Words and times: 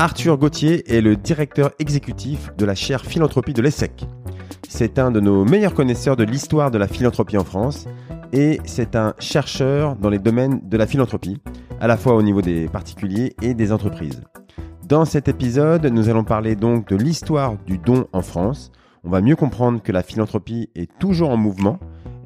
Arthur 0.00 0.38
Gauthier 0.38 0.96
est 0.96 1.02
le 1.02 1.14
directeur 1.14 1.72
exécutif 1.78 2.56
de 2.56 2.64
la 2.64 2.74
chaire 2.74 3.04
philanthropie 3.04 3.52
de 3.52 3.60
l'ESSEC. 3.60 4.06
C'est 4.66 4.98
un 4.98 5.10
de 5.10 5.20
nos 5.20 5.44
meilleurs 5.44 5.74
connaisseurs 5.74 6.16
de 6.16 6.24
l'histoire 6.24 6.70
de 6.70 6.78
la 6.78 6.88
philanthropie 6.88 7.36
en 7.36 7.44
France 7.44 7.86
et 8.32 8.60
c'est 8.64 8.96
un 8.96 9.12
chercheur 9.18 9.96
dans 9.96 10.08
les 10.08 10.18
domaines 10.18 10.62
de 10.64 10.78
la 10.78 10.86
philanthropie, 10.86 11.36
à 11.82 11.86
la 11.86 11.98
fois 11.98 12.14
au 12.14 12.22
niveau 12.22 12.40
des 12.40 12.66
particuliers 12.66 13.34
et 13.42 13.52
des 13.52 13.72
entreprises. 13.72 14.22
Dans 14.88 15.04
cet 15.04 15.28
épisode, 15.28 15.84
nous 15.84 16.08
allons 16.08 16.24
parler 16.24 16.56
donc 16.56 16.88
de 16.88 16.96
l'histoire 16.96 17.58
du 17.66 17.76
don 17.76 18.06
en 18.14 18.22
France. 18.22 18.72
On 19.04 19.10
va 19.10 19.20
mieux 19.20 19.36
comprendre 19.36 19.82
que 19.82 19.92
la 19.92 20.02
philanthropie 20.02 20.70
est 20.76 20.90
toujours 20.98 21.28
en 21.28 21.36
mouvement, 21.36 21.78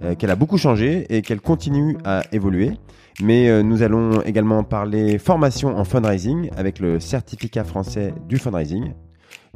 euh, 0.05 0.15
qu'elle 0.15 0.31
a 0.31 0.37
beaucoup 0.37 0.59
changé 0.59 1.07
et 1.09 1.23
qu'elle 1.23 1.41
continue 1.41 1.99
à 2.05 2.23
évoluer. 2.31 2.79
Mais 3.23 3.49
euh, 3.49 3.63
nous 3.63 3.83
allons 3.83 4.23
également 4.23 4.65
parler 4.65 5.19
formation 5.19 5.77
en 5.77 5.85
fundraising 5.85 6.51
avec 6.57 6.79
le 6.79 6.99
certificat 6.99 7.65
français 7.65 8.13
du 8.29 8.39
fundraising, 8.39 8.93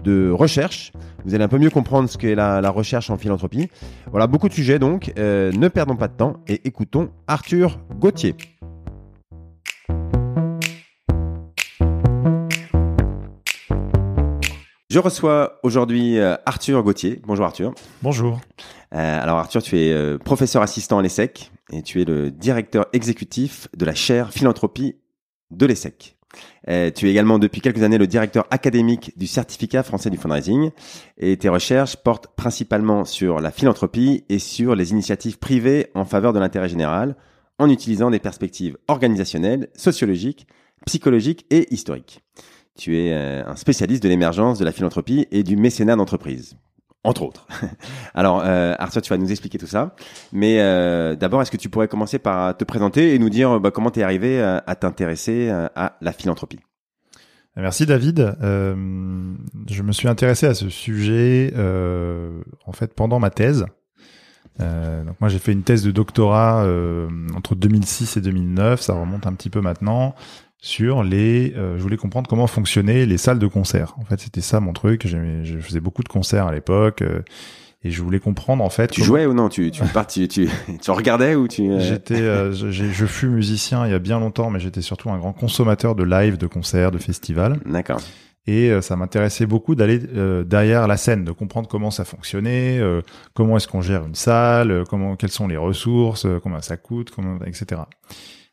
de 0.02 0.30
recherche. 0.30 0.92
Vous 1.24 1.34
allez 1.34 1.44
un 1.44 1.48
peu 1.48 1.58
mieux 1.58 1.70
comprendre 1.70 2.08
ce 2.08 2.16
qu'est 2.18 2.34
la, 2.34 2.60
la 2.60 2.70
recherche 2.70 3.10
en 3.10 3.16
philanthropie. 3.16 3.68
Voilà, 4.10 4.27
beaucoup 4.27 4.48
de 4.48 4.55
sujets 4.55 4.78
donc. 4.78 5.12
Euh, 5.18 5.50
ne 5.52 5.68
perdons 5.68 5.96
pas 5.96 6.08
de 6.08 6.14
temps 6.14 6.34
et 6.46 6.60
écoutons 6.66 7.10
Arthur 7.27 7.80
Gauthier. 7.98 8.36
Je 14.90 15.00
reçois 15.00 15.61
aujourd'hui 15.62 16.18
euh, 16.18 16.34
Arthur 16.46 16.83
Gauthier. 16.83 17.20
Bonjour 17.27 17.44
Arthur. 17.44 17.74
Bonjour. 18.02 18.40
Euh, 18.94 19.22
alors 19.22 19.36
Arthur, 19.36 19.62
tu 19.62 19.78
es 19.78 19.92
euh, 19.92 20.16
professeur 20.16 20.62
assistant 20.62 20.98
à 20.98 21.02
l'ESSEC 21.02 21.52
et 21.72 21.83
tu 21.83 22.00
es 22.00 22.05
le 22.05 22.30
directeur 22.30 22.86
exécutif 22.92 23.69
de 23.77 23.84
la 23.84 23.94
chaire 23.94 24.33
philanthropie 24.33 24.97
de 25.50 25.66
l'ESSEC. 25.66 26.16
Euh, 26.69 26.91
tu 26.91 27.06
es 27.06 27.11
également 27.11 27.38
depuis 27.38 27.61
quelques 27.61 27.83
années 27.83 27.98
le 27.98 28.06
directeur 28.06 28.47
académique 28.50 29.16
du 29.16 29.27
certificat 29.27 29.83
français 29.83 30.11
du 30.11 30.19
fundraising 30.19 30.70
et 31.16 31.36
tes 31.39 31.48
recherches 31.48 31.96
portent 31.96 32.28
principalement 32.36 33.05
sur 33.05 33.41
la 33.41 33.50
philanthropie 33.50 34.24
et 34.28 34.39
sur 34.39 34.74
les 34.74 34.91
initiatives 34.91 35.39
privées 35.39 35.91
en 35.94 36.05
faveur 36.05 36.33
de 36.33 36.39
l'intérêt 36.39 36.69
général 36.69 37.16
en 37.58 37.70
utilisant 37.70 38.11
des 38.11 38.19
perspectives 38.19 38.77
organisationnelles, 38.89 39.69
sociologiques, 39.74 40.46
psychologiques 40.86 41.46
et 41.50 41.72
historiques. 41.72 42.20
Tu 42.77 42.96
es 42.96 43.12
euh, 43.12 43.44
un 43.46 43.56
spécialiste 43.56 44.02
de 44.02 44.08
l'émergence 44.08 44.58
de 44.58 44.64
la 44.64 44.72
philanthropie 44.72 45.27
et 45.33 45.42
du 45.42 45.56
mécénat 45.56 45.96
d'entreprise 45.96 46.56
entre 47.04 47.22
autres. 47.22 47.46
Alors, 48.14 48.42
euh, 48.44 48.74
Arthur, 48.78 49.02
tu 49.02 49.10
vas 49.10 49.18
nous 49.18 49.30
expliquer 49.30 49.58
tout 49.58 49.66
ça. 49.66 49.94
Mais 50.32 50.60
euh, 50.60 51.14
d'abord, 51.16 51.42
est-ce 51.42 51.50
que 51.50 51.56
tu 51.56 51.68
pourrais 51.68 51.88
commencer 51.88 52.18
par 52.18 52.56
te 52.56 52.64
présenter 52.64 53.14
et 53.14 53.18
nous 53.18 53.30
dire 53.30 53.60
bah, 53.60 53.70
comment 53.70 53.90
tu 53.90 54.00
es 54.00 54.02
arrivé 54.02 54.42
à, 54.42 54.62
à 54.66 54.74
t'intéresser 54.74 55.50
à 55.50 55.96
la 56.00 56.12
philanthropie? 56.12 56.60
Merci 57.58 57.86
David. 57.86 58.36
Euh, 58.40 59.34
je 59.68 59.82
me 59.82 59.90
suis 59.90 60.06
intéressé 60.06 60.46
à 60.46 60.55
ce 60.55 60.68
sujet 60.68 61.52
euh, 61.56 62.40
en 62.66 62.72
fait 62.72 62.94
pendant 62.94 63.18
ma 63.18 63.30
thèse. 63.30 63.66
Euh, 64.60 65.05
donc 65.05 65.20
moi 65.20 65.28
j'ai 65.28 65.40
fait 65.40 65.52
une 65.52 65.64
thèse 65.64 65.83
de 65.83 65.90
doctorat 65.90 66.64
euh, 66.64 67.08
entre 67.36 67.56
2006 67.56 68.17
et 68.17 68.20
2009, 68.20 68.80
ça 68.80 68.94
remonte 68.94 69.27
un 69.27 69.33
petit 69.33 69.50
peu 69.50 69.61
maintenant 69.61 70.14
sur 70.61 71.02
les. 71.02 71.55
Euh, 71.57 71.77
je 71.77 71.83
voulais 71.83 71.96
comprendre 71.96 72.29
comment 72.29 72.46
fonctionnaient 72.46 73.07
les 73.07 73.19
salles 73.19 73.39
de 73.39 73.46
concert. 73.46 73.95
En 73.98 74.05
fait, 74.05 74.20
c'était 74.20 74.41
ça 74.41 74.61
mon 74.61 74.73
truc. 74.73 75.07
Je 75.07 75.58
faisais 75.61 75.80
beaucoup 75.80 76.02
de 76.02 76.08
concerts 76.08 76.46
à 76.46 76.52
l'époque. 76.52 77.02
Euh, 77.02 77.23
et 77.85 77.92
je 77.92 78.02
voulais 78.02 78.19
comprendre 78.19 78.64
en 78.64 78.70
fait. 78.70 78.89
Tu 78.89 79.05
jouais 79.05 79.24
ou 79.27 79.35
non? 79.35 79.48
Tu 79.48 79.70
tu, 79.70 79.83
tu, 80.08 80.29
tu, 80.29 80.48
tu 80.83 80.91
regardais 80.91 81.36
ou 81.36 81.47
tu 81.47 81.70
euh, 81.70 81.79
J'étais, 81.79 82.18
je, 82.18 82.70
je 82.70 83.07
fus 83.07 83.29
musicien 83.29 83.86
il 83.86 83.92
y 83.92 83.95
a 83.95 84.01
bien 84.01 84.18
longtemps, 84.18 84.51
mais 84.51 84.58
j'étais 84.58 84.83
surtout 84.83 85.11
un 85.11 85.18
grand 85.18 85.33
consommateur 85.33 85.95
de 85.95 86.02
live, 86.02 86.39
de 86.39 86.48
concerts, 86.48 86.91
de 86.91 86.98
festivals. 86.98 87.61
D'accord. 87.64 88.01
Et 88.48 88.73
ça 88.80 88.97
m'intéressait 88.97 89.45
beaucoup 89.45 89.74
d'aller 89.74 90.01
derrière 90.45 90.89
la 90.89 90.97
scène, 90.97 91.23
de 91.23 91.33
comprendre 91.33 91.68
comment 91.68 91.91
ça 91.91 92.07
fonctionnait, 92.07 92.80
comment 93.35 93.58
est-ce 93.58 93.68
qu'on 93.68 93.83
gère 93.83 94.07
une 94.07 94.14
salle, 94.14 94.85
comment, 94.89 95.17
quelles 95.17 95.30
sont 95.30 95.47
les 95.47 95.58
ressources, 95.58 96.27
combien 96.42 96.63
ça 96.63 96.79
coûte, 96.79 97.11
comment, 97.14 97.39
etc. 97.45 97.83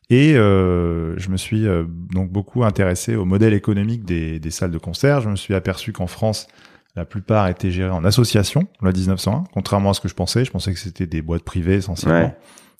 Et 0.08 0.36
euh, 0.36 1.18
je 1.18 1.30
me 1.30 1.36
suis 1.36 1.66
euh, 1.66 1.84
donc 2.12 2.30
beaucoup 2.30 2.64
intéressé 2.64 3.16
au 3.16 3.24
modèle 3.24 3.54
économique 3.54 4.04
des, 4.04 4.38
des, 4.38 4.50
salles 4.50 4.70
de 4.70 4.78
concert. 4.78 5.20
Je 5.20 5.28
me 5.28 5.36
suis 5.36 5.54
aperçu 5.54 5.92
qu'en 5.92 6.06
France, 6.06 6.46
la 6.94 7.04
plupart 7.04 7.48
étaient 7.48 7.72
gérées 7.72 7.90
en 7.90 8.04
association, 8.04 8.68
la 8.82 8.92
1901, 8.92 9.44
contrairement 9.52 9.90
à 9.90 9.94
ce 9.94 10.00
que 10.00 10.08
je 10.08 10.14
pensais. 10.14 10.44
Je 10.44 10.50
pensais 10.50 10.72
que 10.72 10.78
c'était 10.78 11.06
des 11.06 11.22
boîtes 11.22 11.42
privées 11.42 11.74
essentiellement. 11.74 12.34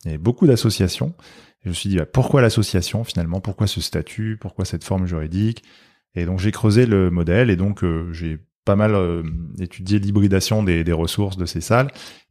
Il 0.05 0.09
y 0.09 0.11
avait 0.11 0.19
beaucoup 0.19 0.47
d'associations. 0.47 1.15
Je 1.65 1.71
me 1.71 1.75
suis 1.75 1.89
dit, 1.89 1.97
bah, 1.97 2.07
pourquoi 2.07 2.43
l'association 2.43 3.03
finalement? 3.03 3.41
Pourquoi 3.41 3.67
ce 3.67 3.81
statut? 3.81 4.39
Pourquoi 4.41 4.65
cette 4.65 4.85
forme 4.85 5.07
juridique? 5.07 5.65
Et 6.15 6.25
donc 6.25 6.39
j'ai 6.39 6.53
creusé 6.53 6.87
le 6.87 7.11
modèle 7.11 7.51
et 7.51 7.57
donc 7.57 7.83
euh, 7.83 8.13
j'ai 8.13 8.39
pas 8.67 8.77
mal 8.77 8.95
euh, 8.95 9.23
étudié 9.59 9.99
l'hybridation 9.99 10.63
des, 10.63 10.93
ressources 10.93 11.39
de 11.39 11.47
ces 11.47 11.63
salles 11.63 11.89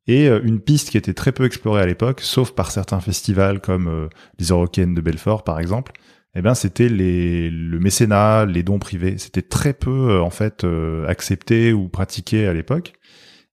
et 0.08 0.28
euh, 0.28 0.40
une 0.44 0.60
piste 0.60 0.92
qui 0.92 0.98
était 0.98 1.14
très 1.14 1.32
peu 1.32 1.46
explorée 1.46 1.82
à 1.82 1.86
l'époque, 1.86 2.22
sauf 2.22 2.52
par 2.52 2.72
certains 2.72 3.00
festivals 3.00 3.60
comme 3.60 3.88
euh, 3.88 4.08
les 4.38 4.48
Eurocaines 4.48 4.94
de 4.94 5.02
Belfort 5.02 5.44
par 5.44 5.60
exemple, 5.60 5.94
eh 6.36 6.42
ben 6.42 6.54
c'était 6.54 6.90
le 6.90 7.80
mécénat, 7.80 8.46
les 8.46 8.62
dons 8.62 8.78
privés. 8.78 9.18
C'était 9.18 9.42
très 9.42 9.74
peu 9.74 10.10
euh, 10.12 10.22
en 10.22 10.30
fait 10.30 10.66
accepté 11.08 11.74
ou 11.74 11.88
pratiqué 11.88 12.46
à 12.46 12.54
l'époque. 12.54 12.94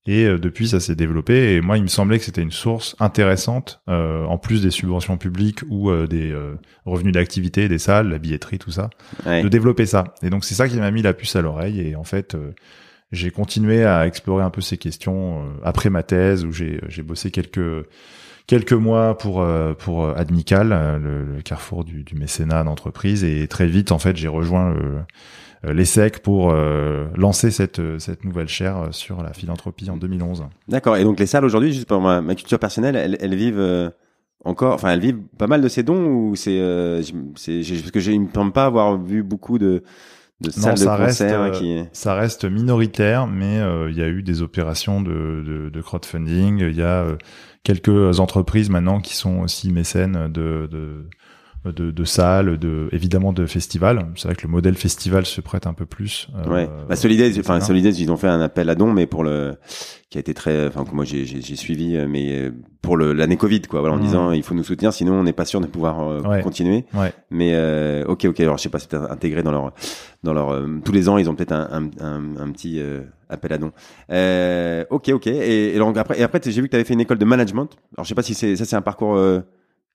Et 0.06 0.24
depuis, 0.26 0.66
ça 0.66 0.80
s'est 0.80 0.96
développé. 0.96 1.54
Et 1.54 1.60
moi, 1.60 1.76
il 1.76 1.82
me 1.84 1.88
semblait 1.88 2.18
que 2.18 2.24
c'était 2.24 2.42
une 2.42 2.50
source 2.50 2.96
intéressante, 2.98 3.80
en 3.86 4.36
plus 4.36 4.60
des 4.60 4.72
subventions 4.72 5.16
publiques 5.16 5.60
ou 5.70 5.94
des 6.06 6.34
revenus 6.84 7.12
d'activité, 7.12 7.68
des 7.68 7.78
salles, 7.78 8.08
la 8.08 8.18
billetterie, 8.18 8.58
tout 8.58 8.72
ça, 8.72 8.90
de 9.24 9.46
développer 9.46 9.86
ça. 9.86 10.14
Et 10.22 10.28
donc, 10.28 10.44
c'est 10.44 10.56
ça 10.56 10.68
qui 10.68 10.76
m'a 10.76 10.90
mis 10.90 11.02
la 11.02 11.14
puce 11.14 11.36
à 11.36 11.40
l'oreille. 11.40 11.80
Et 11.80 11.94
en 11.94 12.02
fait, 12.02 12.36
j'ai 13.12 13.30
continué 13.30 13.84
à 13.84 14.06
explorer 14.06 14.42
un 14.42 14.50
peu 14.50 14.60
ces 14.60 14.78
questions 14.78 15.42
euh, 15.42 15.50
après 15.62 15.90
ma 15.90 16.02
thèse 16.02 16.44
où 16.44 16.52
j'ai 16.52 16.80
j'ai 16.88 17.02
bossé 17.02 17.30
quelques 17.30 17.86
quelques 18.46 18.72
mois 18.72 19.16
pour 19.16 19.42
euh, 19.42 19.74
pour 19.74 20.08
Admical, 20.08 20.70
le, 21.00 21.24
le 21.24 21.42
carrefour 21.42 21.84
du, 21.84 22.02
du 22.02 22.14
mécénat 22.14 22.64
d'entreprise 22.64 23.22
et 23.22 23.46
très 23.48 23.66
vite 23.66 23.92
en 23.92 23.98
fait 23.98 24.16
j'ai 24.16 24.28
rejoint 24.28 24.74
l'ESSEC 25.64 26.20
pour 26.20 26.52
lancer 26.52 27.50
cette 27.50 27.80
cette 27.98 28.24
nouvelle 28.24 28.48
chaire 28.48 28.88
sur 28.90 29.22
la 29.22 29.32
philanthropie 29.32 29.90
en 29.90 29.96
2011. 29.96 30.44
D'accord. 30.68 30.96
Et 30.96 31.04
donc 31.04 31.20
les 31.20 31.26
salles 31.26 31.44
aujourd'hui, 31.44 31.72
juste 31.72 31.86
pour 31.86 32.00
ma, 32.00 32.20
ma 32.20 32.34
culture 32.34 32.58
personnelle, 32.58 32.96
elles, 32.96 33.16
elles 33.20 33.34
vivent 33.34 33.92
encore, 34.44 34.74
enfin 34.74 34.90
elles 34.90 35.00
vivent 35.00 35.22
pas 35.38 35.46
mal 35.46 35.60
de 35.60 35.68
ces 35.68 35.82
dons 35.82 36.06
ou 36.06 36.36
c'est 36.36 36.58
c'est 37.36 37.62
parce 37.62 37.90
que 37.90 38.10
il 38.10 38.20
me 38.22 38.28
semble 38.34 38.52
pas 38.52 38.66
avoir 38.66 38.98
vu 39.00 39.22
beaucoup 39.22 39.58
de 39.58 39.84
non, 40.42 40.76
ça 40.76 40.96
reste, 40.96 41.22
euh, 41.22 41.84
ça 41.92 42.14
reste 42.14 42.44
minoritaire, 42.44 43.26
mais 43.26 43.60
euh, 43.60 43.90
il 43.90 43.96
y 43.96 44.02
a 44.02 44.08
eu 44.08 44.22
des 44.22 44.42
opérations 44.42 45.00
de, 45.00 45.42
de, 45.46 45.70
de 45.70 45.80
crowdfunding. 45.80 46.60
Il 46.60 46.76
y 46.76 46.82
a 46.82 47.02
euh, 47.02 47.16
quelques 47.62 48.20
entreprises 48.20 48.70
maintenant 48.70 49.00
qui 49.00 49.14
sont 49.14 49.40
aussi 49.40 49.70
mécènes 49.70 50.28
de, 50.32 50.68
de 50.70 51.08
de, 51.64 51.90
de 51.90 52.04
salles, 52.04 52.58
de 52.58 52.88
évidemment 52.92 53.32
de 53.32 53.46
festivals. 53.46 54.06
C'est 54.16 54.28
vrai 54.28 54.34
que 54.34 54.42
le 54.42 54.48
modèle 54.48 54.74
festival 54.74 55.26
se 55.26 55.40
prête 55.40 55.66
un 55.66 55.74
peu 55.74 55.86
plus. 55.86 56.28
Euh, 56.34 56.48
ouais. 56.48 56.68
Bah, 56.88 56.96
Solidaise, 56.96 57.38
enfin 57.38 57.60
Solidaise, 57.60 58.00
ils 58.00 58.10
ont 58.10 58.16
fait 58.16 58.28
un 58.28 58.40
appel 58.40 58.68
à 58.68 58.74
dons, 58.74 58.92
mais 58.92 59.06
pour 59.06 59.22
le 59.22 59.54
qui 60.10 60.18
a 60.18 60.20
été 60.20 60.34
très, 60.34 60.66
enfin 60.66 60.84
que 60.84 60.94
moi 60.94 61.06
j'ai 61.06 61.24
j'ai 61.24 61.56
suivi, 61.56 61.96
euh, 61.96 62.06
mais 62.06 62.32
euh, 62.32 62.50
pour 62.82 62.98
le 62.98 63.14
l'année 63.14 63.38
Covid 63.38 63.62
quoi, 63.62 63.80
voilà, 63.80 63.94
en 63.94 63.98
mmh. 63.98 64.02
disant 64.02 64.32
il 64.32 64.42
faut 64.42 64.54
nous 64.54 64.64
soutenir, 64.64 64.92
sinon 64.92 65.14
on 65.14 65.22
n'est 65.22 65.32
pas 65.32 65.46
sûr 65.46 65.60
de 65.60 65.66
pouvoir 65.66 66.00
euh, 66.00 66.40
continuer. 66.42 66.84
Ouais. 66.92 67.12
Mais 67.30 67.52
euh, 67.54 68.04
ok 68.06 68.26
ok, 68.26 68.40
alors 68.40 68.58
je 68.58 68.64
sais 68.64 68.68
pas, 68.68 68.78
c'est 68.78 68.94
intégré 68.94 69.42
dans 69.42 69.52
leur 69.52 69.72
dans 70.22 70.34
leur 70.34 70.54
tous 70.84 70.92
les 70.92 71.08
ans 71.08 71.16
ils 71.16 71.30
ont 71.30 71.34
peut-être 71.34 71.52
un, 71.52 71.68
un, 71.72 72.04
un, 72.04 72.36
un, 72.36 72.50
petit 72.52 72.80
appel 73.30 73.52
à 73.54 73.58
dons. 73.58 73.72
ok 74.90 75.08
ok 75.08 75.26
et, 75.28 75.74
et 75.74 75.78
donc 75.78 75.96
après 75.96 76.20
et 76.20 76.22
après 76.22 76.40
j'ai 76.44 76.60
vu 76.60 76.66
que 76.66 76.72
tu 76.72 76.76
avais 76.76 76.84
fait 76.84 76.94
une 76.94 77.00
école 77.00 77.18
de 77.18 77.24
management. 77.24 77.70
Alors 77.96 78.04
je 78.04 78.08
sais 78.10 78.14
pas 78.14 78.22
si 78.22 78.34
c'est 78.34 78.54
ça 78.56 78.66
c'est 78.66 78.76
un 78.76 78.82
parcours 78.82 79.16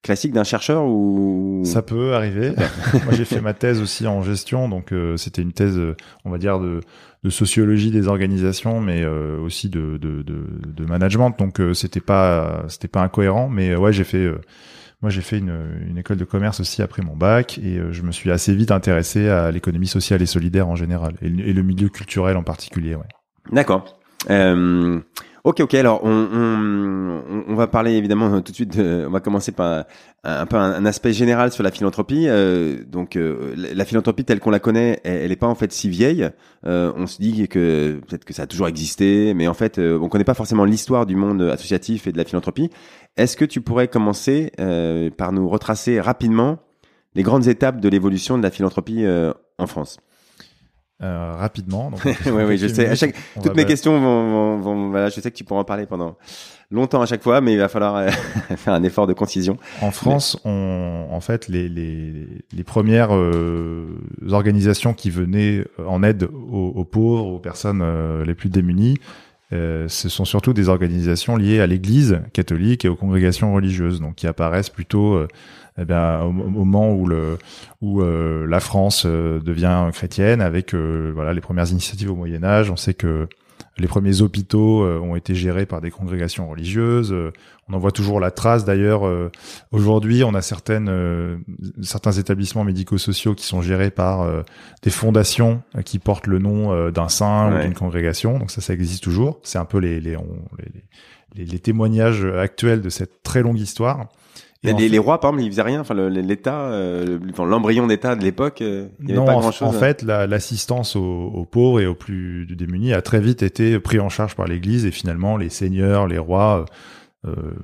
classique 0.03 0.31
d'un 0.31 0.43
chercheur 0.43 0.85
ou 0.85 1.61
ça 1.65 1.81
peut 1.81 2.13
arriver. 2.13 2.53
Moi, 3.05 3.13
j'ai 3.13 3.25
fait 3.25 3.41
ma 3.41 3.53
thèse 3.53 3.81
aussi 3.81 4.07
en 4.07 4.21
gestion, 4.21 4.69
donc 4.69 4.91
euh, 4.91 5.17
c'était 5.17 5.41
une 5.41 5.53
thèse, 5.53 5.77
euh, 5.77 5.95
on 6.25 6.29
va 6.29 6.37
dire 6.37 6.59
de, 6.59 6.81
de 7.23 7.29
sociologie 7.29 7.91
des 7.91 8.07
organisations, 8.07 8.79
mais 8.79 9.03
euh, 9.03 9.39
aussi 9.39 9.69
de, 9.69 9.97
de, 9.97 10.21
de, 10.21 10.45
de, 10.65 10.85
management. 10.85 11.31
Donc 11.37 11.61
c'était 11.73 11.99
pas 11.99 12.63
c'était 12.69 12.87
pas 12.87 13.01
incohérent, 13.01 13.49
mais 13.49 13.75
ouais, 13.75 13.91
j'ai 13.91 14.03
fait 14.03 14.29
moi 15.01 15.11
j'ai 15.11 15.21
fait 15.21 15.37
une, 15.37 15.55
une, 15.87 15.97
école 15.97 16.17
de 16.17 16.25
commerce 16.25 16.59
aussi 16.59 16.81
après 16.81 17.03
mon 17.03 17.15
bac 17.15 17.59
et 17.59 17.79
je 17.91 18.01
me 18.01 18.11
suis 18.11 18.31
assez 18.31 18.55
vite 18.55 18.71
intéressé 18.71 19.29
à 19.29 19.51
l'économie 19.51 19.87
sociale 19.87 20.23
et 20.23 20.25
solidaire 20.25 20.67
en 20.67 20.75
général 20.75 21.13
et, 21.21 21.27
et 21.27 21.53
le 21.53 21.61
milieu 21.61 21.89
culturel 21.89 22.35
en 22.35 22.43
particulier. 22.43 22.95
Ouais. 22.95 23.05
D'accord. 23.51 23.99
Euh, 24.29 24.99
Ok, 25.47 25.61
ok. 25.61 25.75
Alors, 25.75 26.01
on, 26.03 27.21
on, 27.47 27.55
va 27.55 27.67
parler 27.67 27.93
évidemment 27.93 28.41
tout 28.41 28.51
de 28.51 28.55
suite. 28.55 28.75
De, 28.75 29.05
on 29.07 29.11
va 29.11 29.21
commencer 29.21 29.53
par 29.53 29.85
un, 30.25 30.45
peu 30.45 30.57
un, 30.57 30.85
aspect 30.85 31.13
général 31.13 31.53
sur 31.53 31.63
la 31.63 31.71
philanthropie. 31.71 32.25
Euh, 32.27 32.83
donc, 32.85 33.15
euh, 33.15 33.55
la 33.55 33.85
philanthropie 33.85 34.25
telle 34.25 34.41
qu'on 34.41 34.49
la 34.49 34.59
connaît, 34.59 34.99
elle 35.05 35.29
n'est 35.29 35.37
pas 35.37 35.47
en 35.47 35.55
fait 35.55 35.71
si 35.71 35.87
vieille. 35.87 36.29
Euh, 36.65 36.91
on 36.97 37.07
se 37.07 37.21
dit 37.21 37.47
que 37.47 38.01
peut-être 38.05 38.25
que 38.25 38.33
ça 38.33 38.41
a 38.41 38.45
toujours 38.45 38.67
existé, 38.67 39.33
mais 39.35 39.47
en 39.47 39.53
fait, 39.53 39.79
euh, 39.79 39.97
on 40.01 40.09
connaît 40.09 40.25
pas 40.25 40.33
forcément 40.33 40.65
l'histoire 40.65 41.05
du 41.05 41.15
monde 41.15 41.41
associatif 41.43 42.07
et 42.07 42.11
de 42.11 42.17
la 42.17 42.25
philanthropie. 42.25 42.69
Est-ce 43.15 43.37
que 43.37 43.45
tu 43.45 43.61
pourrais 43.61 43.87
commencer 43.87 44.51
euh, 44.59 45.09
par 45.11 45.31
nous 45.31 45.47
retracer 45.47 46.01
rapidement 46.01 46.59
les 47.15 47.23
grandes 47.23 47.47
étapes 47.47 47.79
de 47.79 47.87
l'évolution 47.87 48.37
de 48.37 48.43
la 48.43 48.51
philanthropie 48.51 49.05
en 49.57 49.67
France? 49.67 49.97
Euh, 51.03 51.33
rapidement. 51.33 51.91
oui, 52.05 52.13
oui, 52.47 52.57
je 52.57 52.67
sais. 52.67 52.87
À 52.87 52.95
chaque... 52.95 53.15
Toutes 53.41 53.55
mes 53.55 53.65
questions 53.65 53.99
vont, 53.99 54.57
vont, 54.57 54.89
voilà, 54.89 55.09
je 55.09 55.21
sais 55.21 55.29
que 55.29 55.37
tu 55.37 55.43
pourras 55.43 55.61
en 55.61 55.65
parler 55.65 55.85
pendant 55.85 56.17
longtemps 56.71 57.01
à 57.01 57.05
chaque 57.05 57.23
fois, 57.23 57.39
mais 57.41 57.53
il 57.53 57.59
va 57.59 57.69
falloir 57.69 57.95
euh, 57.95 58.09
faire 58.55 58.73
un 58.73 58.83
effort 58.83 59.07
de 59.07 59.13
concision. 59.13 59.57
En 59.81 59.91
France, 59.91 60.39
on, 60.43 61.07
en 61.09 61.19
fait, 61.21 61.47
les, 61.47 61.69
les, 61.69 62.27
les 62.51 62.63
premières 62.63 63.15
euh, 63.15 63.99
organisations 64.31 64.93
qui 64.93 65.09
venaient 65.09 65.65
en 65.85 66.03
aide 66.03 66.23
aux, 66.23 66.73
aux 66.75 66.85
pauvres, 66.85 67.27
aux 67.27 67.39
personnes 67.39 67.81
euh, 67.83 68.25
les 68.25 68.33
plus 68.33 68.49
démunies, 68.49 68.97
ce 69.51 70.09
sont 70.09 70.25
surtout 70.25 70.51
des 70.51 70.67
organisations 70.67 71.37
liées 71.37 71.61
à 71.61 71.67
l'Église 71.67 72.19
catholique 72.33 72.83
et 72.83 72.89
aux 72.89 72.97
congrégations 72.97 73.53
religieuses, 73.53 74.01
donc 74.01 74.15
qui 74.15 74.27
apparaissent 74.27 74.69
plutôt 74.69 75.25
eh 75.79 75.85
bien, 75.85 76.21
au, 76.21 76.31
moment 76.31 76.91
où, 76.91 77.05
le, 77.05 77.37
où 77.81 78.01
euh, 78.01 78.47
la 78.47 78.59
France 78.59 79.03
euh, 79.05 79.39
devient 79.39 79.89
chrétienne, 79.93 80.41
avec 80.41 80.73
euh, 80.73 81.11
voilà 81.13 81.33
les 81.33 81.41
premières 81.41 81.69
initiatives 81.69 82.11
au 82.11 82.15
Moyen 82.15 82.43
Âge, 82.43 82.71
on 82.71 82.75
sait 82.75 82.95
que 82.95 83.27
les 83.79 83.87
premiers 83.87 84.21
hôpitaux 84.21 84.83
ont 84.83 85.15
été 85.15 85.35
gérés 85.35 85.67
par 85.67 85.81
des 85.81 85.91
congrégations 85.91 86.49
religieuses. 86.49 87.15
on 87.69 87.73
en 87.73 87.77
voit 87.77 87.91
toujours 87.91 88.19
la 88.19 88.31
trace 88.31 88.65
d'ailleurs. 88.65 89.03
Aujourd'hui, 89.71 90.23
on 90.23 90.33
a 90.33 90.41
certaines, 90.41 91.43
certains 91.83 92.11
établissements 92.11 92.63
médico-sociaux 92.63 93.35
qui 93.35 93.45
sont 93.45 93.61
gérés 93.61 93.91
par 93.91 94.27
des 94.81 94.89
fondations 94.89 95.61
qui 95.85 95.99
portent 95.99 96.25
le 96.25 96.39
nom 96.39 96.89
d'un 96.89 97.07
saint 97.07 97.55
ou 97.55 97.61
d'une 97.61 97.75
congrégation. 97.75 98.39
Donc 98.39 98.49
ça, 98.49 98.61
ça 98.61 98.73
existe 98.73 99.03
toujours. 99.03 99.39
C'est 99.43 99.59
un 99.59 99.65
peu 99.65 99.77
les, 99.77 99.99
les, 99.99 100.17
les, 101.35 101.45
les 101.45 101.59
témoignages 101.59 102.25
actuels 102.25 102.81
de 102.81 102.89
cette 102.89 103.21
très 103.21 103.43
longue 103.43 103.59
histoire. 103.59 104.07
Les, 104.63 104.89
les, 104.89 104.97
rois, 104.97 105.19
par 105.19 105.31
exemple, 105.31 105.45
ils 105.45 105.51
faisaient 105.51 105.61
rien. 105.61 105.81
Enfin, 105.81 105.93
l'État, 106.09 106.61
euh, 106.61 107.19
l'embryon 107.37 107.87
d'État 107.87 108.15
de 108.15 108.23
l'époque, 108.23 108.61
euh, 108.61 108.87
il 108.99 109.05
n'y 109.05 109.11
avait 109.11 109.19
non, 109.19 109.25
pas 109.25 109.33
grand-chose. 109.33 109.67
En, 109.67 109.71
fait, 109.71 110.01
l'assistance 110.01 110.95
aux, 110.95 111.31
aux, 111.33 111.45
pauvres 111.45 111.79
et 111.79 111.85
aux 111.85 111.95
plus 111.95 112.45
démunis 112.47 112.93
a 112.93 113.01
très 113.01 113.19
vite 113.19 113.43
été 113.43 113.79
pris 113.79 113.99
en 113.99 114.09
charge 114.09 114.35
par 114.35 114.47
l'Église 114.47 114.85
et 114.85 114.91
finalement, 114.91 115.37
les 115.37 115.49
seigneurs, 115.49 116.07
les 116.07 116.17
rois 116.17 116.61
euh, 116.61 116.65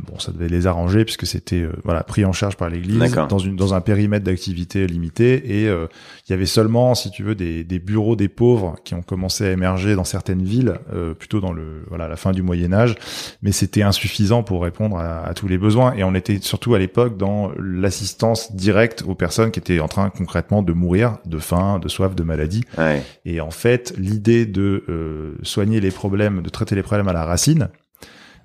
bon, 0.07 0.19
ça 0.19 0.31
devait 0.31 0.47
les 0.47 0.67
arranger 0.67 1.05
puisque 1.05 1.25
c'était 1.25 1.61
euh, 1.61 1.71
voilà 1.83 2.03
pris 2.03 2.25
en 2.25 2.31
charge 2.31 2.57
par 2.57 2.69
l'Église 2.69 3.13
dans 3.29 3.37
une 3.37 3.55
dans 3.55 3.73
un 3.73 3.81
périmètre 3.81 4.25
d'activité 4.25 4.87
limité 4.87 5.61
et 5.61 5.67
euh, 5.67 5.87
il 6.27 6.31
y 6.31 6.33
avait 6.33 6.45
seulement, 6.45 6.95
si 6.95 7.11
tu 7.11 7.23
veux, 7.23 7.35
des, 7.35 7.63
des 7.63 7.79
bureaux 7.79 8.15
des 8.15 8.27
pauvres 8.27 8.75
qui 8.83 8.93
ont 8.95 9.01
commencé 9.01 9.45
à 9.45 9.51
émerger 9.51 9.95
dans 9.95 10.03
certaines 10.03 10.43
villes, 10.43 10.75
plutôt 11.19 11.39
dans 11.39 11.51
le 11.51 11.83
voilà 11.89 12.07
la 12.07 12.15
fin 12.15 12.31
du 12.31 12.41
Moyen 12.41 12.73
Âge, 12.73 12.95
mais 13.41 13.51
c'était 13.51 13.83
insuffisant 13.83 14.43
pour 14.43 14.63
répondre 14.63 14.97
à, 14.97 15.25
à, 15.25 15.33
tous 15.33 15.47
les 15.47 15.57
besoins 15.57 15.93
et 15.93 16.03
on 16.03 16.15
était 16.15 16.39
surtout 16.41 16.75
à 16.75 16.79
l'époque 16.79 17.17
dans 17.17 17.51
l'assistance 17.59 18.55
directe 18.55 19.03
aux 19.07 19.15
personnes 19.15 19.51
qui 19.51 19.59
étaient 19.59 19.79
en 19.79 19.87
train 19.87 20.09
concrètement 20.09 20.61
de 20.61 20.73
mourir 20.73 21.17
de 21.25 21.39
faim, 21.39 21.79
de 21.79 21.89
soif, 21.89 22.15
de 22.15 22.23
maladie. 22.23 22.63
Ouais. 22.77 23.03
Et 23.25 23.41
en 23.41 23.51
fait, 23.51 23.93
l'idée 23.97 24.45
de 24.45 25.35
soigner 25.43 25.79
les 25.79 25.91
problèmes, 25.91 26.41
de 26.41 26.49
traiter 26.49 26.75
les 26.75 26.83
problèmes 26.83 27.07
à 27.07 27.13
la 27.13 27.25
racine, 27.25 27.69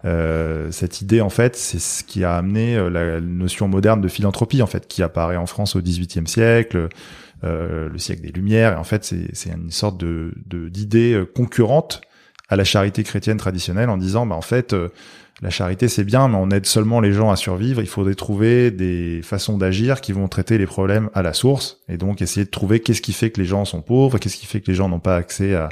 euh, 0.05 0.71
cette 0.71 1.01
idée, 1.01 1.21
en 1.21 1.31
fait, 1.31 1.57
c'est 1.57 1.81
ce 1.81 2.05
qui 2.05 2.25
a 2.25 2.37
amené 2.37 2.77
euh, 2.77 2.89
la 2.89 3.21
notion 3.21 3.69
moderne 3.69 4.01
de 4.01 4.09
philanthropie, 4.09 4.63
en 4.63 4.67
fait, 4.67 4.87
qui 4.87 5.03
apparaît 5.03 5.37
en 5.37 5.47
France 5.47 5.77
au 5.77 5.81
XVIIIe 5.81 6.27
siècle, 6.27 6.89
euh, 7.45 7.89
le 7.89 7.99
siècle 7.99 8.23
des 8.23 8.33
Lumières. 8.33 8.75
Et 8.75 8.77
en 8.77 8.85
fait, 8.85 9.05
c'est 9.05 9.51
une 9.51 9.71
sorte 9.71 9.99
de 9.99 10.33
d'idée 10.47 11.15
euh, 11.15 11.25
concurrente 11.25 12.01
à 12.49 12.57
la 12.57 12.65
charité 12.65 13.03
chrétienne 13.03 13.37
traditionnelle, 13.37 13.91
en 13.91 13.99
disant, 13.99 14.25
bah, 14.25 14.37
en 14.37 14.43
fait, 14.43 14.75
la 15.41 15.51
charité 15.51 15.89
c'est 15.89 16.05
bien, 16.05 16.27
mais 16.29 16.37
on 16.37 16.51
aide 16.51 16.67
seulement 16.67 17.01
les 17.01 17.13
gens 17.13 17.31
à 17.31 17.37
survivre. 17.37 17.81
Il 17.81 17.87
faudrait 17.87 18.15
trouver 18.15 18.71
des 18.71 19.21
façons 19.23 19.57
d'agir 19.57 20.01
qui 20.01 20.13
vont 20.13 20.27
traiter 20.27 20.59
les 20.59 20.67
problèmes 20.67 21.11
à 21.15 21.23
la 21.23 21.33
source, 21.33 21.81
et 21.89 21.97
donc 21.97 22.23
essayer 22.23 22.45
de 22.45 22.51
trouver 22.51 22.81
qu'est-ce 22.81 23.03
qui 23.03 23.13
fait 23.13 23.31
que 23.31 23.41
les 23.41 23.47
gens 23.47 23.65
sont 23.65 23.81
pauvres, 23.81 24.19
qu'est-ce 24.19 24.37
qui 24.37 24.47
fait 24.47 24.61
que 24.61 24.69
les 24.69 24.75
gens 24.75 24.89
n'ont 24.89 24.99
pas 24.99 25.17
accès 25.17 25.55
à, 25.55 25.69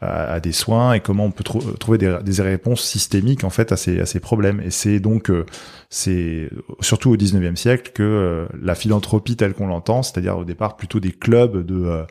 à, 0.00 0.38
des 0.38 0.52
soins, 0.52 0.92
et 0.92 1.00
comment 1.00 1.24
on 1.24 1.30
peut 1.32 1.42
trouver 1.42 1.98
des, 1.98 2.16
des, 2.22 2.42
réponses 2.42 2.82
systémiques 2.82 3.42
en 3.42 3.50
fait 3.50 3.72
à 3.72 3.76
ces, 3.76 4.00
à 4.00 4.06
ces 4.06 4.20
problèmes. 4.20 4.60
Et 4.60 4.70
c'est 4.70 5.00
donc 5.00 5.30
euh, 5.30 5.44
c'est 5.90 6.48
surtout 6.80 7.10
au 7.10 7.16
19e 7.16 7.56
siècle 7.56 7.90
que 7.92 8.02
euh, 8.02 8.46
la 8.60 8.76
philanthropie 8.76 9.36
telle 9.36 9.54
qu'on 9.54 9.66
l'entend, 9.66 10.02
c'est-à-dire 10.04 10.38
au 10.38 10.44
départ 10.44 10.76
plutôt 10.76 11.00
des 11.00 11.12
clubs 11.12 11.64
de 11.66 11.84
euh, 11.84 12.04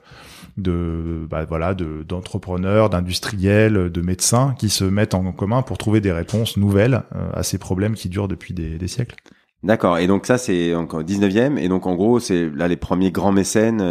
de 0.57 1.25
bah, 1.30 1.45
voilà 1.45 1.74
de 1.74 2.04
d'entrepreneurs, 2.04 2.89
d'industriels, 2.89 3.89
de 3.92 4.01
médecins 4.01 4.56
qui 4.57 4.69
se 4.69 4.83
mettent 4.83 5.13
en 5.13 5.31
commun 5.31 5.62
pour 5.62 5.77
trouver 5.77 6.01
des 6.01 6.12
réponses 6.12 6.57
nouvelles 6.57 7.04
euh, 7.15 7.30
à 7.33 7.44
ces 7.44 7.57
problèmes 7.57 7.94
qui 7.95 8.09
durent 8.09 8.27
depuis 8.27 8.54
des, 8.54 8.77
des 8.77 8.88
siècles. 8.88 9.15
D'accord. 9.63 9.98
Et 9.98 10.07
donc 10.07 10.25
ça 10.25 10.38
c'est 10.38 10.75
encore 10.75 11.04
19e 11.04 11.57
et 11.57 11.68
donc 11.68 11.86
en 11.86 11.95
gros 11.95 12.19
c'est 12.19 12.50
là 12.50 12.68
les 12.68 12.77
premiers 12.77 13.12
grands 13.12 13.31
mécènes 13.31 13.81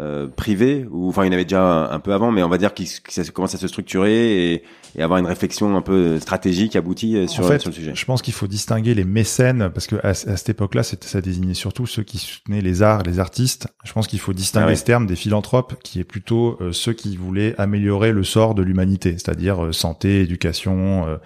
euh, 0.00 0.26
privé 0.26 0.88
ou 0.90 1.08
enfin 1.08 1.22
il 1.22 1.28
y 1.28 1.30
en 1.30 1.34
avait 1.34 1.44
déjà 1.44 1.88
un, 1.88 2.00
peu 2.00 2.12
avant 2.12 2.32
mais 2.32 2.42
on 2.42 2.48
va 2.48 2.58
dire 2.58 2.74
qu'il 2.74 2.88
commence 3.32 3.54
à 3.54 3.58
se 3.58 3.68
structurer 3.68 4.54
et, 4.54 4.64
et, 4.96 5.02
avoir 5.04 5.20
une 5.20 5.26
réflexion 5.26 5.76
un 5.76 5.82
peu 5.82 6.18
stratégique 6.18 6.74
aboutie 6.74 7.16
euh, 7.16 7.28
sur, 7.28 7.44
sur 7.44 7.70
le 7.70 7.72
sujet. 7.72 7.92
Je 7.94 8.04
pense 8.04 8.20
qu'il 8.20 8.34
faut 8.34 8.48
distinguer 8.48 8.94
les 8.94 9.04
mécènes 9.04 9.70
parce 9.72 9.86
que 9.86 9.94
à, 10.04 10.14
cette 10.14 10.48
époque-là 10.48 10.82
ça 10.82 11.20
désignait 11.20 11.54
surtout 11.54 11.86
ceux 11.86 12.02
qui 12.02 12.18
soutenaient 12.18 12.60
les 12.60 12.82
arts, 12.82 13.04
les 13.04 13.20
artistes. 13.20 13.68
Je 13.84 13.92
pense 13.92 14.08
qu'il 14.08 14.18
faut 14.18 14.32
distinguer 14.32 14.72
ah 14.72 14.76
ce 14.76 14.82
terme 14.82 15.06
des 15.06 15.14
philanthropes 15.14 15.76
qui 15.84 16.00
est 16.00 16.04
plutôt 16.04 16.58
euh, 16.60 16.72
ceux 16.72 16.92
qui 16.92 17.16
voulaient 17.16 17.54
améliorer 17.56 18.10
le 18.10 18.24
sort 18.24 18.56
de 18.56 18.64
l'humanité, 18.64 19.12
c'est-à-dire 19.12 19.72
santé, 19.72 20.22
éducation, 20.22 21.20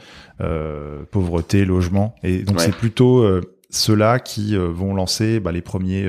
pauvreté, 1.11 1.65
logement 1.65 2.15
et 2.23 2.43
donc 2.43 2.61
c'est 2.61 2.77
plutôt 2.77 3.25
ceux-là 3.71 4.19
qui 4.19 4.57
vont 4.57 4.95
lancer 4.95 5.41
bah, 5.41 5.53
les 5.53 5.63
premiers 5.63 6.09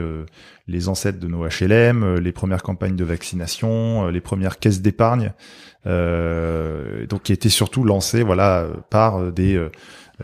les 0.70 0.88
ancêtres 0.88 1.20
de 1.20 1.28
nos 1.28 1.46
HLM, 1.46 2.04
euh, 2.04 2.20
les 2.20 2.32
premières 2.32 2.64
campagnes 2.64 2.96
de 2.96 3.04
vaccination, 3.04 4.06
euh, 4.06 4.12
les 4.12 4.22
premières 4.22 4.60
caisses 4.60 4.82
d'épargne, 4.82 5.34
euh, 5.88 7.06
donc 7.08 7.24
qui 7.24 7.34
étaient 7.34 7.50
surtout 7.50 7.84
lancées 7.84 8.24
voilà 8.24 8.68
par 8.90 9.32
des 9.32 9.60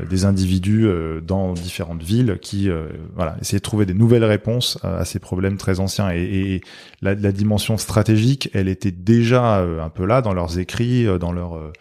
des 0.10 0.26
individus 0.26 0.90
dans 1.26 1.54
différentes 1.54 2.04
villes 2.04 2.38
qui 2.42 2.70
voilà 3.16 3.38
essayaient 3.40 3.60
de 3.60 3.64
trouver 3.64 3.86
des 3.86 3.94
nouvelles 3.94 4.26
réponses 4.26 4.78
à 4.84 5.06
ces 5.06 5.20
problèmes 5.20 5.56
très 5.56 5.80
anciens. 5.80 6.12
Et, 6.12 6.60
la, 7.02 7.16
la, 7.16 7.32
dimension 7.32 7.78
stratégique 7.78 8.50
elle 8.54 8.68
était 8.68 8.92
déjà 8.92 9.60
un 9.60 9.88
peu 9.88 10.06
là 10.06 10.22
dans 10.22 10.34
leurs 10.34 10.60
écrits 10.60 11.06
dans 11.18 11.32
leur 11.32 11.72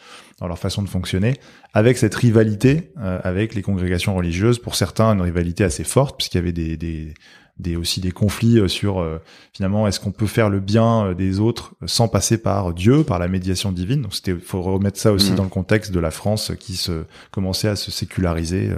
dans 0.41 0.49
leur 0.49 0.59
façon 0.59 0.83
de 0.83 0.89
fonctionner 0.89 1.35
avec 1.73 1.97
cette 1.97 2.15
rivalité 2.15 2.91
avec 2.97 3.55
les 3.55 3.63
congrégations 3.63 4.15
religieuses 4.15 4.59
pour 4.59 4.75
certains 4.75 5.13
une 5.13 5.21
rivalité 5.21 5.63
assez 5.65 5.85
forte 5.85 6.17
puisqu'il 6.17 6.39
y 6.39 6.41
avait 6.41 6.53
des, 6.53 6.77
des 6.77 7.15
des 7.59 7.77
aussi 7.77 8.01
des 8.01 8.11
conflits 8.11 8.59
euh, 8.59 8.69
sur 8.69 9.01
euh, 9.01 9.21
finalement 9.53 9.87
est-ce 9.87 10.01
qu'on 10.01 10.11
peut 10.11 10.27
faire 10.27 10.51
le 10.51 10.61
bien 10.61 11.07
euh, 11.07 11.15
des 11.15 11.39
autres 11.39 11.75
sans 11.87 12.09
passer 12.09 12.39
par 12.39 12.73
Dieu, 12.73 13.05
par 13.05 13.19
la 13.19 13.29
médiation 13.29 13.71
divine. 13.71 14.03
Donc 14.03 14.15
c'était 14.15 14.35
faut 14.35 14.63
remettre 14.63 14.99
ça 14.99 15.13
aussi 15.13 15.33
mmh. 15.33 15.37
dans 15.37 15.45
le 15.45 15.49
contexte 15.49 15.93
de 15.93 16.01
la 16.01 16.11
France 16.11 16.53
qui 16.59 16.75
se 16.75 17.05
commençait 17.31 17.69
à 17.69 17.77
se 17.77 17.91
séculariser 17.91 18.71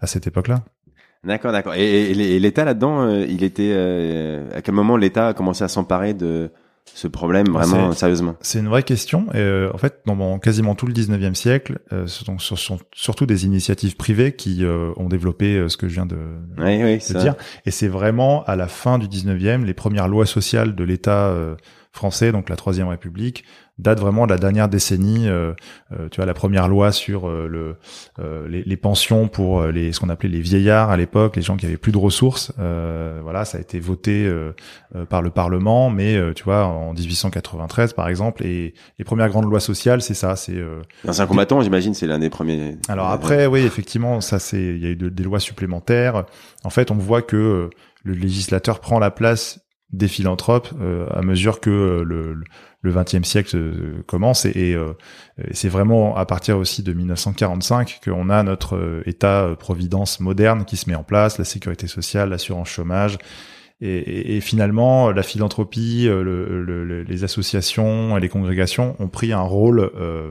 à 0.00 0.06
cette 0.06 0.26
époque-là. 0.26 0.62
D'accord, 1.24 1.52
d'accord. 1.52 1.74
Et, 1.74 2.10
et 2.10 2.40
l'État 2.40 2.64
là-dedans, 2.64 3.08
il 3.08 3.44
était 3.44 3.72
à 4.52 4.62
quel 4.62 4.74
moment 4.74 4.96
l'État 4.96 5.28
a 5.28 5.34
commencé 5.34 5.62
à 5.62 5.68
s'emparer 5.68 6.14
de 6.14 6.50
ce 6.84 7.08
problème 7.08 7.48
vraiment 7.48 7.92
sérieusement 7.92 8.36
C'est 8.40 8.58
une 8.58 8.68
vraie 8.68 8.82
question. 8.82 9.26
Et, 9.32 9.38
euh, 9.38 9.70
en 9.72 9.78
fait, 9.78 10.00
dans 10.04 10.38
quasiment 10.38 10.74
tout 10.74 10.86
le 10.86 10.92
19e 10.92 11.34
siècle, 11.34 11.78
euh, 11.92 12.06
ce 12.06 12.24
sont, 12.24 12.78
surtout 12.92 13.26
des 13.26 13.46
initiatives 13.46 13.96
privées 13.96 14.32
qui 14.32 14.64
euh, 14.64 14.92
ont 14.96 15.08
développé 15.08 15.56
euh, 15.56 15.68
ce 15.68 15.76
que 15.76 15.88
je 15.88 15.94
viens 15.94 16.06
de, 16.06 16.18
oui, 16.58 16.82
oui, 16.82 16.98
de 16.98 17.18
dire. 17.18 17.34
Et 17.66 17.70
c'est 17.70 17.88
vraiment 17.88 18.44
à 18.44 18.56
la 18.56 18.68
fin 18.68 18.98
du 18.98 19.06
19e, 19.06 19.64
les 19.64 19.74
premières 19.74 20.08
lois 20.08 20.26
sociales 20.26 20.74
de 20.74 20.84
l'État 20.84 21.34
français, 21.92 22.32
donc 22.32 22.48
la 22.48 22.56
Troisième 22.56 22.88
République, 22.88 23.44
date 23.78 24.00
vraiment 24.00 24.26
de 24.26 24.32
la 24.32 24.38
dernière 24.38 24.68
décennie. 24.68 25.28
Euh, 25.28 25.52
euh, 25.92 26.08
tu 26.10 26.16
vois, 26.16 26.26
la 26.26 26.34
première 26.34 26.68
loi 26.68 26.92
sur 26.92 27.28
euh, 27.28 27.48
le, 27.48 27.76
les, 28.48 28.62
les, 28.62 28.76
pensions 28.76 29.28
pour 29.28 29.64
les 29.64 29.92
ce 29.92 30.00
qu'on 30.00 30.08
appelait 30.08 30.28
les 30.28 30.40
vieillards 30.40 30.90
à 30.90 30.96
l'époque, 30.96 31.36
les 31.36 31.42
gens 31.42 31.56
qui 31.56 31.66
avaient 31.66 31.76
plus 31.76 31.92
de 31.92 31.98
ressources. 31.98 32.52
voilà, 32.56 33.44
ça 33.44 33.58
a 33.58 33.60
été 33.60 33.80
voté 33.80 34.30
par 35.08 35.22
le 35.22 35.30
Parlement, 35.30 35.90
mais 35.90 36.16
tu 36.34 36.44
vois, 36.44 36.66
en 36.66 36.92
1893 36.94 37.92
par 37.92 38.08
exemple, 38.08 38.44
et 38.44 38.74
les 38.98 39.04
premières 39.04 39.28
grandes 39.28 39.48
lois 39.48 39.60
sociales, 39.60 40.02
c'est 40.02 40.14
ça. 40.14 40.36
C'est 40.36 40.62
un 41.04 41.26
combattant, 41.26 41.60
j'imagine, 41.60 41.94
c'est 41.94 42.06
l'un 42.06 42.18
des 42.18 42.30
premiers. 42.30 42.78
Alors 42.88 43.08
après, 43.08 43.46
oui, 43.46 43.60
effectivement, 43.60 44.20
ça 44.20 44.38
c'est, 44.38 44.62
il 44.62 44.82
y 44.82 44.86
a 44.86 44.90
eu 44.90 44.96
des 44.96 45.22
lois 45.22 45.40
supplémentaires. 45.40 46.24
En 46.64 46.70
fait, 46.70 46.90
on 46.90 46.96
voit 46.96 47.22
que 47.22 47.70
le 48.02 48.14
législateur 48.14 48.80
prend 48.80 48.98
la 48.98 49.10
place 49.10 49.60
des 49.92 50.08
philanthropes 50.08 50.70
à 51.14 51.22
mesure 51.22 51.60
que 51.60 52.02
le, 52.04 52.42
le 52.82 52.92
XXe 52.92 53.22
siècle 53.22 54.02
commence 54.06 54.44
et, 54.44 54.76
c'est 55.52 55.68
vraiment 55.68 56.16
à 56.16 56.26
partir 56.26 56.58
aussi 56.58 56.82
de 56.82 56.92
1945 56.92 58.00
qu'on 58.04 58.28
a 58.28 58.42
notre 58.42 59.02
État 59.06 59.48
providence 59.58 60.20
moderne 60.20 60.64
qui 60.64 60.76
se 60.76 60.90
met 60.90 60.96
en 60.96 61.04
place, 61.04 61.38
la 61.38 61.44
sécurité 61.44 61.86
sociale, 61.86 62.30
l'assurance 62.30 62.68
chômage, 62.68 63.18
et, 63.84 64.36
et, 64.36 64.40
finalement, 64.40 65.10
la 65.10 65.24
philanthropie, 65.24 66.04
le, 66.04 67.02
les 67.02 67.24
associations 67.24 68.16
et 68.16 68.20
les 68.20 68.28
congrégations 68.28 68.94
ont 69.00 69.08
pris 69.08 69.32
un 69.32 69.40
rôle 69.40 69.90
euh, 69.96 70.30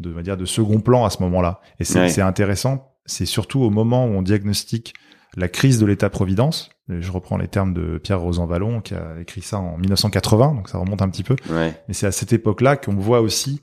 de, 0.00 0.10
va 0.10 0.22
dire, 0.22 0.36
de 0.36 0.44
second 0.44 0.80
plan 0.80 1.04
à 1.04 1.10
ce 1.10 1.22
moment-là. 1.22 1.60
Et 1.78 1.84
c'est 1.84 2.20
intéressant. 2.20 2.96
C'est 3.06 3.24
surtout 3.24 3.60
au 3.60 3.70
moment 3.70 4.06
où 4.06 4.10
on 4.10 4.22
diagnostique 4.22 4.94
la 5.36 5.48
crise 5.48 5.78
de 5.78 5.86
l'État-providence. 5.86 6.70
Je 6.88 7.12
reprends 7.12 7.36
les 7.36 7.48
termes 7.48 7.74
de 7.74 7.98
Pierre 7.98 8.20
Rosanvallon 8.20 8.80
qui 8.80 8.94
a 8.94 9.20
écrit 9.20 9.42
ça 9.42 9.58
en 9.58 9.76
1980, 9.76 10.54
donc 10.54 10.68
ça 10.68 10.78
remonte 10.78 11.02
un 11.02 11.08
petit 11.08 11.22
peu. 11.22 11.36
Ouais. 11.50 11.74
Et 11.88 11.92
c'est 11.92 12.06
à 12.06 12.12
cette 12.12 12.32
époque-là 12.32 12.76
qu'on 12.76 12.96
voit 12.96 13.20
aussi 13.20 13.60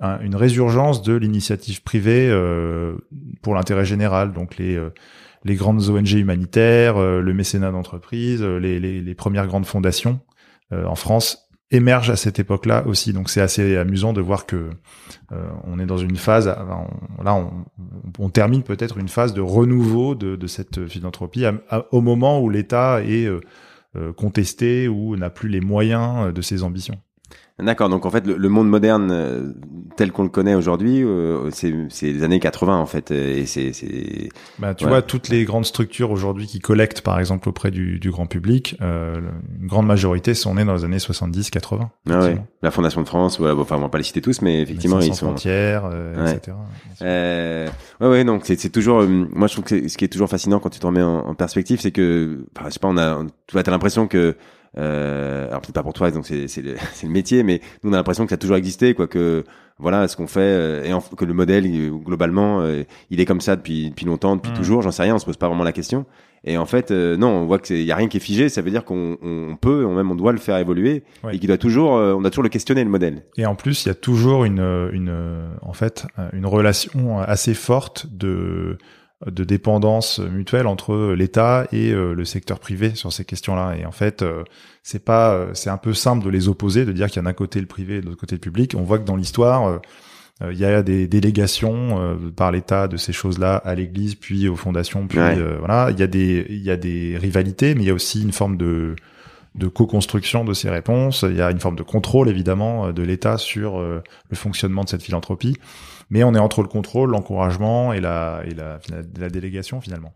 une 0.00 0.36
résurgence 0.36 1.02
de 1.02 1.14
l'initiative 1.14 1.82
privée 1.82 2.28
euh, 2.30 2.96
pour 3.42 3.54
l'intérêt 3.54 3.84
général. 3.84 4.32
Donc 4.32 4.56
les 4.56 4.76
euh, 4.76 4.90
les 5.44 5.54
grandes 5.54 5.88
ONG 5.88 6.10
humanitaires, 6.12 6.96
euh, 6.96 7.20
le 7.20 7.32
mécénat 7.32 7.70
d'entreprise, 7.70 8.42
les, 8.42 8.80
les, 8.80 9.00
les, 9.00 9.14
premières 9.14 9.46
grandes 9.46 9.66
fondations 9.66 10.20
en 10.72 10.96
France 10.96 11.45
émerge 11.70 12.10
à 12.10 12.16
cette 12.16 12.38
époque-là 12.38 12.86
aussi. 12.86 13.12
Donc 13.12 13.30
c'est 13.30 13.40
assez 13.40 13.76
amusant 13.76 14.12
de 14.12 14.20
voir 14.20 14.46
que 14.46 14.70
euh, 15.32 15.48
on 15.64 15.78
est 15.78 15.86
dans 15.86 15.98
une 15.98 16.16
phase, 16.16 16.46
là 16.46 17.34
on, 17.34 17.50
on 18.18 18.30
termine 18.30 18.62
peut-être 18.62 18.98
une 18.98 19.08
phase 19.08 19.34
de 19.34 19.40
renouveau 19.40 20.14
de, 20.14 20.36
de 20.36 20.46
cette 20.46 20.86
philanthropie 20.88 21.44
au 21.90 22.00
moment 22.00 22.40
où 22.40 22.48
l'État 22.48 23.02
est 23.02 23.26
euh, 23.26 23.40
euh, 23.96 24.12
contesté 24.12 24.88
ou 24.88 25.16
n'a 25.16 25.30
plus 25.30 25.48
les 25.48 25.60
moyens 25.60 26.32
de 26.32 26.42
ses 26.42 26.62
ambitions. 26.62 27.00
D'accord, 27.58 27.88
donc 27.88 28.04
en 28.04 28.10
fait 28.10 28.26
le, 28.26 28.48
monde 28.50 28.68
moderne 28.68 29.10
euh, 29.10 29.52
tel 29.96 30.12
qu'on 30.12 30.24
le 30.24 30.28
connaît 30.28 30.54
aujourd'hui, 30.54 31.02
euh, 31.02 31.48
c'est 31.50 31.72
les 32.02 32.22
années 32.22 32.38
80 32.38 32.76
en 32.76 32.84
fait, 32.84 33.10
et 33.10 33.46
c'est 33.46 33.72
bah, 34.58 34.74
tu 34.74 34.86
vois 34.86 35.00
toutes 35.00 35.30
les 35.30 35.44
grandes 35.44 35.64
structures 35.64 36.10
aujourd'hui 36.10 36.46
qui 36.46 36.58
collectent 36.58 37.00
par 37.00 37.18
exemple 37.18 37.48
auprès 37.48 37.70
du, 37.70 37.98
du 37.98 38.10
grand 38.10 38.26
public, 38.26 38.76
euh, 38.82 39.20
une 39.58 39.66
grande 39.66 39.86
majorité 39.86 40.34
sont 40.34 40.54
nées 40.54 40.66
dans 40.66 40.74
les 40.74 40.84
années 40.84 40.98
70-80. 40.98 41.88
Ah 42.10 42.18
ouais. 42.18 42.36
La 42.60 42.70
Fondation 42.70 43.00
de 43.00 43.06
France, 43.06 43.38
voilà, 43.38 43.54
enfin 43.58 43.76
on 43.76 43.80
va 43.80 43.88
pas 43.88 43.98
les 43.98 44.04
citer 44.04 44.20
tous, 44.20 44.42
mais 44.42 44.60
effectivement 44.60 45.00
ils 45.00 45.14
sont 45.14 45.26
frontières, 45.26 45.88
euh, 45.90 46.34
etc. 46.34 46.56
Euh, 47.00 47.68
ouais 48.02 48.08
ouais 48.08 48.24
donc 48.24 48.42
c'est 48.44 48.68
toujours, 48.70 49.02
moi 49.04 49.46
je 49.46 49.54
trouve 49.54 49.64
que 49.64 49.88
ce 49.88 49.96
qui 49.96 50.04
est 50.04 50.08
toujours 50.08 50.28
fascinant 50.28 50.58
quand 50.58 50.70
tu 50.70 50.78
te 50.78 50.86
remets 50.86 51.02
en, 51.02 51.20
en 51.20 51.34
perspective, 51.34 51.80
c'est 51.80 51.92
que, 51.92 52.44
enfin, 52.54 52.68
je 52.68 52.74
sais 52.74 52.80
pas, 52.80 52.88
on 52.88 52.98
a, 52.98 53.24
tu 53.46 53.56
as 53.58 53.62
l'impression 53.62 54.08
que 54.08 54.36
euh, 54.78 55.48
alors 55.48 55.60
peut-être 55.60 55.74
pas 55.74 55.82
pour 55.82 55.92
toi, 55.92 56.10
donc 56.10 56.26
c'est 56.26 56.48
c'est 56.48 56.62
le, 56.62 56.74
le, 57.02 57.08
métier, 57.08 57.42
mais 57.42 57.60
nous 57.82 57.90
on 57.90 57.92
a 57.92 57.96
l'impression 57.96 58.24
que 58.24 58.30
ça 58.30 58.34
a 58.34 58.38
toujours 58.38 58.56
existé, 58.56 58.94
quoi, 58.94 59.06
que 59.06 59.44
voilà 59.78 60.08
ce 60.08 60.16
qu'on 60.16 60.26
fait 60.26 60.40
euh, 60.40 60.84
et 60.84 61.16
que 61.16 61.24
le 61.24 61.34
modèle 61.34 61.66
globalement 62.02 62.60
euh, 62.60 62.84
il 63.10 63.20
est 63.20 63.26
comme 63.26 63.40
ça 63.42 63.56
depuis 63.56 63.90
depuis 63.90 64.06
longtemps, 64.06 64.36
depuis 64.36 64.52
mmh. 64.52 64.56
toujours. 64.56 64.82
J'en 64.82 64.90
sais 64.90 65.02
rien, 65.02 65.14
on 65.14 65.18
se 65.18 65.26
pose 65.26 65.36
pas 65.36 65.48
vraiment 65.48 65.64
la 65.64 65.72
question. 65.72 66.06
Et 66.44 66.58
en 66.58 66.66
fait, 66.66 66.92
euh, 66.92 67.16
non, 67.16 67.28
on 67.28 67.46
voit 67.46 67.58
qu'il 67.58 67.82
y 67.82 67.90
a 67.90 67.96
rien 67.96 68.06
qui 68.06 68.18
est 68.18 68.20
figé. 68.20 68.48
Ça 68.48 68.62
veut 68.62 68.70
dire 68.70 68.84
qu'on 68.84 69.18
on 69.20 69.56
peut, 69.56 69.84
on 69.84 69.94
même 69.94 70.10
on 70.10 70.14
doit 70.14 70.32
le 70.32 70.38
faire 70.38 70.56
évoluer 70.58 71.02
et 71.30 71.38
qu'il 71.38 71.48
doit 71.48 71.58
toujours, 71.58 71.90
on 71.90 72.20
doit 72.20 72.30
toujours 72.30 72.44
le 72.44 72.48
questionner 72.48 72.84
le 72.84 72.90
modèle. 72.90 73.24
Et 73.36 73.46
en 73.46 73.54
plus, 73.54 73.84
il 73.84 73.88
y 73.88 73.90
a 73.90 73.94
toujours 73.94 74.44
une 74.44 74.90
une 74.92 75.12
en 75.62 75.72
fait 75.72 76.06
une 76.32 76.46
relation 76.46 77.18
assez 77.18 77.54
forte 77.54 78.06
de 78.10 78.78
de 79.24 79.44
dépendance 79.44 80.18
mutuelle 80.18 80.66
entre 80.66 81.14
l'État 81.14 81.66
et 81.72 81.90
euh, 81.90 82.12
le 82.12 82.24
secteur 82.26 82.58
privé 82.58 82.94
sur 82.94 83.12
ces 83.12 83.24
questions-là. 83.24 83.76
Et 83.76 83.86
en 83.86 83.92
fait, 83.92 84.20
euh, 84.22 84.44
c'est 84.82 85.04
pas, 85.04 85.32
euh, 85.32 85.50
c'est 85.54 85.70
un 85.70 85.78
peu 85.78 85.94
simple 85.94 86.22
de 86.22 86.28
les 86.28 86.48
opposer, 86.48 86.84
de 86.84 86.92
dire 86.92 87.06
qu'il 87.06 87.16
y 87.16 87.20
a 87.20 87.22
d'un 87.22 87.32
côté 87.32 87.60
le 87.60 87.66
privé 87.66 87.96
et 87.96 88.00
de 88.02 88.06
l'autre 88.06 88.20
côté 88.20 88.34
le 88.34 88.40
public. 88.40 88.74
On 88.76 88.82
voit 88.82 88.98
que 88.98 89.04
dans 89.04 89.16
l'histoire, 89.16 89.80
il 90.42 90.58
y 90.58 90.66
a 90.66 90.82
des 90.82 91.08
délégations 91.08 92.18
par 92.36 92.52
l'État 92.52 92.88
de 92.88 92.98
ces 92.98 93.14
choses-là 93.14 93.56
à 93.56 93.74
l'Église, 93.74 94.16
puis 94.16 94.48
aux 94.48 94.56
fondations, 94.56 95.06
puis 95.06 95.18
voilà. 95.58 95.88
Il 95.90 95.98
y 95.98 96.02
a 96.02 96.06
des, 96.06 96.46
il 96.50 96.62
y 96.62 96.70
a 96.70 96.76
des 96.76 97.16
rivalités, 97.16 97.74
mais 97.74 97.84
il 97.84 97.86
y 97.86 97.90
a 97.90 97.94
aussi 97.94 98.22
une 98.22 98.32
forme 98.32 98.58
de 98.58 98.96
de 99.54 99.68
co-construction 99.68 100.44
de 100.44 100.52
ces 100.52 100.68
réponses. 100.68 101.24
Il 101.26 101.34
y 101.34 101.40
a 101.40 101.50
une 101.50 101.60
forme 101.60 101.76
de 101.76 101.82
contrôle 101.82 102.28
évidemment 102.28 102.92
de 102.92 103.02
l'État 103.02 103.38
sur 103.38 103.80
le 103.80 104.02
fonctionnement 104.34 104.84
de 104.84 104.90
cette 104.90 105.02
philanthropie 105.02 105.56
mais 106.10 106.24
on 106.24 106.34
est 106.34 106.38
entre 106.38 106.62
le 106.62 106.68
contrôle, 106.68 107.10
l'encouragement 107.10 107.92
et 107.92 108.00
la, 108.00 108.42
et 108.44 108.54
la, 108.54 108.78
la, 109.18 109.28
délégation 109.28 109.80
finalement. 109.80 110.12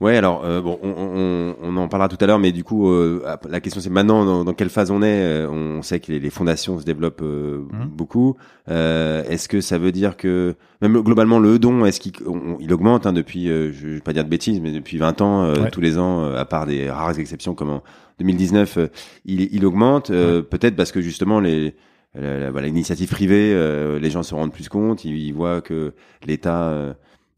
Ouais, 0.00 0.16
alors 0.16 0.44
euh, 0.44 0.60
bon, 0.60 0.78
on, 0.82 0.90
on, 0.90 1.56
on, 1.62 1.76
en 1.76 1.88
parlera 1.88 2.08
tout 2.08 2.18
à 2.20 2.26
l'heure, 2.26 2.40
mais 2.40 2.50
du 2.50 2.64
coup, 2.64 2.90
euh, 2.90 3.24
la 3.48 3.60
question 3.60 3.80
c'est 3.80 3.90
maintenant 3.90 4.44
dans, 4.44 4.52
quelle 4.52 4.68
phase 4.68 4.90
on 4.90 5.02
est. 5.02 5.22
Euh, 5.22 5.48
on 5.48 5.82
sait 5.82 6.00
que 6.00 6.10
les, 6.10 6.18
les 6.18 6.30
fondations 6.30 6.78
se 6.78 6.84
développent 6.84 7.22
mmh. 7.22 7.86
beaucoup. 7.86 8.36
est-ce 8.66 9.48
que 9.48 9.60
ça 9.60 9.78
veut 9.78 9.92
dire 9.92 10.16
que 10.16 10.56
même 10.82 11.00
globalement 11.00 11.38
le 11.38 11.58
don, 11.58 11.84
est-ce 11.86 12.00
qu'il 12.00 12.12
il 12.60 12.72
augmente 12.72 13.06
hein, 13.06 13.12
depuis, 13.12 13.46
je 13.46 13.86
vais 13.86 14.00
pas 14.00 14.12
dire 14.12 14.24
de 14.24 14.28
bêtises, 14.28 14.60
mais 14.60 14.72
depuis 14.72 14.98
20 14.98 15.20
ans, 15.20 15.52
tous 15.70 15.80
les 15.80 15.96
ans, 15.96 16.34
à 16.34 16.44
part 16.44 16.66
des 16.66 16.90
rares 16.90 17.18
exceptions 17.18 17.54
comme 17.54 17.70
en 17.70 17.82
2019, 18.18 18.78
il, 19.24 19.54
il 19.54 19.64
augmente. 19.64 20.08
Peut-être 20.08 20.76
parce 20.76 20.90
que 20.92 21.00
justement 21.00 21.38
les 21.38 21.76
l'initiative 22.14 23.08
privée, 23.08 23.52
euh, 23.52 23.98
les 23.98 24.10
gens 24.10 24.22
se 24.22 24.34
rendent 24.34 24.52
plus 24.52 24.68
compte, 24.68 25.04
ils, 25.04 25.32
voient 25.32 25.60
que 25.60 25.94
l'État 26.26 26.68
euh, 26.68 26.94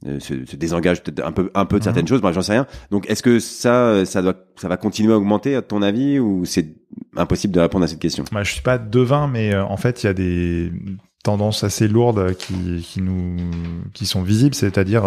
euh, 0.06 0.21
se, 0.21 0.45
se, 0.45 0.56
désengage 0.56 1.02
peut-être 1.02 1.25
un 1.26 1.33
peu, 1.33 1.50
un 1.54 1.64
peu 1.64 1.78
de 1.78 1.85
certaines 1.85 2.02
mhm. 2.02 2.09
choses. 2.09 2.23
Moi, 2.23 2.33
j'en 2.33 2.42
sais 2.42 2.52
rien. 2.52 2.66
Donc, 2.90 3.09
est-ce 3.09 3.23
que 3.23 3.38
ça, 3.38 4.04
ça 4.04 4.23
doit, 4.23 4.35
ça 4.56 4.68
va 4.68 4.76
continuer 4.76 5.12
à 5.12 5.16
augmenter 5.16 5.54
à 5.54 5.62
ton 5.62 5.83
avis, 5.83 6.18
ou 6.18 6.45
c'est 6.45 6.75
impossible 7.16 7.54
de 7.54 7.61
répondre 7.61 7.85
à 7.85 7.88
cette 7.88 8.00
question? 8.00 8.25
Bah, 8.33 8.42
Je 8.42 8.52
suis 8.52 8.62
pas 8.62 8.78
devin, 8.78 9.28
mais 9.28 9.56
en 9.56 9.76
fait, 9.76 10.02
il 10.02 10.06
y 10.06 10.11
a 10.11 10.14
des 10.14 10.73
tendances 11.25 11.64
assez 11.64 11.88
lourdes 11.88 12.35
qui, 12.35 12.83
qui 12.83 13.02
nous 13.02 13.37
qui 13.95 14.06
sont 14.06 14.23
visibles, 14.23 14.54
c'est-à-dire 14.54 15.02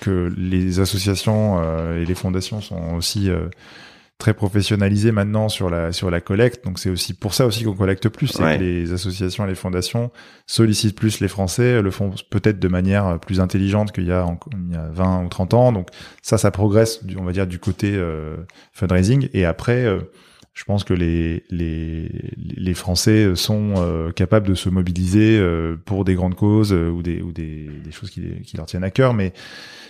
que 0.00 0.32
les 0.34 0.80
associations 0.80 1.60
et 1.92 2.06
les 2.06 2.14
fondations 2.14 2.62
sont 2.62 2.94
aussi 2.96 3.28
très 4.18 4.34
professionnalisé 4.34 5.12
maintenant 5.12 5.48
sur 5.48 5.70
la 5.70 5.92
sur 5.92 6.10
la 6.10 6.20
collecte. 6.20 6.64
Donc 6.64 6.80
c'est 6.80 6.90
aussi 6.90 7.14
pour 7.14 7.34
ça 7.34 7.46
aussi 7.46 7.62
qu'on 7.62 7.74
collecte 7.74 8.08
plus, 8.08 8.26
c'est 8.26 8.42
que 8.42 8.62
les 8.62 8.92
associations 8.92 9.44
et 9.44 9.48
les 9.48 9.54
fondations 9.54 10.10
sollicitent 10.46 10.96
plus 10.96 11.20
les 11.20 11.28
Français, 11.28 11.80
le 11.80 11.90
font 11.92 12.12
peut-être 12.28 12.58
de 12.58 12.68
manière 12.68 13.20
plus 13.20 13.40
intelligente 13.40 13.92
qu'il 13.92 14.06
y 14.06 14.12
a 14.12 14.26
il 14.52 14.74
y 14.74 14.76
a 14.76 14.88
20 14.90 15.24
ou 15.24 15.28
30 15.28 15.54
ans. 15.54 15.72
Donc 15.72 15.88
ça 16.20 16.36
ça 16.36 16.50
progresse 16.50 17.00
on 17.16 17.24
va 17.24 17.32
dire 17.32 17.46
du 17.46 17.60
côté 17.60 17.94
euh, 17.94 18.36
fundraising 18.72 19.28
et 19.32 19.44
après 19.44 19.84
euh, 19.84 20.00
je 20.58 20.64
pense 20.64 20.82
que 20.82 20.92
les 20.92 21.44
les 21.50 22.10
les 22.36 22.74
Français 22.74 23.36
sont 23.36 23.74
euh, 23.76 24.10
capables 24.10 24.48
de 24.48 24.54
se 24.54 24.68
mobiliser 24.68 25.40
pour 25.84 26.04
des 26.04 26.16
grandes 26.16 26.34
causes 26.34 26.72
ou 26.72 27.00
des 27.00 27.22
ou 27.22 27.30
des, 27.30 27.68
des 27.84 27.92
choses 27.92 28.10
qui, 28.10 28.22
qui 28.44 28.56
leur 28.56 28.66
tiennent 28.66 28.82
à 28.82 28.90
cœur 28.90 29.14
mais 29.14 29.32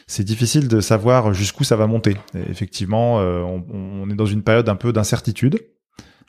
c'est 0.06 0.24
difficile 0.24 0.68
de 0.68 0.80
savoir 0.80 1.32
jusqu'où 1.34 1.64
ça 1.64 1.76
va 1.76 1.86
monter. 1.86 2.16
effectivement, 2.50 3.20
euh, 3.20 3.42
on, 3.42 3.64
on, 3.72 4.10
est 4.10 4.14
dans 4.14 4.26
une 4.26 4.42
période 4.42 4.68
un 4.68 4.74
peu 4.74 4.92
d'incertitude. 4.92 5.60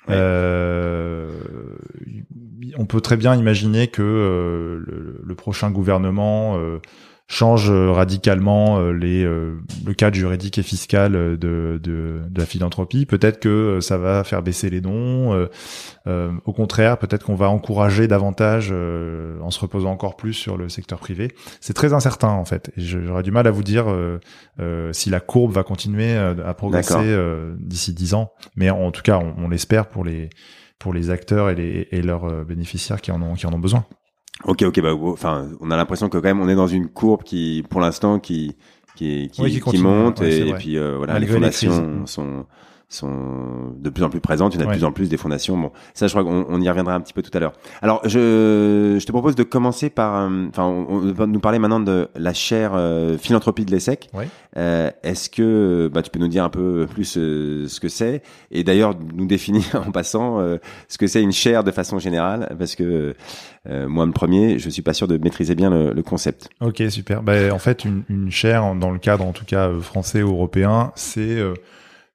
Euh, 0.10 1.30
on 2.78 2.86
peut 2.86 3.02
très 3.02 3.18
bien 3.18 3.36
imaginer 3.36 3.88
que 3.88 4.02
euh, 4.02 4.84
le, 4.86 5.22
le, 5.24 5.36
prochain 5.36 5.72
gouvernement 5.72 6.58
euh, 6.58 6.80
change 7.32 7.70
euh, 7.70 7.92
radicalement 7.92 8.80
euh, 8.80 8.92
les, 8.92 9.24
euh, 9.24 9.54
le 9.86 9.94
cadre 9.94 10.18
juridique 10.18 10.58
et 10.58 10.64
fiscal 10.64 11.12
de, 11.12 11.38
de, 11.38 11.80
de 12.28 12.40
la 12.40 12.46
philanthropie. 12.48 13.06
Peut-être 13.06 13.40
que 13.40 13.80
ça 13.82 14.00
va 14.00 14.24
faire 14.24 14.42
baisser 14.42 14.72
les 14.72 14.82
dons. 14.82 15.48
Euh, 16.08 16.32
au 16.46 16.54
contraire, 16.54 16.98
peut-être 16.98 17.24
qu'on 17.24 17.36
va 17.36 17.48
encourager 17.50 18.08
davantage 18.08 18.72
en 18.72 19.52
se 19.52 19.60
reposant 19.60 19.92
encore 19.92 20.16
plus 20.16 20.34
sur 20.34 20.58
le 20.58 20.70
secteur 20.70 20.98
privé. 20.98 21.30
C'est 21.62 21.74
très 21.74 21.94
incertain 21.94 22.30
en 22.30 22.46
fait. 22.46 22.72
J'aurais 22.78 23.22
du 23.22 23.32
mal 23.32 23.46
à 23.46 23.52
vous 23.52 23.64
dire 23.64 23.86
si 24.92 25.10
la 25.12 25.20
courbe 25.20 25.52
va 25.52 25.62
continuer 25.64 26.16
à 26.16 26.54
progresser 26.56 27.16
d'ici 27.60 27.94
dix 27.94 28.16
ans. 28.16 28.32
Mais 28.56 28.72
en 28.72 28.92
tout 28.92 29.04
cas, 29.04 29.20
on, 29.20 29.46
on 29.46 29.50
l'espère 29.50 29.88
pour 29.88 30.04
les 30.04 30.30
pour 30.80 30.94
les 30.94 31.10
acteurs 31.10 31.50
et, 31.50 31.56
les, 31.56 31.88
et 31.92 32.02
leurs 32.02 32.46
bénéficiaires 32.46 33.02
qui 33.02 33.12
en 33.12 33.22
ont 33.22 33.36
qui 33.36 33.46
en 33.46 33.54
ont 33.54 33.60
besoin. 33.60 33.86
Ok, 34.46 34.64
ok, 34.64 34.82
bah, 34.82 34.94
enfin, 34.94 35.50
on 35.60 35.70
a 35.72 35.78
l'impression 35.78 36.10
que 36.10 36.18
quand 36.18 36.28
même 36.28 36.40
on 36.40 36.48
est 36.48 36.56
dans 36.56 36.68
une 36.68 36.88
courbe 36.88 37.24
qui, 37.24 37.64
pour 37.70 37.82
l'instant, 37.82 38.20
qui, 38.20 38.56
qui, 38.96 39.30
qui, 39.30 39.60
qui, 39.60 39.78
monte 39.78 40.22
et, 40.22 40.54
puis 40.54 40.78
euh, 40.78 40.96
voilà, 40.98 41.20
les 41.20 41.28
fondations 41.28 42.06
sont 42.06 42.46
sont 42.90 43.76
de 43.78 43.90
plus 43.92 44.04
en 44.04 44.10
plus 44.10 44.20
présentes. 44.20 44.56
Il 44.56 44.62
y 44.62 44.64
en 44.64 44.68
a 44.68 44.72
de 44.72 44.78
plus 44.78 44.84
en 44.84 44.92
plus 44.92 45.10
des 45.10 45.18
fondations. 45.18 45.56
Bon, 45.56 45.72
ça, 45.94 46.08
je 46.08 46.12
crois 46.12 46.24
qu'on 46.24 46.46
on 46.50 46.60
y 46.60 46.68
reviendra 46.68 46.96
un 46.96 47.02
petit 47.02 47.14
peu 47.14 47.22
tout 47.22 47.36
à 47.36 47.40
l'heure. 47.40 47.54
Alors, 47.84 48.02
je, 48.04 48.98
je 49.00 49.06
te 49.06 49.12
propose 49.12 49.36
de 49.36 49.44
commencer 49.44 49.92
par, 49.92 50.16
euh, 50.16 50.48
enfin, 50.50 50.64
on, 50.64 51.12
va 51.14 51.28
nous 51.28 51.40
parler 51.40 51.60
maintenant 51.60 51.80
de 51.80 52.10
la 52.16 52.34
chaire 52.34 52.72
euh, 52.74 53.18
philanthropie 53.20 53.64
de 53.64 53.72
l'ESSEC. 53.72 54.10
Euh, 54.58 54.90
Est-ce 55.04 55.30
que, 55.30 55.90
bah, 55.94 56.02
tu 56.02 56.10
peux 56.10 56.20
nous 56.20 56.28
dire 56.28 56.44
un 56.44 56.50
peu 56.50 56.88
plus 56.90 57.16
euh, 57.18 57.68
ce 57.68 57.80
que 57.80 57.90
c'est? 57.90 58.24
Et 58.50 58.64
d'ailleurs 58.64 58.96
nous 59.14 59.28
définir 59.28 59.64
en 59.88 59.92
passant 59.92 60.40
ce 60.88 60.98
que 60.98 61.06
c'est 61.06 61.22
une 61.22 61.32
chaire 61.32 61.64
de 61.64 61.72
façon 61.72 62.00
générale, 62.00 62.56
parce 62.58 62.76
que 62.76 63.16
moi, 63.68 64.08
le 64.08 64.12
premier, 64.12 64.58
je 64.58 64.70
suis 64.70 64.82
pas 64.82 64.94
sûr 64.94 65.08
de 65.08 65.18
maîtriser 65.18 65.54
bien 65.54 65.70
le, 65.70 65.94
le 65.94 66.02
concept. 66.02 66.50
Ok, 66.60 66.82
super. 66.90 67.22
Bah, 67.22 67.54
en 67.54 67.60
fait, 67.60 67.86
une, 67.86 68.04
une 68.10 68.32
chaire, 68.32 68.74
dans 68.74 68.90
le 68.90 68.98
cadre 68.98 69.26
en 69.26 69.32
tout 69.32 69.46
cas 69.46 69.70
français 69.80 70.24
ou 70.24 70.32
européen, 70.32 70.92
c'est 70.96 71.40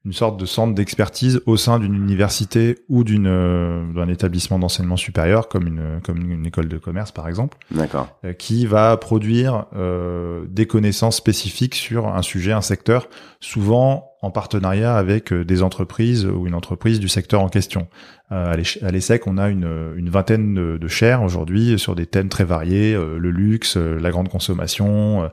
une 0.04 0.12
sorte 0.12 0.38
de 0.38 0.44
centre 0.44 0.74
d'expertise 0.74 1.40
au 1.46 1.56
sein 1.56 1.78
d'une 1.78 1.94
université 1.94 2.78
ou 2.88 3.04
d'une 3.04 3.26
euh, 3.26 3.82
d'un 3.94 4.08
établissement 4.08 4.58
d'enseignement 4.58 4.96
supérieur 4.96 5.48
comme 5.48 5.66
une 5.66 6.00
comme 6.02 6.30
une 6.30 6.44
école 6.44 6.68
de 6.68 6.76
commerce 6.76 7.10
par 7.10 7.26
exemple 7.26 7.56
D'accord. 7.70 8.08
euh, 8.24 8.34
qui 8.34 8.66
va 8.66 8.96
produire 8.98 9.66
euh, 9.74 10.44
des 10.48 10.66
connaissances 10.66 11.16
spécifiques 11.16 11.74
sur 11.74 12.08
un 12.08 12.22
sujet 12.22 12.52
un 12.52 12.60
secteur 12.60 13.08
souvent 13.40 14.13
en 14.24 14.30
partenariat 14.30 14.96
avec 14.96 15.32
euh, 15.32 15.44
des 15.44 15.62
entreprises 15.62 16.24
ou 16.26 16.46
une 16.46 16.54
entreprise 16.54 16.98
du 16.98 17.08
secteur 17.08 17.42
en 17.42 17.48
question 17.48 17.88
Euh, 18.32 18.54
à 18.82 18.90
l'ESSEC, 18.90 19.26
on 19.26 19.36
a 19.36 19.50
une, 19.50 20.08
vingtaine 20.08 20.54
de, 20.54 20.78
de 20.78 20.88
chaires 20.88 21.22
aujourd'hui 21.22 21.78
sur 21.78 21.94
des 21.94 22.06
thèmes 22.06 22.30
très 22.30 22.44
variés 22.44 22.94
euh, 22.94 23.18
le 23.18 23.30
luxe 23.30 23.76
la 23.76 24.10
grande 24.10 24.30
consommation 24.30 25.30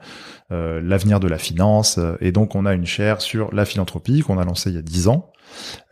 l'avenir 0.49 1.21
de 1.21 1.29
la 1.29 1.37
finance 1.37 1.97
et 2.19 2.33
donc 2.33 2.55
on 2.55 2.65
a 2.65 2.73
une 2.73 2.85
chaire 2.85 3.21
sur 3.21 3.53
la 3.53 3.63
philanthropie 3.63 4.19
qu'on 4.19 4.37
a 4.37 4.43
lancée 4.43 4.69
il 4.69 4.75
y 4.75 4.79
a 4.79 4.81
dix 4.81 5.07
ans 5.07 5.31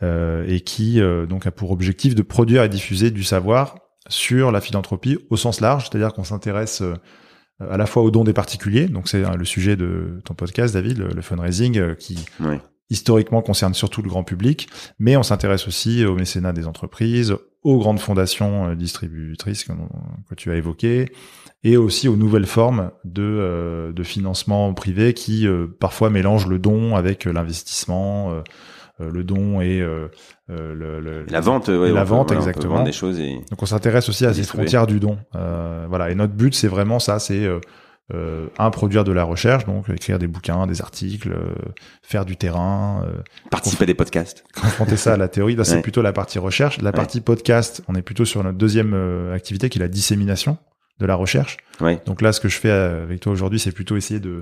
et 0.02 0.60
qui 0.60 1.00
donc 1.28 1.46
a 1.46 1.50
pour 1.50 1.70
objectif 1.70 2.14
de 2.14 2.22
produire 2.22 2.62
et 2.62 2.68
diffuser 2.68 3.10
du 3.10 3.24
savoir 3.24 3.76
sur 4.08 4.52
la 4.52 4.60
philanthropie 4.60 5.18
au 5.30 5.36
sens 5.38 5.62
large, 5.62 5.88
c'est-à-dire 5.88 6.12
qu'on 6.12 6.24
s'intéresse 6.24 6.82
à 7.68 7.76
la 7.76 7.86
fois 7.86 8.02
aux 8.02 8.10
dons 8.10 8.24
des 8.24 8.32
particuliers, 8.32 8.86
donc 8.86 9.08
c'est 9.08 9.24
euh, 9.24 9.36
le 9.36 9.44
sujet 9.44 9.76
de 9.76 10.20
ton 10.24 10.34
podcast 10.34 10.72
David, 10.72 10.98
le, 10.98 11.22
fundraising 11.22 11.94
qui 11.96 12.18
Oui. 12.40 12.56
Historiquement 12.90 13.40
concerne 13.42 13.72
surtout 13.74 14.02
le 14.02 14.08
grand 14.08 14.24
public, 14.24 14.68
mais 14.98 15.16
on 15.16 15.22
s'intéresse 15.22 15.66
aussi 15.68 16.04
au 16.04 16.14
mécénat 16.14 16.52
des 16.52 16.66
entreprises, 16.66 17.34
aux 17.62 17.78
grandes 17.78 18.00
fondations 18.00 18.68
euh, 18.70 18.74
distributrices 18.74 19.64
que, 19.64 19.72
que 20.28 20.34
tu 20.34 20.50
as 20.50 20.56
évoquées, 20.56 21.12
et 21.62 21.76
aussi 21.76 22.08
aux 22.08 22.16
nouvelles 22.16 22.46
formes 22.46 22.90
de, 23.04 23.22
euh, 23.22 23.92
de 23.92 24.02
financement 24.02 24.72
privé 24.74 25.12
qui 25.14 25.46
euh, 25.46 25.66
parfois 25.78 26.08
mélangent 26.10 26.46
le 26.48 26.58
don 26.58 26.96
avec 26.96 27.26
l'investissement, 27.26 28.32
euh, 28.32 28.42
le 28.98 29.24
don 29.24 29.60
et 29.62 29.80
euh, 29.80 30.08
le, 30.48 31.00
le- 31.00 31.24
La 31.30 31.40
vente, 31.40 31.68
ouais, 31.68 31.88
Et 31.88 31.92
la 31.92 32.02
peut- 32.02 32.08
vente, 32.10 32.28
voilà, 32.28 32.40
exactement. 32.40 32.74
vendre 32.74 32.86
des 32.86 32.92
choses 32.92 33.18
et 33.18 33.34
donc 33.50 33.62
on 33.62 33.66
s'intéresse 33.66 34.08
aussi 34.10 34.26
à 34.26 34.34
ces 34.34 34.42
frontières 34.42 34.86
du 34.86 35.00
don. 35.00 35.16
Euh, 35.36 35.86
voilà. 35.88 36.10
Et 36.10 36.14
notre 36.14 36.34
but, 36.34 36.54
c'est 36.54 36.68
vraiment 36.68 36.98
ça, 36.98 37.18
c'est 37.18 37.44
euh, 37.46 37.60
euh, 38.14 38.46
un 38.58 38.70
produire 38.70 39.04
de 39.04 39.12
la 39.12 39.24
recherche, 39.24 39.64
donc 39.66 39.88
écrire 39.88 40.18
des 40.18 40.26
bouquins, 40.26 40.66
des 40.66 40.80
articles, 40.80 41.32
euh, 41.32 41.52
faire 42.02 42.24
du 42.24 42.36
terrain, 42.36 43.04
euh, 43.06 43.20
participer 43.50 43.84
à 43.84 43.86
des 43.86 43.94
podcasts. 43.94 44.44
confronter 44.60 44.96
ça 44.96 45.14
à 45.14 45.16
la 45.16 45.28
théorie. 45.28 45.56
Là, 45.56 45.64
c'est 45.64 45.76
Ouais. 45.76 45.82
plutôt 45.82 46.02
la 46.02 46.12
partie 46.12 46.38
recherche. 46.38 46.78
La 46.80 46.90
Ouais. 46.90 46.96
partie 46.96 47.20
podcast, 47.20 47.82
on 47.88 47.94
est 47.94 48.02
plutôt 48.02 48.24
sur 48.24 48.42
notre 48.44 48.58
deuxième 48.58 48.92
euh, 48.94 49.34
activité, 49.34 49.68
qui 49.68 49.78
est 49.78 49.82
la 49.82 49.88
dissémination 49.88 50.58
de 50.98 51.06
la 51.06 51.14
recherche. 51.14 51.56
Ouais. 51.80 52.00
Donc 52.06 52.20
là, 52.20 52.32
ce 52.32 52.40
que 52.40 52.48
je 52.48 52.58
fais 52.58 52.68
euh, 52.70 53.02
avec 53.04 53.20
toi 53.20 53.32
aujourd'hui, 53.32 53.58
c'est 53.58 53.72
plutôt 53.72 53.96
essayer 53.96 54.20
de 54.20 54.40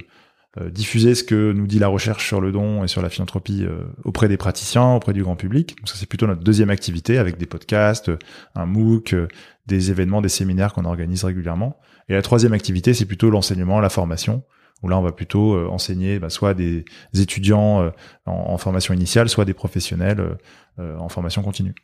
diffuser 0.70 1.14
ce 1.14 1.22
que 1.24 1.52
nous 1.52 1.66
dit 1.66 1.78
la 1.78 1.88
recherche 1.88 2.26
sur 2.26 2.40
le 2.40 2.52
don 2.52 2.82
et 2.82 2.88
sur 2.88 3.02
la 3.02 3.08
philanthropie 3.10 3.64
euh, 3.64 3.84
auprès 4.04 4.28
des 4.28 4.36
praticiens, 4.36 4.94
auprès 4.94 5.12
du 5.12 5.22
grand 5.22 5.36
public. 5.36 5.76
Donc 5.78 5.88
ça, 5.88 5.94
c'est 5.96 6.08
plutôt 6.08 6.26
notre 6.26 6.42
deuxième 6.42 6.70
activité 6.70 7.18
avec 7.18 7.36
des 7.38 7.46
podcasts, 7.46 8.08
euh, 8.08 8.18
un 8.54 8.66
MOOC, 8.66 9.12
euh, 9.12 9.28
des 9.66 9.90
événements, 9.90 10.20
des 10.22 10.28
séminaires 10.30 10.72
qu'on 10.72 10.84
organise 10.84 11.24
régulièrement. 11.24 11.78
Et 12.08 12.14
la 12.14 12.22
troisième 12.22 12.54
activité, 12.54 12.94
c'est 12.94 13.04
plutôt 13.04 13.30
l'enseignement, 13.30 13.80
la 13.80 13.90
formation, 13.90 14.42
où 14.82 14.88
là, 14.88 14.98
on 14.98 15.02
va 15.02 15.12
plutôt 15.12 15.54
euh, 15.54 15.68
enseigner 15.68 16.18
bah, 16.18 16.30
soit 16.30 16.54
des 16.54 16.84
étudiants 17.14 17.82
euh, 17.82 17.90
en, 18.26 18.32
en 18.54 18.58
formation 18.58 18.94
initiale, 18.94 19.28
soit 19.28 19.44
des 19.44 19.54
professionnels 19.54 20.20
euh, 20.20 20.34
euh, 20.78 20.96
en 20.98 21.08
formation 21.08 21.42
continue. 21.42 21.74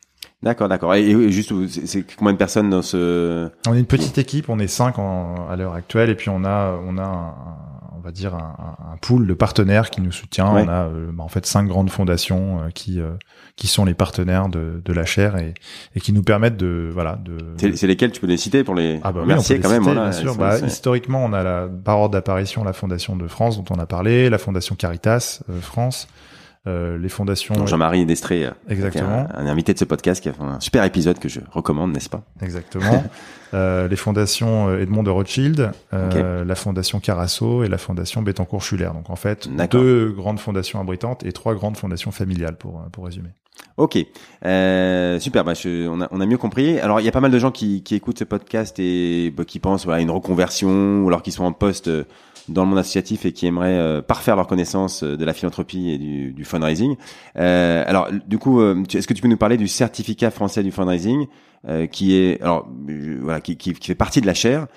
D'accord, 0.41 0.67
d'accord. 0.69 0.93
Et, 0.95 1.31
juste, 1.31 1.53
c'est 1.85 2.03
combien 2.15 2.33
de 2.33 2.37
personnes 2.37 2.69
dans 2.69 2.81
ce 2.81 3.49
On 3.67 3.73
est 3.75 3.79
une 3.79 3.85
petite 3.85 4.17
équipe, 4.17 4.49
on 4.49 4.59
est 4.59 4.67
cinq 4.67 4.97
en- 4.99 5.47
à 5.47 5.55
l'heure 5.55 5.73
actuelle, 5.73 6.09
et 6.09 6.15
puis 6.15 6.29
on 6.29 6.43
a, 6.43 6.79
on 6.83 6.97
a, 6.97 7.03
un, 7.03 7.74
va 8.05 8.11
dire 8.11 8.35
un, 8.35 8.75
un- 8.93 8.97
pool 9.01 9.27
de 9.27 9.33
partenaires 9.33 9.89
qui 9.89 9.99
nous 10.01 10.11
soutient. 10.11 10.53
Ouais. 10.53 10.63
On 10.65 10.69
a 10.69 10.85
euh, 10.85 11.11
bah, 11.11 11.23
en 11.23 11.27
fait 11.27 11.45
cinq 11.45 11.67
grandes 11.67 11.89
fondations 11.89 12.61
euh, 12.61 12.69
qui, 12.69 12.99
euh, 13.01 13.11
qui 13.55 13.67
sont 13.67 13.83
les 13.85 13.93
partenaires 13.93 14.47
de, 14.47 14.81
de 14.83 14.93
la 14.93 15.05
chaire 15.05 15.35
et, 15.37 15.53
et 15.95 15.99
qui 15.99 16.13
nous 16.13 16.23
permettent 16.23 16.57
de, 16.57 16.89
voilà, 16.93 17.17
de. 17.23 17.37
C'est 17.57 17.75
c'est 17.75 17.87
lesquels 17.87 18.11
tu 18.11 18.21
peux 18.21 18.27
les 18.27 18.37
citer 18.37 18.63
pour 18.63 18.75
les 18.75 18.99
Ah 19.03 19.11
bah 19.11 19.19
oui, 19.19 19.23
remercier 19.23 19.57
peut 19.57 19.63
quand 19.63 19.69
les 19.69 19.73
même. 19.79 19.83
citer, 19.83 19.93
voilà. 19.95 20.09
bien 20.09 20.19
sûr. 20.19 20.35
Bah, 20.37 20.57
historiquement, 20.67 21.25
on 21.25 21.33
a 21.33 21.43
la, 21.43 21.67
par 21.83 21.99
ordre 21.99 22.13
d'apparition 22.13 22.63
la 22.63 22.73
Fondation 22.73 23.15
de 23.15 23.27
France 23.27 23.57
dont 23.61 23.75
on 23.75 23.79
a 23.79 23.85
parlé, 23.85 24.29
la 24.29 24.37
Fondation 24.37 24.75
Caritas 24.75 25.41
euh, 25.49 25.59
France, 25.59 26.07
euh, 26.67 26.97
les 26.97 27.09
fondations. 27.09 27.65
Jean-Marie 27.67 28.05
Destré, 28.05 28.45
euh, 28.45 28.51
Exactement. 28.69 29.27
un, 29.33 29.35
un 29.35 29.47
invité 29.47 29.73
de 29.73 29.79
ce 29.79 29.85
podcast 29.85 30.21
qui 30.21 30.29
a 30.29 30.33
fait 30.33 30.41
un 30.41 30.59
super 30.59 30.83
épisode 30.83 31.19
que 31.19 31.29
je 31.29 31.39
recommande, 31.51 31.91
n'est-ce 31.93 32.09
pas? 32.09 32.23
Exactement. 32.41 33.03
Euh, 33.53 33.87
les 33.87 33.95
fondations 33.95 34.67
euh, 34.67 34.81
Edmond 34.81 35.03
de 35.03 35.09
Rothschild, 35.11 35.71
euh, 35.93 36.43
la 36.43 36.55
fondation 36.55 36.99
Carasso 36.99 37.63
et 37.63 37.69
la 37.69 37.77
fondation 37.77 38.21
Bettencourt-Schuller. 38.21 38.89
Donc 38.93 39.09
en 39.09 39.15
fait, 39.15 39.47
deux 39.71 40.11
grandes 40.11 40.39
fondations 40.39 40.81
abritantes 40.81 41.23
et 41.23 41.31
trois 41.31 41.53
grandes 41.55 41.77
fondations 41.77 42.11
familiales 42.11 42.57
pour, 42.57 42.81
pour 42.91 43.05
résumer. 43.05 43.29
Ok, 43.77 43.97
euh, 44.45 45.19
super. 45.19 45.45
Bah, 45.45 45.53
je- 45.53 45.87
on, 45.87 46.01
a, 46.01 46.07
on 46.11 46.19
a 46.19 46.25
mieux 46.25 46.37
compris. 46.37 46.79
Alors, 46.79 46.99
il 46.99 47.05
y 47.05 47.09
a 47.09 47.11
pas 47.13 47.21
mal 47.21 47.31
de 47.31 47.39
gens 47.39 47.51
qui, 47.51 47.81
qui 47.83 47.95
écoutent 47.95 48.19
ce 48.19 48.23
podcast 48.25 48.77
et 48.79 49.31
bah, 49.35 49.45
qui 49.45 49.59
pensent 49.59 49.85
voilà, 49.85 49.99
à 49.99 50.01
une 50.01 50.11
reconversion 50.11 51.03
ou 51.03 51.07
alors 51.07 51.21
qui 51.23 51.31
sont 51.31 51.45
en 51.45 51.53
poste 51.53 51.87
euh, 51.87 52.03
dans 52.47 52.63
le 52.63 52.69
monde 52.69 52.79
associatif 52.79 53.25
et 53.25 53.31
qui 53.31 53.47
aimeraient 53.47 53.77
euh, 53.77 54.01
parfaire 54.01 54.35
leur 54.35 54.47
connaissance 54.47 55.03
euh, 55.03 55.17
de 55.17 55.25
la 55.25 55.33
philanthropie 55.33 55.91
et 55.91 55.97
du, 55.97 56.31
du 56.33 56.45
fundraising. 56.45 56.95
Euh, 57.37 57.83
alors, 57.87 58.09
du 58.27 58.37
coup, 58.37 58.61
euh, 58.61 58.83
est-ce 58.93 59.07
que 59.07 59.13
tu 59.13 59.21
peux 59.21 59.27
nous 59.27 59.37
parler 59.37 59.57
du 59.57 59.67
certificat 59.67 60.31
français 60.31 60.63
du 60.63 60.71
fundraising 60.71 61.27
euh, 61.67 61.87
qui 61.87 62.15
est 62.15 62.41
alors 62.41 62.67
voilà 63.21 63.41
qui, 63.41 63.57
qui, 63.57 63.73
qui 63.73 63.87
fait 63.87 63.95
partie 63.95 64.21
de 64.21 64.27
la 64.27 64.33
chaire, 64.33 64.67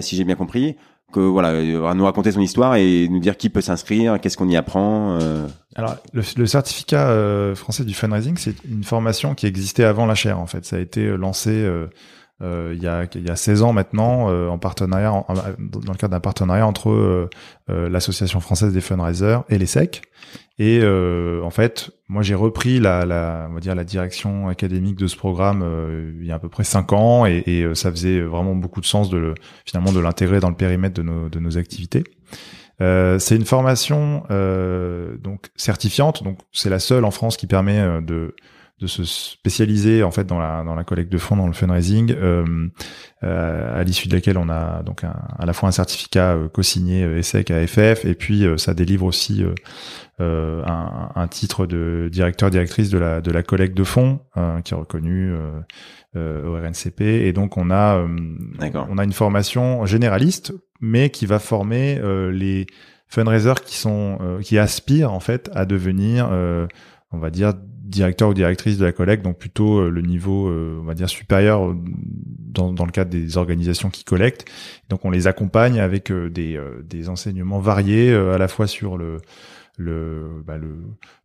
si 0.00 0.16
j'ai 0.16 0.24
bien 0.24 0.36
compris 0.36 0.76
que 1.12 1.18
voilà, 1.18 1.52
va 1.52 1.92
nous 1.94 2.04
raconter 2.04 2.30
son 2.30 2.40
histoire 2.40 2.76
et 2.76 3.08
nous 3.08 3.18
dire 3.18 3.36
qui 3.36 3.48
peut 3.50 3.60
s'inscrire, 3.60 4.20
qu'est-ce 4.20 4.36
qu'on 4.36 4.48
y 4.48 4.56
apprend. 4.56 5.18
euh. 5.20 5.48
Alors, 5.74 5.96
le, 6.12 6.22
le 6.36 6.46
certificat 6.46 7.08
euh, 7.10 7.56
français 7.56 7.84
du 7.84 7.94
fundraising, 7.94 8.36
c'est 8.36 8.54
une 8.64 8.84
formation 8.84 9.34
qui 9.34 9.46
existait 9.46 9.82
avant 9.82 10.06
la 10.06 10.14
chaire. 10.14 10.38
En 10.38 10.46
fait, 10.46 10.64
ça 10.64 10.76
a 10.76 10.78
été 10.78 11.04
lancé 11.16 11.50
euh, 11.50 11.88
euh, 12.42 12.72
il, 12.76 12.82
y 12.82 12.86
a, 12.86 13.06
il 13.14 13.26
y 13.26 13.30
a 13.30 13.36
16 13.36 13.62
ans 13.62 13.72
maintenant, 13.72 14.30
euh, 14.30 14.48
en 14.48 14.58
partenariat, 14.58 15.12
en- 15.12 15.24
en- 15.28 15.34
dans 15.58 15.92
le 15.92 15.98
cadre 15.98 16.12
d'un 16.12 16.20
partenariat 16.20 16.66
entre 16.66 16.90
euh, 16.90 17.28
euh, 17.70 17.88
l'association 17.88 18.40
française 18.40 18.72
des 18.72 18.80
fundraisers 18.80 19.38
et 19.48 19.58
les 19.58 19.66
SEC. 19.66 20.02
Et 20.58 20.80
euh, 20.82 21.42
en 21.42 21.50
fait, 21.50 21.90
moi, 22.08 22.22
j'ai 22.22 22.34
repris 22.34 22.80
la, 22.80 23.06
la, 23.06 23.46
on 23.50 23.54
va 23.54 23.60
dire 23.60 23.74
la 23.74 23.84
direction 23.84 24.48
académique 24.48 24.96
de 24.96 25.06
ce 25.06 25.16
programme 25.16 25.62
euh, 25.64 26.12
il 26.20 26.26
y 26.26 26.32
a 26.32 26.34
à 26.34 26.38
peu 26.38 26.48
près 26.50 26.64
cinq 26.64 26.92
ans, 26.92 27.24
et, 27.26 27.42
et, 27.46 27.74
ça 27.74 27.90
faisait 27.90 28.20
vraiment 28.20 28.54
beaucoup 28.54 28.80
de 28.80 28.86
sens 28.86 29.08
de 29.10 29.16
le, 29.18 29.34
finalement 29.64 29.92
de 29.92 30.00
l'intégrer 30.00 30.38
dans 30.40 30.50
le 30.50 30.56
périmètre 30.56 30.94
de 30.94 31.02
nos, 31.02 31.28
de 31.28 31.38
nos 31.38 31.56
activités. 31.58 32.04
Euh, 32.82 33.18
c'est 33.18 33.36
une 33.36 33.44
formation 33.44 34.22
euh, 34.30 35.16
donc 35.18 35.46
certifiante, 35.56 36.22
donc 36.24 36.38
c'est 36.52 36.70
la 36.70 36.78
seule 36.78 37.04
en 37.04 37.10
France 37.10 37.36
qui 37.36 37.46
permet 37.46 38.00
de 38.02 38.34
de 38.80 38.86
se 38.86 39.04
spécialiser 39.04 40.02
en 40.02 40.10
fait 40.10 40.24
dans 40.24 40.38
la 40.38 40.62
dans 40.64 40.74
la 40.74 40.84
collecte 40.84 41.12
de 41.12 41.18
fonds 41.18 41.36
dans 41.36 41.46
le 41.46 41.52
fundraising 41.52 42.14
euh, 42.16 42.44
euh, 43.22 43.80
à 43.80 43.84
l'issue 43.84 44.08
de 44.08 44.14
laquelle 44.14 44.38
on 44.38 44.48
a 44.48 44.82
donc 44.82 45.04
un- 45.04 45.14
à 45.38 45.44
la 45.46 45.52
fois 45.52 45.68
un 45.68 45.72
certificat 45.72 46.34
euh, 46.34 46.48
co-signé 46.48 47.04
euh, 47.04 47.18
ESSEC 47.18 47.50
AFF 47.50 48.04
et 48.04 48.14
puis 48.14 48.46
euh, 48.46 48.56
ça 48.56 48.72
délivre 48.74 49.04
aussi 49.04 49.44
un, 50.18 51.10
un 51.14 51.28
titre 51.28 51.66
de 51.66 52.08
directeur 52.12 52.50
directrice 52.50 52.90
de 52.90 52.98
la 52.98 53.20
de 53.20 53.30
la 53.30 53.42
collecte 53.42 53.76
de 53.76 53.84
fonds 53.84 54.20
euh, 54.36 54.60
qui 54.60 54.74
est 54.74 54.76
reconnu 54.76 55.32
euh, 55.32 55.60
euh, 56.16 56.46
au 56.46 56.54
RNCP 56.56 57.00
et 57.02 57.32
donc 57.32 57.56
on 57.56 57.70
a 57.70 57.96
euh, 57.96 58.08
on 58.90 58.98
a 58.98 59.04
une 59.04 59.12
formation 59.12 59.86
généraliste 59.86 60.52
mais 60.80 61.10
qui 61.10 61.26
va 61.26 61.38
former 61.38 61.98
euh, 62.02 62.30
les 62.30 62.66
fundraisers 63.08 63.62
qui 63.64 63.76
sont 63.76 64.18
euh, 64.20 64.40
qui 64.40 64.58
aspirent 64.58 65.12
en 65.12 65.20
fait 65.20 65.50
à 65.54 65.64
devenir 65.66 66.28
euh, 66.30 66.66
on 67.12 67.18
va 67.18 67.30
dire 67.30 67.54
directeur 67.90 68.28
ou 68.28 68.34
directrice 68.34 68.78
de 68.78 68.84
la 68.84 68.92
collecte 68.92 69.24
donc 69.24 69.38
plutôt 69.38 69.80
euh, 69.80 69.90
le 69.90 70.00
niveau 70.00 70.48
euh, 70.48 70.78
on 70.80 70.84
va 70.84 70.94
dire 70.94 71.08
supérieur 71.08 71.66
euh, 71.66 71.74
dans, 71.74 72.84
le 72.84 72.92
cadre 72.92 73.10
des 73.10 73.36
organisations 73.36 73.90
qui 73.90 74.04
collectent. 74.04 74.44
Donc 74.88 75.04
on 75.04 75.10
les 75.10 75.26
accompagne 75.26 75.78
avec 75.78 76.12
des, 76.12 77.08
enseignements 77.08 77.60
variés 77.60 78.12
à 78.12 78.38
la 78.38 78.48
fois 78.48 78.66
sur 78.66 78.96
le 78.96 79.18
le, 79.76 80.42
bah, 80.44 80.58
le 80.58 80.76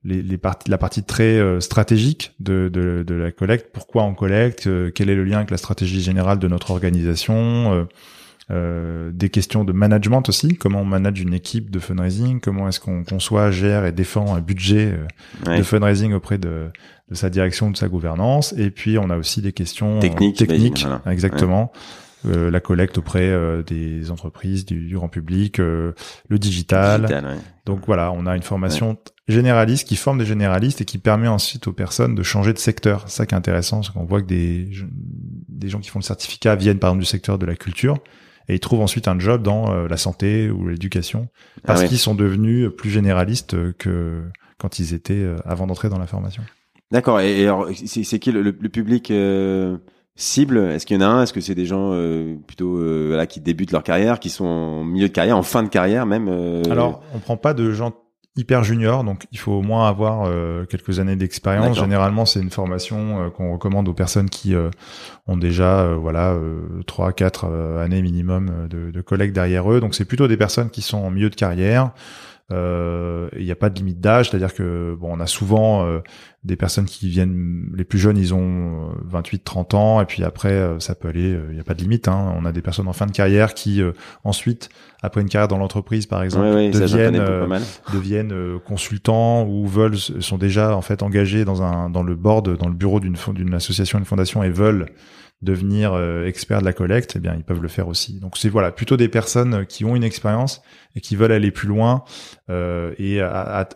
les, 0.04 0.38
parties 0.38 0.70
la 0.70 0.78
partie 0.78 1.04
très 1.04 1.60
stratégique 1.60 2.36
de, 2.40 3.04
la 3.10 3.32
collecte 3.32 3.72
pourquoi 3.74 4.04
on 4.04 4.14
collecte 4.14 4.70
quel 4.94 5.10
est 5.10 5.16
le 5.16 5.24
lien 5.26 5.38
avec 5.38 5.50
la 5.50 5.58
stratégie 5.58 6.00
générale 6.00 6.38
de 6.38 6.48
notre 6.48 6.70
organisation 6.70 7.88
euh, 8.52 8.54
euh, 8.56 9.12
des 9.12 9.30
questions 9.30 9.64
de 9.64 9.74
management 9.74 10.28
aussi, 10.30 10.56
comment 10.56 10.82
on 10.82 10.86
manage 10.86 11.20
une 11.22 11.34
équipe 11.34 11.72
de 11.72 11.80
fundraising, 11.80 12.40
comment 12.40 12.68
est-ce 12.68 12.80
qu'on 12.80 13.04
conçoit, 13.04 13.52
gère 13.52 13.86
et 13.86 13.92
défend 13.92 14.36
un 14.36 14.42
budget 14.42 14.94
euh, 14.94 15.48
Ouais. 15.50 15.58
de 15.58 15.64
fundraising 15.64 16.14
auprès 16.14 16.38
de, 16.38 16.70
de 17.10 17.16
sa 17.16 17.30
direction, 17.30 17.72
de 17.72 17.78
sa 17.78 17.88
gouvernance? 17.88 18.54
Et 18.58 18.70
puis 18.72 18.98
on 18.98 19.10
a 19.10 19.18
aussi 19.18 19.42
des 19.42 19.52
questions 19.54 20.00
Techniques, 20.00 20.38
techniques 20.38 20.82
voilà. 20.82 21.02
exactement. 21.12 21.72
Euh, 22.28 22.50
la 22.50 22.60
collecte 22.60 22.98
auprès 22.98 23.30
euh, 23.30 23.62
des 23.62 24.10
entreprises, 24.10 24.66
du, 24.66 24.88
du 24.88 24.96
grand 24.96 25.10
public, 25.10 25.60
euh, 25.60 25.94
le 26.28 26.40
digital. 26.40 27.02
Digital, 27.02 27.26
ouais. 27.26 27.36
Donc 27.68 27.82
voilà, 27.86 28.12
on 28.12 28.26
a 28.26 28.36
une 28.36 28.42
formation 28.42 28.98
généraliste 29.28 29.88
qui 29.88 29.96
forme 29.96 30.18
des 30.18 30.26
généralistes 30.26 30.82
et 30.82 30.86
qui 30.86 30.98
permet 30.98 31.28
ensuite 31.28 31.68
aux 31.68 31.74
personnes 31.74 32.16
de 32.16 32.24
changer 32.24 32.52
de 32.54 32.58
secteur. 32.58 33.04
C'est 33.08 33.18
ça 33.18 33.26
qui 33.28 33.36
est 33.36 33.38
intéressant, 33.38 33.84
c'est 33.84 33.92
qu'on 33.94 34.06
voit 34.06 34.22
que 34.22 34.28
des, 34.28 34.70
des 35.50 35.70
gens 35.70 35.80
qui 35.80 35.90
font 35.92 36.00
le 36.00 36.04
certificat 36.04 36.56
viennent 36.56 36.80
par 36.80 36.90
exemple 36.92 37.04
du 37.04 37.10
secteur 37.10 37.38
de 37.38 37.46
la 37.46 37.56
culture 37.56 38.00
et 38.48 38.56
ils 38.56 38.60
trouvent 38.60 38.82
ensuite 38.82 39.08
un 39.08 39.20
job 39.20 39.42
dans 39.42 39.72
euh, 39.72 39.88
la 39.88 39.98
santé 39.98 40.50
ou 40.50 40.68
l'éducation 40.68 41.28
parce 41.66 41.80
Ah 41.80 41.84
ouais. 41.84 41.90
qu'ils 41.90 42.00
sont 42.00 42.16
devenus 42.16 42.70
plus 42.76 42.90
généralistes 42.90 43.74
que 43.78 44.24
quand 44.58 44.80
ils 44.80 44.94
étaient 44.94 45.26
avant 45.46 45.68
d'entrer 45.68 45.90
dans 45.90 46.00
la 46.00 46.08
formation. 46.08 46.44
D'accord. 46.92 47.20
Et, 47.20 47.44
alors, 47.44 47.68
c'est 47.74 48.20
qui 48.20 48.32
le, 48.32 48.42
le, 48.42 48.70
public 48.70 49.12
cible? 50.16 50.58
Est-ce 50.58 50.86
qu'il 50.86 50.96
y 50.96 51.04
en 51.04 51.06
a 51.06 51.08
un? 51.08 51.24
Est-ce 51.24 51.34
que 51.34 51.42
c'est 51.42 51.56
des 51.56 51.66
gens 51.66 51.92
plutôt 52.48 52.78
voilà, 53.08 53.28
qui 53.28 53.42
débutent 53.42 53.74
leur 53.74 53.84
carrière, 53.84 54.20
qui 54.20 54.30
sont 54.30 54.46
en 54.46 54.84
milieu 54.86 55.10
de 55.10 55.14
carrière, 55.14 55.38
en 55.38 55.44
fin 55.44 55.62
de 55.62 55.68
carrière 55.68 56.06
même 56.06 56.30
Alors, 56.72 57.04
on 57.14 57.20
prend 57.20 57.36
pas 57.36 57.54
de 57.54 57.72
gens 57.72 57.92
hyper 58.38 58.64
junior, 58.64 59.04
donc 59.04 59.28
il 59.32 59.38
faut 59.38 59.54
au 59.54 59.62
moins 59.62 59.88
avoir 59.88 60.26
euh, 60.26 60.66
quelques 60.66 61.00
années 61.00 61.16
d'expérience. 61.16 61.80
Généralement, 61.80 62.26
c'est 62.26 62.42
une 62.42 62.50
formation 62.50 63.24
euh, 63.26 63.30
qu'on 63.30 63.54
recommande 63.54 63.88
aux 63.88 63.94
personnes 63.94 64.30
qui 64.30 64.54
euh, 64.54 64.70
ont 65.28 65.38
déjà 65.38 65.94
voilà 65.96 66.36
trois, 66.86 67.14
quatre 67.14 67.46
années 67.82 68.02
minimum 68.02 68.68
de, 68.70 68.92
de 68.92 69.02
collègues 69.02 69.32
derrière 69.32 69.72
eux. 69.72 69.80
Donc 69.80 69.96
c'est 69.96 70.06
plutôt 70.06 70.28
des 70.28 70.38
personnes 70.38 70.70
qui 70.70 70.82
sont 70.82 70.98
en 70.98 71.10
milieu 71.10 71.30
de 71.30 71.36
carrière. 71.36 71.92
Il 72.52 73.44
n'y 73.44 73.52
a 73.52 73.56
pas 73.56 73.70
de 73.70 73.78
limite 73.78 74.00
d'âge, 74.00 74.30
c'est-à-dire 74.30 74.54
que 74.54 74.96
bon, 75.00 75.10
on 75.12 75.20
a 75.20 75.28
souvent 75.28 75.88
des 76.44 76.56
personnes 76.56 76.86
qui 76.86 77.10
viennent, 77.10 77.72
les 77.76 77.84
plus 77.84 77.98
jeunes, 77.98 78.18
ils 78.18 78.34
ont 78.34 78.92
28, 79.04 79.44
30 79.44 79.74
ans, 79.74 80.02
et 80.02 80.06
puis 80.06 80.24
après, 80.24 80.76
ça 80.80 80.94
peut 80.94 81.08
aller, 81.08 81.38
il 81.50 81.56
n'y 81.56 81.60
a 81.60 81.64
pas 81.64 81.74
de 81.74 81.82
limite. 81.82 82.08
Hein. 82.08 82.34
On 82.38 82.46
a 82.46 82.52
des 82.52 82.62
personnes 82.62 82.88
en 82.88 82.94
fin 82.94 83.08
de 83.08 83.12
carrière 83.12 83.56
qui 83.56 83.82
ensuite 84.24 84.70
après 85.06 85.22
une 85.22 85.30
carrière 85.30 85.48
dans 85.48 85.58
l'entreprise 85.58 86.06
par 86.06 86.24
exemple 86.24 86.46
deviennent 86.72 87.16
euh, 87.16 87.60
deviennent 87.94 88.34
euh, 88.34 88.60
consultants 88.60 89.46
ou 89.46 89.68
veulent 89.68 89.98
sont 89.98 90.38
déjà 90.38 90.76
en 90.76 90.82
fait 90.82 91.04
engagés 91.04 91.46
dans 91.46 91.62
un 91.62 91.90
dans 91.90 92.04
le 92.04 92.16
board 92.16 92.58
dans 92.58 92.68
le 92.68 92.74
bureau 92.74 93.00
d'une 93.00 93.16
d'une 93.34 93.54
association 93.54 94.00
une 94.00 94.06
fondation 94.06 94.44
et 94.44 94.50
veulent 94.50 94.88
devenir 95.42 95.94
euh, 95.94 96.26
experts 96.26 96.62
de 96.62 96.66
la 96.66 96.74
collecte 96.74 97.14
eh 97.16 97.20
bien 97.20 97.36
ils 97.36 97.44
peuvent 97.44 97.62
le 97.62 97.68
faire 97.68 97.88
aussi. 97.88 98.20
Donc 98.20 98.38
c'est 98.38 98.50
voilà 98.50 98.72
plutôt 98.72 98.98
des 98.98 99.10
personnes 99.10 99.66
qui 99.66 99.86
ont 99.86 99.96
une 99.96 100.04
expérience 100.04 100.62
et 100.96 101.02
qui 101.02 101.16
veulent 101.16 101.32
aller 101.32 101.52
plus 101.52 101.68
loin 101.68 102.04
et 102.50 103.22
à, 103.22 103.68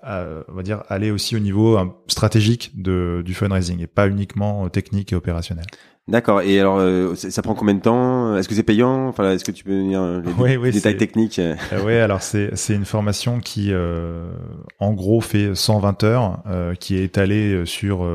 on 0.48 0.54
va 0.54 0.64
dire 0.64 0.84
aller 0.88 1.12
aussi 1.12 1.36
au 1.36 1.40
niveau 1.40 1.78
stratégique 2.08 2.72
de 2.82 3.22
du 3.26 3.34
fundraising 3.34 3.82
et 3.82 3.88
pas 3.88 4.08
uniquement 4.08 4.70
technique 4.70 5.12
et 5.12 5.16
opérationnel. 5.16 5.66
D'accord. 6.10 6.42
Et 6.42 6.60
alors, 6.60 6.80
euh, 6.80 7.14
ça 7.16 7.42
prend 7.44 7.54
combien 7.54 7.76
de 7.76 7.82
temps? 7.82 8.36
Est-ce 8.36 8.50
que 8.50 8.56
c'est 8.56 8.64
payant? 8.64 9.08
Enfin, 9.08 9.32
est-ce 9.32 9.44
que 9.44 9.52
tu 9.52 9.64
peux 9.64 9.78
venir 9.78 10.02
euh, 10.02 10.22
les 10.22 10.58
oui, 10.58 10.72
détails 10.72 10.98
techniques 10.98 11.38
euh, 11.38 11.56
Oui, 11.86 11.96
alors 11.96 12.24
c'est 12.24 12.56
c'est 12.56 12.74
une 12.74 12.86
formation 12.86 13.40
qui, 13.40 13.72
en 14.80 14.94
gros, 14.94 15.22
fait 15.22 15.54
120 15.54 16.04
heures, 16.04 16.44
qui 16.80 16.98
est 16.98 17.04
étalée 17.04 17.66
sur 17.66 18.06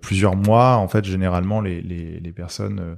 plusieurs 0.00 0.36
mois. 0.36 0.76
En 0.76 0.88
fait, 0.88 1.04
généralement, 1.04 1.60
les 1.60 1.80
les, 1.80 2.20
les 2.20 2.32
personnes 2.32 2.96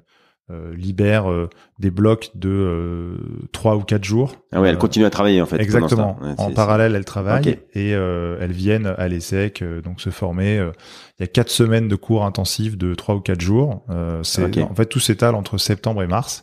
euh, 0.50 0.72
euh, 1.08 1.48
des 1.80 1.90
blocs 1.90 2.30
de 2.34 3.16
trois 3.52 3.76
ou 3.76 3.82
quatre 3.82 4.04
jours. 4.04 4.36
Ah 4.52 4.60
oui, 4.60 4.68
elle 4.68 4.78
continue 4.78 5.04
à 5.04 5.10
travailler 5.10 5.42
en 5.42 5.46
fait. 5.46 5.60
Exactement. 5.60 6.18
en 6.38 6.50
parallèle, 6.52 6.94
elle 6.94 7.04
travaille 7.04 7.58
et 7.74 7.90
elles 7.90 8.52
viennent 8.52 8.94
à 8.96 9.08
l'ESSEC 9.08 9.64
donc 9.82 10.00
se 10.00 10.10
former. 10.10 10.56
Il 11.18 11.22
y 11.22 11.24
a 11.24 11.26
quatre 11.26 11.50
semaines 11.50 11.88
de 11.88 11.96
cours 11.96 12.24
intensifs 12.24 12.78
de 12.78 12.94
trois 12.94 13.16
ou 13.16 13.20
quatre 13.20 13.40
jours. 13.40 13.84
c'est 14.22 14.62
en 14.62 14.74
fait 14.74 14.86
tout 14.86 15.00
s'étale 15.00 15.34
entre 15.34 15.58
septembre 15.58 16.02
et 16.02 16.06
mars. 16.06 16.42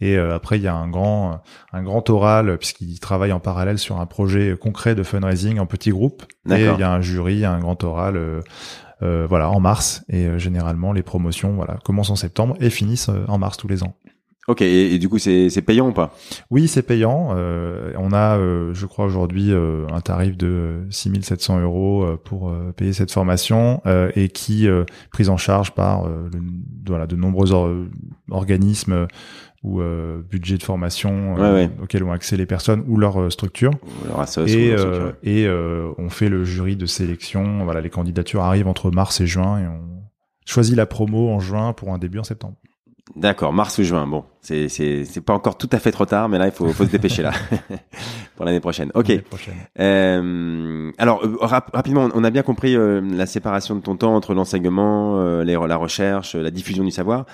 Et 0.00 0.18
après, 0.18 0.58
il 0.58 0.62
y 0.62 0.68
a 0.68 0.74
un 0.74 0.88
grand, 0.88 1.40
un 1.72 1.82
grand 1.82 2.10
oral 2.10 2.58
puisqu'il 2.58 3.00
travaille 3.00 3.32
en 3.32 3.40
parallèle 3.40 3.78
sur 3.78 3.98
un 3.98 4.06
projet 4.06 4.56
concret 4.60 4.94
de 4.94 5.02
fundraising 5.02 5.58
en 5.58 5.66
petits 5.66 5.90
groupes. 5.90 6.24
Et 6.50 6.64
il 6.66 6.80
y 6.80 6.82
a 6.82 6.92
un 6.92 7.00
jury, 7.00 7.44
un 7.44 7.60
grand 7.60 7.82
oral 7.82 8.16
euh, 8.16 8.40
voilà, 9.00 9.50
en 9.50 9.60
mars. 9.60 10.04
Et 10.08 10.26
euh, 10.26 10.38
généralement, 10.38 10.92
les 10.92 11.02
promotions, 11.02 11.54
voilà, 11.54 11.78
commencent 11.84 12.10
en 12.10 12.16
septembre 12.16 12.56
et 12.60 12.70
finissent 12.70 13.08
euh, 13.08 13.24
en 13.28 13.38
mars 13.38 13.56
tous 13.56 13.68
les 13.68 13.82
ans. 13.82 13.94
Ok, 14.48 14.62
et, 14.62 14.98
du 14.98 15.08
coup, 15.08 15.18
c'est 15.18 15.62
payant 15.66 15.88
ou 15.88 15.92
pas? 15.92 16.14
Oui, 16.50 16.68
c'est 16.68 16.84
payant. 16.84 17.30
on 17.30 18.12
a, 18.12 18.38
je 18.38 18.86
crois, 18.86 19.04
aujourd'hui 19.04 19.50
un 19.52 20.00
tarif 20.00 20.36
de 20.36 20.86
6700 20.90 21.62
euros 21.62 22.06
pour 22.24 22.54
payer 22.76 22.92
cette 22.92 23.10
formation 23.10 23.82
et 24.14 24.28
qui 24.28 24.68
prise 25.10 25.30
en 25.30 25.36
charge 25.36 25.72
par 25.72 26.08
voilà, 26.86 27.08
de 27.08 27.16
nombreux 27.16 27.52
organismes 28.30 29.08
ou 29.62 29.80
euh, 29.80 30.22
budget 30.22 30.58
de 30.58 30.62
formation 30.62 31.36
euh, 31.38 31.66
auquel 31.82 32.04
ont 32.04 32.12
accès 32.12 32.36
les 32.36 32.46
personnes 32.46 32.84
ou 32.86 32.96
leur 32.96 33.20
euh, 33.20 33.30
structure. 33.30 33.72
et 34.46 34.74
et 35.22 35.48
on 35.98 36.10
fait 36.10 36.28
le 36.28 36.44
jury 36.44 36.76
de 36.76 36.86
sélection. 36.86 37.64
Voilà, 37.64 37.80
les 37.80 37.90
candidatures 37.90 38.42
arrivent 38.42 38.68
entre 38.68 38.90
mars 38.90 39.20
et 39.20 39.26
juin 39.26 39.58
et 39.58 39.66
on 39.66 39.80
choisit 40.44 40.76
la 40.76 40.86
promo 40.86 41.30
en 41.30 41.40
juin 41.40 41.72
pour 41.72 41.92
un 41.92 41.98
début 41.98 42.18
en 42.18 42.24
septembre. 42.24 42.56
D'accord, 43.14 43.52
mars 43.52 43.78
ou 43.78 43.84
juin. 43.84 44.06
Bon, 44.06 44.24
c'est 44.40 44.68
c'est 44.68 45.04
c'est 45.04 45.20
pas 45.20 45.32
encore 45.32 45.56
tout 45.56 45.68
à 45.70 45.78
fait 45.78 45.92
trop 45.92 46.06
tard, 46.06 46.28
mais 46.28 46.38
là 46.38 46.46
il 46.46 46.52
faut 46.52 46.68
faut 46.72 46.84
se 46.84 46.90
dépêcher 46.90 47.22
là 47.22 47.32
pour 48.36 48.44
l'année 48.44 48.60
prochaine. 48.60 48.90
Ok. 48.94 49.12
Euh, 49.78 50.92
alors 50.98 51.22
rapidement, 51.40 52.08
on 52.14 52.24
a 52.24 52.30
bien 52.30 52.42
compris 52.42 52.76
la 52.76 53.26
séparation 53.26 53.76
de 53.76 53.80
ton 53.80 53.96
temps 53.96 54.14
entre 54.16 54.34
l'enseignement, 54.34 55.18
la 55.44 55.76
recherche, 55.76 56.34
la 56.34 56.50
diffusion 56.50 56.82
du 56.82 56.90
savoir. 56.90 57.26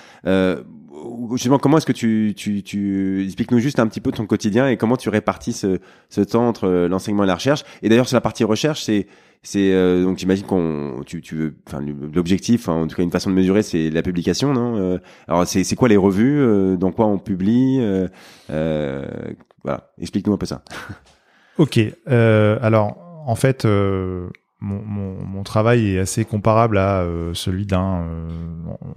Euh, 1.03 1.35
justement, 1.35 1.59
comment 1.59 1.77
est-ce 1.77 1.85
que 1.85 1.91
tu, 1.91 2.33
tu, 2.35 2.63
tu 2.63 3.23
explique-nous 3.25 3.59
juste 3.59 3.79
un 3.79 3.87
petit 3.87 4.01
peu 4.01 4.11
ton 4.11 4.25
quotidien 4.25 4.67
et 4.67 4.77
comment 4.77 4.97
tu 4.97 5.09
répartis 5.09 5.53
ce, 5.53 5.79
ce 6.09 6.21
temps 6.21 6.47
entre 6.47 6.67
euh, 6.67 6.87
l'enseignement 6.87 7.23
et 7.23 7.27
la 7.27 7.35
recherche? 7.35 7.63
Et 7.81 7.89
d'ailleurs, 7.89 8.07
sur 8.07 8.15
la 8.15 8.21
partie 8.21 8.43
recherche, 8.43 8.83
c'est 8.83 9.07
c'est 9.45 9.73
euh, 9.73 10.05
donc 10.05 10.17
j'imagine 10.17 10.45
qu'on 10.45 11.01
tu 11.05 11.21
tu 11.21 11.35
veux 11.35 11.55
enfin 11.67 11.81
l'objectif 12.13 12.69
en 12.69 12.87
tout 12.87 12.95
cas 12.95 13.03
une 13.03 13.11
façon 13.11 13.29
de 13.29 13.35
mesurer 13.35 13.61
c'est 13.61 13.89
la 13.89 14.01
publication 14.01 14.53
non 14.53 14.77
euh, 14.77 14.99
alors 15.27 15.45
c'est 15.45 15.65
c'est 15.65 15.75
quoi 15.75 15.89
les 15.89 15.97
revues 15.97 16.77
dans 16.77 16.93
quoi 16.93 17.07
on 17.07 17.19
publie 17.19 17.81
voilà. 18.47 19.91
Explique-nous 19.99 20.33
un 20.33 20.37
peu 20.37 20.45
ça. 20.45 20.63
Ok 21.57 21.77
alors 22.07 22.97
en 23.27 23.35
fait 23.35 23.67
mon, 24.63 25.25
mon, 25.25 25.43
travail 25.43 25.95
est 25.95 25.99
assez 25.99 26.23
comparable 26.23 26.77
à 26.77 27.01
euh, 27.01 27.33
celui 27.33 27.65
d'un 27.65 28.03
euh, 28.03 28.29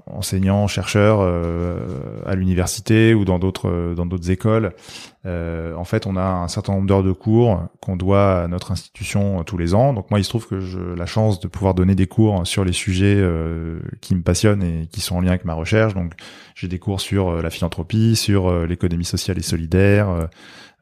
enseignant 0.06 0.68
chercheur 0.68 1.18
euh, 1.20 2.20
à 2.24 2.36
l'université 2.36 3.14
ou 3.14 3.24
dans 3.24 3.40
d'autres 3.40 3.92
dans 3.96 4.06
d'autres 4.06 4.30
écoles. 4.30 4.72
en 5.24 5.84
fait, 5.84 6.06
on 6.06 6.16
a 6.16 6.22
un 6.22 6.46
certain 6.46 6.72
nombre 6.72 6.86
d'heures 6.86 7.02
de 7.02 7.10
cours 7.10 7.60
qu'on 7.80 7.96
doit 7.96 8.42
à 8.42 8.48
notre 8.48 8.70
institution 8.70 9.42
tous 9.42 9.58
les 9.58 9.74
ans. 9.74 9.92
Donc 9.92 10.08
moi, 10.10 10.20
il 10.20 10.24
se 10.24 10.28
trouve 10.28 10.46
que 10.46 10.60
j'ai 10.60 10.78
la 10.96 11.06
chance 11.06 11.40
de 11.40 11.48
pouvoir 11.48 11.74
donner 11.74 11.96
des 11.96 12.06
cours 12.06 12.46
sur 12.46 12.64
les 12.64 12.72
sujets 12.72 13.20
qui 14.00 14.14
me 14.14 14.22
passionnent 14.22 14.62
et 14.62 14.86
qui 14.86 15.00
sont 15.00 15.16
en 15.16 15.20
lien 15.20 15.30
avec 15.30 15.44
ma 15.44 15.54
recherche. 15.54 15.94
Donc 15.94 16.12
j'ai 16.54 16.68
des 16.68 16.78
cours 16.78 17.00
sur 17.00 17.42
la 17.42 17.50
philanthropie, 17.50 18.14
sur 18.14 18.66
l'économie 18.66 19.04
sociale 19.04 19.38
et 19.38 19.42
solidaire 19.42 20.28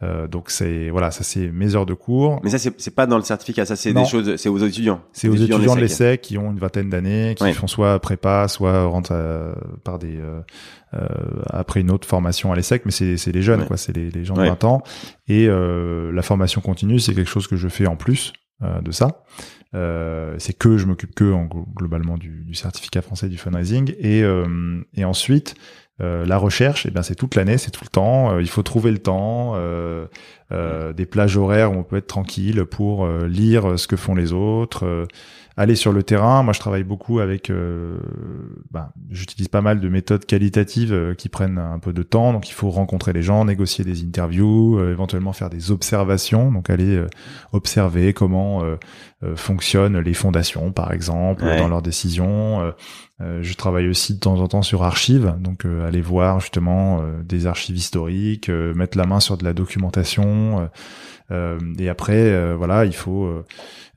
euh, 0.02 0.26
donc 0.26 0.50
c'est 0.50 0.90
voilà, 0.90 1.10
ça 1.10 1.22
c'est 1.22 1.50
mes 1.50 1.76
heures 1.76 1.86
de 1.86 1.94
cours. 1.94 2.40
Mais 2.42 2.50
ça 2.50 2.58
c'est 2.58 2.94
pas 2.94 3.06
dans 3.06 3.16
le 3.16 3.22
certificat, 3.22 3.64
ça 3.64 3.76
c'est 3.76 3.92
des 3.92 4.04
choses, 4.04 4.36
c'est 4.36 4.48
aux 4.48 4.58
étudiants. 4.58 5.00
C'est 5.12 5.28
aux 5.28 5.34
étudiants, 5.34 5.76
de 5.76 5.80
l'essai 5.80 6.18
qui 6.18 6.36
ont 6.36 6.50
une 6.50 6.58
vingtaine 6.58 6.90
d'années, 6.90 7.34
qui 7.38 7.52
font 7.52 7.66
soit 7.66 7.98
prépa, 8.00 8.48
soit 8.48 8.86
rentrent 8.86 9.54
par 9.84 9.98
des 9.98 10.18
euh, 10.18 10.40
euh, 10.94 11.42
après 11.50 11.80
une 11.80 11.90
autre 11.90 12.06
formation 12.06 12.52
à 12.52 12.56
l'ESSEC, 12.56 12.82
mais 12.84 12.92
c'est 12.92 13.16
c'est 13.16 13.32
les 13.32 13.42
jeunes 13.42 13.66
quoi, 13.66 13.76
c'est 13.76 13.94
les, 13.96 14.10
les 14.10 14.24
gens 14.24 14.34
de 14.34 14.42
20 14.42 14.64
ans. 14.64 14.82
Et 15.26 15.46
euh, 15.48 16.12
la 16.12 16.22
formation 16.22 16.60
continue, 16.60 16.98
c'est 16.98 17.14
quelque 17.14 17.30
chose 17.30 17.46
que 17.46 17.56
je 17.56 17.68
fais 17.68 17.86
en 17.86 17.96
plus 17.96 18.32
de 18.60 18.90
ça. 18.92 19.22
c'est 19.72 20.56
que 20.56 20.76
je 20.76 20.86
m'occupe 20.86 21.14
que 21.14 21.32
en, 21.32 21.44
globalement 21.44 22.16
du, 22.16 22.44
du, 22.44 22.54
certificat 22.54 23.02
français 23.02 23.28
du 23.28 23.38
fundraising 23.38 23.94
et 23.98 24.22
et 24.94 25.04
ensuite 25.04 25.54
euh, 26.00 26.26
la 26.26 26.38
recherche, 26.38 26.86
eh 26.86 26.90
bien 26.90 27.02
c'est 27.02 27.14
toute 27.14 27.36
l'année, 27.36 27.56
c'est 27.56 27.70
tout 27.70 27.84
le 27.84 27.88
temps. 27.88 28.32
Euh, 28.32 28.42
il 28.42 28.48
faut 28.48 28.64
trouver 28.64 28.90
le 28.90 28.98
temps, 28.98 29.52
euh, 29.54 30.06
des 30.92 31.06
plages 31.06 31.36
horaires 31.36 31.72
où 31.72 31.76
on 31.76 31.82
peut 31.84 31.96
être 31.96 32.06
tranquille 32.06 32.64
pour 32.64 33.08
lire 33.08 33.76
ce 33.78 33.88
que 33.88 33.96
font 33.96 34.14
les 34.14 34.32
autres, 34.32 35.06
aller 35.56 35.74
sur 35.76 35.92
le 35.92 36.02
terrain. 36.02 36.42
Moi, 36.42 36.52
je 36.52 36.60
travaille 36.60 36.84
beaucoup 36.84 37.20
avec, 37.20 37.50
ben, 38.70 38.90
j'utilise 39.10 39.48
pas 39.48 39.60
mal 39.60 39.80
de 39.80 39.88
méthodes 39.88 40.26
qualitatives 40.26 41.14
qui 41.16 41.28
prennent 41.28 41.58
un 41.58 41.78
peu 41.78 41.92
de 41.92 42.02
temps. 42.02 42.32
Donc, 42.32 42.48
il 42.48 42.52
faut 42.52 42.70
rencontrer 42.70 43.12
les 43.12 43.22
gens, 43.22 43.44
négocier 43.44 43.84
des 43.84 44.02
interviews, 44.02 44.82
éventuellement 44.88 45.32
faire 45.32 45.50
des 45.50 45.70
observations. 45.70 46.50
Donc, 46.50 46.70
aller 46.70 47.04
observer 47.52 48.12
comment 48.12 48.62
fonctionnent 49.36 49.98
les 49.98 50.14
fondations, 50.14 50.72
par 50.72 50.92
exemple, 50.92 51.44
dans 51.44 51.68
leurs 51.68 51.82
décisions 51.82 52.72
euh, 53.20 53.42
je 53.42 53.54
travaille 53.54 53.88
aussi 53.88 54.14
de 54.14 54.18
temps 54.18 54.40
en 54.40 54.48
temps 54.48 54.62
sur 54.62 54.82
archives, 54.82 55.36
donc 55.38 55.64
euh, 55.64 55.86
aller 55.86 56.00
voir 56.00 56.40
justement 56.40 57.00
euh, 57.00 57.22
des 57.22 57.46
archives 57.46 57.76
historiques, 57.76 58.48
mettre 58.48 58.98
la 58.98 59.06
main 59.06 59.20
sur 59.20 59.36
de 59.36 59.44
la 59.44 59.52
documentation. 59.52 60.68
Et 61.30 61.88
après, 61.88 62.54
voilà, 62.54 62.84
il 62.84 62.94
faut 62.94 63.44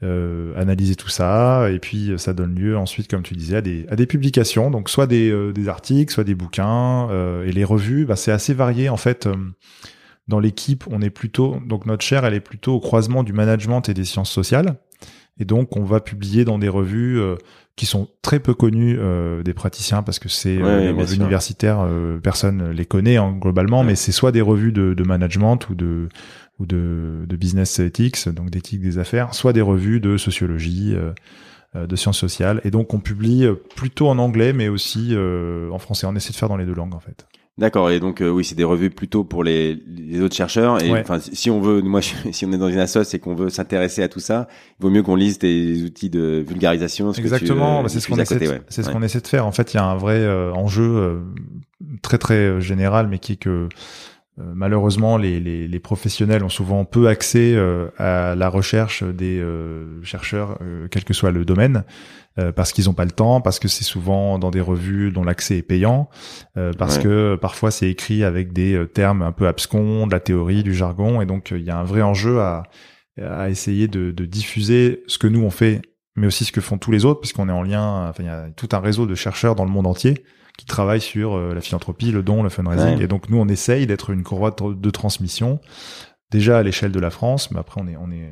analyser 0.01 0.95
tout 0.95 1.09
ça, 1.09 1.69
et 1.71 1.79
puis 1.79 2.13
ça 2.17 2.33
donne 2.33 2.55
lieu 2.55 2.77
ensuite, 2.77 3.09
comme 3.09 3.23
tu 3.23 3.35
disais, 3.35 3.57
à 3.57 3.61
des, 3.61 3.85
à 3.89 3.95
des 3.95 4.05
publications, 4.05 4.71
donc 4.71 4.89
soit 4.89 5.07
des, 5.07 5.51
des 5.53 5.69
articles, 5.69 6.11
soit 6.11 6.23
des 6.23 6.35
bouquins, 6.35 7.09
et 7.45 7.51
les 7.51 7.63
revues, 7.63 8.05
bah, 8.05 8.15
c'est 8.15 8.31
assez 8.31 8.53
varié 8.53 8.89
en 8.89 8.97
fait. 8.97 9.27
dans 10.27 10.39
l'équipe, 10.39 10.85
on 10.89 11.01
est 11.01 11.09
plutôt, 11.09 11.57
donc 11.65 11.85
notre 11.85 12.03
chaire, 12.03 12.25
elle 12.25 12.33
est 12.33 12.39
plutôt 12.39 12.73
au 12.73 12.79
croisement 12.79 13.23
du 13.23 13.33
management 13.33 13.87
et 13.89 13.93
des 13.93 14.05
sciences 14.05 14.31
sociales. 14.31 14.75
Et 15.39 15.45
donc, 15.45 15.77
on 15.77 15.83
va 15.83 15.99
publier 15.99 16.45
dans 16.45 16.57
des 16.57 16.69
revues 16.69 17.21
qui 17.77 17.85
sont 17.85 18.09
très 18.23 18.39
peu 18.39 18.55
connus 18.55 18.97
euh, 18.99 19.43
des 19.43 19.53
praticiens 19.53 20.01
parce 20.01 20.17
que 20.17 20.27
c'est 20.27 20.57
euh, 20.57 20.91
les 20.91 21.15
universitaires, 21.15 21.79
euh, 21.81 22.17
personne 22.17 22.71
les 22.71 22.85
connaît 22.85 23.17
hein, 23.17 23.37
globalement, 23.39 23.83
mais 23.83 23.95
c'est 23.95 24.11
soit 24.11 24.31
des 24.31 24.41
revues 24.41 24.71
de, 24.71 24.95
de, 24.95 25.03
management 25.03 25.69
ou 25.69 25.75
de 25.75 26.09
ou 26.59 26.65
de, 26.65 27.25
de 27.27 27.35
business 27.35 27.79
ethics, 27.79 28.29
donc 28.29 28.49
d'éthique 28.49 28.81
des 28.81 28.97
affaires, 28.97 29.33
soit 29.33 29.53
des 29.53 29.61
revues 29.61 29.99
de 29.99 30.17
sociologie, 30.17 30.95
de 31.75 31.95
sciences 31.95 32.17
sociales. 32.17 32.61
Et 32.63 32.71
donc 32.71 32.93
on 32.93 32.99
publie 32.99 33.47
plutôt 33.75 34.07
en 34.07 34.17
anglais, 34.17 34.53
mais 34.53 34.67
aussi 34.67 35.15
en 35.15 35.77
français. 35.79 36.07
On 36.07 36.15
essaie 36.15 36.31
de 36.31 36.35
faire 36.35 36.49
dans 36.49 36.57
les 36.57 36.65
deux 36.65 36.73
langues 36.73 36.95
en 36.95 36.99
fait. 36.99 37.27
D'accord. 37.57 37.89
Et 37.89 37.99
donc 37.99 38.23
oui, 38.23 38.43
c'est 38.43 38.55
des 38.55 38.63
revues 38.63 38.89
plutôt 38.89 39.23
pour 39.23 39.43
les, 39.43 39.75
les 39.87 40.21
autres 40.21 40.35
chercheurs. 40.35 40.83
Et 40.83 40.91
enfin, 40.91 41.19
si 41.19 41.49
on 41.49 41.59
veut, 41.59 41.81
moi, 41.81 42.01
si 42.31 42.45
on 42.45 42.51
est 42.51 42.57
dans 42.57 42.69
une 42.69 42.79
assoce 42.79 43.13
et 43.13 43.19
qu'on 43.19 43.35
veut 43.35 43.49
s'intéresser 43.49 44.03
à 44.03 44.07
tout 44.07 44.19
ça, 44.19 44.47
il 44.79 44.83
vaut 44.83 44.89
mieux 44.89 45.03
qu'on 45.03 45.15
lise 45.15 45.39
des 45.39 45.83
outils 45.83 46.09
de 46.09 46.43
vulgarisation. 46.47 47.11
Exactement. 47.11 47.83
Bah, 47.83 47.89
c'est 47.89 47.99
ce 47.99 48.07
qu'on 48.07 48.17
essaie. 48.17 48.39
De, 48.39 48.61
c'est 48.69 48.83
ce 48.83 48.89
qu'on 48.89 49.01
essaie 49.01 49.21
de 49.21 49.27
faire. 49.27 49.45
En 49.45 49.51
fait, 49.51 49.73
il 49.73 49.77
y 49.77 49.79
a 49.79 49.85
un 49.85 49.95
vrai 49.95 50.27
enjeu 50.53 51.21
très 52.01 52.17
très 52.17 52.61
général, 52.61 53.07
mais 53.07 53.19
qui 53.19 53.33
est 53.33 53.37
que 53.37 53.49
euh, 53.49 53.69
malheureusement, 54.37 55.17
les, 55.17 55.39
les, 55.39 55.67
les, 55.67 55.79
professionnels 55.79 56.43
ont 56.43 56.49
souvent 56.49 56.85
peu 56.85 57.07
accès 57.07 57.53
euh, 57.55 57.89
à 57.97 58.35
la 58.35 58.49
recherche 58.49 59.03
des 59.03 59.39
euh, 59.39 60.01
chercheurs, 60.03 60.59
quel 60.91 61.03
que 61.03 61.13
soit 61.13 61.31
le 61.31 61.45
domaine, 61.45 61.83
parce 62.55 62.71
qu'ils 62.71 62.85
n'ont 62.85 62.93
pas 62.93 63.05
le 63.05 63.11
temps, 63.11 63.41
parce 63.41 63.57
que 63.57 63.67
c'est 63.67 63.83
souvent 63.83 64.37
dans 64.37 64.51
des 64.51 64.61
revues 64.61 65.11
dont 65.11 65.23
l'accès 65.23 65.57
est 65.57 65.63
payant, 65.63 66.07
parce 66.77 66.99
que 66.99 67.35
parfois 67.35 67.71
c'est 67.71 67.89
écrit 67.89 68.23
avec 68.23 68.53
des 68.53 68.85
termes 68.93 69.23
un 69.23 69.31
peu 69.31 69.47
abscons, 69.47 70.05
de 70.05 70.11
la 70.11 70.19
théorie, 70.19 70.61
du 70.61 70.75
jargon, 70.75 71.19
et 71.19 71.25
donc 71.25 71.49
il 71.49 71.63
y 71.63 71.71
a 71.71 71.79
un 71.79 71.83
vrai 71.83 72.03
enjeu 72.03 72.39
à, 72.39 72.61
à 73.19 73.49
essayer 73.49 73.87
de, 73.87 74.11
de, 74.11 74.25
diffuser 74.25 75.03
ce 75.07 75.17
que 75.17 75.25
nous 75.25 75.41
on 75.41 75.49
fait, 75.49 75.81
mais 76.15 76.27
aussi 76.27 76.45
ce 76.45 76.51
que 76.51 76.61
font 76.61 76.77
tous 76.77 76.91
les 76.91 77.05
autres, 77.05 77.21
puisqu'on 77.21 77.49
est 77.49 77.53
en 77.53 77.63
lien, 77.63 78.07
enfin 78.07 78.21
il 78.21 78.27
y 78.27 78.29
a 78.29 78.49
tout 78.55 78.69
un 78.71 78.79
réseau 78.79 79.07
de 79.07 79.15
chercheurs 79.15 79.55
dans 79.55 79.65
le 79.65 79.71
monde 79.71 79.87
entier 79.87 80.23
qui 80.57 80.65
travaillent 80.65 81.01
sur 81.01 81.35
euh, 81.35 81.53
la 81.53 81.61
philanthropie, 81.61 82.11
le 82.11 82.23
don, 82.23 82.43
le 82.43 82.49
fundraising. 82.49 82.99
Et 82.99 83.07
donc 83.07 83.29
nous, 83.29 83.37
on 83.37 83.47
essaye 83.47 83.87
d'être 83.87 84.09
une 84.09 84.23
courroie 84.23 84.53
de, 84.59 84.89
transmission 84.89 85.59
déjà 86.31 86.57
à 86.57 86.63
l'échelle 86.63 86.91
de 86.91 86.99
la 86.99 87.09
France, 87.09 87.51
mais 87.51 87.59
après 87.59 87.79
on 87.79 87.87
est 87.87 87.95
on 87.95 88.11
est 88.11 88.31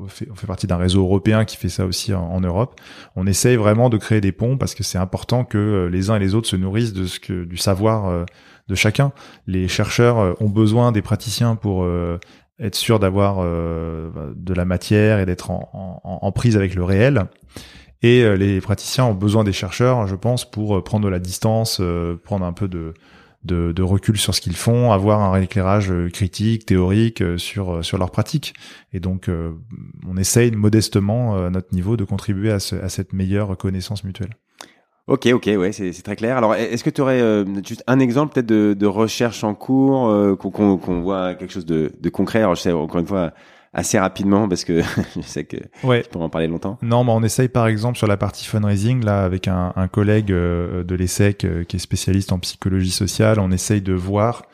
on 0.00 0.06
fait, 0.06 0.28
on 0.30 0.34
fait 0.34 0.46
partie 0.46 0.66
d'un 0.66 0.76
réseau 0.76 1.02
européen 1.02 1.44
qui 1.44 1.56
fait 1.56 1.68
ça 1.68 1.84
aussi 1.84 2.14
en, 2.14 2.40
Europe. 2.40 2.80
On 3.16 3.26
essaye 3.26 3.56
vraiment 3.56 3.90
de 3.90 3.98
créer 3.98 4.20
des 4.20 4.32
ponts 4.32 4.56
parce 4.56 4.74
que 4.74 4.82
c'est 4.82 4.98
important 4.98 5.44
que 5.44 5.58
euh, 5.58 5.88
les 5.90 6.08
uns 6.08 6.16
et 6.16 6.20
les 6.20 6.34
autres 6.34 6.48
se 6.48 6.56
nourrissent 6.56 6.94
de 6.94 7.06
ce 7.06 7.20
que 7.20 7.44
du 7.44 7.56
savoir 7.56 8.06
euh, 8.06 8.24
de 8.68 8.74
chacun. 8.74 9.12
Les 9.46 9.68
chercheurs 9.68 10.40
ont 10.40 10.48
besoin 10.48 10.92
des 10.92 11.02
praticiens 11.02 11.54
pour 11.54 11.86
être 12.58 12.76
sûr 12.76 12.98
d'avoir 12.98 13.44
de 13.44 14.54
la 14.54 14.64
matière 14.64 15.18
et 15.18 15.26
d'être 15.26 15.50
en, 15.50 16.00
en, 16.02 16.18
en, 16.22 16.32
prise 16.32 16.56
avec 16.56 16.74
le 16.74 16.82
réel. 16.82 17.26
Et 18.04 18.22
euh, 18.22 18.36
les 18.36 18.60
praticiens 18.60 19.06
ont 19.06 19.14
besoin 19.14 19.44
des 19.44 19.54
chercheurs, 19.54 20.06
je 20.06 20.14
pense, 20.14 20.44
pour 20.44 20.76
euh, 20.76 20.84
prendre 20.84 21.06
de 21.06 21.10
la 21.10 21.18
distance, 21.18 21.78
euh, 21.80 22.20
prendre 22.22 22.44
un 22.44 22.52
peu 22.52 22.68
de, 22.68 22.92
recul 23.82 24.18
sur 24.18 24.34
ce 24.34 24.42
qu'ils 24.42 24.56
font, 24.56 24.92
avoir 24.92 25.22
un 25.22 25.40
éclairage 25.40 25.90
critique, 26.12 26.66
théorique 26.66 27.22
sur 27.38 27.82
sur 27.82 27.96
leur 27.96 28.10
pratique. 28.10 28.52
Et 28.92 29.00
donc, 29.00 29.30
on 30.06 30.16
essaye 30.18 30.50
modestement 30.50 31.46
à 31.46 31.50
notre 31.50 31.74
niveau 31.74 31.96
de 31.96 32.04
contribuer 32.04 32.50
à, 32.50 32.60
ce, 32.60 32.76
à 32.76 32.90
cette 32.90 33.14
meilleure 33.14 33.56
connaissance 33.56 34.04
mutuelle. 34.04 34.36
Ok, 35.06 35.26
ok, 35.32 35.46
ouais, 35.46 35.72
c'est 35.72 35.92
très 36.02 36.16
clair. 36.16 36.36
Alors, 36.36 36.54
est-ce 36.54 36.84
que 36.84 36.90
tu 36.90 37.00
aurais 37.00 37.44
juste 37.66 37.84
un 37.86 38.00
exemple 38.00 38.34
peut-être 38.34 38.46
de, 38.46 38.86
recherche 38.86 39.44
en 39.44 39.54
cours, 39.54 40.36
qu'on 40.38 41.00
voit 41.00 41.34
quelque 41.34 41.52
chose 41.52 41.66
de, 41.66 42.08
concret? 42.10 42.44
Je 42.54 42.60
sais, 42.60 42.72
encore 42.72 43.00
une 43.00 43.06
fois, 43.06 43.32
assez 43.74 43.98
rapidement 43.98 44.48
parce 44.48 44.64
que 44.64 44.82
je 45.16 45.20
sais 45.22 45.44
que 45.44 45.56
ouais. 45.82 46.02
tu 46.02 46.08
pourrais 46.08 46.24
en 46.24 46.30
parler 46.30 46.46
longtemps. 46.46 46.78
Non, 46.80 47.04
mais 47.04 47.10
on 47.10 47.22
essaye 47.22 47.48
par 47.48 47.66
exemple 47.66 47.98
sur 47.98 48.06
la 48.06 48.16
partie 48.16 48.46
fundraising 48.46 49.04
là 49.04 49.24
avec 49.24 49.48
un, 49.48 49.72
un 49.76 49.88
collègue 49.88 50.32
euh, 50.32 50.84
de 50.84 50.94
l'ESSEC 50.94 51.44
euh, 51.44 51.64
qui 51.64 51.76
est 51.76 51.80
spécialiste 51.80 52.32
en 52.32 52.38
psychologie 52.38 52.92
sociale, 52.92 53.40
on 53.40 53.50
essaye 53.50 53.82
de 53.82 53.92
voir 53.92 54.46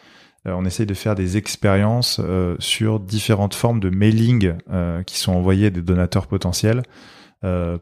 euh, 0.48 0.54
on 0.56 0.64
essaye 0.64 0.86
de 0.86 0.94
faire 0.94 1.14
des 1.14 1.36
expériences 1.36 2.20
sur 2.58 2.98
différentes 2.98 3.54
formes 3.54 3.78
de 3.78 3.90
mailing 3.90 4.54
qui 5.06 5.18
sont 5.18 5.32
envoyées 5.32 5.70
des 5.70 5.82
donateurs 5.82 6.26
potentiels 6.26 6.82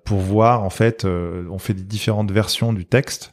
pour 0.05 0.19
voir 0.19 0.65
en 0.65 0.71
fait 0.71 1.05
on 1.05 1.59
fait 1.59 1.75
des 1.75 1.85
différentes 1.85 2.33
versions 2.33 2.73
du 2.73 2.85
texte 2.85 3.31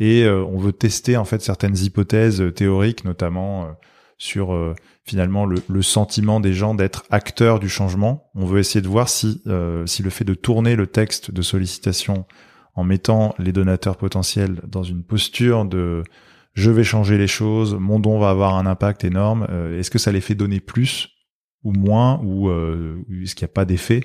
et 0.00 0.28
on 0.28 0.58
veut 0.58 0.72
tester 0.72 1.16
en 1.16 1.24
fait 1.24 1.40
certaines 1.40 1.78
hypothèses 1.78 2.42
théoriques 2.54 3.06
notamment 3.06 3.68
sur 4.18 4.74
finalement 5.08 5.46
le, 5.46 5.82
sentiment 5.82 6.38
des 6.38 6.52
gens 6.52 6.74
d'être 6.74 7.04
acteurs 7.10 7.58
du 7.58 7.68
changement. 7.68 8.30
On 8.34 8.44
veut 8.44 8.60
essayer 8.60 8.82
de 8.82 8.88
voir 8.88 9.08
si, 9.08 9.42
euh, 9.46 9.86
si 9.86 10.02
le 10.02 10.10
fait 10.10 10.24
de 10.24 10.34
tourner 10.34 10.76
le 10.76 10.86
texte 10.86 11.30
de 11.30 11.42
sollicitation 11.42 12.26
en 12.74 12.84
mettant 12.84 13.34
les 13.38 13.52
donateurs 13.52 13.96
potentiels 13.96 14.60
dans 14.68 14.82
une 14.82 15.02
posture 15.02 15.64
de 15.64 16.04
je 16.54 16.70
vais 16.70 16.84
changer 16.84 17.18
les 17.18 17.26
choses, 17.26 17.74
mon 17.74 18.00
don 18.00 18.18
va 18.18 18.30
avoir 18.30 18.56
un 18.56 18.66
impact 18.66 19.04
énorme, 19.04 19.46
euh, 19.48 19.78
est-ce 19.78 19.90
que 19.90 19.98
ça 19.98 20.12
les 20.12 20.20
fait 20.20 20.34
donner 20.34 20.60
plus 20.60 21.08
ou 21.64 21.72
moins 21.72 22.20
ou 22.22 22.48
euh, 22.48 22.98
est-ce 23.22 23.34
qu'il 23.34 23.46
n'y 23.46 23.50
a 23.50 23.54
pas 23.54 23.64
d'effet 23.64 24.00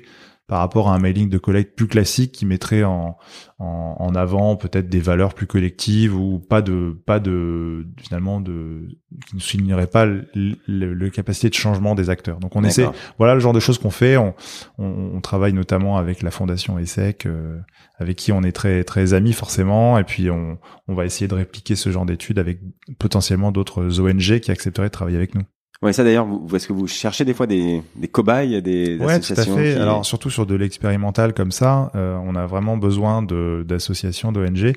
par 0.46 0.58
rapport 0.58 0.90
à 0.90 0.94
un 0.94 0.98
mailing 0.98 1.30
de 1.30 1.38
collecte 1.38 1.74
plus 1.74 1.86
classique 1.86 2.32
qui 2.32 2.44
mettrait 2.44 2.84
en, 2.84 3.16
en, 3.58 3.96
en 3.98 4.14
avant 4.14 4.56
peut-être 4.56 4.90
des 4.90 5.00
valeurs 5.00 5.32
plus 5.32 5.46
collectives 5.46 6.14
ou 6.14 6.38
pas 6.38 6.60
de 6.60 7.00
pas 7.06 7.18
de 7.18 7.86
finalement 7.98 8.40
de 8.40 8.88
qui 9.26 9.36
ne 9.36 9.40
soulignerait 9.40 9.86
pas 9.86 10.04
le, 10.04 10.24
le, 10.66 11.10
capacité 11.10 11.48
de 11.48 11.54
changement 11.54 11.94
des 11.94 12.10
acteurs. 12.10 12.40
Donc 12.40 12.56
on 12.56 12.64
essaie, 12.64 12.86
voilà 13.16 13.34
le 13.34 13.40
genre 13.40 13.52
de 13.52 13.60
choses 13.60 13.78
qu'on 13.78 13.90
fait. 13.90 14.16
On, 14.16 14.34
on, 14.78 15.12
on, 15.14 15.20
travaille 15.20 15.52
notamment 15.52 15.96
avec 15.96 16.22
la 16.22 16.30
fondation 16.30 16.78
ESSEC, 16.78 17.26
euh, 17.26 17.58
avec 17.98 18.16
qui 18.16 18.32
on 18.32 18.42
est 18.42 18.52
très 18.52 18.84
très 18.84 19.14
amis 19.14 19.32
forcément, 19.32 19.98
et 19.98 20.04
puis 20.04 20.30
on, 20.30 20.58
on 20.88 20.94
va 20.94 21.06
essayer 21.06 21.28
de 21.28 21.34
répliquer 21.34 21.76
ce 21.76 21.90
genre 21.90 22.04
d'études 22.04 22.38
avec 22.38 22.60
potentiellement 22.98 23.52
d'autres 23.52 24.00
ONG 24.00 24.40
qui 24.40 24.50
accepteraient 24.50 24.88
de 24.88 24.92
travailler 24.92 25.16
avec 25.16 25.34
nous. 25.34 25.42
Ouais, 25.82 25.92
ça 25.92 26.04
d'ailleurs, 26.04 26.26
est-ce 26.54 26.68
que 26.68 26.72
vous 26.72 26.86
cherchez 26.86 27.24
des 27.24 27.34
fois 27.34 27.46
des, 27.46 27.82
des 27.96 28.08
cobayes, 28.08 28.62
des, 28.62 28.96
ouais, 28.96 29.14
associations 29.14 29.54
tout 29.54 29.60
à 29.60 29.62
fait. 29.62 29.74
Alors 29.74 30.06
surtout 30.06 30.30
sur 30.30 30.46
de 30.46 30.54
l'expérimental 30.54 31.34
comme 31.34 31.52
ça, 31.52 31.90
euh, 31.94 32.16
on 32.24 32.36
a 32.36 32.46
vraiment 32.46 32.76
besoin 32.76 33.22
de 33.22 33.64
d'associations, 33.66 34.32
d'ONG. 34.32 34.72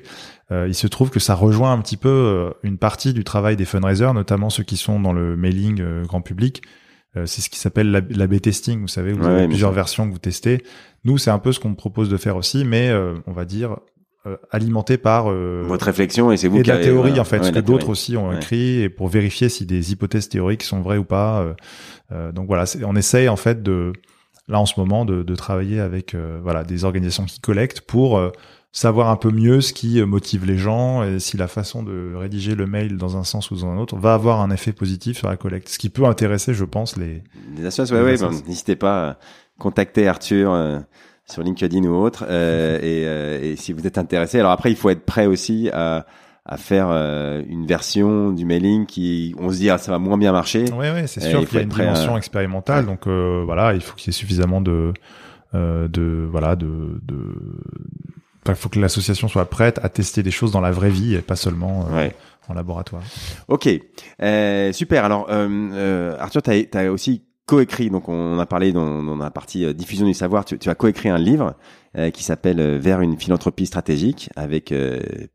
Euh, 0.50 0.66
il 0.68 0.74
se 0.74 0.86
trouve 0.86 1.10
que 1.10 1.20
ça 1.20 1.34
rejoint 1.34 1.72
un 1.72 1.78
petit 1.78 1.96
peu 1.96 2.08
euh, 2.08 2.50
une 2.62 2.78
partie 2.78 3.12
du 3.12 3.24
travail 3.24 3.56
des 3.56 3.64
fundraisers, 3.64 4.12
notamment 4.12 4.50
ceux 4.50 4.64
qui 4.64 4.76
sont 4.76 5.00
dans 5.00 5.12
le 5.12 5.36
mailing 5.36 5.80
euh, 5.80 6.04
grand 6.04 6.20
public. 6.20 6.62
c'est 7.24 7.40
ce 7.40 7.48
qui 7.48 7.58
s'appelle 7.58 7.90
l'AB 7.90 8.40
testing. 8.40 8.80
Vous 8.80 8.88
savez, 8.88 9.12
vous 9.12 9.26
avez 9.26 9.46
plusieurs 9.48 9.72
versions 9.72 10.06
que 10.06 10.12
vous 10.12 10.18
testez. 10.18 10.62
Nous, 11.04 11.18
c'est 11.18 11.30
un 11.30 11.38
peu 11.38 11.52
ce 11.52 11.58
qu'on 11.58 11.74
propose 11.74 12.10
de 12.10 12.16
faire 12.16 12.36
aussi, 12.36 12.64
mais 12.64 12.92
on 13.26 13.32
va 13.32 13.44
dire 13.44 13.72
euh, 13.72 13.76
alimenté 14.50 14.98
par 14.98 15.30
euh, 15.30 15.62
votre 15.66 15.86
réflexion 15.86 16.32
et 16.32 16.36
c'est 16.36 16.48
vous 16.48 16.58
et 16.58 16.62
qui 16.62 16.68
la 16.68 16.78
théorie 16.78 17.18
en 17.20 17.24
fait, 17.24 17.44
ce 17.44 17.50
que 17.50 17.60
d'autres 17.60 17.88
aussi 17.88 18.16
ont 18.16 18.32
écrit 18.32 18.82
et 18.82 18.88
pour 18.88 19.08
vérifier 19.08 19.48
si 19.48 19.64
des 19.64 19.92
hypothèses 19.92 20.28
théoriques 20.28 20.62
sont 20.62 20.80
vraies 20.80 20.98
ou 20.98 21.04
pas. 21.04 21.40
Euh, 21.40 21.54
euh 22.12 22.32
donc 22.32 22.46
voilà, 22.46 22.64
on 22.84 22.96
essaye 22.96 23.28
en 23.28 23.36
fait 23.36 23.62
de 23.62 23.92
là 24.48 24.58
en 24.58 24.66
ce 24.66 24.78
moment 24.78 25.04
de, 25.04 25.22
de 25.22 25.34
travailler 25.34 25.80
avec 25.80 26.16
voilà 26.42 26.64
des 26.64 26.84
organisations 26.84 27.24
qui 27.24 27.40
collectent 27.40 27.82
pour 27.82 28.20
savoir 28.72 29.08
un 29.08 29.16
peu 29.16 29.30
mieux 29.30 29.60
ce 29.60 29.72
qui 29.72 30.02
motive 30.02 30.46
les 30.46 30.58
gens 30.58 31.02
et 31.02 31.18
si 31.20 31.36
la 31.36 31.48
façon 31.48 31.82
de 31.82 32.14
rédiger 32.14 32.54
le 32.54 32.66
mail 32.66 32.96
dans 32.96 33.16
un 33.16 33.24
sens 33.24 33.50
ou 33.50 33.56
dans 33.56 33.66
un 33.66 33.78
autre 33.78 33.96
va 33.96 34.14
avoir 34.14 34.40
un 34.40 34.50
effet 34.50 34.72
positif 34.72 35.18
sur 35.18 35.28
la 35.28 35.36
collecte. 35.36 35.68
Ce 35.68 35.78
qui 35.78 35.90
peut 35.90 36.04
intéresser, 36.04 36.54
je 36.54 36.64
pense, 36.64 36.96
les. 36.96 37.22
Les 37.56 37.66
associations, 37.66 37.96
ouais, 38.04 38.18
ouais, 38.20 38.30
n'hésitez 38.46 38.76
pas 38.76 39.10
à 39.10 39.18
contacter 39.58 40.08
Arthur 40.08 40.82
sur 41.30 41.42
LinkedIn 41.42 41.84
ou 41.84 41.94
autre. 41.94 42.24
Euh, 42.28 42.78
et, 42.82 43.04
euh, 43.06 43.52
et, 43.52 43.56
si 43.56 43.72
vous 43.72 43.86
êtes 43.86 43.98
intéressé, 43.98 44.38
alors 44.40 44.52
après 44.52 44.70
il 44.70 44.76
faut 44.76 44.90
être 44.90 45.04
prêt 45.04 45.26
aussi 45.26 45.70
à, 45.72 46.06
à 46.44 46.56
faire 46.56 46.88
euh, 46.90 47.42
une 47.48 47.66
version 47.66 48.32
du 48.32 48.44
mailing 48.44 48.86
qui, 48.86 49.34
on 49.38 49.50
se 49.50 49.56
dit 49.56 49.70
ah 49.70 49.78
ça 49.78 49.92
va 49.92 49.98
moins 49.98 50.18
bien 50.18 50.32
marcher. 50.32 50.64
Oui, 50.72 50.86
oui, 50.94 51.02
c'est 51.06 51.20
sûr 51.20 51.46
qu'il 51.46 51.56
y 51.56 51.60
a 51.60 51.62
une 51.64 51.68
dimension 51.68 52.16
expérimentale. 52.16 52.86
Donc 52.86 53.06
voilà, 53.06 53.74
il 53.74 53.80
faut 53.80 53.94
qu'il 53.94 54.08
y 54.08 54.10
ait 54.10 54.18
suffisamment 54.18 54.60
de, 54.60 54.92
de 55.54 56.28
voilà, 56.30 56.56
de, 56.56 57.00
de 57.02 57.16
il 58.46 58.54
faut 58.54 58.70
que 58.70 58.80
l'association 58.80 59.28
soit 59.28 59.44
prête 59.50 59.78
à 59.82 59.90
tester 59.90 60.22
des 60.22 60.30
choses 60.30 60.52
dans 60.52 60.62
la 60.62 60.70
vraie 60.70 60.88
vie 60.88 61.14
et 61.14 61.20
pas 61.20 61.36
seulement 61.36 61.86
en 62.48 62.54
laboratoire. 62.54 63.02
Ok, 63.48 63.68
euh, 64.22 64.72
super. 64.72 65.04
Alors, 65.04 65.26
euh, 65.30 66.16
Arthur, 66.18 66.42
tu 66.42 66.50
as, 66.50 66.78
as, 66.78 66.90
aussi 66.90 67.22
coécrit, 67.48 67.88
donc 67.88 68.10
on 68.10 68.38
a 68.38 68.44
parlé 68.44 68.72
dans, 68.72 69.02
dans 69.02 69.16
la 69.16 69.30
partie 69.30 69.64
euh, 69.64 69.72
diffusion 69.72 70.06
du 70.06 70.12
savoir, 70.12 70.44
tu, 70.44 70.58
tu 70.58 70.68
as 70.68 70.74
coécrit 70.74 71.08
un 71.08 71.16
livre 71.16 71.54
euh, 71.96 72.10
qui 72.10 72.22
s'appelle 72.22 72.60
euh, 72.60 72.78
Vers 72.78 73.00
une 73.00 73.18
philanthropie 73.18 73.64
stratégique 73.64 74.28
avec 74.36 74.72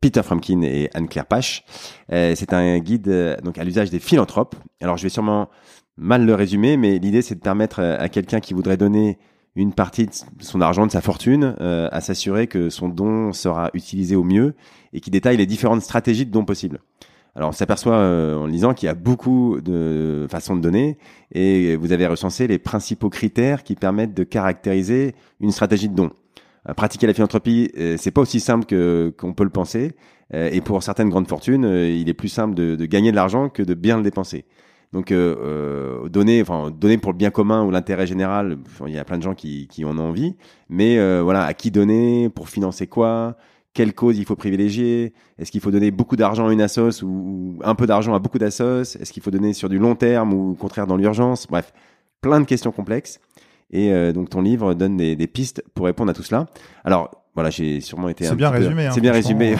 Peter 0.00 0.22
Fromkin 0.22 0.62
et 0.62 0.88
Anne-Claire 0.94 1.26
Pache. 1.26 1.64
c'est 2.08 2.52
un 2.52 2.78
guide 2.78 3.40
donc 3.42 3.58
à 3.58 3.64
l'usage 3.64 3.90
des 3.90 3.98
philanthropes. 3.98 4.54
Alors 4.80 4.96
je 4.96 5.02
vais 5.02 5.08
sûrement 5.08 5.48
mal 5.96 6.24
le 6.24 6.34
résumer, 6.34 6.76
mais 6.76 6.98
l'idée 6.98 7.20
c'est 7.20 7.34
de 7.34 7.40
permettre 7.40 7.80
à 7.80 8.08
quelqu'un 8.08 8.38
qui 8.38 8.54
voudrait 8.54 8.76
donner 8.76 9.18
une 9.56 9.72
partie 9.72 10.06
de 10.06 10.12
son 10.40 10.60
argent, 10.60 10.86
de 10.86 10.92
sa 10.92 11.00
fortune, 11.00 11.56
à 11.58 12.00
s'assurer 12.00 12.46
que 12.46 12.70
son 12.70 12.88
don 12.88 13.32
sera 13.32 13.70
utilisé 13.74 14.14
au 14.14 14.24
mieux 14.24 14.54
et 14.92 15.00
qui 15.00 15.10
détaille 15.10 15.36
les 15.36 15.46
différentes 15.46 15.82
stratégies 15.82 16.26
de 16.26 16.30
dons 16.30 16.44
possibles. 16.44 16.80
Alors 17.36 17.48
on 17.48 17.52
s'aperçoit 17.52 17.96
euh, 17.96 18.36
en 18.36 18.46
lisant 18.46 18.74
qu'il 18.74 18.86
y 18.86 18.90
a 18.90 18.94
beaucoup 18.94 19.60
de 19.60 20.26
façons 20.30 20.54
de 20.54 20.60
donner 20.60 20.98
et 21.32 21.74
vous 21.76 21.92
avez 21.92 22.06
recensé 22.06 22.46
les 22.46 22.58
principaux 22.58 23.10
critères 23.10 23.64
qui 23.64 23.74
permettent 23.74 24.14
de 24.14 24.22
caractériser 24.22 25.14
une 25.40 25.50
stratégie 25.50 25.88
de 25.88 25.94
don. 25.94 26.10
Euh, 26.68 26.74
pratiquer 26.74 27.06
la 27.06 27.14
philanthropie, 27.14 27.72
euh, 27.76 27.96
c'est 27.98 28.12
pas 28.12 28.20
aussi 28.20 28.38
simple 28.38 28.66
que 28.66 29.12
qu'on 29.18 29.34
peut 29.34 29.44
le 29.44 29.50
penser 29.50 29.92
et 30.32 30.62
pour 30.62 30.82
certaines 30.82 31.10
grandes 31.10 31.28
fortunes, 31.28 31.64
il 31.64 32.08
est 32.08 32.14
plus 32.14 32.30
simple 32.30 32.54
de, 32.54 32.74
de 32.74 32.86
gagner 32.86 33.10
de 33.12 33.16
l'argent 33.16 33.50
que 33.50 33.62
de 33.62 33.74
bien 33.74 33.98
le 33.98 34.02
dépenser. 34.02 34.46
Donc 34.92 35.12
euh, 35.12 36.08
donner, 36.08 36.40
enfin 36.40 36.72
donner 36.72 36.98
pour 36.98 37.12
le 37.12 37.18
bien 37.18 37.30
commun 37.30 37.62
ou 37.62 37.70
l'intérêt 37.70 38.06
général, 38.06 38.58
il 38.86 38.92
y 38.92 38.98
a 38.98 39.04
plein 39.04 39.18
de 39.18 39.22
gens 39.22 39.34
qui, 39.34 39.68
qui 39.68 39.84
en 39.84 39.96
ont 39.98 40.08
envie, 40.08 40.34
mais 40.70 40.96
voilà, 41.20 41.44
à 41.44 41.52
qui 41.52 41.70
donner, 41.70 42.30
pour 42.30 42.48
financer 42.48 42.86
quoi, 42.88 43.36
quelle 43.74 43.92
cause 43.92 44.18
il 44.18 44.24
faut 44.24 44.36
privilégier? 44.36 45.12
Est-ce 45.38 45.50
qu'il 45.50 45.60
faut 45.60 45.72
donner 45.72 45.90
beaucoup 45.90 46.16
d'argent 46.16 46.46
à 46.46 46.52
une 46.52 46.62
assos 46.62 47.02
ou, 47.02 47.58
un 47.62 47.74
peu 47.74 47.86
d'argent 47.86 48.14
à 48.14 48.20
beaucoup 48.20 48.38
d'assos? 48.38 48.82
Est-ce 48.82 49.12
qu'il 49.12 49.22
faut 49.22 49.32
donner 49.32 49.52
sur 49.52 49.68
du 49.68 49.78
long 49.78 49.96
terme 49.96 50.32
ou 50.32 50.52
au 50.52 50.54
contraire 50.54 50.86
dans 50.86 50.96
l'urgence? 50.96 51.46
Bref, 51.48 51.72
plein 52.20 52.40
de 52.40 52.46
questions 52.46 52.72
complexes. 52.72 53.20
Et 53.70 53.92
euh, 53.92 54.12
donc 54.12 54.30
ton 54.30 54.40
livre 54.40 54.74
donne 54.74 54.96
des, 54.96 55.16
des, 55.16 55.26
pistes 55.26 55.64
pour 55.74 55.86
répondre 55.86 56.10
à 56.10 56.14
tout 56.14 56.22
cela. 56.22 56.46
Alors 56.84 57.23
voilà, 57.34 57.50
j'ai 57.50 57.80
sûrement 57.80 58.08
été. 58.08 58.24
C'est 58.24 58.36
bien 58.36 58.50
résumé. 58.50 58.86
Hein, 58.86 58.90
c'est 58.94 59.00
bien 59.00 59.12
résumé. 59.12 59.56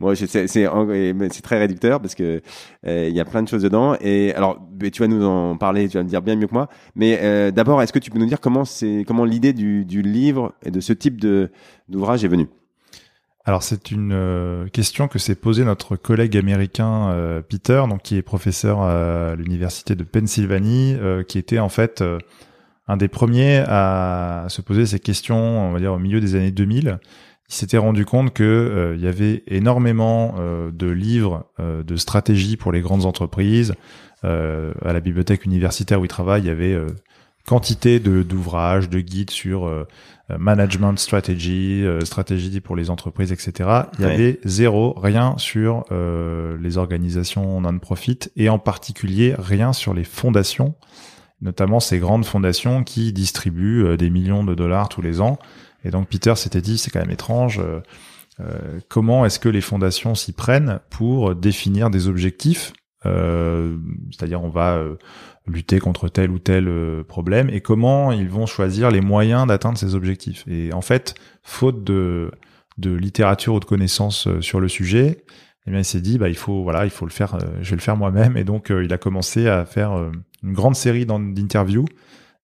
bon, 0.00 0.12
c'est 0.16 1.42
très 1.42 1.58
réducteur 1.58 2.00
parce 2.00 2.16
que 2.16 2.42
euh, 2.86 3.06
il 3.08 3.14
y 3.14 3.20
a 3.20 3.24
plein 3.24 3.42
de 3.42 3.48
choses 3.48 3.62
dedans. 3.62 3.94
Et 4.00 4.34
alors, 4.34 4.60
tu 4.92 5.02
vas 5.02 5.08
nous 5.08 5.24
en 5.24 5.56
parler, 5.56 5.88
tu 5.88 5.98
vas 5.98 6.02
me 6.02 6.08
dire 6.08 6.20
bien 6.20 6.34
mieux 6.34 6.48
que 6.48 6.54
moi. 6.54 6.68
Mais 6.96 7.20
euh, 7.22 7.52
d'abord, 7.52 7.80
est-ce 7.80 7.92
que 7.92 8.00
tu 8.00 8.10
peux 8.10 8.18
nous 8.18 8.26
dire 8.26 8.40
comment 8.40 8.64
c'est 8.64 9.04
comment 9.06 9.24
l'idée 9.24 9.52
du, 9.52 9.84
du 9.84 10.02
livre 10.02 10.52
et 10.64 10.72
de 10.72 10.80
ce 10.80 10.92
type 10.92 11.20
de 11.20 11.50
d'ouvrage 11.88 12.24
est 12.24 12.28
venue? 12.28 12.48
Alors 13.44 13.62
c'est 13.62 13.90
une 13.90 14.12
euh, 14.12 14.68
question 14.68 15.06
que 15.06 15.18
s'est 15.18 15.36
posée 15.36 15.64
notre 15.64 15.96
collègue 15.96 16.36
américain 16.36 17.10
euh, 17.10 17.40
Peter, 17.40 17.84
donc 17.88 18.02
qui 18.02 18.16
est 18.16 18.22
professeur 18.22 18.82
à 18.82 19.36
l'université 19.36 19.94
de 19.94 20.02
Pennsylvanie, 20.02 20.96
qui 21.28 21.38
était 21.38 21.60
en 21.60 21.68
fait 21.68 22.02
un 22.90 22.96
des 22.96 23.08
premiers 23.08 23.62
à 23.66 24.46
se 24.48 24.62
poser 24.62 24.86
ces 24.86 24.98
questions, 24.98 25.68
on 25.68 25.72
va 25.72 25.78
dire 25.78 25.92
au 25.92 25.98
milieu 25.98 26.20
des 26.20 26.34
années 26.34 26.50
2000. 26.50 26.98
Il 27.48 27.54
s'était 27.54 27.78
rendu 27.78 28.04
compte 28.04 28.32
que 28.32 28.94
il 28.96 29.02
y 29.02 29.08
avait 29.08 29.42
énormément 29.48 30.36
de 30.72 30.86
livres 30.86 31.50
de 31.58 31.96
stratégie 31.96 32.56
pour 32.56 32.70
les 32.70 32.80
grandes 32.80 33.06
entreprises. 33.06 33.74
à 34.22 34.92
la 34.92 35.00
bibliothèque 35.00 35.44
universitaire 35.46 36.00
où 36.00 36.04
il 36.04 36.08
travaille, 36.08 36.42
il 36.42 36.46
y 36.46 36.50
avait 36.50 36.78
quantité 37.46 38.00
de 38.00 38.22
d'ouvrages, 38.22 38.88
de 38.88 39.00
guides 39.00 39.30
sur 39.30 39.66
euh, 39.66 39.86
management 40.38 40.96
strategy, 40.98 41.82
euh, 41.84 42.04
stratégie 42.04 42.60
pour 42.60 42.76
les 42.76 42.90
entreprises, 42.90 43.32
etc. 43.32 43.68
Il 43.98 44.04
y 44.04 44.08
avait 44.08 44.40
zéro, 44.44 44.94
rien 44.96 45.34
sur 45.38 45.84
euh, 45.90 46.56
les 46.60 46.78
organisations 46.78 47.60
non-profit 47.60 48.30
et 48.36 48.48
en 48.48 48.58
particulier 48.58 49.34
rien 49.38 49.72
sur 49.72 49.94
les 49.94 50.04
fondations, 50.04 50.74
notamment 51.42 51.80
ces 51.80 51.98
grandes 51.98 52.24
fondations 52.24 52.84
qui 52.84 53.12
distribuent 53.12 53.96
des 53.96 54.10
millions 54.10 54.44
de 54.44 54.54
dollars 54.54 54.88
tous 54.88 55.02
les 55.02 55.20
ans. 55.20 55.38
Et 55.84 55.90
donc 55.90 56.08
Peter 56.08 56.34
s'était 56.36 56.60
dit, 56.60 56.76
c'est 56.78 56.90
quand 56.90 57.00
même 57.00 57.10
étrange. 57.10 57.60
comment 58.88 59.24
est-ce 59.24 59.38
que 59.38 59.48
les 59.48 59.60
fondations 59.60 60.14
s'y 60.14 60.32
prennent 60.32 60.80
pour 60.90 61.34
définir 61.34 61.88
des 61.90 62.08
objectifs 62.08 62.72
C'est-à-dire, 63.04 64.42
on 64.42 64.50
va 64.50 64.82
lutter 65.50 65.78
contre 65.78 66.08
tel 66.08 66.30
ou 66.30 66.38
tel 66.38 66.68
euh, 66.68 67.02
problème 67.02 67.50
et 67.50 67.60
comment 67.60 68.12
ils 68.12 68.28
vont 68.28 68.46
choisir 68.46 68.90
les 68.90 69.00
moyens 69.00 69.46
d'atteindre 69.46 69.78
ces 69.78 69.94
objectifs. 69.94 70.44
Et 70.48 70.72
en 70.72 70.80
fait, 70.80 71.14
faute 71.42 71.84
de, 71.84 72.30
de 72.78 72.94
littérature 72.94 73.54
ou 73.54 73.60
de 73.60 73.64
connaissances 73.64 74.26
euh, 74.26 74.40
sur 74.40 74.60
le 74.60 74.68
sujet, 74.68 75.24
eh 75.74 75.78
il 75.78 75.84
s'est 75.84 76.00
dit, 76.00 76.18
bah, 76.18 76.28
il 76.28 76.36
faut, 76.36 76.62
voilà, 76.62 76.84
il 76.84 76.90
faut 76.90 77.06
le 77.06 77.10
faire, 77.10 77.34
euh, 77.34 77.38
je 77.62 77.70
vais 77.70 77.76
le 77.76 77.82
faire 77.82 77.96
moi-même. 77.96 78.36
Et 78.36 78.44
donc, 78.44 78.70
il 78.70 78.92
a 78.92 78.98
commencé 78.98 79.48
à 79.48 79.64
faire 79.64 79.92
une 80.42 80.52
grande 80.52 80.76
série 80.76 81.06
d'interviews 81.06 81.86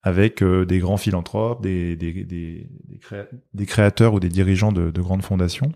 avec 0.03 0.45
des 0.45 0.79
grands 0.79 0.97
philanthropes, 0.97 1.63
des, 1.63 1.97
des, 1.97 3.67
créateurs 3.67 4.15
ou 4.15 4.21
des 4.21 4.29
dirigeants 4.29 4.71
de, 4.73 4.91
de 4.91 5.01
grandes 5.01 5.23
fondations. 5.23 5.73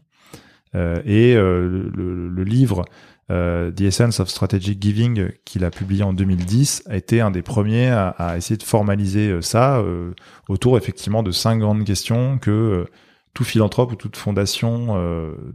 et 0.75 1.35
le, 1.35 2.45
livre 2.45 2.85
euh, 3.31 3.71
The 3.71 3.83
Essence 3.83 4.19
of 4.19 4.29
Strategic 4.29 4.83
Giving 4.83 5.31
qu'il 5.45 5.65
a 5.65 5.71
publié 5.71 6.03
en 6.03 6.13
2010 6.13 6.85
a 6.89 6.97
été 6.97 7.21
un 7.21 7.31
des 7.31 7.43
premiers 7.43 7.91
à, 7.91 8.35
essayer 8.37 8.57
de 8.57 8.63
formaliser 8.65 9.29
euh, 9.29 9.41
ça 9.41 9.79
euh, 9.79 10.15
autour 10.49 10.77
effectivement 10.77 11.23
de 11.23 11.31
cinq 11.31 11.59
grandes 11.59 11.85
questions 11.85 12.39
que 12.39 12.87
tout 13.35 13.45
philanthrope 13.45 13.93
ou 13.93 13.97
toute 13.97 14.17
fondation 14.17 14.97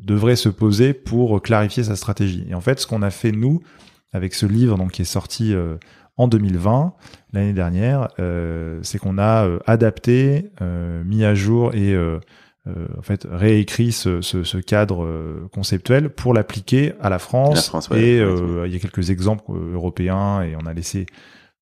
devrait 0.02 0.36
se 0.36 0.50
poser 0.50 0.94
pour 0.94 1.42
clarifier 1.42 1.84
sa 1.84 1.96
stratégie. 1.96 2.46
Et 2.50 2.56
en 2.56 2.62
fait, 2.62 2.80
ce 2.80 2.88
qu'on 2.88 3.02
a 3.02 3.10
fait 3.10 3.32
nous 3.32 3.62
avec 4.14 4.34
ce 4.34 4.46
livre 4.46 4.78
donc 4.78 4.92
qui 4.92 5.02
est 5.02 5.06
sorti 5.06 5.54
en 6.16 6.28
2020 6.28 6.94
l'année 7.34 7.54
dernière, 7.54 8.08
c'est 8.82 8.98
qu'on 8.98 9.18
a 9.18 9.48
adapté, 9.66 10.52
mis 11.06 11.26
à 11.26 11.36
jour 11.36 11.74
et 11.74 11.96
euh, 12.68 12.88
en 12.98 13.04
fait 13.04 13.28
réécrit 13.30 13.92
ce, 13.92 14.22
ce, 14.22 14.44
ce 14.44 14.58
cadre 14.58 15.04
euh, 15.04 15.48
conceptuel 15.54 16.10
pour 16.10 16.34
l'appliquer 16.34 16.94
à 17.00 17.12
la 17.12 17.20
France. 17.20 17.72
et 17.92 18.20
euh, 18.20 18.66
il 18.66 18.74
y 18.74 18.76
a 18.76 18.80
quelques 18.80 19.12
exemples 19.12 19.44
européens 19.52 20.42
et 20.42 20.56
on 20.56 20.66
a 20.66 20.74
laissé 20.74 21.06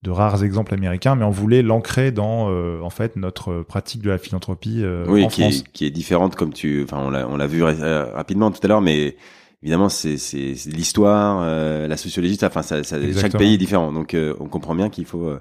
de 0.03 0.11
rares 0.11 0.43
exemples 0.43 0.73
américains, 0.73 1.15
mais 1.15 1.25
on 1.25 1.31
voulait 1.31 1.61
l'ancrer 1.61 2.11
dans 2.11 2.49
en 2.81 2.89
fait 2.89 3.15
notre 3.15 3.63
pratique 3.63 4.01
de 4.01 4.09
la 4.09 4.17
philanthropie 4.17 4.83
oui, 5.07 5.23
en 5.23 5.27
qui 5.27 5.41
France. 5.41 5.59
Est, 5.59 5.71
qui 5.71 5.85
est 5.85 5.91
différente 5.91 6.35
comme 6.35 6.53
tu, 6.53 6.83
enfin 6.83 6.97
on 6.99 7.09
l'a 7.09 7.27
on 7.27 7.37
l'a 7.37 7.47
vu 7.47 7.63
rapidement 7.63 8.51
tout 8.51 8.59
à 8.63 8.67
l'heure, 8.67 8.81
mais 8.81 9.15
évidemment 9.61 9.89
c'est 9.89 10.17
c'est 10.17 10.53
l'histoire, 10.65 11.45
la 11.87 11.97
sociologie, 11.97 12.37
enfin 12.43 12.61
ça, 12.61 12.83
ça 12.83 12.97
chaque 13.13 13.37
pays 13.37 13.53
est 13.53 13.57
différent, 13.57 13.91
donc 13.91 14.15
on 14.39 14.47
comprend 14.47 14.75
bien 14.75 14.89
qu'il 14.89 15.05
faut 15.05 15.31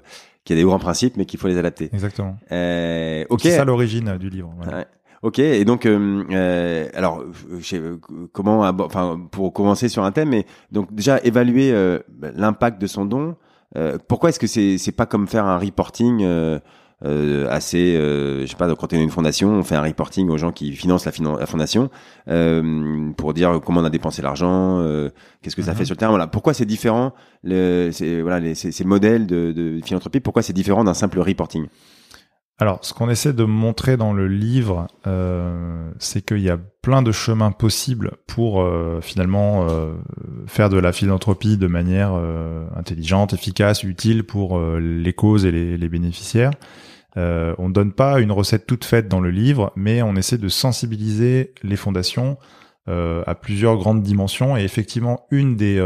qu'il 0.43 0.55
y 0.55 0.59
a 0.59 0.61
des 0.61 0.65
grands 0.65 0.79
principes, 0.79 1.17
mais 1.17 1.25
qu'il 1.25 1.39
faut 1.39 1.47
les 1.47 1.57
adapter. 1.57 1.89
Exactement. 1.93 2.37
Euh, 2.51 3.25
ok. 3.29 3.41
C'est 3.41 3.51
ça 3.51 3.65
l'origine 3.65 4.17
du 4.17 4.29
livre. 4.29 4.53
Voilà. 4.57 4.79
Ouais. 4.79 4.85
Ok, 5.21 5.39
et 5.39 5.63
donc, 5.63 5.85
euh, 5.85 6.23
euh 6.31 6.89
alors, 6.95 7.23
je 7.59 7.97
comment, 8.33 8.59
enfin, 8.81 9.21
pour 9.31 9.53
commencer 9.53 9.87
sur 9.87 10.03
un 10.03 10.11
thème, 10.11 10.29
mais 10.29 10.45
donc 10.73 10.93
déjà 10.93 11.17
évaluer 11.23 11.71
euh, 11.71 11.99
l'impact 12.35 12.81
de 12.81 12.87
son 12.87 13.05
don. 13.05 13.37
Euh, 13.75 13.97
pourquoi 14.07 14.29
est-ce 14.29 14.39
que 14.39 14.47
c'est 14.47 14.77
c'est 14.77 14.91
pas 14.91 15.05
comme 15.05 15.27
faire 15.27 15.45
un 15.45 15.57
reporting 15.57 16.21
euh, 16.23 16.59
assez, 17.49 17.95
je 17.95 18.45
sais 18.47 18.55
pas, 18.55 18.73
quand 18.75 18.93
on 18.93 18.95
est 18.95 19.03
une 19.03 19.09
fondation, 19.09 19.49
on 19.49 19.63
fait 19.63 19.75
un 19.75 19.81
reporting 19.81 20.29
aux 20.29 20.37
gens 20.37 20.53
qui 20.53 20.71
financent 20.71 21.05
la, 21.05 21.11
la 21.37 21.45
fondation 21.45 21.89
pour 23.17 23.33
dire 23.33 23.59
comment 23.65 23.81
on 23.81 23.85
a 23.85 23.89
dépensé 23.89 24.21
l'argent, 24.21 24.81
qu'est-ce 25.41 25.55
que 25.55 25.61
ça 25.61 25.73
fait 25.73 25.81
mhm. 25.81 25.85
sur 25.85 25.93
le 25.95 25.97
terrain. 25.97 26.11
Voilà, 26.11 26.27
pourquoi 26.27 26.53
c'est 26.53 26.65
différent, 26.65 27.13
le, 27.43 27.89
voilà, 28.21 28.39
les, 28.39 28.55
ces, 28.55 28.71
ces 28.71 28.85
modèles 28.85 29.27
de, 29.27 29.51
de 29.51 29.81
philanthropie, 29.83 30.21
pourquoi 30.21 30.43
c'est 30.43 30.53
différent 30.53 30.85
d'un 30.85 30.93
simple 30.93 31.19
reporting? 31.19 31.65
Alors, 32.63 32.79
ce 32.81 32.93
qu'on 32.93 33.09
essaie 33.09 33.33
de 33.33 33.43
montrer 33.43 33.97
dans 33.97 34.13
le 34.13 34.25
livre, 34.25 34.87
euh, 35.05 35.91
c'est 35.99 36.25
qu'il 36.25 36.39
y 36.39 36.49
a 36.49 36.57
plein 36.81 37.01
de 37.01 37.11
chemins 37.11 37.51
possibles 37.51 38.11
pour 38.25 38.61
euh, 38.61 39.01
finalement 39.01 39.67
euh, 39.69 39.95
faire 40.47 40.69
de 40.69 40.77
la 40.77 40.93
philanthropie 40.93 41.57
de 41.57 41.67
manière 41.67 42.13
intelligente, 42.73 43.33
efficace, 43.33 43.83
utile 43.83 44.23
pour 44.23 44.57
les 44.57 45.11
causes 45.11 45.45
et 45.45 45.51
les, 45.51 45.89
bénéficiaires. 45.89 46.51
on 47.17 47.67
ne 47.67 47.73
donne 47.73 47.91
pas 47.91 48.21
une 48.21 48.31
recette 48.31 48.65
toute 48.65 48.85
faite 48.85 49.09
dans 49.09 49.19
le 49.19 49.29
livre, 49.29 49.73
mais 49.75 50.01
on 50.01 50.15
essaie 50.15 50.37
de 50.37 50.47
sensibiliser 50.47 51.53
les 51.63 51.75
fondations 51.75 52.37
à 52.87 53.35
plusieurs 53.35 53.75
grandes 53.75 54.03
dimensions. 54.03 54.55
Et 54.55 54.63
effectivement, 54.63 55.27
une 55.31 55.57
des, 55.57 55.85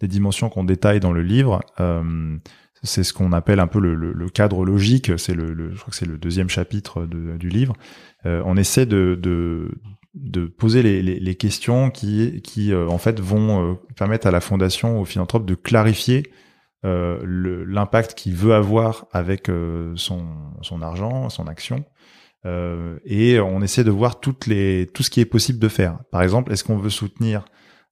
des 0.00 0.08
dimensions 0.08 0.48
qu'on 0.48 0.64
détaille 0.64 1.00
dans 1.00 1.12
le 1.12 1.22
livre, 1.22 1.60
c'est 2.84 3.02
ce 3.02 3.12
qu'on 3.12 3.32
appelle 3.32 3.60
un 3.60 3.66
peu 3.66 3.80
le, 3.80 4.28
cadre 4.28 4.64
logique. 4.64 5.12
C'est 5.18 5.34
le, 5.34 5.72
je 5.72 5.78
crois 5.78 5.90
que 5.90 5.96
c'est 5.96 6.06
le 6.06 6.18
deuxième 6.18 6.48
chapitre 6.48 7.06
du 7.06 7.48
livre. 7.48 7.74
Euh, 8.26 8.42
on 8.44 8.56
essaie 8.56 8.86
de, 8.86 9.68
poser 10.56 10.82
les, 10.82 11.34
questions 11.34 11.90
qui, 11.90 12.42
qui 12.42 12.72
euh, 12.72 12.86
en 12.88 12.98
fait 12.98 13.20
vont 13.20 13.72
euh, 13.72 13.74
permettre 13.96 14.26
à 14.26 14.30
la 14.30 14.40
fondation, 14.40 15.00
au 15.00 15.04
philanthrope, 15.04 15.46
de 15.46 15.54
clarifier 15.54 16.24
l'impact 16.86 18.12
qu'il 18.12 18.34
veut 18.34 18.52
avoir 18.52 19.06
avec 19.10 19.50
son, 19.94 20.82
argent, 20.82 21.30
son 21.30 21.46
action. 21.46 21.82
et 22.44 23.40
on 23.40 23.62
essaie 23.62 23.84
de 23.84 23.90
voir 23.90 24.20
tout 24.20 24.36
ce 24.42 25.08
qui 25.08 25.20
est 25.20 25.24
possible 25.24 25.58
de 25.58 25.68
faire. 25.68 26.00
Par 26.10 26.20
exemple, 26.20 26.52
est-ce 26.52 26.62
qu'on 26.62 26.76
veut 26.76 26.90
soutenir 26.90 27.46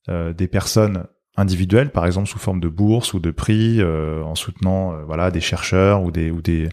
des 0.09 0.47
personnes 0.47 1.07
individuelles, 1.37 1.90
par 1.90 2.05
exemple 2.05 2.29
sous 2.29 2.38
forme 2.38 2.61
de 2.61 2.68
bourse 2.68 3.14
ou 3.14 3.18
de 3.18 3.31
prix, 3.31 3.81
euh, 3.81 4.23
en 4.23 4.35
soutenant 4.35 4.92
euh, 4.92 5.03
voilà 5.05 5.31
des 5.31 5.40
chercheurs 5.40 6.03
ou 6.03 6.11
des 6.11 6.31
ou 6.31 6.42
des 6.42 6.68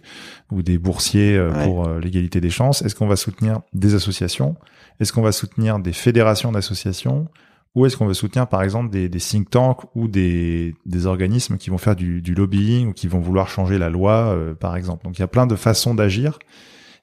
ou 0.52 0.62
des 0.62 0.78
boursiers 0.78 1.38
euh, 1.38 1.52
pour 1.64 1.88
l'égalité 1.88 2.42
des 2.42 2.50
chances. 2.50 2.82
Est-ce 2.82 2.96
qu'on 2.96 3.08
va 3.08 3.16
soutenir 3.16 3.62
des 3.74 3.96
associations? 3.96 4.56
Est-ce 5.00 5.14
qu'on 5.14 5.22
va 5.22 5.32
soutenir 5.32 5.80
des 5.80 5.94
fédérations 5.94 6.52
d'associations? 6.52 7.28
Ou 7.76 7.86
est-ce 7.86 7.96
qu'on 7.96 8.08
va 8.08 8.14
soutenir 8.14 8.48
par 8.48 8.64
exemple 8.64 8.90
des, 8.90 9.08
des 9.08 9.20
think 9.20 9.50
tanks 9.50 9.84
ou 9.96 10.08
des, 10.08 10.76
des 10.86 11.06
organismes 11.06 11.58
qui 11.58 11.70
vont 11.70 11.78
faire 11.78 11.96
du, 11.96 12.22
du 12.22 12.34
lobbying 12.34 12.90
ou 12.90 12.94
qui 12.94 13.08
vont 13.08 13.20
vouloir 13.20 13.48
changer 13.48 13.78
la 13.78 13.90
loi 13.90 14.36
par 14.60 14.76
exemple? 14.76 15.06
Donc 15.06 15.20
il 15.20 15.22
y 15.22 15.24
a 15.24 15.28
plein 15.28 15.48
de 15.48 15.56
façons 15.56 15.94
d'agir. 15.94 16.40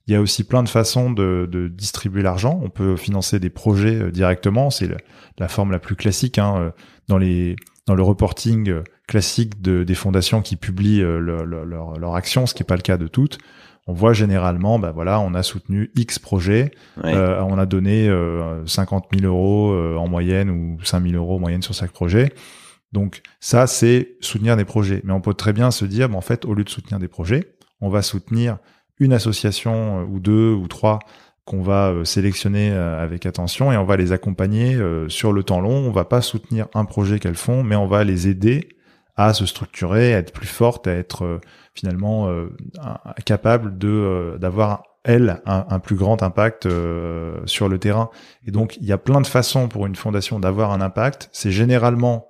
Il 0.07 0.13
y 0.13 0.17
a 0.17 0.21
aussi 0.21 0.45
plein 0.45 0.63
de 0.63 0.69
façons 0.69 1.11
de, 1.11 1.49
de 1.51 1.67
distribuer 1.67 2.23
l'argent. 2.23 2.61
On 2.63 2.71
peut 2.71 2.97
financer 2.97 3.41
des 3.41 3.51
projets 3.51 4.13
directement, 4.13 4.71
c'est 4.71 4.89
la 5.39 5.49
forme 5.49 5.73
la 5.73 5.81
plus 5.81 5.97
classique. 5.97 6.39
Hein 6.39 6.73
dans 7.09 7.19
les 7.19 7.57
dans 7.87 7.95
le 7.95 8.03
reporting 8.03 8.69
euh, 8.69 8.83
classique 9.07 9.63
de, 9.63 9.85
des 9.85 9.95
fondations 9.95 10.43
qui 10.43 10.57
publient 10.57 11.03
euh, 11.03 11.19
leur, 11.19 11.45
leur, 11.45 11.99
leur 11.99 12.15
action, 12.17 12.47
ce 12.47 12.55
qui 12.55 12.63
n'est 12.63 12.67
pas 12.67 12.75
le 12.75 12.83
cas 12.83 12.97
de 12.97 13.07
toutes. 13.07 13.39
On 13.87 13.93
voit 13.93 14.13
généralement, 14.13 14.81
bah 14.81 14.91
voilà, 14.91 15.21
on 15.21 15.33
a 15.35 15.45
soutenu 15.45 15.93
X 15.95 16.19
projets, 16.19 16.73
euh, 17.05 17.41
on 17.43 17.57
a 17.57 17.67
donné 17.67 18.09
euh, 18.09 18.67
50 18.67 19.07
000 19.17 19.33
euros 19.33 19.97
en 19.97 20.09
moyenne 20.09 20.51
ou 20.51 20.79
5 20.83 21.05
000 21.05 21.15
euros 21.15 21.37
en 21.37 21.39
moyenne 21.39 21.63
sur 21.63 21.73
chaque 21.73 21.93
projet. 21.93 22.33
Donc 22.91 23.23
ça, 23.39 23.69
c'est 23.69 24.17
soutenir 24.21 24.57
des 24.57 24.65
projets. 24.65 25.03
Mais 25.05 25.13
on 25.13 25.21
peut 25.21 25.35
très 25.35 25.53
bien 25.53 25.71
se 25.71 25.85
dire, 25.85 26.13
en 26.17 26.21
fait, 26.21 26.45
au 26.45 26.55
lieu 26.55 26.65
de 26.65 26.69
soutenir 26.69 26.99
des 26.99 27.07
projets, 27.07 27.55
on 27.81 27.89
va 27.89 28.03
soutenir 28.03 28.59
une 28.99 29.13
association 29.13 30.03
ou 30.11 30.21
deux 30.21 30.53
ou 30.53 30.69
trois 30.69 30.99
qu'on 31.45 31.63
va 31.63 31.95
sélectionner 32.05 32.73
avec 32.73 33.25
attention 33.25 33.71
et 33.71 33.77
on 33.77 33.85
va 33.85 33.97
les 33.97 34.11
accompagner 34.11 34.77
sur 35.09 35.33
le 35.33 35.45
temps 35.45 35.61
long. 35.61 35.77
On 35.77 35.93
va 35.93 36.05
pas 36.05 36.21
soutenir 36.21 36.67
un 36.75 36.85
projet 36.85 37.21
qu'elles 37.21 37.37
font, 37.37 37.63
mais 37.63 37.77
on 37.77 37.87
va 37.87 38.03
les 38.03 38.27
aider 38.27 38.77
à 39.17 39.33
se 39.33 39.47
structurer, 39.47 40.15
à 40.15 40.19
être 40.19 40.33
plus 40.33 40.47
forte, 40.47 40.87
à 40.87 40.93
être 40.93 41.25
euh, 41.25 41.41
finalement 41.75 42.29
euh, 42.29 42.55
capable 43.25 43.79
de 43.79 43.89
euh, 43.89 44.39
d'avoir 44.39 44.83
elle 45.05 45.41
un, 45.47 45.65
un, 45.71 45.79
plus 45.79 45.95
grand 45.95 46.23
impact 46.23 46.69
sur 47.45 47.69
le 47.69 47.79
terrain. 47.79 48.11
Et 48.45 48.51
donc 48.51 48.77
il 48.79 48.87
y 48.87 48.93
a 48.93 48.99
plein 48.99 49.21
de 49.21 49.27
façons 49.27 49.69
pour 49.69 49.87
une 49.87 49.95
fondation 49.95 50.41
d'avoir 50.41 50.73
un 50.73 50.81
impact. 50.81 51.29
C'est 51.33 51.53
généralement 51.53 52.27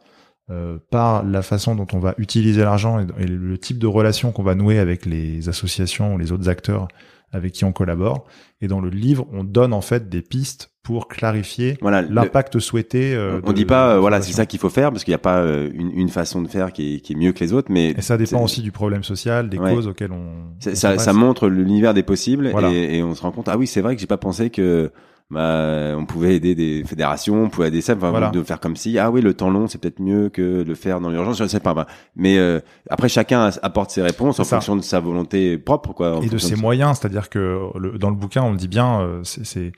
par 0.90 1.24
la 1.24 1.42
façon 1.42 1.74
dont 1.74 1.86
on 1.92 1.98
va 1.98 2.14
utiliser 2.18 2.62
l'argent 2.62 3.00
et, 3.00 3.06
et, 3.18 3.26
le 3.26 3.58
type 3.58 3.78
de 3.78 3.86
relation 3.86 4.30
qu'on 4.30 4.44
va 4.44 4.54
nouer 4.54 4.78
avec 4.78 5.04
les 5.04 5.48
associations 5.48 6.14
ou 6.14 6.18
les 6.18 6.30
autres 6.30 6.48
acteurs 6.48 6.86
avec 7.32 7.52
qui 7.52 7.64
on 7.64 7.72
collabore. 7.72 8.26
Et 8.60 8.68
dans 8.68 8.80
le 8.80 8.88
livre, 8.88 9.26
on 9.32 9.44
donne 9.44 9.72
en 9.72 9.80
fait 9.80 10.08
des 10.08 10.22
pistes 10.22 10.70
pour 10.82 11.08
clarifier 11.08 11.76
voilà, 11.80 12.02
l'impact 12.02 12.60
souhaité. 12.60 13.14
Euh, 13.14 13.40
on, 13.44 13.52
dit 13.52 13.64
pas, 13.64 13.94
euh, 13.94 14.00
voilà, 14.00 14.22
c'est 14.22 14.32
ça 14.32 14.46
qu'il 14.46 14.60
faut 14.60 14.68
faire 14.68 14.92
parce 14.92 15.02
qu'il 15.02 15.10
n'y 15.10 15.16
a 15.16 15.18
pas 15.18 15.38
euh, 15.38 15.68
une, 15.74 15.90
une, 15.90 16.08
façon 16.08 16.40
de 16.40 16.48
faire 16.48 16.72
qui 16.72 16.94
est, 16.94 17.00
qui 17.00 17.12
est, 17.12 17.16
mieux 17.16 17.32
que 17.32 17.40
les 17.40 17.52
autres, 17.52 17.72
mais 17.72 17.90
et 17.90 18.02
ça 18.02 18.16
dépend 18.16 18.42
aussi 18.42 18.62
du 18.62 18.70
problème 18.70 19.02
social, 19.02 19.50
des 19.50 19.58
causes 19.58 19.88
auxquelles 19.88 20.12
on. 20.12 20.54
ça, 20.60 20.98
ça 20.98 21.12
montre 21.12 21.48
l'univers 21.48 21.92
des 21.92 22.04
possibles 22.04 22.46
et, 22.46 22.98
et, 22.98 23.02
on 23.02 23.14
se 23.14 23.22
rend 23.22 23.32
compte, 23.32 23.48
ah 23.48 23.58
oui, 23.58 23.66
c'est 23.66 23.80
vrai 23.80 23.96
que 23.96 24.00
j'ai 24.00 24.06
pas 24.06 24.16
pensé 24.16 24.50
que 24.50 24.92
bah, 25.28 25.94
on 25.96 26.06
pouvait 26.06 26.36
aider 26.36 26.54
des 26.54 26.84
fédérations, 26.84 27.44
on 27.44 27.48
pouvait 27.48 27.68
aider 27.68 27.80
ça, 27.80 27.94
enfin, 27.96 28.30
de 28.30 28.42
faire 28.44 28.60
comme 28.60 28.76
si, 28.76 28.96
ah 28.98 29.10
oui, 29.10 29.20
le 29.20 29.34
temps 29.34 29.50
long, 29.50 29.66
c'est 29.66 29.78
peut-être 29.78 30.00
mieux 30.00 30.28
que 30.28 30.62
le 30.62 30.74
faire 30.76 31.00
dans 31.00 31.10
l'urgence, 31.10 31.38
je 31.38 31.42
ne 31.42 31.48
sais 31.48 31.58
pas. 31.58 31.86
mais 32.14 32.38
euh, 32.38 32.60
après, 32.90 33.08
chacun 33.08 33.50
apporte 33.62 33.90
ses 33.90 34.02
réponses 34.02 34.38
en 34.38 34.44
fonction 34.44 34.76
de 34.76 34.82
sa 34.82 35.00
volonté 35.00 35.58
propre, 35.58 35.92
quoi. 35.92 36.20
Et 36.22 36.28
de 36.28 36.38
ses 36.38 36.54
moyens, 36.54 36.98
c'est-à-dire 36.98 37.28
que 37.28 37.58
le, 37.76 37.98
dans 37.98 38.10
le 38.10 38.16
bouquin, 38.16 38.42
on 38.42 38.52
le 38.52 38.56
dit 38.56 38.68
bien, 38.68 39.00
euh, 39.00 39.20
c'est 39.24 39.72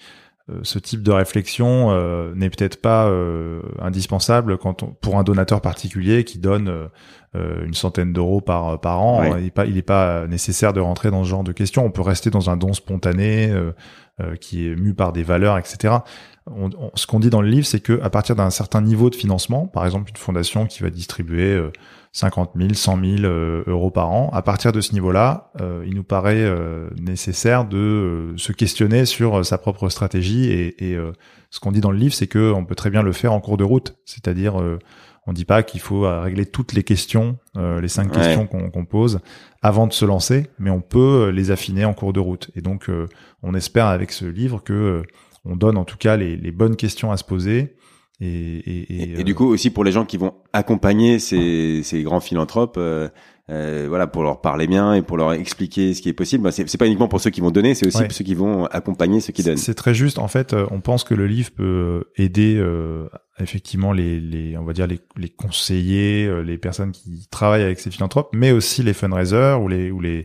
euh, 0.50 0.60
ce 0.62 0.78
type 0.78 1.02
de 1.02 1.12
réflexion 1.12 1.92
n'est 2.34 2.50
peut-être 2.50 2.80
pas 2.82 3.10
indispensable 3.80 4.58
quand 4.58 4.82
on, 4.82 4.88
pour 4.88 5.18
un 5.18 5.22
donateur 5.22 5.62
particulier 5.62 6.24
qui 6.24 6.38
donne 6.38 6.88
une 7.34 7.74
centaine 7.74 8.12
d'euros 8.12 8.40
par 8.40 8.80
par 8.80 9.00
an. 9.00 9.36
Il 9.36 9.44
n'est 9.44 9.50
pas 9.50 9.66
il 9.66 9.76
est 9.76 9.82
pas 9.82 10.26
nécessaire 10.26 10.72
de 10.72 10.80
rentrer 10.80 11.10
dans 11.10 11.24
ce 11.24 11.28
genre 11.28 11.44
de 11.44 11.52
questions. 11.52 11.84
On 11.84 11.90
peut 11.90 12.02
rester 12.02 12.30
dans 12.30 12.48
un 12.48 12.56
don 12.56 12.72
spontané 12.72 13.52
euh, 14.20 14.36
qui 14.36 14.66
est 14.66 14.74
mu 14.74 14.94
par 14.94 15.12
des 15.12 15.22
valeurs, 15.22 15.58
etc. 15.58 15.94
On, 16.46 16.70
ce 16.94 17.06
qu'on 17.06 17.20
dit 17.20 17.30
dans 17.30 17.42
le 17.42 17.48
livre, 17.48 17.66
c'est 17.66 17.80
que 17.80 18.00
à 18.02 18.10
partir 18.10 18.34
d'un 18.36 18.50
certain 18.50 18.80
niveau 18.80 19.10
de 19.10 19.14
financement, 19.14 19.66
par 19.66 19.84
exemple 19.84 20.10
une 20.10 20.16
fondation 20.16 20.66
qui 20.66 20.82
va 20.82 20.90
distribuer 20.90 21.60
50 22.12 22.52
000, 22.56 22.72
100 22.72 22.98
000 23.18 23.32
euros 23.66 23.90
par 23.90 24.10
an, 24.10 24.30
à 24.32 24.42
partir 24.42 24.72
de 24.72 24.80
ce 24.80 24.92
niveau-là, 24.92 25.52
euh, 25.60 25.84
il 25.86 25.94
nous 25.94 26.04
paraît 26.04 26.42
euh, 26.42 26.88
nécessaire 26.98 27.66
de 27.66 28.32
se 28.36 28.52
questionner 28.52 29.04
sur 29.04 29.44
sa 29.44 29.58
propre 29.58 29.88
stratégie. 29.88 30.50
Et, 30.50 30.92
et 30.92 30.98
ce 31.50 31.60
qu'on 31.60 31.72
dit 31.72 31.80
dans 31.80 31.90
le 31.90 31.98
livre, 31.98 32.14
c'est 32.14 32.26
que 32.26 32.52
on 32.52 32.64
peut 32.64 32.74
très 32.74 32.90
bien 32.90 33.02
le 33.02 33.12
faire 33.12 33.32
en 33.32 33.40
cours 33.40 33.56
de 33.56 33.64
route, 33.64 33.96
c'est-à-dire 34.04 34.60
on 35.28 35.32
dit 35.32 35.44
pas 35.44 35.62
qu'il 35.62 35.80
faut 35.80 36.00
régler 36.22 36.46
toutes 36.46 36.72
les 36.72 36.82
questions, 36.82 37.38
les 37.54 37.88
cinq 37.88 38.10
questions 38.10 38.46
qu'on 38.46 38.84
pose 38.84 39.20
avant 39.62 39.86
de 39.86 39.92
se 39.92 40.04
lancer, 40.04 40.46
mais 40.58 40.70
on 40.70 40.80
peut 40.80 41.28
les 41.28 41.50
affiner 41.50 41.84
en 41.84 41.92
cours 41.92 42.12
de 42.12 42.20
route. 42.20 42.50
Et 42.56 42.62
donc, 42.62 42.88
on 43.42 43.54
espère 43.54 43.86
avec 43.86 44.12
ce 44.12 44.24
livre 44.24 44.62
que 44.62 44.72
euh, 44.72 45.02
on 45.44 45.56
donne 45.56 45.76
en 45.76 45.84
tout 45.84 45.96
cas 45.96 46.16
les, 46.16 46.50
bonnes 46.50 46.76
questions 46.76 47.10
à 47.10 47.16
se 47.16 47.24
poser. 47.24 47.76
Et, 48.20 48.26
et, 48.26 49.20
et, 49.20 49.24
du 49.24 49.36
coup 49.36 49.46
aussi 49.46 49.70
pour 49.70 49.84
les 49.84 49.92
gens 49.92 50.04
qui 50.04 50.16
vont 50.16 50.34
accompagner 50.52 51.20
ces, 51.20 51.82
ces 51.84 52.02
grands 52.02 52.18
philanthropes, 52.18 52.76
euh, 53.50 53.84
euh, 53.84 53.86
voilà, 53.88 54.06
pour 54.06 54.22
leur 54.22 54.40
parler 54.40 54.66
bien 54.66 54.94
et 54.94 55.02
pour 55.02 55.16
leur 55.16 55.32
expliquer 55.32 55.94
ce 55.94 56.02
qui 56.02 56.08
est 56.08 56.14
possible. 56.14 56.44
Bah, 56.44 56.52
c'est 56.52 56.78
pas 56.78 56.86
uniquement 56.86 57.08
pour 57.08 57.20
ceux 57.20 57.30
qui 57.30 57.40
vont 57.40 57.50
donner, 57.50 57.74
c'est 57.74 57.86
aussi 57.86 58.02
pour 58.02 58.12
ceux 58.12 58.24
qui 58.24 58.34
vont 58.34 58.66
accompagner 58.66 59.20
ceux 59.20 59.32
qui 59.32 59.42
donnent. 59.42 59.56
C'est 59.56 59.74
très 59.74 59.94
juste. 59.94 60.18
En 60.18 60.28
fait, 60.28 60.54
on 60.70 60.80
pense 60.80 61.04
que 61.04 61.14
le 61.14 61.26
livre 61.26 61.50
peut 61.50 62.04
aider 62.16 62.62
effectivement 63.40 63.92
les, 63.92 64.20
les, 64.20 64.56
on 64.56 64.64
va 64.64 64.72
dire 64.72 64.86
les, 64.86 65.00
les 65.16 65.28
conseillers, 65.28 66.42
les 66.44 66.58
personnes 66.58 66.92
qui 66.92 67.26
travaillent 67.30 67.62
avec 67.62 67.80
ces 67.80 67.90
philanthropes, 67.90 68.30
mais 68.34 68.52
aussi 68.52 68.82
les 68.82 68.92
fundraisers 68.92 69.58
ou 69.60 69.68
les 69.68 69.90
ou 69.90 70.00
les 70.00 70.24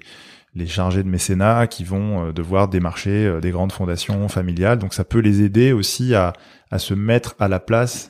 les 0.55 0.67
chargés 0.67 1.03
de 1.03 1.09
mécénat 1.09 1.67
qui 1.67 1.83
vont 1.83 2.27
euh, 2.27 2.31
devoir 2.31 2.67
démarcher 2.67 3.25
euh, 3.25 3.39
des 3.39 3.51
grandes 3.51 3.71
fondations 3.71 4.27
familiales. 4.27 4.79
Donc 4.79 4.93
ça 4.93 5.03
peut 5.03 5.19
les 5.19 5.41
aider 5.41 5.71
aussi 5.71 6.13
à, 6.13 6.33
à 6.71 6.79
se 6.79 6.93
mettre 6.93 7.35
à 7.39 7.47
la 7.47 7.59
place 7.59 8.07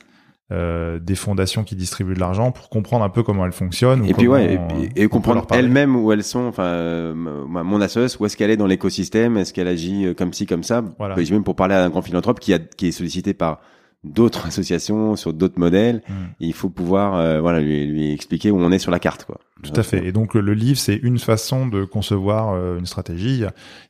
euh, 0.54 0.98
des 0.98 1.14
fondations 1.14 1.64
qui 1.64 1.76
distribuent 1.76 2.14
de 2.14 2.20
l'argent 2.20 2.52
pour 2.52 2.68
comprendre 2.68 3.04
un 3.04 3.08
peu 3.08 3.22
comment 3.22 3.44
elles 3.44 3.52
fonctionnent. 3.52 4.04
Et 4.06 4.14
puis 4.14 4.28
ouais, 4.28 4.58
et, 4.96 5.08
comprendre 5.08 5.46
elles-mêmes 5.50 5.96
où 5.96 6.12
elles 6.12 6.24
sont. 6.24 6.46
Enfin, 6.46 6.64
euh, 6.64 7.14
mon 7.14 7.80
assoce, 7.80 8.18
où 8.18 8.26
est-ce 8.26 8.36
qu'elle 8.36 8.50
est 8.50 8.56
dans 8.56 8.66
l'écosystème 8.66 9.36
Est-ce 9.36 9.52
qu'elle 9.52 9.68
agit 9.68 10.14
comme 10.16 10.32
ci, 10.32 10.46
comme 10.46 10.62
ça 10.62 10.82
voilà. 10.98 11.16
Même 11.16 11.44
pour 11.44 11.56
parler 11.56 11.74
à 11.74 11.84
un 11.84 11.90
grand 11.90 12.02
philanthrope 12.02 12.40
qui, 12.40 12.54
a, 12.54 12.58
qui 12.58 12.88
est 12.88 12.92
sollicité 12.92 13.34
par 13.34 13.60
d'autres 14.04 14.46
associations, 14.46 15.16
sur 15.16 15.32
d'autres 15.32 15.58
modèles. 15.58 16.02
Hmm. 16.08 16.26
il 16.40 16.52
faut 16.52 16.70
pouvoir 16.70 17.16
euh, 17.16 17.40
voilà 17.40 17.60
lui, 17.60 17.86
lui, 17.86 18.12
expliquer 18.12 18.50
où 18.50 18.58
on 18.58 18.70
est 18.70 18.78
sur 18.78 18.90
la 18.90 18.98
carte. 18.98 19.24
Quoi. 19.24 19.40
Tout 19.62 19.72
à 19.76 19.82
fait. 19.82 20.06
Et 20.06 20.12
donc 20.12 20.34
le 20.34 20.54
livre, 20.54 20.78
c'est 20.78 20.96
une 20.96 21.18
façon 21.18 21.66
de 21.66 21.84
concevoir 21.84 22.52
euh, 22.52 22.78
une 22.78 22.86
stratégie. 22.86 23.42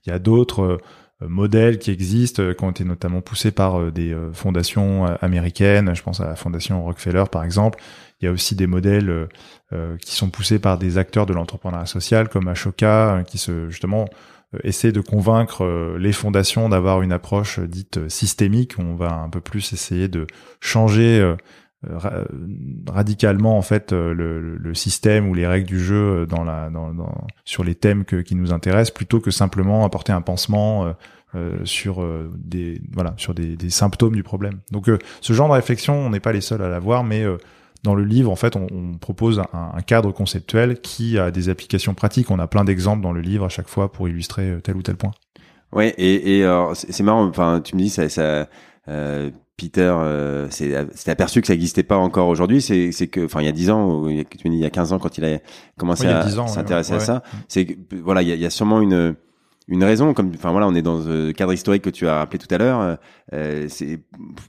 Il 0.07 0.11
y 0.11 0.13
a, 0.13 0.19
d'autres 0.19 0.63
euh, 0.63 0.79
modèles 1.29 1.79
qui 1.79 1.91
existent, 1.91 2.43
qui 2.53 2.65
ont 2.65 2.71
été 2.71 2.85
notamment 2.85 3.21
poussés 3.21 3.51
par 3.51 3.93
des 3.93 4.17
fondations 4.33 5.05
américaines. 5.21 5.95
Je 5.95 6.03
pense 6.03 6.21
à 6.21 6.27
la 6.27 6.37
fondation 6.37 6.83
Rockefeller, 6.85 7.25
par 7.31 7.45
exemple. 7.45 7.79
Il 8.21 8.27
y 8.27 8.29
a 8.29 8.33
aussi 8.33 8.55
des 8.55 8.67
modèles 8.67 9.29
qui 10.01 10.15
sont 10.15 10.31
poussés 10.31 10.59
par 10.59 10.79
des 10.79 10.99
acteurs 10.99 11.27
de 11.27 11.33
l'entrepreneuriat 11.33 11.87
social, 11.87 12.29
comme 12.29 12.49
Ashoka, 12.49 13.23
qui 13.27 13.39
se 13.39 13.69
justement 13.69 14.07
euh, 14.55 14.59
essayer 14.65 14.93
de 14.93 15.01
convaincre 15.01 15.65
euh, 15.65 15.99
les 15.99 16.13
fondations 16.13 16.69
d'avoir 16.69 17.03
une 17.03 17.13
approche 17.13 17.59
euh, 17.59 17.67
dite 17.67 18.09
systémique. 18.09 18.75
On 18.79 18.95
va 18.95 19.13
un 19.13 19.29
peu 19.29 19.41
plus 19.41 19.73
essayer 19.73 20.09
de 20.09 20.27
changer 20.61 21.35
radicalement 22.87 23.59
en 23.59 23.63
fait 23.63 23.93
le, 23.93 24.73
système 24.73 25.29
ou 25.29 25.35
les 25.35 25.47
règles 25.47 25.67
du 25.67 25.79
jeu 25.79 26.27
dans 26.27 26.43
la 26.43 26.71
dans, 26.71 26.95
sur 27.45 27.63
les 27.63 27.75
thèmes 27.75 28.07
qui 28.07 28.35
nous 28.35 28.55
intéressent 28.55 28.95
plutôt 28.95 29.21
que 29.21 29.31
simplement 29.31 29.85
apporter 29.85 30.13
un 30.13 30.23
pansement 30.23 30.95
sur 31.65 32.07
des 32.37 32.81
voilà 32.93 33.15
sur 33.17 33.35
des, 33.35 33.57
des, 33.57 33.71
symptômes 33.71 34.15
du 34.15 34.23
problème. 34.23 34.61
Donc 34.71 34.89
ce 35.21 35.33
genre 35.33 35.49
de 35.49 35.55
réflexion, 35.55 35.95
on 35.95 36.11
n'est 36.11 36.21
pas 36.21 36.33
les 36.33 36.41
seuls 36.41 36.63
à 36.63 36.69
l'avoir, 36.69 37.05
mais 37.05 37.25
dans 37.85 37.95
le 37.95 38.03
livre, 38.03 38.31
en 38.31 38.37
fait, 38.37 38.57
on, 38.57 38.67
on 38.73 38.97
propose 38.99 39.41
un, 39.41 39.73
un, 39.75 39.83
cadre 39.83 40.11
conceptuel 40.11 40.81
qui 40.81 41.19
a 41.19 41.31
des 41.31 41.51
applications 41.51 41.95
pratiques. 41.95 42.31
On 42.31 42.39
a 42.39 42.47
plein 42.47 42.65
d'exemples 42.65 43.03
dans 43.03 43.13
le 43.13 43.21
livre 43.21 43.45
à 43.45 43.51
chaque 43.51 43.69
fois 43.69 43.93
pour 43.93 44.09
illustrer 44.09 44.51
euh, 44.51 44.61
tel 44.61 44.77
ou 44.77 44.83
tel 44.83 44.97
point. 44.97 45.13
Ouais, 45.71 45.95
et, 45.99 46.41
et 46.41 46.73
c'est 46.75 47.03
marrant. 47.03 47.27
Enfin, 47.27 47.61
tu 47.63 47.77
me 47.77 47.83
dis 47.83 47.91
ça. 47.91 48.09
ça 48.09 48.49
euh, 48.89 49.31
Peter 49.57 49.93
euh, 49.97 50.49
c'est 50.51 51.09
aperçu 51.09 51.41
que 51.41 51.47
ça 51.47 51.53
n'existait 51.53 51.85
pas 51.85 51.97
encore 51.97 52.29
aujourd'hui. 52.29 52.61
C'est 52.61 52.91
que, 53.07 53.25
enfin, 53.25 53.41
il 53.41 53.47
y 53.47 53.49
a 53.49 53.53
10 53.53 53.71
ans, 53.71 53.89
ou, 53.89 54.09
tu 54.09 54.49
me 54.49 54.51
dis 54.51 54.59
il 54.59 54.63
y 54.63 54.67
a 54.67 54.71
15 54.71 54.93
ans 54.93 54.99
quand 54.99 55.17
il 55.19 55.25
a 55.25 55.39
commencé 55.77 56.07
à 56.07 56.27
s'intéresser 56.49 56.95
à 56.95 57.01
ça. 57.01 57.23
C'est 57.49 57.67
que 57.67 57.75
voilà, 58.03 58.23
il 58.23 58.29
y 58.29 58.33
a, 58.33 58.35
il 58.35 58.41
y 58.41 58.47
a 58.47 58.51
sûrement 58.51 58.81
une 58.81 59.15
une 59.67 59.83
raison 59.83 60.13
comme 60.13 60.33
enfin 60.35 60.51
voilà 60.51 60.67
on 60.67 60.75
est 60.75 60.83
dans 60.83 60.99
le 60.99 61.33
cadre 61.33 61.53
historique 61.53 61.83
que 61.83 61.91
tu 61.91 62.07
as 62.07 62.17
rappelé 62.17 62.39
tout 62.39 62.53
à 62.55 62.59
l'heure 62.59 62.99
euh, 63.33 63.67
c'est 63.69 64.01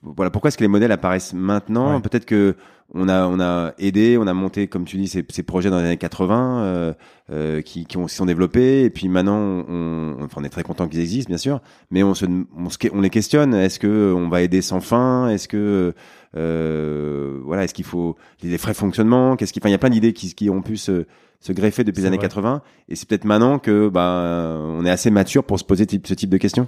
voilà 0.03 0.29
pourquoi 0.29 0.49
est-ce 0.49 0.57
que 0.57 0.63
les 0.63 0.69
modèles 0.69 0.91
apparaissent 0.91 1.33
maintenant? 1.33 2.01
Peut-être 2.01 2.25
que 2.25 2.55
on 2.93 3.09
a 3.09 3.25
on 3.27 3.39
a 3.39 3.73
aidé, 3.79 4.17
on 4.17 4.27
a 4.27 4.33
monté 4.33 4.67
comme 4.67 4.85
tu 4.85 4.97
dis 4.97 5.07
ces, 5.07 5.25
ces 5.29 5.43
projets 5.43 5.69
dans 5.69 5.79
les 5.79 5.85
années 5.85 5.97
80 5.97 6.59
euh, 6.59 6.93
euh, 7.31 7.61
qui 7.61 7.85
qui 7.85 7.97
ont, 7.97 8.07
sont 8.07 8.25
développés 8.25 8.83
et 8.83 8.89
puis 8.89 9.07
maintenant 9.07 9.37
on, 9.37 10.17
enfin, 10.21 10.41
on 10.41 10.43
est 10.43 10.49
très 10.49 10.63
content 10.63 10.87
qu'ils 10.87 10.99
existent 10.99 11.29
bien 11.29 11.37
sûr, 11.37 11.61
mais 11.89 12.03
on 12.03 12.13
se 12.13 12.25
on, 12.25 12.67
on 12.93 13.01
les 13.01 13.09
questionne. 13.09 13.53
Est-ce 13.53 13.79
que 13.79 14.13
on 14.15 14.27
va 14.27 14.41
aider 14.41 14.61
sans 14.61 14.81
fin? 14.81 15.29
Est-ce 15.29 15.47
que 15.47 15.93
euh, 16.35 17.39
voilà 17.43 17.63
est-ce 17.63 17.73
qu'il 17.73 17.85
faut 17.85 18.17
les 18.43 18.57
frais 18.57 18.73
fonctionnement? 18.73 19.35
Qu'est-ce 19.35 19.53
qu'il 19.53 19.61
enfin 19.63 19.69
il 19.69 19.73
y 19.73 19.75
a 19.75 19.79
plein 19.79 19.89
d'idées 19.89 20.13
qui 20.13 20.35
qui 20.35 20.49
ont 20.49 20.61
pu 20.61 20.77
se 20.77 21.05
se 21.45 21.51
greffer 21.51 21.83
depuis 21.83 22.01
les 22.01 22.07
années 22.07 22.17
80 22.17 22.61
et 22.89 22.95
c'est 22.95 23.07
peut-être 23.07 23.25
maintenant 23.25 23.59
que 23.59 23.89
bah 23.89 24.57
on 24.59 24.85
est 24.85 24.89
assez 24.89 25.11
mature 25.11 25.43
pour 25.43 25.59
se 25.59 25.63
poser 25.63 25.85
ce 25.89 26.13
type 26.13 26.29
de 26.29 26.37
questions. 26.37 26.67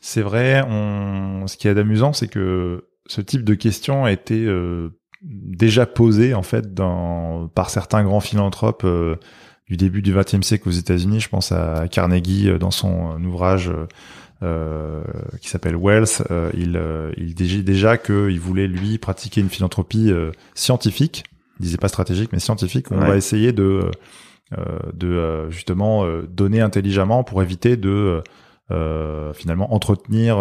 C'est 0.00 0.22
vrai. 0.22 0.64
On... 0.68 1.46
Ce 1.46 1.56
qui 1.56 1.68
est 1.68 1.76
amusant, 1.76 2.12
c'est 2.12 2.28
que 2.28 2.86
ce 3.06 3.20
type 3.20 3.44
de 3.44 3.54
questions 3.54 4.04
a 4.04 4.12
été 4.12 4.44
euh, 4.44 4.90
déjà 5.22 5.86
posé 5.86 6.34
en 6.34 6.42
fait 6.42 6.74
dans, 6.74 7.48
par 7.48 7.70
certains 7.70 8.04
grands 8.04 8.20
philanthropes 8.20 8.84
euh, 8.84 9.16
du 9.68 9.76
début 9.76 10.02
du 10.02 10.14
XXe 10.14 10.40
siècle 10.40 10.68
aux 10.68 10.72
États-Unis. 10.72 11.20
Je 11.20 11.28
pense 11.28 11.52
à 11.52 11.86
Carnegie 11.90 12.48
euh, 12.48 12.58
dans 12.58 12.70
son 12.70 13.12
euh, 13.12 13.26
ouvrage 13.26 13.70
euh, 14.42 15.02
qui 15.40 15.48
s'appelle 15.48 15.76
Wealth. 15.76 16.22
il, 16.54 16.80
il 17.16 17.34
disait 17.34 17.62
déjà 17.62 17.98
qu'il 17.98 18.40
voulait 18.40 18.68
lui 18.68 18.98
pratiquer 18.98 19.40
une 19.40 19.48
philanthropie 19.48 20.12
scientifique. 20.54 21.24
Il 21.58 21.64
disait 21.64 21.76
pas 21.76 21.88
stratégique 21.88 22.30
mais 22.32 22.38
scientifique. 22.38 22.90
On 22.90 22.98
va 22.98 23.16
essayer 23.16 23.52
de 23.52 23.90
de 24.94 25.50
justement 25.50 26.06
donner 26.28 26.60
intelligemment 26.60 27.22
pour 27.24 27.42
éviter 27.42 27.76
de 27.76 28.22
finalement 29.34 29.74
entretenir 29.74 30.38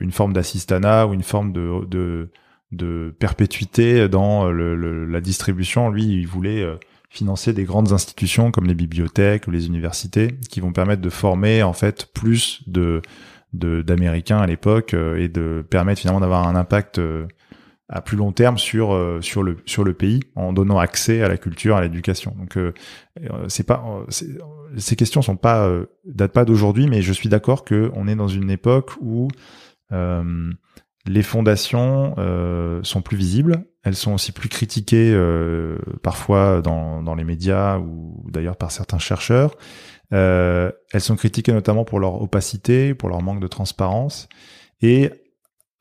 une 0.00 0.12
forme 0.12 0.32
d'assistanat 0.32 1.06
ou 1.06 1.14
une 1.14 1.22
forme 1.22 1.52
de, 1.52 1.84
de 1.86 2.30
de 2.72 3.14
perpétuité 3.18 4.08
dans 4.08 4.50
le, 4.50 5.06
la 5.06 5.20
distribution. 5.20 5.90
Lui, 5.90 6.04
il 6.04 6.26
voulait 6.26 6.66
financer 7.14 7.52
des 7.52 7.64
grandes 7.64 7.92
institutions 7.92 8.50
comme 8.50 8.66
les 8.66 8.74
bibliothèques 8.74 9.46
ou 9.46 9.52
les 9.52 9.66
universités 9.68 10.36
qui 10.50 10.60
vont 10.60 10.72
permettre 10.72 11.00
de 11.00 11.10
former 11.10 11.62
en 11.62 11.72
fait 11.72 12.08
plus 12.12 12.62
de 12.66 13.02
d'américains 13.52 14.38
à 14.38 14.46
l'époque 14.46 14.94
et 14.94 15.28
de 15.28 15.64
permettre 15.70 16.00
finalement 16.00 16.18
d'avoir 16.18 16.48
un 16.48 16.56
impact 16.56 17.00
à 17.88 18.00
plus 18.00 18.16
long 18.16 18.32
terme 18.32 18.56
sur 18.56 18.94
euh, 18.94 19.20
sur 19.20 19.42
le 19.42 19.58
sur 19.66 19.84
le 19.84 19.92
pays 19.92 20.20
en 20.36 20.52
donnant 20.52 20.78
accès 20.78 21.22
à 21.22 21.28
la 21.28 21.36
culture 21.36 21.76
à 21.76 21.82
l'éducation. 21.82 22.34
Donc 22.38 22.56
euh, 22.56 22.72
euh, 23.20 23.44
c'est 23.48 23.66
pas 23.66 23.84
ces 24.76 24.96
questions 24.96 25.22
sont 25.22 25.36
pas 25.36 25.70
datent 26.04 26.32
pas 26.32 26.44
d'aujourd'hui 26.44 26.86
mais 26.86 27.02
je 27.02 27.12
suis 27.12 27.28
d'accord 27.28 27.64
que 27.64 27.90
on 27.94 28.08
est 28.08 28.16
dans 28.16 28.28
une 28.28 28.50
époque 28.50 28.92
où 29.00 29.28
les 31.06 31.22
fondations 31.22 32.16
sont 32.82 33.02
plus 33.02 33.16
visibles. 33.16 33.64
Elles 33.84 33.94
sont 33.94 34.14
aussi 34.14 34.32
plus 34.32 34.48
critiquées 34.48 35.16
parfois 36.02 36.62
dans 36.62 37.02
dans 37.02 37.14
les 37.14 37.24
médias 37.24 37.78
ou 37.78 38.24
d'ailleurs 38.30 38.56
par 38.56 38.72
certains 38.72 38.98
chercheurs. 38.98 39.56
Elles 40.10 40.72
sont 41.00 41.16
critiquées 41.16 41.52
notamment 41.52 41.84
pour 41.84 42.00
leur 42.00 42.20
opacité 42.22 42.94
pour 42.94 43.10
leur 43.10 43.22
manque 43.22 43.40
de 43.40 43.46
transparence. 43.46 44.28
Et 44.82 45.10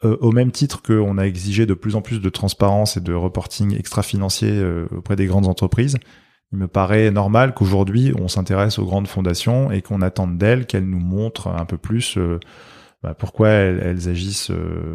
euh, 0.04 0.18
au 0.22 0.32
même 0.32 0.52
titre 0.52 0.82
qu'on 0.82 1.18
a 1.18 1.24
exigé 1.24 1.66
de 1.66 1.74
plus 1.74 1.96
en 1.96 2.02
plus 2.02 2.20
de 2.20 2.30
transparence 2.30 2.98
et 2.98 3.02
de 3.02 3.14
reporting 3.14 3.78
extra-financier 3.78 4.52
euh, 4.52 4.86
auprès 4.96 5.16
des 5.16 5.26
grandes 5.26 5.48
entreprises, 5.48 5.98
il 6.52 6.60
me 6.60 6.68
paraît 6.68 7.10
normal 7.12 7.54
qu'aujourd'hui 7.54 8.14
on 8.20 8.28
s'intéresse 8.28 8.80
aux 8.80 8.86
grandes 8.86 9.08
fondations 9.08 9.72
et 9.72 9.82
qu'on 9.82 10.02
attende 10.02 10.38
d'elles 10.38 10.66
qu'elles 10.66 10.88
nous 10.88 11.00
montrent 11.00 11.48
un 11.48 11.66
peu 11.66 11.78
plus 11.78 12.18
euh, 12.18 12.40
bah, 13.02 13.14
pourquoi 13.14 13.50
elles, 13.50 14.08
agissent, 14.08 14.50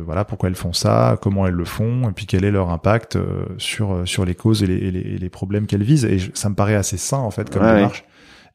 voilà, 0.07 0.25
pourquoi 0.25 0.49
elles 0.49 0.55
font 0.55 0.73
ça, 0.73 1.19
comment 1.21 1.47
elles 1.47 1.53
le 1.53 1.67
font, 1.67 2.09
et 2.09 2.13
puis 2.13 2.25
quel 2.25 2.43
est 2.43 2.51
leur 2.51 2.71
impact 2.71 3.19
sur 3.59 4.01
sur 4.07 4.25
les 4.25 4.35
causes 4.35 4.63
et 4.63 4.67
les, 4.67 4.91
les, 4.91 5.29
problèmes 5.29 5.67
qu'elles 5.67 5.83
visent. 5.83 6.07
Et 6.07 6.19
ça 6.33 6.49
me 6.49 6.55
paraît 6.55 6.75
assez 6.75 6.97
sain 6.97 7.19
en 7.19 7.31
fait 7.31 7.51
comme 7.51 7.67
démarche. 7.67 8.07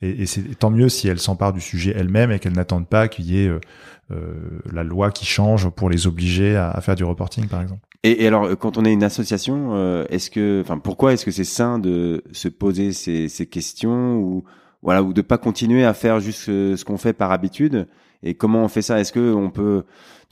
Et, 0.03 0.25
c'est 0.25 0.59
tant 0.59 0.69
mieux 0.69 0.89
si 0.89 1.07
elles 1.07 1.19
s'emparent 1.19 1.53
du 1.53 1.61
sujet 1.61 1.93
elles-mêmes 1.95 2.31
et 2.31 2.39
qu'elles 2.39 2.53
n'attendent 2.53 2.87
pas 2.87 3.07
qu'il 3.07 3.25
y 3.25 3.43
ait 3.43 3.47
euh, 3.47 3.59
la 4.71 4.83
loi 4.83 5.11
qui 5.11 5.25
change 5.25 5.69
pour 5.69 5.89
les 5.89 6.07
obliger 6.07 6.55
à, 6.57 6.79
faire 6.81 6.95
du 6.95 7.03
reporting, 7.03 7.47
par 7.47 7.61
exemple. 7.61 7.81
Et, 8.03 8.27
alors, 8.27 8.57
quand 8.57 8.77
on 8.77 8.83
est 8.83 8.91
une 8.91 9.03
association, 9.03 9.75
euh, 9.75 10.03
est-ce 10.09 10.29
que, 10.29 10.61
enfin, 10.61 10.77
pourquoi 10.77 11.13
est-ce 11.13 11.23
que 11.23 11.31
c'est 11.31 11.45
sain 11.45 11.79
de 11.79 12.21
se 12.33 12.49
poser 12.49 12.91
ces, 12.91 13.29
ces, 13.29 13.45
questions 13.45 14.17
ou 14.17 14.43
voilà, 14.81 15.01
ou 15.01 15.13
de 15.13 15.21
pas 15.21 15.37
continuer 15.37 15.85
à 15.85 15.93
faire 15.93 16.19
juste 16.19 16.41
ce, 16.41 16.83
qu'on 16.83 16.97
fait 16.97 17.13
par 17.13 17.31
habitude? 17.31 17.87
Et 18.21 18.33
comment 18.33 18.63
on 18.63 18.67
fait 18.67 18.81
ça? 18.81 18.99
Est-ce 18.99 19.13
que 19.13 19.33
on 19.33 19.49
peut 19.49 19.83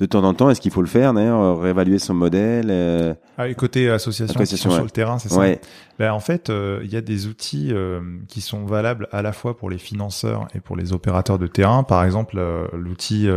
de 0.01 0.07
temps 0.07 0.23
en 0.23 0.33
temps, 0.33 0.49
est-ce 0.49 0.59
qu'il 0.59 0.71
faut 0.71 0.81
le 0.81 0.87
faire 0.87 1.13
d'ailleurs, 1.13 1.59
réévaluer 1.59 1.99
son 1.99 2.15
modèle 2.15 2.67
euh... 2.71 3.13
ah, 3.37 3.53
côté 3.53 3.87
association, 3.87 4.71
sur 4.71 4.83
le 4.83 4.89
terrain, 4.89 5.19
c'est 5.19 5.29
ça. 5.29 5.37
Ouais. 5.37 5.61
Ben, 5.99 6.11
en 6.11 6.19
fait, 6.19 6.49
euh, 6.49 6.79
il 6.83 6.91
y 6.91 6.97
a 6.97 7.01
des 7.01 7.27
outils 7.27 7.69
euh, 7.71 8.01
qui 8.27 8.41
sont 8.41 8.65
valables 8.65 9.07
à 9.11 9.21
la 9.21 9.31
fois 9.31 9.55
pour 9.55 9.69
les 9.69 9.77
financeurs 9.77 10.47
et 10.55 10.59
pour 10.59 10.75
les 10.75 10.91
opérateurs 10.91 11.37
de 11.37 11.45
terrain. 11.45 11.83
Par 11.83 12.03
exemple, 12.03 12.37
euh, 12.39 12.65
l'outil 12.73 13.29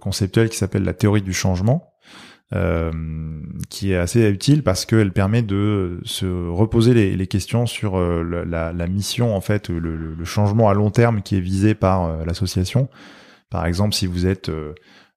conceptuel 0.00 0.48
qui 0.48 0.56
s'appelle 0.56 0.84
la 0.84 0.94
théorie 0.94 1.22
du 1.22 1.32
changement. 1.32 1.92
qui 3.68 3.92
est 3.92 3.96
assez 3.96 4.28
utile 4.30 4.62
parce 4.62 4.86
qu'elle 4.86 5.12
permet 5.12 5.42
de 5.42 5.98
se 6.04 6.26
reposer 6.50 6.94
les, 6.94 7.16
les 7.16 7.26
questions 7.26 7.66
sur 7.66 7.98
la, 7.98 8.72
la, 8.72 8.86
mission 8.86 9.34
en 9.34 9.40
fait, 9.40 9.70
le, 9.70 9.96
le, 9.96 10.24
changement 10.24 10.68
à 10.68 10.74
long 10.74 10.90
terme 10.90 11.22
qui 11.22 11.36
est 11.36 11.40
visé 11.40 11.74
par 11.74 12.24
l'association. 12.26 12.88
Par 13.50 13.66
exemple, 13.66 13.94
si 13.94 14.06
vous 14.06 14.26
êtes 14.26 14.50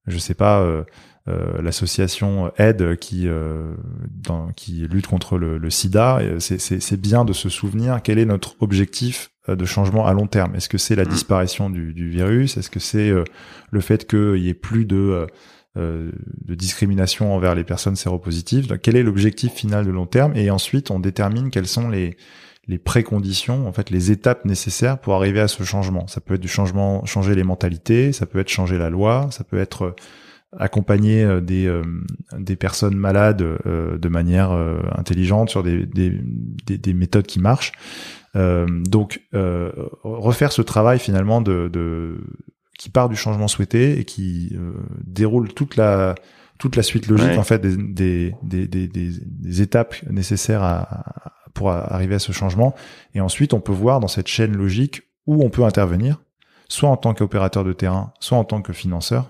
je 0.08 0.18
sais 0.18 0.34
pas, 0.34 0.62
euh, 0.62 0.84
euh, 1.28 1.62
l'association 1.62 2.52
Aide 2.58 2.98
qui 2.98 3.28
euh, 3.28 3.74
dans, 4.10 4.50
qui 4.56 4.88
lutte 4.88 5.08
contre 5.08 5.38
le, 5.38 5.58
le 5.58 5.70
SIDA, 5.70 6.20
c'est 6.40 7.02
bien 7.02 7.26
de 7.26 7.34
se 7.34 7.50
souvenir 7.50 8.02
quel 8.04 8.20
est 8.20 8.26
notre 8.26 8.56
objectif 8.60 9.32
de 9.48 9.66
changement 9.66 10.06
à 10.08 10.14
long 10.14 10.28
terme. 10.28 10.56
Est-ce 10.56 10.70
que 10.70 10.78
c'est 10.78 10.96
la 10.96 11.06
mmh. 11.06 11.10
disparition 11.10 11.70
du, 11.70 11.94
du 11.94 12.10
virus? 12.10 12.58
Est-ce 12.58 12.70
que 12.70 12.80
c'est 12.80 13.12
le 13.72 13.82
fait 13.82 14.08
qu'il 14.08 14.38
y 14.38 14.50
ait 14.50 14.54
plus 14.54 14.86
de 14.86 15.28
de 15.78 16.56
discrimination 16.56 17.36
envers 17.36 17.54
les 17.54 17.66
personnes 17.66 17.98
séropositives? 17.98 18.80
Quel 18.82 18.96
est 18.96 19.04
l'objectif 19.04 19.52
final 19.52 19.86
de 19.86 19.92
long 19.92 20.06
terme? 20.06 20.34
Et 20.36 20.50
ensuite, 20.50 20.90
on 20.90 21.00
détermine 21.00 21.50
quelles 21.50 21.68
sont 21.68 21.90
les, 21.90 22.16
les 22.68 22.80
préconditions, 22.80 23.68
en 23.68 23.74
fait, 23.74 23.90
les 23.90 24.12
étapes 24.12 24.46
nécessaires 24.46 24.98
pour 24.98 25.14
arriver 25.14 25.40
à 25.40 25.48
ce 25.48 25.64
changement. 25.64 26.08
Ça 26.08 26.20
peut 26.20 26.34
être 26.36 26.42
du 26.42 26.48
changement, 26.48 27.06
changer 27.06 27.36
les 27.36 27.44
mentalités, 27.44 28.12
ça 28.12 28.26
peut 28.26 28.40
être 28.40 28.50
changer 28.50 28.78
la 28.78 28.90
loi, 28.90 29.28
ça 29.32 29.44
peut 29.44 29.60
être 29.60 29.84
euh, 29.84 29.96
accompagner 30.58 31.24
euh, 31.24 31.42
des 31.42 31.68
euh, 31.68 31.84
des 32.38 32.56
personnes 32.56 32.96
malades 32.96 33.38
de 33.38 34.10
manière 34.10 34.52
intelligente 34.98 35.50
sur 35.50 35.64
des, 35.64 35.86
des, 35.86 36.12
des, 36.78 36.94
méthodes 36.94 37.28
qui 37.28 37.40
marchent. 37.40 37.74
donc 38.34 39.22
refaire 40.04 40.52
ce 40.52 40.62
travail 40.62 41.00
finalement 41.00 41.42
de, 41.42 41.70
de 41.72 42.18
qui 42.78 42.90
part 42.90 43.10
du 43.10 43.16
changement 43.16 43.48
souhaité 43.48 44.00
et 44.00 44.06
qui 44.06 44.58
déroule 45.04 45.54
toute 45.54 45.76
la 45.76 46.16
toute 46.58 46.76
la 46.76 46.84
suite 46.84 47.08
logique 47.08 47.38
en 47.38 47.44
fait 47.44 47.62
des, 47.62 48.34
des, 48.44 48.68
des, 48.68 48.88
des, 48.88 49.62
étapes 49.62 49.96
nécessaires 50.10 50.64
à, 50.64 51.35
pour 51.56 51.72
arriver 51.72 52.16
à 52.16 52.20
ce 52.20 52.32
changement. 52.32 52.76
Et 53.16 53.22
ensuite, 53.22 53.54
on 53.54 53.60
peut 53.60 53.74
voir 53.74 54.00
dans 54.00 54.08
cette 54.08 54.28
chaîne 54.28 54.56
logique 54.56 55.02
où 55.26 55.44
on 55.44 55.50
peut 55.50 55.64
intervenir, 55.64 56.22
soit 56.70 56.90
en 56.90 56.98
tant 56.98 57.16
qu'opérateur 57.16 57.64
de 57.64 57.74
terrain, 57.74 58.14
soit 58.20 58.38
en 58.38 58.44
tant 58.44 58.62
que 58.62 58.74
financeur, 58.74 59.30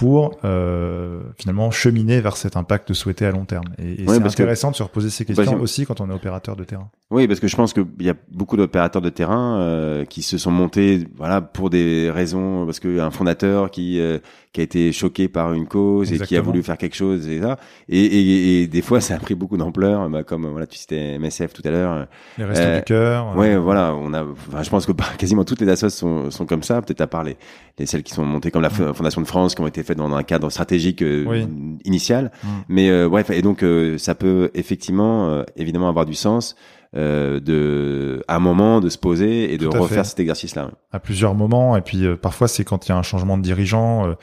pour 0.00 0.38
euh, 0.44 1.20
finalement 1.36 1.70
cheminer 1.70 2.22
vers 2.22 2.34
cet 2.34 2.56
impact 2.56 2.94
souhaité 2.94 3.26
à 3.26 3.32
long 3.32 3.44
terme. 3.44 3.66
Et, 3.76 4.06
c'est 4.06 4.24
intéressant 4.24 4.70
de 4.70 4.76
se 4.76 4.82
reposer 4.82 5.10
ces 5.10 5.26
questions 5.26 5.60
aussi 5.60 5.84
quand 5.84 6.00
on 6.00 6.08
est 6.08 6.14
opérateur 6.14 6.56
de 6.56 6.64
terrain. 6.64 6.90
Oui, 7.10 7.28
parce 7.28 7.38
que 7.38 7.48
je 7.48 7.56
pense 7.56 7.74
qu'il 7.74 7.84
y 8.00 8.08
a 8.08 8.14
beaucoup 8.30 8.56
d'opérateurs 8.56 9.02
de 9.02 9.10
terrain 9.10 9.58
euh, 9.60 10.06
qui 10.06 10.22
se 10.22 10.38
sont 10.38 10.50
montés, 10.50 11.06
voilà, 11.16 11.42
pour 11.42 11.68
des 11.68 12.10
raisons, 12.10 12.64
parce 12.64 12.80
qu'un 12.80 13.10
fondateur 13.10 13.70
qui 13.70 14.00
euh, 14.00 14.18
qui 14.52 14.60
a 14.60 14.64
été 14.64 14.90
choqué 14.90 15.28
par 15.28 15.52
une 15.52 15.66
cause 15.66 16.12
et 16.12 16.18
qui 16.18 16.36
a 16.36 16.40
voulu 16.40 16.62
faire 16.62 16.76
quelque 16.76 16.96
chose 16.96 17.28
et 17.28 17.40
ça. 17.40 17.58
Et, 17.88 18.04
et, 18.04 18.62
et 18.62 18.66
des 18.66 18.82
fois, 18.82 19.00
ça 19.00 19.14
a 19.14 19.18
pris 19.18 19.34
beaucoup 19.34 19.56
d'ampleur, 19.56 20.08
bah, 20.10 20.24
comme 20.24 20.46
voilà, 20.46 20.66
tu 20.66 20.76
citais 20.76 21.18
MSF 21.18 21.52
tout 21.52 21.62
à 21.64 21.70
l'heure. 21.70 22.06
Les 22.36 22.44
restos 22.44 22.76
du 22.76 22.82
cœur. 22.82 23.36
Ouais, 23.36 23.56
voilà, 23.56 23.94
on 23.94 24.12
a. 24.12 24.24
Enfin, 24.24 24.62
je 24.62 24.70
pense 24.70 24.86
que 24.86 24.92
quasiment 25.18 25.44
toutes 25.44 25.60
les 25.60 25.68
associations 25.68 26.24
sont, 26.24 26.30
sont 26.30 26.46
comme 26.46 26.62
ça. 26.62 26.82
Peut-être 26.82 27.00
à 27.00 27.06
part 27.06 27.24
les, 27.24 27.36
les 27.78 27.86
celles 27.86 28.02
qui 28.02 28.12
sont 28.12 28.24
montées 28.24 28.50
comme 28.50 28.62
la 28.62 28.70
Fondation 28.70 29.20
de 29.20 29.26
France, 29.26 29.54
qui 29.54 29.60
ont 29.60 29.66
été 29.66 29.82
dans 29.94 30.12
un 30.14 30.22
cadre 30.22 30.50
stratégique 30.50 31.02
euh, 31.02 31.46
initial. 31.84 32.30
Mm. 32.42 32.48
Mais 32.68 32.90
euh, 32.90 33.08
bref, 33.08 33.30
et 33.30 33.42
donc 33.42 33.62
euh, 33.62 33.98
ça 33.98 34.14
peut 34.14 34.50
effectivement, 34.54 35.44
évidemment, 35.56 35.88
avoir 35.88 36.06
du 36.06 36.14
sens. 36.14 36.56
De 36.94 38.22
à 38.26 38.36
un 38.36 38.40
moment 38.40 38.80
de 38.80 38.88
se 38.88 38.98
poser 38.98 39.52
et 39.52 39.58
de 39.58 39.66
refaire 39.66 40.04
cet 40.04 40.20
exercice-là. 40.20 40.70
À 40.92 40.98
plusieurs 40.98 41.34
moments 41.34 41.76
et 41.76 41.82
puis 41.82 42.04
parfois 42.20 42.48
c'est 42.48 42.64
quand 42.64 42.86
il 42.86 42.90
y 42.90 42.92
a 42.92 42.98
un 42.98 43.02
changement 43.02 43.38
de 43.38 43.42
dirigeant. 43.42 44.16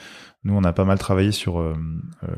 nous 0.43 0.53
on 0.53 0.63
a 0.63 0.73
pas 0.73 0.83
mal 0.83 0.99
travaillé 0.99 1.31
sur 1.31 1.63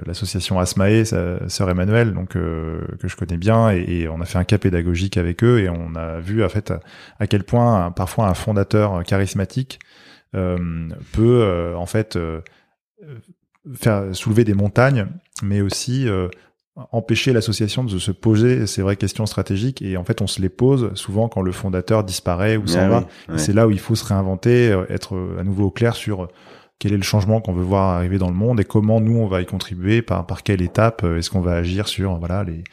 l'association 0.05 0.59
Asmae, 0.59 1.05
sœur 1.47 1.69
Emmanuel, 1.69 2.13
donc 2.13 2.29
que 2.29 2.85
je 3.03 3.15
connais 3.15 3.37
bien 3.37 3.71
et, 3.71 4.07
on 4.07 4.21
a 4.21 4.25
fait 4.25 4.37
un 4.37 4.43
cas 4.43 4.59
pédagogique 4.59 5.17
avec 5.17 5.43
eux 5.43 5.59
et 5.59 5.69
on 5.69 5.95
a 5.95 6.19
vu 6.19 6.43
en 6.43 6.49
fait 6.49 6.73
à, 7.19 7.25
quel 7.25 7.43
point 7.43 7.91
parfois 7.91 8.27
un 8.27 8.35
fondateur 8.35 9.03
charismatique 9.03 9.79
peut 10.31 11.73
en 11.75 11.85
fait 11.87 12.19
faire 13.75 14.15
soulever 14.15 14.43
des 14.43 14.53
montagnes, 14.53 15.07
mais 15.43 15.61
aussi 15.61 16.07
euh, 16.07 16.27
empêcher 16.91 17.33
l'association 17.33 17.83
de 17.83 17.99
se 17.99 18.11
poser 18.11 18.67
ces 18.67 18.81
vraies 18.81 18.95
questions 18.95 19.25
stratégiques. 19.25 19.81
Et 19.81 19.97
en 19.97 20.03
fait, 20.03 20.21
on 20.21 20.27
se 20.27 20.41
les 20.41 20.49
pose 20.49 20.91
souvent 20.95 21.29
quand 21.29 21.41
le 21.41 21.51
fondateur 21.51 22.03
disparaît 22.03 22.57
ou 22.57 22.67
s'en 22.67 22.87
va. 22.89 23.07
C'est 23.37 23.53
là 23.53 23.67
où 23.67 23.71
il 23.71 23.79
faut 23.79 23.95
se 23.95 24.05
réinventer, 24.05 24.71
euh, 24.71 24.85
être 24.89 25.17
à 25.39 25.43
nouveau 25.43 25.65
au 25.65 25.71
clair 25.71 25.95
sur 25.95 26.27
quel 26.79 26.93
est 26.93 26.97
le 26.97 27.03
changement 27.03 27.41
qu'on 27.41 27.53
veut 27.53 27.63
voir 27.63 27.89
arriver 27.89 28.17
dans 28.17 28.29
le 28.29 28.35
monde 28.35 28.59
et 28.59 28.63
comment 28.63 29.01
nous 29.01 29.17
on 29.17 29.27
va 29.27 29.41
y 29.41 29.45
contribuer 29.45 30.01
par 30.01 30.25
par 30.25 30.43
quelle 30.43 30.61
étape 30.61 31.03
euh, 31.03 31.17
est-ce 31.17 31.29
qu'on 31.29 31.41
va 31.41 31.55
agir 31.55 31.89
sur 31.89 32.17
voilà 32.19 32.45
les 32.45 32.63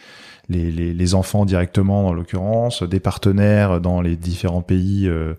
les, 0.48 0.70
les, 0.70 0.94
les 0.94 1.14
enfants 1.16 1.44
directement 1.44 2.06
en 2.06 2.12
l'occurrence, 2.12 2.84
des 2.84 3.00
partenaires 3.00 3.80
dans 3.80 4.00
les 4.00 4.14
différents 4.14 4.62
pays 4.62 5.08
euh, 5.08 5.34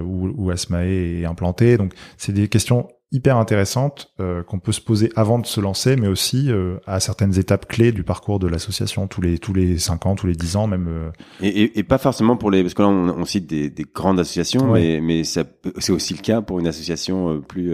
où, 0.00 0.32
où 0.36 0.50
Asmae 0.50 0.86
est 0.86 1.24
implanté. 1.24 1.76
Donc 1.76 1.92
c'est 2.16 2.30
des 2.30 2.46
questions 2.46 2.88
hyper 3.10 3.38
intéressante 3.38 4.12
euh, 4.20 4.42
qu'on 4.42 4.58
peut 4.58 4.72
se 4.72 4.82
poser 4.82 5.10
avant 5.16 5.38
de 5.38 5.46
se 5.46 5.60
lancer, 5.60 5.96
mais 5.96 6.08
aussi 6.08 6.50
euh, 6.50 6.76
à 6.86 7.00
certaines 7.00 7.38
étapes 7.38 7.66
clés 7.66 7.90
du 7.90 8.02
parcours 8.02 8.38
de 8.38 8.46
l'association, 8.46 9.06
tous 9.06 9.22
les 9.22 9.38
tous 9.38 9.54
les 9.54 9.78
cinq 9.78 10.04
ans, 10.04 10.14
tous 10.14 10.26
les 10.26 10.34
dix 10.34 10.56
ans 10.56 10.66
même. 10.66 10.88
Euh. 10.88 11.10
Et, 11.40 11.48
et, 11.48 11.78
et, 11.78 11.82
pas 11.84 11.96
forcément 11.96 12.36
pour 12.36 12.50
les, 12.50 12.62
parce 12.62 12.74
que 12.74 12.82
là 12.82 12.88
on, 12.88 13.08
on 13.08 13.24
cite 13.24 13.46
des, 13.46 13.70
des, 13.70 13.84
grandes 13.84 14.20
associations, 14.20 14.72
mais 14.72 15.00
mais 15.00 15.24
c'est 15.24 15.90
aussi 15.90 16.14
le 16.14 16.20
cas 16.20 16.42
pour 16.42 16.58
une 16.58 16.66
association 16.66 17.40
plus 17.40 17.72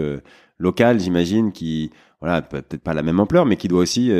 locale, 0.57 1.01
j'imagine, 1.01 1.51
qui 1.51 1.91
voilà 2.21 2.41
peut-être 2.41 2.81
pas 2.81 2.93
la 2.93 3.03
même 3.03 3.19
ampleur, 3.19 3.45
mais 3.45 3.57
qui 3.57 3.67
doit 3.67 3.81
aussi, 3.81 4.11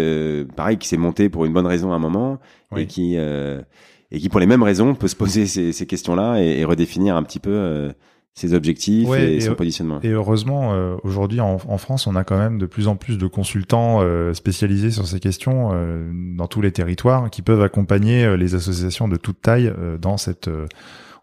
pareil, 0.55 0.78
qui 0.78 0.88
s'est 0.89 0.97
montée 0.97 1.30
pour 1.30 1.45
une 1.45 1.53
bonne 1.53 1.68
raison 1.68 1.93
à 1.93 1.95
un 1.95 1.99
moment 1.99 2.39
et 2.76 2.88
qui 2.88 3.16
et 3.16 4.20
qui 4.20 4.28
pour 4.30 4.41
les 4.41 4.45
mêmes 4.45 4.63
raisons 4.63 4.95
peut 4.95 5.07
se 5.07 5.16
poser 5.16 5.45
ces, 5.45 5.72
ces 5.72 5.86
questions-là 5.86 6.41
et, 6.41 6.59
et 6.59 6.66
redéfinir 6.66 7.16
un 7.16 7.24
petit 7.24 7.39
peu 7.39 7.93
ses 8.36 8.53
objectifs 8.53 9.07
et, 9.13 9.39
son 9.39 9.55
positionnement. 9.55 10.01
Et 10.03 10.09
heureusement, 10.09 10.73
euh, 10.73 10.97
aujourd'hui 11.03 11.39
en, 11.39 11.57
France, 11.77 12.05
on 12.05 12.15
a 12.15 12.25
quand 12.25 12.38
même 12.38 12.57
de 12.57 12.65
plus 12.65 12.89
en 12.89 12.97
plus 12.97 13.17
de 13.17 13.27
consultants 13.27 14.01
euh, 14.01 14.33
spécialisés 14.33 14.91
sur 14.91 15.07
ces 15.07 15.21
questions 15.21 15.71
euh, 15.73 16.11
dans 16.36 16.47
tous 16.47 16.61
les 16.61 16.73
territoires 16.73 17.29
qui 17.29 17.41
peuvent 17.41 17.61
accompagner 17.61 18.36
les 18.36 18.53
associations 18.53 19.07
de 19.07 19.15
toute 19.15 19.41
taille 19.41 19.73
dans 20.01 20.17
cette, 20.17 20.49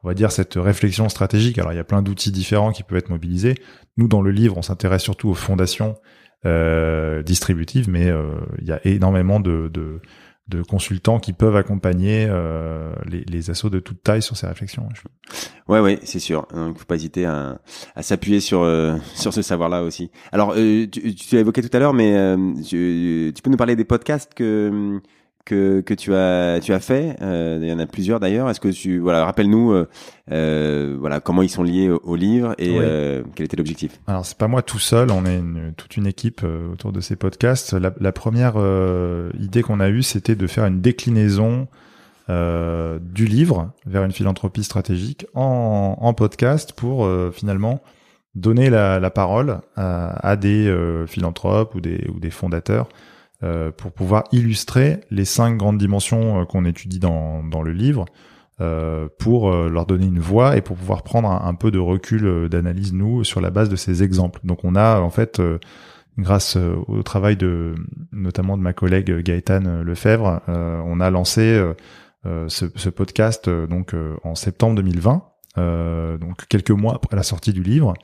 on 0.03 0.09
va 0.09 0.15
dire, 0.15 0.33
cette 0.33 0.55
réflexion 0.55 1.11
stratégique. 1.11 1.59
Alors 1.59 1.75
il 1.75 1.77
y 1.77 1.81
a 1.81 1.85
plein 1.85 2.01
d'outils 2.01 2.33
différents 2.33 2.73
qui 2.73 2.83
peuvent 2.83 2.99
être 2.99 3.11
mobilisés. 3.11 3.57
Nous, 3.99 4.09
dans 4.09 4.23
le 4.23 4.31
livre, 4.31 4.57
on 4.57 4.63
s'intéresse 4.63 5.03
surtout 5.03 5.29
aux 5.29 5.35
fondations 5.35 5.97
distributives, 7.25 7.91
mais 7.91 8.11
il 8.59 8.67
y 8.67 8.73
a 8.73 8.81
énormément 8.85 9.39
de, 9.39 9.71
de 9.73 10.01
de 10.49 10.63
consultants 10.63 11.19
qui 11.19 11.33
peuvent 11.33 11.57
accompagner 11.57 12.27
euh, 12.29 12.93
les, 13.07 13.25
les 13.25 13.51
assos 13.51 13.71
de 13.71 13.79
toute 13.79 14.03
taille 14.03 14.23
sur 14.23 14.37
ces 14.37 14.47
réflexions. 14.47 14.89
Ouais, 15.69 15.81
ouais, 15.81 15.99
c'est 16.03 16.19
sûr. 16.19 16.47
Donc, 16.53 16.79
faut 16.79 16.85
pas 16.85 16.97
hésiter 16.97 17.25
à, 17.27 17.61
à 17.95 18.03
s'appuyer 18.03 18.41
sur 18.41 18.63
euh, 18.63 18.97
sur 19.15 19.33
ce 19.33 19.43
savoir-là 19.43 19.83
aussi. 19.83 20.11
Alors, 20.33 20.55
euh, 20.57 20.87
tu, 20.87 21.15
tu 21.15 21.35
l'as 21.35 21.41
évoqué 21.41 21.63
tout 21.63 21.75
à 21.77 21.79
l'heure, 21.79 21.95
mais 21.95 22.37
tu, 22.67 23.33
tu 23.35 23.43
peux 23.43 23.51
nous 23.51 23.57
parler 23.57 23.77
des 23.77 23.85
podcasts 23.85 24.35
que 24.35 25.01
que, 25.45 25.81
que 25.81 25.95
tu 25.95 26.15
as 26.15 26.61
tu 26.61 26.73
as 26.73 26.81
fait. 26.81 27.17
Euh, 27.21 27.59
il 27.61 27.69
y 27.69 27.73
en 27.73 27.79
a 27.79 27.87
plusieurs 27.87 28.21
d'ailleurs. 28.21 28.49
Est-ce 28.49 28.61
que 28.61 28.69
tu 28.69 28.99
voilà 28.99 29.25
rappelle-nous 29.25 29.73
euh, 29.73 29.89
euh 30.31 30.97
voilà 30.99 31.21
comment 31.21 31.43
ils 31.43 31.49
sont 31.49 31.63
liés 31.63 31.89
au, 31.91 32.17
livre 32.17 32.55
et 32.59 32.79
quel 33.35 33.47
était 33.47 33.57
l'objectif? 33.57 34.01
Alors 34.07 34.25
c'est 34.25 34.39
pas 34.39 34.49
moi 34.49 34.63
tout 34.63 34.79
seul. 34.79 35.11
On 35.11 35.25
est 35.27 35.39
une, 35.39 35.73
toute 35.77 35.97
une 35.97 36.07
équipe 36.07 36.43
autour 36.73 36.93
de 36.93 37.01
ces 37.01 37.17
podcasts. 37.17 37.73
La, 37.73 37.93
la 38.01 38.13
première 38.13 38.55
idée 39.39 39.63
qu'on 39.63 39.81
a 39.81 39.89
eue, 39.89 40.03
c'était 40.03 40.37
de 40.37 40.47
faire 40.47 40.67
une 40.67 40.81
déclinaison 40.81 41.69
du 42.29 43.27
livre 43.27 43.73
vers 43.87 44.05
une 44.05 44.13
philanthropie 44.13 44.65
stratégique 44.65 45.27
en, 45.35 45.97
en 46.01 46.15
podcast 46.15 46.73
pour 46.73 47.09
finalement 47.33 47.83
donner 48.35 48.71
la, 48.71 48.99
la 48.99 49.11
parole 49.11 49.61
à, 49.77 50.27
à 50.27 50.37
des 50.37 50.75
philanthropes 51.07 51.75
ou 51.75 51.81
des 51.81 52.09
ou 52.15 52.21
des 52.21 52.31
fondateurs 52.31 52.89
pour 53.77 53.93
pouvoir 53.93 54.25
illustrer 54.31 55.01
les 55.11 55.25
cinq 55.25 55.57
grandes 55.57 55.79
dimensions 55.79 56.41
euh, 56.41 56.45
qu'on 56.45 56.65
étudie 56.65 57.01
dans, 57.01 57.43
dans 57.43 57.63
le 57.63 57.73
livre, 57.73 58.05
euh, 58.61 59.09
pour 59.19 59.51
leur 59.51 59.87
donner 59.87 60.07
une 60.07 60.21
voix 60.21 60.57
et 60.57 60.61
pour 60.61 60.77
pouvoir 60.77 61.03
prendre 61.03 61.29
un, 61.29 61.55
peu 61.55 61.71
de 61.71 61.79
recul 61.79 62.49
d'analyse 62.49 62.93
nous 62.93 63.25
sur 63.25 63.41
la 63.41 63.51
base 63.51 63.69
de 63.69 63.77
ces 63.77 64.03
exemples. 64.03 64.41
Donc 64.45 64.65
on 64.65 64.77
a 64.77 65.01
en 65.01 65.11
fait 65.11 65.43
grâce 66.19 66.57
au 66.87 67.03
travail 67.03 67.37
de 67.37 67.75
notamment 68.13 68.57
de 68.57 68.63
ma 68.63 68.73
collègue 68.73 69.11
Gaëtane 69.23 69.83
Lefebvre, 69.83 70.43
on 70.47 71.01
a 71.01 71.11
lancé 71.11 71.61
ce, 72.25 72.89
podcast 72.91 73.49
donc 73.49 73.97
en 74.23 74.35
septembre 74.35 74.77
2020, 74.77 76.19
donc 76.21 76.47
quelques 76.49 76.71
mois 76.71 76.95
après 76.95 77.17
la 77.17 77.25
sortie 77.25 77.55
du 77.55 77.63
livre. 77.63 77.95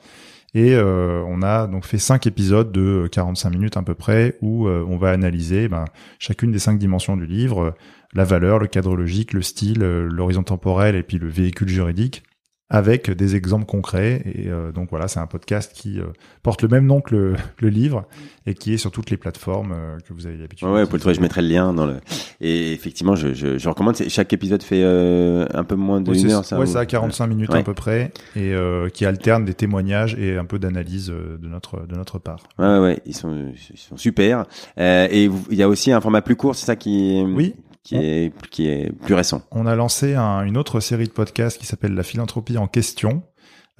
Et 0.55 0.73
euh, 0.73 1.23
on 1.27 1.41
a 1.43 1.67
donc 1.67 1.85
fait 1.85 1.99
cinq 1.99 2.25
épisodes 2.25 2.71
de 2.71 3.07
45 3.11 3.49
minutes 3.51 3.77
à 3.77 3.83
peu 3.83 3.93
près 3.93 4.37
où 4.41 4.67
euh, 4.67 4.83
on 4.87 4.97
va 4.97 5.11
analyser 5.11 5.67
ben, 5.67 5.85
chacune 6.17 6.51
des 6.51 6.59
cinq 6.59 6.79
dimensions 6.79 7.15
du 7.15 7.27
livre, 7.27 7.75
la 8.13 8.23
valeur, 8.23 8.57
le 8.57 8.67
cadre 8.67 8.95
logique, 8.95 9.33
le 9.33 9.43
style, 9.43 9.83
euh, 9.83 10.07
l'horizon 10.09 10.43
temporel 10.43 10.95
et 10.95 11.03
puis 11.03 11.19
le 11.19 11.27
véhicule 11.27 11.69
juridique 11.69 12.23
avec 12.69 13.09
des 13.09 13.35
exemples 13.35 13.65
concrets. 13.65 14.21
Et 14.25 14.47
euh, 14.47 14.71
donc 14.71 14.89
voilà, 14.91 15.07
c'est 15.07 15.19
un 15.19 15.27
podcast 15.27 15.71
qui 15.73 15.99
euh, 15.99 16.05
porte 16.43 16.61
le 16.61 16.67
même 16.67 16.85
nom 16.85 17.01
que 17.01 17.15
le, 17.15 17.35
le, 17.59 17.69
livre 17.69 18.05
et 18.45 18.53
qui 18.53 18.73
est 18.73 18.77
sur 18.77 18.91
toutes 18.91 19.09
les 19.09 19.17
plateformes 19.17 19.73
euh, 19.73 19.97
que 20.07 20.13
vous 20.13 20.27
avez 20.27 20.37
l'habitude. 20.37 20.67
Ouais, 20.67 20.85
pour 20.85 20.93
le 20.93 20.99
trouver, 20.99 21.15
je 21.15 21.21
mettrai 21.21 21.41
le 21.41 21.47
lien 21.47 21.73
dans 21.73 21.87
le. 21.87 21.97
Et 22.41 22.71
effectivement, 22.73 23.15
je, 23.15 23.33
je, 23.33 23.57
je 23.57 23.69
recommande. 23.69 23.95
Chaque 24.07 24.33
épisode 24.33 24.61
fait 24.61 24.83
un 24.83 25.63
peu 25.63 25.75
moins 25.75 26.01
de 26.01 26.13
une 26.13 26.31
heure. 26.31 26.45
Ça, 26.45 26.59
ouais, 26.59 26.67
ça 26.67 26.79
a 26.79 26.85
45 26.85 27.27
minutes 27.27 27.53
à 27.53 27.63
peu 27.63 27.73
près 27.73 28.11
et 28.35 28.53
qui 28.93 29.05
alterne 29.05 29.45
des 29.45 29.53
témoignages 29.53 30.15
et 30.15 30.37
un 30.37 30.45
peu 30.45 30.59
d'analyse 30.59 31.07
de 31.07 31.47
notre 31.47 31.85
de 31.87 31.95
notre 31.95 32.19
part. 32.19 32.43
Ouais, 32.57 32.79
ouais, 32.79 32.99
ils 33.05 33.15
sont 33.15 33.51
ils 33.53 33.77
sont 33.77 33.97
super. 33.97 34.45
et 34.77 35.25
il 35.49 35.57
y 35.57 35.63
a 35.63 35.69
aussi 35.69 35.91
un 35.91 36.01
format 36.01 36.21
plus 36.21 36.35
court, 36.35 36.55
c'est 36.55 36.65
ça 36.65 36.75
qui. 36.75 37.23
Oui 37.25 37.55
qui 37.83 37.95
est 37.95 38.33
qui 38.49 38.67
est 38.67 38.91
plus 38.91 39.13
récent. 39.13 39.41
On 39.51 39.65
a 39.65 39.75
lancé 39.75 40.15
un, 40.15 40.43
une 40.43 40.57
autre 40.57 40.79
série 40.79 41.07
de 41.07 41.11
podcasts 41.11 41.59
qui 41.59 41.65
s'appelle 41.65 41.93
La 41.93 42.03
philanthropie 42.03 42.57
en 42.57 42.67
question. 42.67 43.23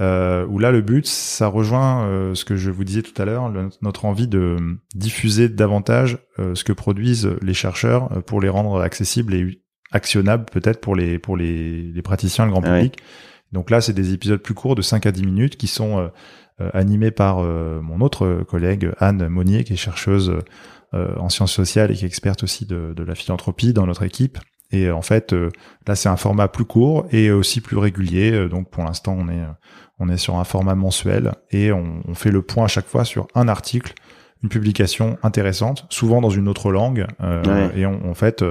Euh, 0.02 0.46
où 0.48 0.60
là 0.60 0.72
le 0.72 0.82
but, 0.82 1.06
ça 1.06 1.48
rejoint 1.48 2.06
euh, 2.06 2.34
ce 2.34 2.46
que 2.46 2.56
je 2.56 2.72
vous 2.72 2.86
disais 2.86 3.02
tout 3.02 3.22
à 3.22 3.26
l'heure, 3.26 3.52
notre 3.82 4.06
envie 4.06 4.28
de 4.30 4.56
diffuser 4.96 5.50
davantage 5.50 6.20
euh, 6.40 6.56
ce 6.56 6.64
que 6.64 6.72
produisent 6.72 7.30
les 7.42 7.54
chercheurs 7.54 8.10
euh, 8.14 8.22
pour 8.22 8.40
les 8.40 8.48
rendre 8.48 8.80
accessibles 8.80 9.34
et 9.34 9.62
actionnables 9.92 10.46
peut-être 10.46 10.80
pour 10.80 10.96
les 10.96 11.20
pour 11.20 11.36
les, 11.36 11.82
les 11.82 12.02
praticiens, 12.02 12.46
le 12.46 12.52
grand 12.52 12.62
public. 12.62 12.98
Donc 13.52 13.70
là, 13.70 13.82
c'est 13.82 13.94
des 13.94 14.14
épisodes 14.14 14.40
plus 14.40 14.54
courts 14.54 14.76
de 14.76 14.82
5 14.82 15.06
à 15.06 15.12
10 15.12 15.24
minutes 15.24 15.58
qui 15.58 15.68
sont 15.68 16.12
animés 16.74 17.10
par 17.10 17.42
mon 17.42 18.02
autre 18.02 18.44
collègue 18.48 18.92
Anne 19.00 19.28
Monnier, 19.28 19.64
qui 19.64 19.74
est 19.74 19.76
chercheuse 19.76 20.30
euh, 20.30 20.44
en 20.94 21.30
sciences 21.30 21.54
sociales 21.54 21.92
et 21.92 21.94
qui 21.94 22.04
est 22.04 22.08
experte 22.08 22.44
aussi 22.44 22.66
de, 22.66 22.94
de 22.96 23.04
la 23.04 23.16
philanthropie 23.16 23.74
dans 23.74 23.86
notre 23.86 24.04
équipe. 24.04 24.40
Et 24.72 24.92
en 24.92 25.02
fait, 25.02 25.34
euh, 25.34 25.50
là, 25.88 25.96
c'est 25.96 26.10
un 26.10 26.18
format 26.18 26.48
plus 26.48 26.66
court 26.66 27.08
et 27.12 27.32
aussi 27.32 27.62
plus 27.62 27.78
régulier. 27.78 28.32
Euh, 28.32 28.50
donc, 28.50 28.70
pour 28.70 28.84
l'instant, 28.84 29.16
on 29.18 29.30
est 29.30 29.44
on 30.02 30.08
est 30.08 30.18
sur 30.18 30.38
un 30.38 30.46
format 30.46 30.76
mensuel 30.76 31.34
et 31.52 31.74
on, 31.74 32.02
on, 32.08 32.16
fait 32.16 32.32
le 32.32 32.42
point 32.42 32.66
à 32.66 32.68
chaque 32.68 32.88
fois 32.88 33.04
sur 33.04 33.28
un 33.36 33.50
article, 33.50 33.94
une 34.42 34.48
publication 34.48 35.18
intéressante, 35.24 35.86
souvent 35.90 36.22
dans 36.22 36.30
une 36.30 36.48
autre 36.48 36.72
langue. 36.72 37.06
Euh, 37.22 37.70
Et 37.76 37.86
en 37.86 38.14
fait, 38.14 38.42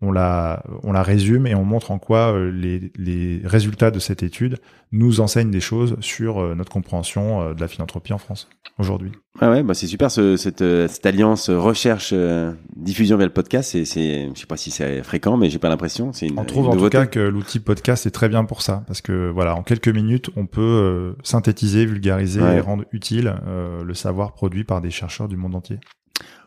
on 0.00 0.12
la 0.12 0.62
on 0.82 0.92
la 0.92 1.02
résume 1.02 1.46
et 1.46 1.54
on 1.54 1.64
montre 1.64 1.90
en 1.90 1.98
quoi 1.98 2.38
les, 2.38 2.92
les 2.96 3.40
résultats 3.44 3.90
de 3.90 3.98
cette 3.98 4.22
étude 4.22 4.58
nous 4.92 5.20
enseignent 5.20 5.50
des 5.50 5.60
choses 5.60 5.96
sur 6.00 6.54
notre 6.54 6.70
compréhension 6.70 7.54
de 7.54 7.60
la 7.60 7.68
philanthropie 7.68 8.12
en 8.12 8.18
France 8.18 8.48
aujourd'hui. 8.78 9.12
Ah 9.40 9.50
ouais, 9.50 9.62
bah 9.62 9.74
c'est 9.74 9.86
super 9.86 10.10
ce, 10.10 10.36
cette, 10.36 10.62
euh, 10.62 10.88
cette 10.88 11.04
alliance 11.04 11.50
recherche 11.50 12.10
euh, 12.12 12.52
diffusion 12.74 13.16
via 13.16 13.26
le 13.26 13.32
podcast. 13.32 13.70
C'est, 13.72 13.84
c'est, 13.84 14.30
je 14.34 14.40
sais 14.40 14.46
pas 14.46 14.56
si 14.56 14.70
c'est 14.70 15.02
fréquent, 15.02 15.36
mais 15.36 15.50
j'ai 15.50 15.58
pas 15.58 15.68
l'impression. 15.68 16.12
C'est 16.12 16.26
une, 16.26 16.38
on 16.38 16.44
trouve 16.44 16.68
en 16.68 16.76
tout 16.76 16.88
cas 16.88 17.06
que 17.06 17.20
l'outil 17.20 17.60
podcast 17.60 18.06
est 18.06 18.10
très 18.10 18.28
bien 18.28 18.44
pour 18.44 18.62
ça, 18.62 18.84
parce 18.86 19.02
que 19.02 19.30
voilà, 19.30 19.54
en 19.54 19.62
quelques 19.62 19.88
minutes, 19.88 20.30
on 20.36 20.46
peut 20.46 20.60
euh, 20.62 21.12
synthétiser, 21.22 21.84
vulgariser 21.84 22.40
et 22.40 22.60
rendre 22.60 22.84
utile 22.92 23.34
le 23.46 23.94
savoir 23.94 24.32
produit 24.32 24.64
par 24.64 24.80
des 24.80 24.90
chercheurs 24.90 25.28
du 25.28 25.36
monde 25.36 25.54
entier. 25.54 25.78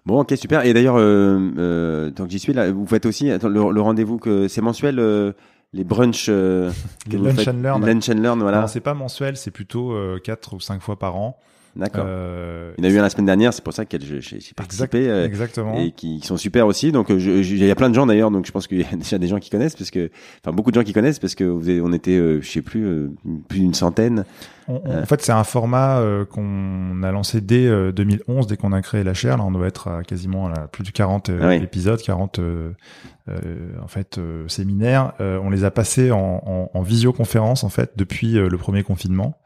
Bon, 0.10 0.22
ok, 0.22 0.34
super. 0.36 0.66
Et 0.66 0.74
d'ailleurs, 0.74 0.96
tant 0.96 2.26
que 2.26 2.32
j'y 2.32 2.40
suis 2.40 2.54
là, 2.54 2.72
vous 2.72 2.86
faites 2.88 3.06
aussi 3.06 3.30
le, 3.30 3.72
le 3.72 3.82
rendez-vous 3.82 4.18
que 4.18 4.48
c'est 4.48 4.62
mensuel. 4.62 5.34
les 5.72 5.84
brunchs 5.84 6.26
euh, 6.30 6.72
lunch 7.12 7.48
and 7.48 7.62
learn 7.62 7.86
lunch 7.86 8.10
and 8.10 8.16
learn 8.16 8.40
voilà 8.42 8.66
c'est 8.68 8.80
pas 8.80 8.96
mensuel 8.96 9.38
c'est 9.38 9.52
plutôt 9.52 9.94
quatre 10.24 10.56
ou 10.56 10.60
cinq 10.60 10.82
fois 10.82 10.98
par 10.98 11.16
an 11.16 11.38
D'accord. 11.76 12.06
Euh, 12.08 12.74
il 12.78 12.84
y 12.84 12.88
en 12.88 12.90
a 12.90 12.94
eu 12.94 13.00
un 13.00 13.02
la 13.04 13.10
semaine 13.10 13.26
dernière, 13.26 13.54
c'est 13.54 13.64
pour 13.64 13.74
ça 13.74 13.86
que 13.86 13.98
j'ai 14.00 14.42
participé. 14.56 15.08
Euh, 15.08 15.26
exactement. 15.26 15.78
Et 15.78 15.92
qui, 15.92 16.20
sont 16.22 16.38
super 16.38 16.68
aussi. 16.68 16.92
Donc, 16.92 17.10
euh, 17.10 17.20
il 17.20 17.58
y 17.58 17.72
a 17.72 17.76
plein 17.76 17.90
de 17.90 17.96
gens 17.96 18.06
d'ailleurs. 18.06 18.32
Donc, 18.32 18.46
je 18.46 18.52
pense 18.52 18.68
qu'il 18.68 18.82
y 18.82 18.86
a 18.86 18.96
déjà 18.96 19.18
des 19.18 19.28
gens 19.28 19.40
qui 19.40 19.50
connaissent, 19.50 19.76
parce 19.76 19.92
que, 19.92 20.10
enfin, 20.44 20.56
beaucoup 20.56 20.72
de 20.72 20.76
gens 20.76 20.84
qui 20.84 20.94
connaissent, 20.94 21.20
parce 21.20 21.36
que 21.36 21.44
vous 21.44 21.70
on 21.82 21.94
était, 21.94 22.18
je 22.42 22.48
sais 22.50 22.62
plus, 22.62 23.10
plus 23.48 23.60
d'une 23.60 23.74
centaine. 23.74 24.26
en 24.68 25.06
fait, 25.06 25.22
c'est 25.22 25.32
un 25.32 25.44
format 25.44 26.02
qu'on 26.32 27.04
a 27.04 27.12
lancé 27.12 27.42
dès 27.42 27.70
2011, 27.92 28.48
dès 28.48 28.58
qu'on 28.58 28.74
a 28.74 28.82
créé 28.82 29.04
la 29.04 29.14
chaire. 29.14 29.38
Là, 29.38 29.44
on 29.46 29.52
doit 29.52 29.68
être 29.68 29.88
à 29.88 30.04
quasiment 30.04 30.48
à 30.48 30.68
plus 30.68 30.84
de 30.84 30.90
40 30.90 31.30
épisodes, 31.62 32.02
40 32.02 32.40
en 33.30 33.88
fait 33.88 34.20
séminaires. 34.48 35.14
on 35.20 35.50
les 35.50 35.64
a 35.64 35.72
passés 35.72 36.12
en, 36.12 36.42
en, 36.46 36.72
en, 36.74 36.82
visioconférence 36.82 37.64
en 37.64 37.70
fait 37.70 37.92
depuis 37.96 38.34
le 38.34 38.58
premier 38.58 38.84
confinement. 38.84 39.39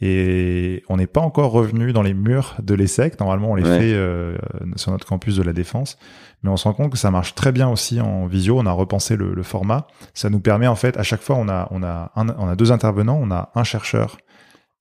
Et 0.00 0.82
on 0.88 0.96
n'est 0.96 1.06
pas 1.06 1.20
encore 1.20 1.52
revenu 1.52 1.92
dans 1.92 2.02
les 2.02 2.14
murs 2.14 2.56
de 2.62 2.74
l'ESSEC. 2.74 3.18
Normalement, 3.20 3.52
on 3.52 3.54
les 3.54 3.62
fait 3.62 3.94
euh, 3.94 4.36
sur 4.76 4.90
notre 4.90 5.06
campus 5.06 5.36
de 5.36 5.42
la 5.42 5.52
Défense. 5.52 5.98
Mais 6.42 6.50
on 6.50 6.56
se 6.56 6.64
rend 6.64 6.74
compte 6.74 6.90
que 6.90 6.98
ça 6.98 7.10
marche 7.10 7.34
très 7.34 7.52
bien 7.52 7.68
aussi 7.68 8.00
en 8.00 8.26
visio. 8.26 8.58
On 8.58 8.66
a 8.66 8.72
repensé 8.72 9.16
le, 9.16 9.32
le 9.32 9.42
format. 9.42 9.86
Ça 10.12 10.30
nous 10.30 10.40
permet, 10.40 10.66
en 10.66 10.74
fait, 10.74 10.96
à 10.96 11.04
chaque 11.04 11.22
fois, 11.22 11.36
on 11.36 11.48
a, 11.48 11.68
on 11.70 11.82
a, 11.82 12.12
on 12.16 12.48
a 12.48 12.56
deux 12.56 12.72
intervenants. 12.72 13.18
On 13.22 13.30
a 13.30 13.50
un 13.54 13.64
chercheur 13.64 14.18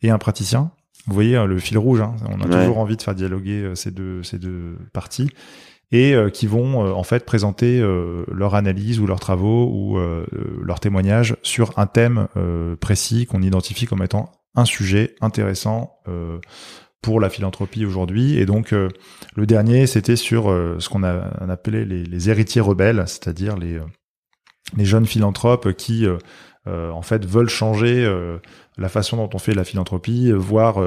et 0.01 0.09
un 0.09 0.17
praticien. 0.17 0.71
Vous 1.05 1.13
voyez 1.13 1.35
hein, 1.35 1.45
le 1.45 1.59
fil 1.59 1.77
rouge. 1.77 2.01
Hein. 2.01 2.15
On 2.29 2.41
a 2.41 2.45
toujours 2.45 2.79
envie 2.79 2.97
de 2.97 3.01
faire 3.01 3.15
dialoguer 3.15 3.61
euh, 3.61 3.75
ces 3.75 3.91
deux, 3.91 4.23
ces 4.23 4.39
deux 4.39 4.77
parties 4.93 5.29
et 5.91 6.15
euh, 6.15 6.29
qui 6.31 6.47
vont 6.47 6.91
en 6.91 7.03
fait 7.03 7.23
présenter 7.23 7.79
leur 8.31 8.55
analyse 8.55 8.99
ou 8.99 9.05
leurs 9.05 9.19
travaux 9.19 9.69
ou 9.71 9.99
leurs 10.63 10.79
témoignages 10.79 11.37
sur 11.43 11.77
un 11.77 11.85
thème 11.85 12.27
précis 12.79 13.27
qu'on 13.27 13.43
identifie 13.43 13.85
comme 13.85 14.01
étant 14.01 14.31
un 14.55 14.65
sujet 14.65 15.15
intéressant 15.21 15.97
euh, 16.07 16.39
pour 17.01 17.19
la 17.19 17.29
philanthropie 17.29 17.85
aujourd'hui. 17.85 18.37
Et 18.37 18.45
donc 18.45 18.73
euh, 18.73 18.89
le 19.35 19.45
dernier, 19.45 19.87
c'était 19.87 20.15
sur 20.15 20.49
euh, 20.49 20.77
ce 20.79 20.89
qu'on 20.89 21.03
a, 21.03 21.11
appelé 21.49 21.85
les, 21.85 22.03
les, 22.03 22.29
héritiers 22.29 22.61
rebelles, 22.61 23.03
c'est-à-dire 23.07 23.57
les, 23.57 23.79
les 24.77 24.85
jeunes 24.85 25.05
philanthropes 25.05 25.73
qui 25.73 26.05
en 26.65 27.01
fait 27.01 27.25
veulent 27.25 27.49
changer 27.49 28.09
la 28.77 28.87
façon 28.87 29.17
dont 29.17 29.29
on 29.33 29.37
fait 29.37 29.53
la 29.53 29.65
philanthropie, 29.65 30.31
voire 30.31 30.77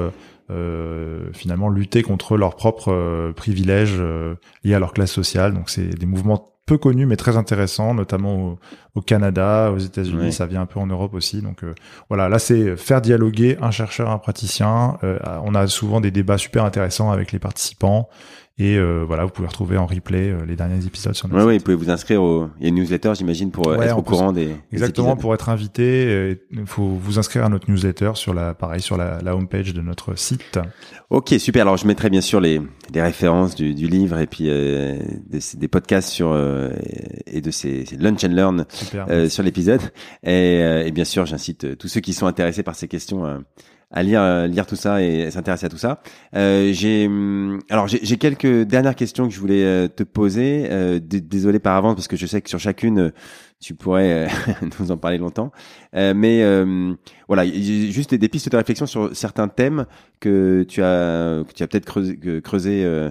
finalement 1.33 1.69
lutter 1.69 2.01
contre 2.01 2.35
leurs 2.35 2.55
propres 2.55 3.31
privilèges 3.35 4.01
liés 4.63 4.73
à 4.73 4.79
leur 4.79 4.93
classe 4.93 5.11
sociale. 5.11 5.53
Donc 5.53 5.69
c'est 5.69 5.87
des 5.87 6.07
mouvements 6.07 6.57
peu 6.67 6.77
connu 6.77 7.07
mais 7.07 7.15
très 7.15 7.37
intéressant, 7.37 7.95
notamment 7.95 8.35
au, 8.35 8.59
Canada, 9.01 9.71
aux 9.71 9.77
États-Unis, 9.77 10.33
ça 10.33 10.45
vient 10.45 10.61
un 10.61 10.65
peu 10.65 10.79
en 10.79 10.87
Europe 10.87 11.13
aussi. 11.13 11.41
Donc 11.41 11.63
euh, 11.63 11.73
voilà, 12.09 12.29
là 12.29 12.39
c'est 12.39 12.75
faire 12.77 13.01
dialoguer 13.01 13.57
un 13.61 13.71
chercheur, 13.71 14.09
un 14.09 14.17
praticien. 14.17 14.97
Euh, 15.03 15.19
on 15.43 15.55
a 15.55 15.67
souvent 15.67 16.01
des 16.01 16.11
débats 16.11 16.37
super 16.37 16.65
intéressants 16.65 17.11
avec 17.11 17.31
les 17.31 17.39
participants 17.39 18.09
et 18.59 18.75
euh, 18.75 19.03
voilà, 19.05 19.23
vous 19.23 19.29
pouvez 19.29 19.47
retrouver 19.47 19.77
en 19.77 19.85
replay 19.85 20.31
euh, 20.31 20.43
les 20.47 20.55
derniers 20.55 20.83
épisodes 20.83 21.13
sur 21.13 21.27
notre 21.27 21.45
Oui, 21.45 21.59
vous 21.59 21.63
pouvez 21.63 21.75
vous 21.75 21.91
inscrire 21.91 22.23
au 22.23 22.49
il 22.57 22.63
y 22.63 22.65
a 22.65 22.69
une 22.69 22.75
newsletter, 22.75 23.13
j'imagine, 23.15 23.51
pour 23.51 23.67
euh, 23.67 23.79
être 23.81 23.95
au 23.95 24.01
courant 24.01 24.33
des, 24.33 24.55
exactement 24.71 25.15
pour 25.15 25.35
être 25.35 25.49
invité. 25.49 26.35
Il 26.49 26.65
faut 26.65 26.87
vous 26.87 27.19
inscrire 27.19 27.45
à 27.45 27.49
notre 27.49 27.69
newsletter 27.69 28.11
sur 28.15 28.33
la 28.33 28.55
pareil 28.55 28.81
sur 28.81 28.97
la, 28.97 29.21
la 29.21 29.35
homepage 29.35 29.75
de 29.75 29.81
notre 29.81 30.17
site. 30.17 30.59
Ok, 31.11 31.35
super. 31.37 31.61
Alors 31.61 31.77
je 31.77 31.85
mettrai 31.85 32.09
bien 32.09 32.21
sûr 32.21 32.41
les, 32.41 32.59
les 32.91 33.01
références 33.01 33.53
du, 33.53 33.75
du 33.75 33.87
livre 33.87 34.17
et 34.17 34.25
puis 34.25 34.45
des, 34.45 35.39
des, 35.55 35.67
podcasts 35.67 36.09
sur 36.09 36.35
et 37.27 37.41
de 37.41 37.51
ces, 37.51 37.85
lunch 37.99 38.23
and 38.23 38.29
learn 38.29 38.65
sur 39.29 39.43
l'épisode. 39.43 39.81
Et, 40.23 40.59
et, 40.85 40.91
bien 40.91 41.05
sûr, 41.05 41.25
j'incite 41.25 41.77
tous 41.77 41.87
ceux 41.87 42.01
qui 42.01 42.13
sont 42.13 42.27
intéressés 42.27 42.63
par 42.63 42.75
ces 42.75 42.87
questions 42.87 43.43
à 43.91 44.03
lire 44.03 44.21
euh, 44.21 44.47
lire 44.47 44.65
tout 44.65 44.75
ça 44.75 45.01
et 45.01 45.31
s'intéresser 45.31 45.65
à 45.65 45.69
tout 45.69 45.77
ça. 45.77 46.01
Euh, 46.35 46.71
j'ai 46.73 47.07
hum, 47.07 47.59
alors 47.69 47.87
j'ai 47.87 48.17
quelques 48.17 48.63
dernières 48.63 48.95
questions 48.95 49.27
que 49.27 49.33
je 49.33 49.39
voulais 49.39 49.63
euh, 49.63 49.87
te 49.87 50.03
poser. 50.03 50.67
Euh, 50.69 50.99
désolé 51.01 51.59
par 51.59 51.75
avance 51.75 51.95
parce 51.95 52.07
que 52.07 52.17
je 52.17 52.25
sais 52.25 52.41
que 52.41 52.49
sur 52.49 52.59
chacune 52.59 53.11
tu 53.59 53.73
pourrais 53.73 54.27
nous 54.79 54.91
en 54.91 54.97
parler 54.97 55.17
longtemps. 55.17 55.51
mais 55.93 56.43
voilà, 57.27 57.45
juste 57.45 58.13
des, 58.13 58.29
pistes 58.29 58.49
de 58.49 58.57
réflexion 58.57 58.85
sur 58.85 59.15
certains 59.15 59.47
thèmes 59.47 59.85
que 60.19 60.63
tu 60.67 60.83
as 60.83 61.43
que 61.47 61.53
tu 61.53 61.63
as 61.63 61.67
peut-être 61.67 61.85
creusé, 61.85 62.19
creusé 62.43 63.09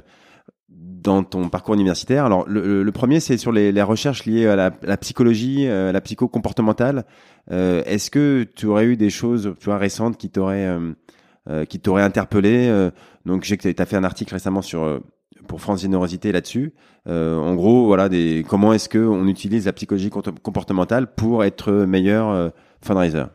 dans 1.07 1.23
ton 1.23 1.49
parcours 1.49 1.75
universitaire. 1.75 2.27
Alors, 2.27 2.45
le, 2.49 2.91
premier, 2.91 3.21
c'est 3.21 3.39
sur 3.39 3.53
les, 3.53 3.83
recherches 3.83 4.27
liées 4.27 4.47
à 4.47 4.57
la, 4.57 4.97
psychologie, 4.97 5.67
à 5.67 5.93
la 5.93 6.01
psycho-comportementale. 6.01 7.05
Euh, 7.53 7.83
Est-ce 7.87 8.11
que 8.11 8.45
tu 8.55 8.67
aurais 8.67 8.87
eu 8.87 8.97
des 8.97 9.11
choses, 9.11 9.55
tu 9.61 9.67
vois, 9.67 9.79
récentes 9.79 10.19
qui 10.19 10.31
t'auraient 10.31 10.67
euh, 10.67 10.93
euh 11.49 11.65
qui 11.65 11.79
t'auraient 11.79 12.03
interpellé 12.03 12.67
euh, 12.69 12.91
Donc, 13.25 13.45
j'ai 13.45 13.57
que 13.57 13.69
tu 13.69 13.83
as 13.83 13.87
fait 13.87 13.97
un 13.97 14.05
article 14.05 14.35
récemment 14.35 14.63
sur 14.63 14.83
euh, 14.83 14.99
pour 15.47 15.61
France 15.61 15.83
Générosité 15.83 16.33
là-dessus. 16.33 16.75
en 17.07 17.55
gros, 17.55 17.87
voilà, 17.87 18.09
des 18.09 18.45
comment 18.49 18.73
est-ce 18.73 18.89
que 18.89 18.99
on 18.99 19.29
utilise 19.29 19.67
la 19.67 19.73
psychologie 19.73 20.11
comportementale 20.11 21.15
pour 21.15 21.45
être 21.45 21.71
meilleur 21.71 22.53
fundraiser? 22.83 23.27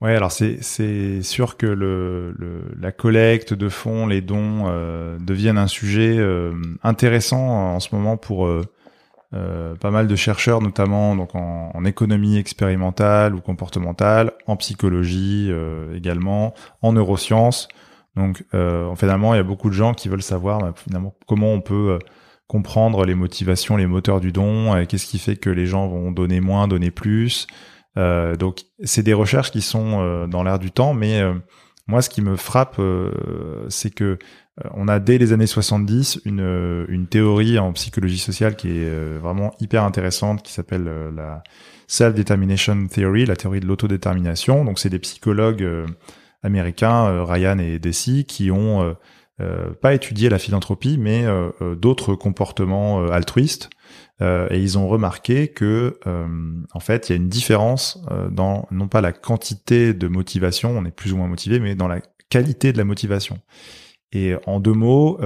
Ouais, 0.00 0.14
alors 0.14 0.30
c'est 0.30 1.22
sûr 1.22 1.56
que 1.56 1.66
le, 1.66 2.32
le, 2.38 2.72
la 2.80 2.92
collecte 2.92 3.52
de 3.52 3.68
fonds, 3.68 4.06
les 4.06 4.20
dons 4.20 4.66
euh, 4.68 5.18
deviennent 5.18 5.58
un 5.58 5.66
sujet 5.66 6.16
euh, 6.18 6.52
intéressant 6.84 7.74
en 7.74 7.80
ce 7.80 7.92
moment 7.96 8.16
pour 8.16 8.46
euh, 8.46 8.62
euh, 9.34 9.74
pas 9.74 9.90
mal 9.90 10.06
de 10.06 10.14
chercheurs, 10.14 10.62
notamment 10.62 11.16
donc 11.16 11.34
en, 11.34 11.72
en, 11.74 11.84
économie 11.84 12.36
expérimentale 12.36 13.34
ou 13.34 13.40
comportementale, 13.40 14.34
en 14.46 14.56
psychologie 14.56 15.50
également, 15.92 16.54
en 16.80 16.92
neurosciences. 16.92 17.66
Donc 18.14 18.44
finalement, 18.96 19.34
il 19.34 19.38
y 19.38 19.40
a 19.40 19.44
beaucoup 19.44 19.68
de 19.68 19.74
gens 19.74 19.94
qui 19.94 20.08
veulent 20.08 20.22
savoir 20.22 20.60
bah, 20.60 20.72
finalement 20.76 21.14
comment 21.26 21.52
on 21.52 21.60
peut 21.60 21.98
comprendre 22.46 23.04
les 23.04 23.14
motivations, 23.14 23.76
les 23.76 23.86
moteurs 23.86 24.20
du 24.20 24.30
don, 24.30 24.84
qu'est-ce 24.86 25.06
qui 25.06 25.18
fait 25.18 25.36
que 25.36 25.50
les 25.50 25.66
gens 25.66 25.88
vont 25.88 26.12
donner 26.12 26.40
moins, 26.40 26.68
donner 26.68 26.92
plus. 26.92 27.48
Euh, 27.98 28.36
donc 28.36 28.62
c'est 28.84 29.02
des 29.02 29.12
recherches 29.12 29.50
qui 29.50 29.60
sont 29.60 30.00
euh, 30.00 30.26
dans 30.26 30.42
l'air 30.42 30.58
du 30.58 30.70
temps, 30.70 30.94
mais 30.94 31.20
euh, 31.20 31.34
moi 31.88 32.00
ce 32.00 32.08
qui 32.08 32.22
me 32.22 32.36
frappe, 32.36 32.80
c'est 33.68 33.90
que 33.90 34.18
on 34.74 34.88
a 34.88 34.98
dès 34.98 35.18
les 35.18 35.32
années 35.32 35.46
70 35.46 36.22
une, 36.24 36.86
une 36.88 37.06
théorie 37.06 37.58
en 37.58 37.72
psychologie 37.72 38.18
sociale 38.18 38.56
qui 38.56 38.68
est 38.68 39.18
vraiment 39.18 39.54
hyper 39.60 39.84
intéressante, 39.84 40.42
qui 40.42 40.52
s'appelle 40.52 40.90
la 41.14 41.44
Self-Determination 41.86 42.88
Theory, 42.88 43.24
la 43.24 43.36
théorie 43.36 43.60
de 43.60 43.66
l'autodétermination. 43.66 44.64
Donc 44.64 44.80
c'est 44.80 44.90
des 44.90 44.98
psychologues 44.98 45.64
américains, 46.42 47.24
Ryan 47.24 47.58
et 47.58 47.78
Deci, 47.78 48.24
qui 48.24 48.50
ont 48.50 48.96
pas 49.80 49.94
étudié 49.94 50.28
la 50.28 50.38
philanthropie, 50.38 50.98
mais 50.98 51.24
d'autres 51.76 52.14
comportements 52.14 53.06
altruistes 53.08 53.70
euh, 54.20 54.48
et 54.50 54.60
ils 54.60 54.78
ont 54.78 54.88
remarqué 54.88 55.48
que 55.48 55.98
euh, 56.06 56.26
en 56.72 56.80
fait 56.80 57.08
il 57.08 57.12
y 57.12 57.14
a 57.14 57.16
une 57.16 57.28
différence 57.28 58.02
euh, 58.10 58.28
dans 58.28 58.66
non 58.72 58.88
pas 58.88 59.00
la 59.00 59.12
quantité 59.12 59.94
de 59.94 60.08
motivation, 60.08 60.76
on 60.76 60.84
est 60.84 60.90
plus 60.90 61.12
ou 61.12 61.16
moins 61.16 61.28
motivé, 61.28 61.60
mais 61.60 61.76
dans 61.76 61.88
la 61.88 62.00
qualité 62.28 62.72
de 62.72 62.78
la 62.78 62.84
motivation. 62.84 63.38
Et 64.12 64.34
en 64.46 64.58
deux 64.58 64.72
mots, 64.72 65.20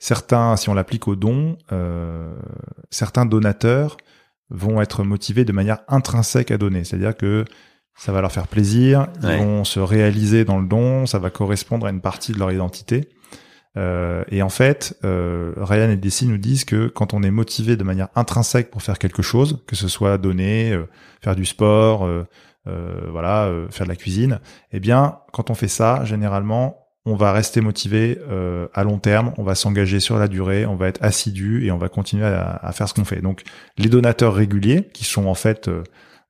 certains, 0.00 0.56
si 0.56 0.68
on 0.68 0.74
l'applique 0.74 1.06
aux 1.06 1.14
dons, 1.14 1.56
certains 2.90 3.24
donateurs 3.24 3.98
vont 4.50 4.80
être 4.80 5.04
motivés 5.04 5.44
de 5.44 5.52
manière 5.52 5.78
intrinsèque 5.86 6.50
à 6.50 6.58
donner, 6.58 6.82
c'est-à-dire 6.82 7.16
que 7.16 7.44
ça 7.98 8.12
va 8.12 8.20
leur 8.20 8.32
faire 8.32 8.46
plaisir, 8.46 9.08
ils 9.22 9.38
vont 9.38 9.64
se 9.64 9.80
réaliser 9.80 10.44
dans 10.44 10.58
le 10.58 10.66
don, 10.66 11.04
ça 11.04 11.18
va 11.18 11.30
correspondre 11.30 11.86
à 11.86 11.90
une 11.90 12.00
partie 12.00 12.32
de 12.32 12.38
leur 12.38 12.52
identité. 12.52 13.08
Euh, 13.76 14.24
et 14.28 14.40
en 14.42 14.48
fait, 14.48 14.96
euh, 15.04 15.52
Ryan 15.56 15.90
et 15.90 15.96
Desi 15.96 16.26
nous 16.26 16.38
disent 16.38 16.64
que 16.64 16.88
quand 16.88 17.12
on 17.12 17.22
est 17.22 17.30
motivé 17.30 17.76
de 17.76 17.84
manière 17.84 18.08
intrinsèque 18.14 18.70
pour 18.70 18.82
faire 18.82 18.98
quelque 18.98 19.22
chose, 19.22 19.62
que 19.66 19.76
ce 19.76 19.88
soit 19.88 20.16
donner, 20.16 20.72
euh, 20.72 20.88
faire 21.22 21.36
du 21.36 21.44
sport, 21.44 22.04
euh, 22.06 22.24
voilà, 23.10 23.50
faire 23.70 23.86
de 23.86 23.90
la 23.90 23.96
cuisine, 23.96 24.40
eh 24.72 24.80
bien, 24.80 25.18
quand 25.32 25.48
on 25.50 25.54
fait 25.54 25.68
ça, 25.68 26.04
généralement, 26.04 26.86
on 27.06 27.14
va 27.14 27.32
rester 27.32 27.62
motivé 27.62 28.18
à 28.74 28.84
long 28.84 28.98
terme, 28.98 29.32
on 29.38 29.42
va 29.42 29.54
s'engager 29.54 30.00
sur 30.00 30.18
la 30.18 30.28
durée, 30.28 30.66
on 30.66 30.76
va 30.76 30.88
être 30.88 31.02
assidu 31.02 31.64
et 31.64 31.72
on 31.72 31.78
va 31.78 31.88
continuer 31.88 32.26
à, 32.26 32.60
à 32.62 32.72
faire 32.72 32.86
ce 32.86 32.92
qu'on 32.92 33.06
fait. 33.06 33.22
Donc, 33.22 33.42
les 33.78 33.88
donateurs 33.88 34.34
réguliers, 34.34 34.90
qui 34.92 35.04
sont 35.04 35.28
en 35.28 35.34
fait 35.34 35.70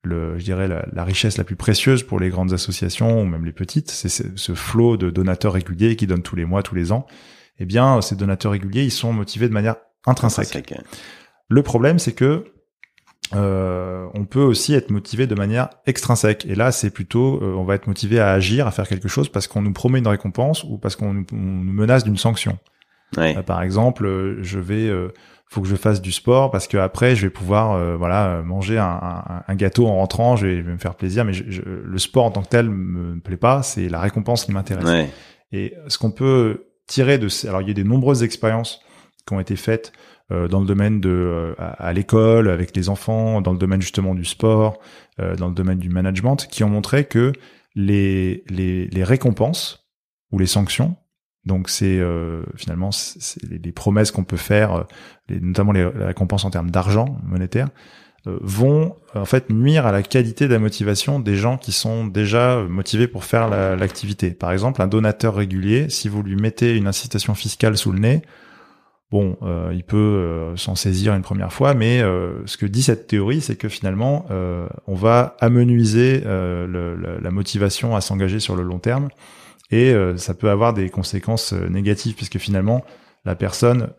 le, 0.09 0.39
je 0.39 0.45
dirais 0.45 0.67
la, 0.67 0.87
la, 0.93 1.05
richesse 1.05 1.39
la 1.39 1.45
plus 1.45 1.57
précieuse 1.57 2.03
pour 2.03 2.19
les 2.19 2.31
grandes 2.31 2.53
associations 2.53 3.21
ou 3.21 3.25
même 3.25 3.45
les 3.45 3.53
petites, 3.53 3.91
c'est 3.91 4.09
ce 4.09 4.55
flot 4.55 4.97
de 4.97 5.11
donateurs 5.11 5.53
réguliers 5.53 5.97
qui 5.97 6.07
donnent 6.07 6.23
tous 6.23 6.37
les 6.37 6.45
mois, 6.45 6.63
tous 6.63 6.75
les 6.75 6.91
ans 6.93 7.07
eh 7.59 7.67
bien, 7.67 8.01
ces 8.01 8.17
donateurs 8.17 8.53
réguliers, 8.53 8.85
ils 8.85 8.91
sont 8.91 9.13
motivés 9.13 9.49
de 9.49 9.55
manière 9.55 9.77
intrinsèque. 10.07 10.65
Le 11.49 11.63
problème, 11.63 11.99
c'est 11.99 12.13
que 12.13 12.45
euh, 13.35 14.07
on 14.15 14.25
peut 14.25 14.43
aussi 14.43 14.75
être 14.75 14.91
motivé 14.91 15.27
de 15.27 15.35
manière 15.35 15.69
extrinsèque. 15.87 16.47
Et 16.47 16.55
là, 16.55 16.73
c'est 16.73 16.91
plutôt, 16.91 17.43
euh, 17.43 17.55
on 17.55 17.65
va 17.65 17.75
être 17.75 17.87
motivé 17.87 18.21
à 18.21 18.33
agir, 18.33 18.67
à 18.67 18.71
faire 18.71 18.89
quelque 18.89 19.09
chose 19.09 19.29
parce 19.29 19.49
qu'on 19.49 19.63
nous 19.63 19.73
promet 19.73 19.99
une 19.99 20.09
récompense 20.09 20.65
ou 20.65 20.79
parce 20.79 20.97
qu'on 20.97 21.13
nous, 21.13 21.27
menace 21.33 22.05
d'une 22.05 22.17
sanction. 22.17 22.59
Euh, 23.19 23.43
par 23.43 23.63
exemple, 23.63 24.39
je 24.43 24.59
vais, 24.59 24.91
faut 25.51 25.63
que 25.63 25.69
je 25.69 25.77
fasse 25.77 26.03
du 26.03 26.13
sport 26.13 26.51
parce 26.51 26.69
que 26.69 26.77
après, 26.77 27.17
je 27.17 27.23
vais 27.23 27.31
pouvoir, 27.31 27.97
voilà, 27.97 28.43
manger 28.43 28.79
un, 28.79 29.55
gâteau 29.55 29.87
en 29.87 29.95
rentrant, 29.97 30.37
je 30.37 30.47
vais, 30.47 30.63
me 30.63 30.77
faire 30.77 30.95
plaisir. 30.95 31.25
Mais 31.25 31.33
le 31.33 31.99
sport 31.99 32.27
en 32.27 32.31
tant 32.31 32.43
que 32.43 32.49
tel 32.49 32.69
me, 32.69 33.19
plaît 33.21 33.39
pas. 33.39 33.63
C'est 33.63 33.89
la 33.89 34.01
récompense 34.01 34.45
qui 34.45 34.53
m'intéresse. 34.53 35.09
Et 35.53 35.75
ce 35.87 35.97
qu'on 35.97 36.11
peut 36.11 36.67
tirer 36.87 37.19
de 37.19 37.29
alors 37.47 37.63
il 37.63 37.69
y 37.69 37.71
a 37.71 37.75
des 37.75 37.85
nombreuses 37.85 38.23
expériences 38.23 38.81
qui 39.27 39.35
ont 39.35 39.41
été 39.41 39.57
faites 39.57 39.93
euh, 40.33 40.49
dans 40.49 40.61
le 40.61 40.67
domaine 40.67 41.01
de 41.01 41.09
euh, 41.11 41.55
à, 41.59 41.93
l'école 41.93 42.51
avec 42.51 42.75
les 42.75 42.89
enfants, 42.89 43.41
dans 43.41 43.53
le 43.53 43.59
domaine 43.59 43.81
justement 43.81 44.15
du 44.15 44.25
sport, 44.25 44.79
euh, 45.21 45.37
dans 45.37 45.49
le 45.49 45.55
domaine 45.55 45.79
du 45.79 45.89
management, 45.89 46.49
qui 46.51 46.65
ont 46.65 46.69
montré 46.69 47.05
que 47.05 47.33
les 47.75 48.43
les, 48.49 48.89
les 48.89 49.05
récompenses 49.05 49.89
ou 50.33 50.39
les 50.39 50.47
sanctions, 50.47 50.97
donc 51.45 51.69
c'est 51.69 52.01
finalement 52.57 52.91
c'est 52.93 53.43
les, 53.43 53.73
promesses 53.73 54.11
qu'on 54.11 54.25
peut 54.25 54.37
faire, 54.37 54.85
les, 55.29 55.41
notamment 55.41 55.73
les, 55.73 55.85
récompenses 55.85 56.45
en 56.45 56.51
termes 56.51 56.71
d'argent 56.71 57.19
monétaire, 57.25 57.69
euh, 58.27 58.37
vont 58.41 58.97
en 59.15 59.25
fait 59.25 59.49
nuire 59.49 59.87
à 59.87 59.93
la 59.93 60.03
qualité 60.03 60.49
de 60.49 60.53
la 60.53 60.59
motivation 60.59 61.21
des 61.21 61.37
gens 61.37 61.57
qui 61.57 61.71
sont 61.71 62.07
déjà 62.07 62.63
motivés 62.69 63.07
pour 63.07 63.25
faire 63.25 63.49
l'activité. 63.77 64.33
Par 64.33 64.51
exemple, 64.51 64.83
un 64.83 64.89
donateur 64.89 65.37
régulier, 65.37 65.89
si 65.89 66.09
vous 66.09 66.23
lui 66.23 66.35
mettez 66.35 66.77
une 66.77 66.89
incitation 66.89 67.35
fiscale 67.35 67.77
sous 67.77 67.93
le 67.93 68.01
nez, 68.01 68.23
bon, 69.13 69.37
euh, 69.43 69.71
il 69.73 69.85
peut 69.85 69.97
euh, 69.97 70.57
s'en 70.57 70.75
saisir 70.75 71.15
une 71.15 71.23
première 71.23 71.53
fois, 71.53 71.75
mais 71.75 72.01
ce 72.01 72.57
que 72.57 72.67
dit 72.67 72.83
cette 72.83 73.07
théorie, 73.07 73.41
c'est 73.41 73.57
que 73.57 73.69
finalement, 73.69 74.27
on 74.89 74.95
va 74.95 75.37
amenuiser 75.41 76.23
la 76.25 77.31
motivation 77.31 77.95
à 77.95 78.01
s'engager 78.01 78.41
sur 78.41 78.57
le 78.57 78.65
long 78.65 78.81
terme, 78.81 79.11
et 79.71 79.95
ça 80.17 80.35
peut 80.35 80.51
avoir 80.51 80.73
des 80.73 80.89
conséquences 80.89 81.53
négatives, 81.53 82.15
puisque 82.15 82.39
finalement, 82.39 82.85
la 83.25 83.35
personne 83.35 83.91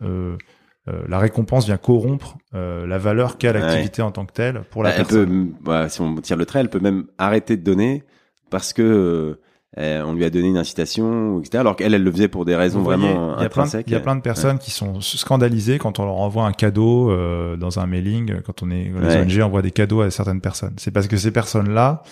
euh, 0.88 1.02
la 1.08 1.18
récompense 1.18 1.66
vient 1.66 1.76
corrompre 1.76 2.38
euh, 2.54 2.86
la 2.86 2.96
valeur 2.96 3.36
qu'a 3.36 3.52
l'activité 3.52 4.00
en 4.00 4.10
tant 4.10 4.24
que 4.24 4.32
telle 4.32 4.62
pour 4.70 4.82
la 4.82 4.92
personne. 4.92 5.52
Peut, 5.62 5.88
si 5.88 6.00
on 6.00 6.14
tire 6.16 6.36
le 6.36 6.46
trait, 6.46 6.60
elle 6.60 6.70
peut 6.70 6.80
même 6.80 7.04
arrêter 7.18 7.58
de 7.58 7.62
donner 7.62 8.02
parce 8.48 8.72
que 8.72 9.38
euh, 9.78 10.02
on 10.02 10.14
lui 10.14 10.24
a 10.24 10.30
donné 10.30 10.48
une 10.48 10.56
incitation, 10.56 11.38
etc. 11.38 11.58
Alors 11.58 11.76
qu'elle, 11.76 11.92
elle 11.92 12.02
le 12.02 12.10
faisait 12.10 12.28
pour 12.28 12.46
des 12.46 12.56
raisons 12.56 12.80
vraiment 12.80 13.36
il 13.36 13.42
y 13.42 13.46
a 13.46 13.50
plein 13.50 13.66
de, 13.66 13.82
Il 13.86 13.92
y 13.92 13.94
a 13.94 14.00
plein 14.00 14.16
de 14.16 14.22
personnes 14.22 14.58
qui 14.58 14.70
sont 14.70 15.00
scandalisées 15.02 15.78
quand 15.78 16.00
on 16.00 16.06
leur 16.06 16.16
envoie 16.16 16.46
un 16.46 16.52
cadeau 16.52 17.14
dans 17.56 17.78
un 17.78 17.86
mailing, 17.86 18.40
quand 18.40 18.62
on 18.62 18.70
est 18.70 18.90
les 19.00 19.16
ONG 19.16 19.42
envoient 19.42 19.62
des 19.62 19.70
cadeaux 19.70 20.00
à 20.00 20.10
certaines 20.10 20.40
personnes. 20.40 20.74
C'est 20.78 20.90
parce 20.90 21.06
que 21.06 21.16
ces 21.16 21.30
personnes-là, 21.30 22.02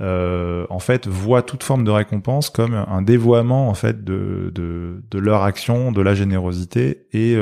en 0.00 0.78
fait, 0.80 1.06
voient 1.06 1.42
toute 1.42 1.62
forme 1.62 1.84
de 1.84 1.90
récompense 1.90 2.50
comme 2.50 2.74
un 2.74 3.02
dévoiement 3.02 3.68
en 3.68 3.74
fait 3.74 4.04
de 4.04 4.50
de, 4.54 5.02
de 5.10 5.18
leur 5.18 5.42
action, 5.42 5.92
de 5.92 6.02
la 6.02 6.14
générosité. 6.14 7.06
Et 7.12 7.36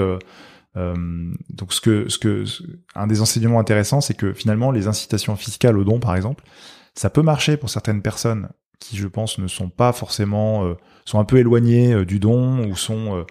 donc 0.74 1.72
ce 1.72 1.80
que 1.80 2.08
ce 2.08 2.18
que 2.18 2.44
un 2.94 3.06
des 3.06 3.20
enseignements 3.20 3.60
intéressants, 3.60 4.00
c'est 4.00 4.14
que 4.14 4.32
finalement 4.32 4.70
les 4.70 4.86
incitations 4.88 5.36
fiscales 5.36 5.78
au 5.78 5.84
don, 5.84 5.98
par 5.98 6.16
exemple, 6.16 6.44
ça 6.94 7.10
peut 7.10 7.22
marcher 7.22 7.56
pour 7.56 7.70
certaines 7.70 8.02
personnes 8.02 8.48
qui, 8.78 8.96
je 8.96 9.06
pense, 9.06 9.38
ne 9.38 9.46
sont 9.46 9.68
pas 9.68 9.92
forcément 9.92 10.74
sont 11.04 11.18
un 11.18 11.24
peu 11.24 11.38
éloignées 11.38 12.04
du 12.04 12.18
don 12.18 12.68
ou 12.68 12.76
sont 12.76 13.16
euh, 13.16 13.24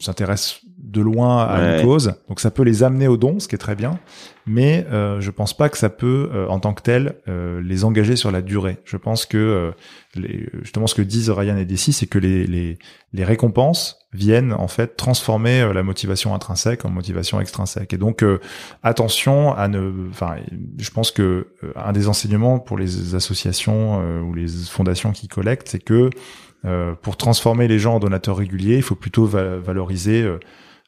s'intéressent 0.00 0.60
de 0.78 1.00
loin 1.00 1.44
à 1.44 1.78
une 1.78 1.84
cause, 1.84 2.14
donc 2.28 2.40
ça 2.40 2.50
peut 2.50 2.62
les 2.62 2.82
amener 2.82 3.08
au 3.08 3.16
don, 3.16 3.38
ce 3.40 3.48
qui 3.48 3.54
est 3.54 3.58
très 3.58 3.74
bien, 3.74 3.98
mais 4.46 4.86
euh, 4.90 5.20
je 5.20 5.30
pense 5.30 5.56
pas 5.56 5.68
que 5.68 5.78
ça 5.78 5.88
peut, 5.88 6.30
euh, 6.32 6.48
en 6.48 6.58
tant 6.58 6.74
que 6.74 6.82
tel, 6.82 7.16
euh, 7.28 7.62
les 7.62 7.84
engager 7.84 8.16
sur 8.16 8.30
la 8.30 8.42
durée. 8.42 8.78
Je 8.84 8.96
pense 8.96 9.24
que 9.24 9.38
euh, 9.38 9.70
les, 10.14 10.48
justement 10.62 10.86
ce 10.86 10.94
que 10.94 11.02
disent 11.02 11.30
Ryan 11.30 11.56
et 11.56 11.64
Dessy, 11.64 11.92
c'est 11.92 12.06
que 12.06 12.18
les, 12.18 12.46
les, 12.46 12.78
les, 13.12 13.24
récompenses 13.24 14.06
viennent 14.12 14.52
en 14.52 14.68
fait 14.68 14.96
transformer 14.96 15.72
la 15.72 15.82
motivation 15.82 16.34
intrinsèque 16.34 16.84
en 16.84 16.90
motivation 16.90 17.40
extrinsèque. 17.40 17.92
Et 17.92 17.98
donc 17.98 18.22
attention 18.82 19.54
à 19.54 19.68
ne, 19.68 20.08
enfin, 20.10 20.36
je 20.78 20.90
pense 20.90 21.10
que 21.10 21.46
un 21.76 21.92
des 21.92 22.08
enseignements 22.08 22.58
pour 22.58 22.76
les 22.76 23.14
associations 23.14 24.02
ou 24.20 24.34
les 24.34 24.48
fondations 24.48 25.12
qui 25.12 25.28
collectent, 25.28 25.68
c'est 25.68 25.82
que 25.82 26.10
euh, 26.64 26.94
pour 27.00 27.16
transformer 27.16 27.66
les 27.66 27.78
gens 27.78 27.94
en 27.94 27.98
donateurs 27.98 28.36
réguliers, 28.36 28.76
il 28.76 28.82
faut 28.82 28.94
plutôt 28.94 29.26
valoriser 29.26 30.22
euh, 30.22 30.38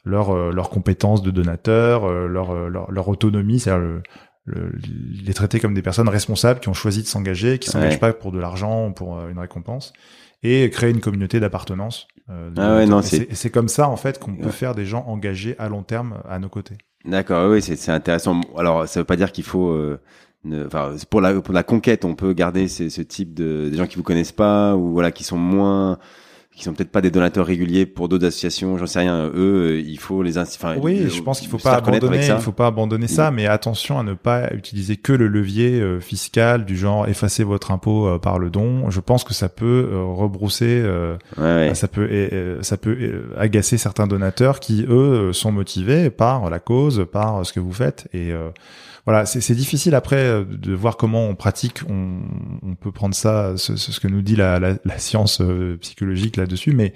leur, 0.05 0.31
euh, 0.31 0.53
leurs 0.53 0.71
compétences 0.71 1.23
de 1.23 1.31
donateurs, 1.31 2.09
leur, 2.09 2.55
leur, 2.69 2.91
leur, 2.91 3.09
autonomie, 3.09 3.59
c'est-à-dire 3.59 4.03
les 4.47 5.33
traiter 5.33 5.59
comme 5.59 5.75
des 5.75 5.83
personnes 5.83 6.09
responsables 6.09 6.61
qui 6.61 6.69
ont 6.69 6.75
choisi 6.75 7.03
de 7.03 7.07
s'engager, 7.07 7.59
qui 7.59 7.71
s'engagent 7.71 8.01
pas 8.01 8.13
pour 8.13 8.31
de 8.31 8.39
l'argent 8.39 8.89
ou 8.89 8.93
pour 8.93 9.19
une 9.27 9.39
récompense, 9.39 9.93
et 10.43 10.69
créer 10.71 10.91
une 10.91 11.01
communauté 11.01 11.41
d'appartenance. 11.41 12.07
ah 12.29 12.77
ouais, 12.77 12.87
non, 12.87 13.01
c'est 13.01 13.35
c'est 13.35 13.51
comme 13.51 13.69
ça 13.69 13.89
en 13.89 13.97
fait 13.97 14.19
qu'on 14.19 14.37
peut 14.37 14.51
faire 14.51 14.75
des 14.75 14.85
gens 14.85 15.05
engagés 15.07 15.57
à 15.59 15.69
long 15.69 15.83
terme 15.83 16.19
à 16.29 16.39
nos 16.39 16.51
côtés. 16.51 16.77
D'accord, 17.07 17.51
oui, 17.51 17.63
c'est 17.63 17.91
intéressant. 17.91 18.41
Alors, 18.57 18.87
ça 18.87 19.01
veut 19.01 19.05
pas 19.05 19.17
dire 19.17 19.33
qu'il 19.33 19.45
faut 19.45 19.75
enfin 20.67 20.95
pour 21.11 21.21
la 21.21 21.41
pour 21.41 21.55
la 21.55 21.63
conquête 21.63 22.05
on 22.05 22.15
peut 22.15 22.33
garder 22.33 22.69
ce, 22.69 22.89
ce 22.89 23.03
type 23.03 23.35
de 23.35 23.69
des 23.71 23.77
gens 23.77 23.87
qui 23.87 23.97
vous 23.97 24.03
connaissent 24.03 24.33
pas 24.33 24.77
ou 24.77 24.93
voilà 24.93 25.11
qui 25.11 25.25
sont 25.25 25.39
moins 25.39 25.99
qui 26.55 26.63
sont 26.63 26.73
peut-être 26.73 26.93
pas 26.93 27.01
des 27.01 27.11
donateurs 27.11 27.47
réguliers 27.47 27.85
pour 27.85 28.09
d'autres 28.09 28.27
associations, 28.27 28.79
j'en 28.79 28.87
sais 28.87 29.01
rien. 29.01 29.29
Eux, 29.35 29.83
il 29.85 29.99
faut 29.99 30.23
les 30.23 30.39
enfin, 30.39 30.77
Oui, 30.81 31.09
je 31.11 31.21
pense 31.21 31.41
qu'il 31.41 31.49
faut 31.49 31.59
pas 31.59 31.75
abandonner, 31.75 32.25
il 32.25 32.39
faut 32.39 32.53
pas 32.53 32.69
abandonner 32.69 33.09
ça, 33.09 33.31
mm. 33.31 33.35
mais 33.35 33.47
attention 33.47 33.99
à 33.99 34.05
ne 34.05 34.15
pas 34.15 34.53
utiliser 34.55 34.97
que 34.97 35.13
le 35.13 35.27
levier 35.27 35.81
euh, 35.81 35.99
fiscal 35.99 36.65
du 36.65 36.77
genre 36.77 37.09
effacer 37.09 37.43
votre 37.43 37.73
impôt 37.73 38.07
euh, 38.07 38.19
par 38.19 38.39
le 38.39 38.51
don. 38.51 38.89
Je 38.91 39.01
pense 39.01 39.25
que 39.25 39.35
ça 39.35 39.49
peut 39.49 39.91
euh, 39.93 40.05
rebrousser, 40.05 40.85
ça 41.75 41.89
peut 41.89 42.59
ça 42.63 42.77
peut 42.77 43.25
agacer 43.37 43.77
certains 43.77 44.07
donateurs 44.07 44.61
qui 44.61 44.87
eux 44.89 45.33
sont 45.33 45.51
motivés 45.51 46.11
par 46.11 46.51
la 46.51 46.61
cause, 46.61 47.05
par 47.11 47.45
ce 47.45 47.53
que 47.53 47.61
vous 47.61 47.73
faites 47.73 48.07
et 48.15 48.33
voilà, 49.07 49.27
c'est 49.27 49.55
difficile 49.55 49.95
après 49.95 50.17
euh, 50.17 50.45
de 50.45 50.73
voir 50.73 50.97
comment 50.97 51.27
on 51.27 51.35
pratique. 51.35 51.81
On, 51.91 52.21
on 52.63 52.75
peut 52.75 52.91
prendre 52.91 53.15
ça, 53.15 53.53
ce, 53.57 53.77
ce, 53.77 54.01
que 54.01 54.09
nous 54.09 54.23
dit 54.23 54.35
la, 54.35 54.59
la, 54.59 54.75
la 54.85 54.99
science 54.99 55.43
euh, 55.43 55.77
psychologique 55.79 56.39
là-dessus, 56.39 56.73
mais 56.73 56.95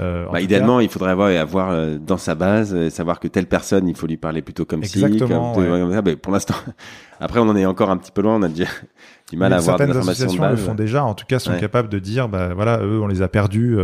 euh, 0.00 0.26
bah, 0.30 0.40
idéalement, 0.40 0.80
il 0.80 0.88
faudrait 0.88 1.12
avoir, 1.12 1.30
avoir 1.30 1.70
euh, 1.70 1.96
dans 1.98 2.18
sa 2.18 2.34
base, 2.34 2.88
savoir 2.90 3.20
que 3.20 3.28
telle 3.28 3.46
personne, 3.46 3.88
il 3.88 3.96
faut 3.96 4.06
lui 4.06 4.18
parler 4.18 4.42
plutôt 4.42 4.64
comme 4.66 4.84
si, 4.84 5.00
comme, 5.00 5.18
ça. 5.18 6.02
Mais 6.04 6.16
pour 6.16 6.32
l'instant, 6.32 6.56
après, 7.20 7.40
on 7.40 7.48
en 7.48 7.56
est 7.56 7.64
encore 7.64 7.90
un 7.90 7.96
petit 7.96 8.12
peu 8.12 8.20
loin. 8.20 8.36
On 8.36 8.42
a 8.42 8.48
déjà 8.48 8.68
du 9.30 9.38
mal 9.38 9.52
à 9.52 9.56
avoir 9.56 9.78
des 9.78 9.84
informations 9.84 10.32
de 10.32 10.38
base. 10.38 10.50
le 10.50 10.56
font 10.56 10.74
déjà. 10.74 11.04
En 11.04 11.14
tout 11.14 11.24
cas, 11.26 11.38
sont 11.38 11.56
capables 11.56 11.88
de 11.88 11.98
dire, 11.98 12.28
bah 12.28 12.52
voilà, 12.54 12.80
eux, 12.82 13.00
on 13.00 13.06
les 13.06 13.22
a 13.22 13.28
perdus. 13.28 13.78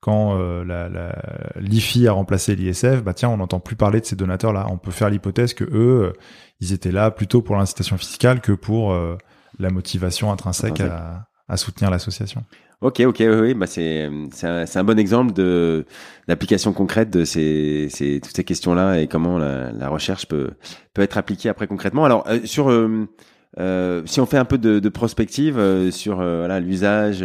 quand 0.00 0.36
la, 0.36 0.88
la 0.88 1.14
l'IFI 1.58 2.08
a 2.08 2.12
remplacé 2.12 2.54
l'ISF, 2.54 3.02
bah 3.02 3.14
tiens, 3.14 3.30
on 3.30 3.38
n'entend 3.38 3.60
plus 3.60 3.76
parler 3.76 4.00
de 4.00 4.06
ces 4.06 4.16
donateurs-là. 4.16 4.66
On 4.70 4.76
peut 4.76 4.90
faire 4.90 5.08
l'hypothèse 5.08 5.54
que 5.54 5.64
eux, 5.64 6.12
ils 6.60 6.72
étaient 6.72 6.92
là 6.92 7.10
plutôt 7.10 7.42
pour 7.42 7.56
l'incitation 7.56 7.96
fiscale 7.96 8.40
que 8.40 8.52
pour 8.52 8.92
euh, 8.92 9.16
la 9.58 9.70
motivation 9.70 10.32
intrinsèque 10.32 10.80
à, 10.80 11.26
à, 11.48 11.56
soutenir 11.56 11.90
l'association. 11.90 12.44
Ok, 12.82 13.00
ok, 13.00 13.16
oui, 13.20 13.26
oui 13.26 13.54
bah 13.54 13.66
c'est 13.66 14.10
c'est 14.32 14.46
un, 14.46 14.64
un, 14.74 14.84
bon 14.84 14.98
exemple 14.98 15.32
de 15.32 15.86
d'application 16.28 16.74
concrète 16.74 17.08
de 17.08 17.24
ces, 17.24 17.88
ces 17.90 18.20
toutes 18.20 18.36
ces 18.36 18.44
questions-là 18.44 19.00
et 19.00 19.06
comment 19.06 19.38
la, 19.38 19.72
la, 19.72 19.88
recherche 19.88 20.26
peut 20.26 20.50
peut 20.92 21.00
être 21.00 21.16
appliquée 21.16 21.48
après 21.48 21.66
concrètement. 21.66 22.04
Alors 22.04 22.26
euh, 22.28 22.40
sur 22.44 22.70
euh, 22.70 23.08
euh, 23.58 24.02
si 24.04 24.20
on 24.20 24.26
fait 24.26 24.36
un 24.36 24.44
peu 24.44 24.58
de, 24.58 24.78
de 24.78 24.88
prospective 24.90 25.90
sur 25.90 26.16
voilà 26.16 26.60
l'usage 26.60 27.24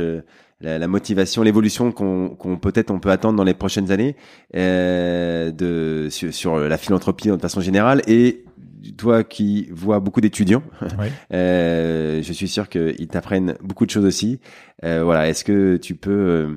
la, 0.61 0.77
la, 0.79 0.87
motivation, 0.87 1.43
l'évolution 1.43 1.91
qu'on 1.91 2.29
qu'on 2.29 2.57
peut-être 2.57 2.91
on 2.91 2.99
peut 2.99 3.11
attendre 3.11 3.35
dans 3.37 3.43
les 3.43 3.53
prochaines 3.53 3.91
années 3.91 4.15
euh, 4.55 5.51
de 5.51 6.07
sur, 6.09 6.33
sur, 6.33 6.57
la 6.59 6.77
philanthropie 6.77 7.29
de 7.29 7.37
façon 7.37 7.61
générale 7.61 8.01
et 8.07 8.45
toi 8.97 9.23
qui 9.23 9.67
vois 9.71 9.99
beaucoup 9.99 10.21
d'étudiants, 10.21 10.63
euh, 11.33 12.21
je 12.23 12.33
suis 12.33 12.47
sûr 12.47 12.69
qu'ils 12.69 13.07
t'apprennent 13.07 13.55
beaucoup 13.61 13.85
de 13.85 13.91
choses 13.91 14.05
aussi. 14.05 14.39
Euh, 14.83 15.03
voilà, 15.03 15.29
est-ce 15.29 15.43
que 15.43 15.77
tu 15.77 15.95
peux 15.95 16.11
euh, 16.11 16.55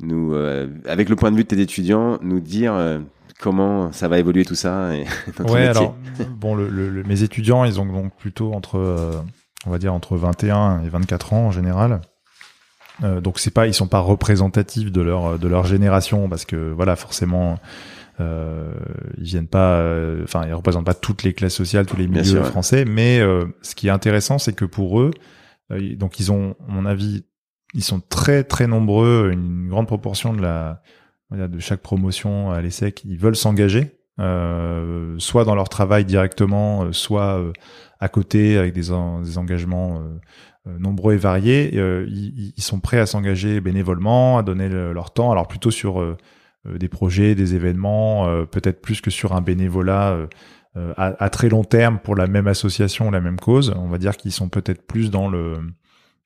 nous, 0.00 0.34
euh, 0.34 0.68
avec 0.86 1.08
le 1.08 1.16
point 1.16 1.30
de 1.30 1.36
vue 1.36 1.42
de 1.42 1.48
tes 1.48 1.60
étudiants, 1.60 2.18
nous 2.22 2.40
dire 2.40 2.74
euh, 2.74 3.00
comment 3.40 3.92
ça 3.92 4.08
va 4.08 4.18
évoluer 4.18 4.44
tout 4.44 4.54
ça 4.54 4.94
et 4.94 5.04
Ouais, 5.48 5.66
alors 5.66 5.96
bon, 6.36 6.54
le, 6.54 6.68
le, 6.68 7.02
mes 7.02 7.22
étudiants, 7.22 7.64
ils 7.64 7.80
ont 7.80 7.86
donc 7.86 8.14
plutôt 8.16 8.52
entre, 8.52 9.22
on 9.66 9.70
va 9.70 9.78
dire 9.78 9.92
entre 9.92 10.16
21 10.16 10.82
et 10.84 10.88
24 10.88 11.32
ans 11.32 11.46
en 11.46 11.50
général. 11.50 12.00
donc 13.02 13.40
c'est 13.40 13.50
pas, 13.50 13.66
ils 13.66 13.74
sont 13.74 13.88
pas 13.88 14.00
représentatifs 14.00 14.92
de 14.92 15.00
leur 15.00 15.38
de 15.38 15.48
leur 15.48 15.66
génération 15.66 16.28
parce 16.28 16.44
que 16.44 16.70
voilà, 16.70 16.94
forcément 16.94 17.58
euh, 18.20 18.72
ils 19.18 19.24
viennent 19.24 19.48
pas, 19.48 19.78
euh, 19.78 20.22
enfin, 20.24 20.46
ils 20.46 20.54
représentent 20.54 20.86
pas 20.86 20.94
toutes 20.94 21.22
les 21.22 21.32
classes 21.32 21.54
sociales, 21.54 21.86
tous 21.86 21.96
les 21.96 22.08
milieux 22.08 22.42
français. 22.42 22.84
Mais 22.84 23.20
euh, 23.20 23.46
ce 23.62 23.74
qui 23.74 23.88
est 23.88 23.90
intéressant, 23.90 24.38
c'est 24.38 24.54
que 24.54 24.64
pour 24.64 25.00
eux, 25.00 25.12
euh, 25.70 25.96
donc 25.96 26.20
ils 26.20 26.30
ont, 26.30 26.54
à 26.68 26.72
mon 26.72 26.86
avis, 26.86 27.24
ils 27.74 27.84
sont 27.84 28.00
très 28.00 28.44
très 28.44 28.66
nombreux, 28.66 29.30
une 29.32 29.68
grande 29.68 29.86
proportion 29.86 30.34
de 30.34 30.42
la 30.42 30.82
de 31.30 31.58
chaque 31.60 31.80
promotion 31.80 32.50
à 32.50 32.60
l'ESSEC, 32.60 33.04
ils 33.06 33.16
veulent 33.16 33.36
s'engager, 33.36 33.96
euh, 34.20 35.14
soit 35.16 35.46
dans 35.46 35.54
leur 35.54 35.70
travail 35.70 36.04
directement, 36.04 36.92
soit 36.92 37.42
à 38.00 38.08
côté 38.10 38.58
avec 38.58 38.74
des, 38.74 38.90
des 38.90 39.38
engagements 39.38 40.04
nombreux 40.66 41.14
et 41.14 41.16
variés. 41.16 41.74
Ils, 41.74 42.52
ils, 42.54 42.62
sont 42.62 42.80
prêts 42.80 42.98
à 42.98 43.06
s'engager 43.06 43.62
bénévolement, 43.62 44.36
à 44.36 44.42
donner 44.42 44.68
leur 44.68 45.14
temps, 45.14 45.32
alors 45.32 45.48
plutôt 45.48 45.70
sur 45.70 46.02
euh, 46.02 46.18
des 46.64 46.88
projets, 46.88 47.34
des 47.34 47.54
événements, 47.54 48.28
euh, 48.28 48.44
peut-être 48.44 48.80
plus 48.80 49.00
que 49.00 49.10
sur 49.10 49.32
un 49.32 49.40
bénévolat 49.40 50.12
euh, 50.76 50.94
à, 50.96 51.22
à, 51.22 51.30
très 51.30 51.48
long 51.48 51.64
terme 51.64 51.98
pour 51.98 52.14
la 52.14 52.26
même 52.26 52.46
association, 52.46 53.10
la 53.10 53.20
même 53.20 53.38
cause. 53.38 53.74
On 53.76 53.88
va 53.88 53.98
dire 53.98 54.16
qu'ils 54.16 54.32
sont 54.32 54.48
peut-être 54.48 54.86
plus 54.86 55.10
dans 55.10 55.28
le 55.28 55.58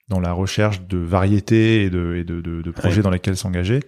dans 0.09 0.21
la 0.21 0.33
recherche 0.33 0.87
de 0.87 0.99
variété 0.99 1.83
et 1.83 1.91
de, 1.91 2.15
et 2.15 2.23
de, 2.23 2.41
de, 2.41 2.63
de 2.63 2.71
projets 2.71 3.03
dans 3.03 3.11
lesquels 3.11 3.37
s'engager. 3.37 3.81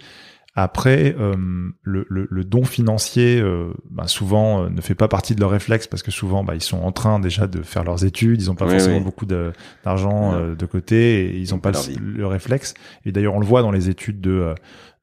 Après, 0.60 1.14
euh, 1.20 1.36
le, 1.82 2.04
le, 2.08 2.26
le, 2.28 2.44
don 2.44 2.64
financier, 2.64 3.40
euh, 3.40 3.72
bah, 3.90 4.08
souvent, 4.08 4.64
euh, 4.64 4.68
ne 4.68 4.80
fait 4.80 4.96
pas 4.96 5.06
partie 5.06 5.36
de 5.36 5.40
leur 5.40 5.50
réflexe 5.50 5.86
parce 5.86 6.02
que 6.02 6.10
souvent, 6.10 6.42
bah, 6.42 6.56
ils 6.56 6.62
sont 6.62 6.78
en 6.78 6.90
train 6.90 7.20
déjà 7.20 7.46
de 7.46 7.62
faire 7.62 7.84
leurs 7.84 8.04
études, 8.04 8.42
ils 8.42 8.48
n'ont 8.48 8.56
pas 8.56 8.68
forcément 8.68 9.00
beaucoup 9.00 9.24
d'argent 9.24 10.32
de, 10.56 10.66
côté 10.66 11.26
et 11.26 11.36
ils 11.38 11.52
n'ont 11.52 11.60
pas 11.60 11.70
le, 11.70 12.00
le, 12.00 12.26
réflexe. 12.26 12.74
Et 13.04 13.12
d'ailleurs, 13.12 13.34
on 13.34 13.38
le 13.40 13.46
voit 13.46 13.62
dans 13.62 13.70
les 13.70 13.88
études 13.88 14.20
de 14.20 14.54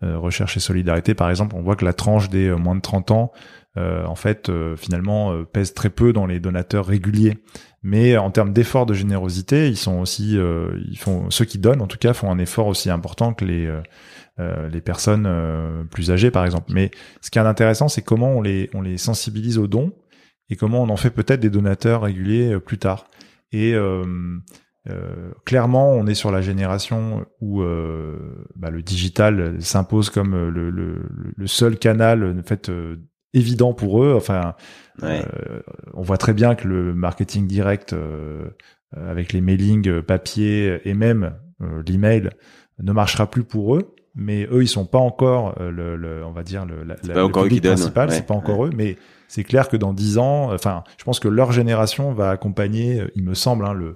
euh, 0.03 0.17
recherche 0.17 0.57
et 0.57 0.59
solidarité, 0.59 1.13
par 1.13 1.29
exemple, 1.29 1.55
on 1.55 1.61
voit 1.61 1.77
que 1.77 1.85
la 1.85 1.93
tranche 1.93 2.29
des 2.29 2.49
euh, 2.49 2.57
moins 2.57 2.75
de 2.75 2.81
30 2.81 3.11
ans, 3.11 3.31
euh, 3.77 4.05
en 4.05 4.15
fait, 4.15 4.51
finalement, 4.77 5.43
pèse 5.45 5.73
très 5.73 5.89
peu 5.89 6.11
dans 6.11 6.25
les 6.25 6.39
donateurs 6.39 6.85
réguliers. 6.85 7.37
Mais 7.81 8.17
en 8.17 8.31
termes 8.31 8.51
d'effort 8.51 8.85
de 8.85 8.93
générosité, 8.93 9.67
ils 9.67 9.77
sont 9.77 9.99
aussi, 9.99 10.37
ils 10.89 10.97
font 10.97 11.29
ceux 11.29 11.45
qui 11.45 11.59
donnent, 11.59 11.81
en 11.81 11.87
tout 11.87 11.97
cas, 11.97 12.13
font 12.13 12.31
un 12.31 12.39
effort 12.39 12.67
aussi 12.67 12.89
important 12.89 13.33
que 13.33 13.45
les 13.45 13.69
les 14.37 14.81
personnes 14.81 15.87
plus 15.91 16.11
âgées, 16.11 16.29
par 16.29 16.43
exemple. 16.43 16.71
Mais 16.73 16.91
ce 17.21 17.31
qui 17.31 17.39
est 17.39 17.41
intéressant, 17.41 17.87
c'est 17.87 18.01
comment 18.01 18.31
on 18.31 18.41
les 18.41 18.69
on 18.73 18.81
les 18.81 18.97
sensibilise 18.97 19.57
aux 19.57 19.67
dons 19.67 19.93
et 20.49 20.55
comment 20.55 20.83
on 20.83 20.89
en 20.89 20.97
fait 20.97 21.09
peut-être 21.09 21.39
des 21.39 21.49
donateurs 21.49 22.01
réguliers 22.01 22.59
plus 22.59 22.77
tard. 22.77 23.07
Et 23.53 23.73
euh, 24.89 25.31
clairement, 25.45 25.91
on 25.91 26.05
est 26.05 26.13
sur 26.13 26.31
la 26.31 26.41
génération 26.41 27.25
où 27.41 27.61
euh, 27.61 28.45
bah, 28.55 28.69
le 28.69 28.83
digital 28.83 29.55
s'impose 29.59 30.11
comme 30.11 30.35
euh, 30.35 30.49
le, 30.51 30.69
le, 30.69 31.01
le, 31.35 31.47
seul 31.47 31.77
canal 31.79 32.23
en 32.23 32.43
fait 32.43 32.69
euh, 32.69 32.97
évident 33.33 33.73
pour 33.73 34.03
eux. 34.03 34.13
Enfin, 34.15 34.53
on 35.01 36.01
voit 36.03 36.17
très 36.17 36.33
bien 36.33 36.55
que 36.55 36.67
le 36.67 36.93
marketing 36.93 37.47
direct 37.47 37.95
avec 38.95 39.33
les 39.33 39.41
mailings 39.41 40.01
papier 40.01 40.79
et 40.85 40.93
même 40.93 41.33
l'email 41.85 42.29
ne 42.81 42.93
marchera 42.93 43.29
plus 43.29 43.43
pour 43.43 43.75
eux. 43.75 43.94
Mais 44.15 44.47
eux, 44.51 44.63
ils 44.63 44.67
sont 44.67 44.85
pas 44.85 44.99
encore 44.99 45.55
le, 45.59 45.95
le 45.97 46.23
on 46.25 46.31
va 46.31 46.43
dire 46.43 46.65
le, 46.65 46.83
la, 46.83 46.95
le 47.03 47.31
public 47.31 47.63
principal. 47.63 48.11
C'est 48.11 48.25
pas 48.25 48.33
encore 48.33 48.65
eux, 48.65 48.71
mais 48.75 48.97
c'est 49.27 49.43
clair 49.43 49.67
que 49.67 49.77
dans 49.77 49.93
dix 49.93 50.17
ans, 50.17 50.53
enfin, 50.53 50.83
je 50.97 51.03
pense 51.03 51.19
que 51.19 51.27
leur 51.27 51.51
génération 51.51 52.13
va 52.13 52.29
accompagner, 52.29 53.03
il 53.15 53.23
me 53.23 53.33
semble, 53.33 53.65
hein, 53.65 53.73
le 53.73 53.93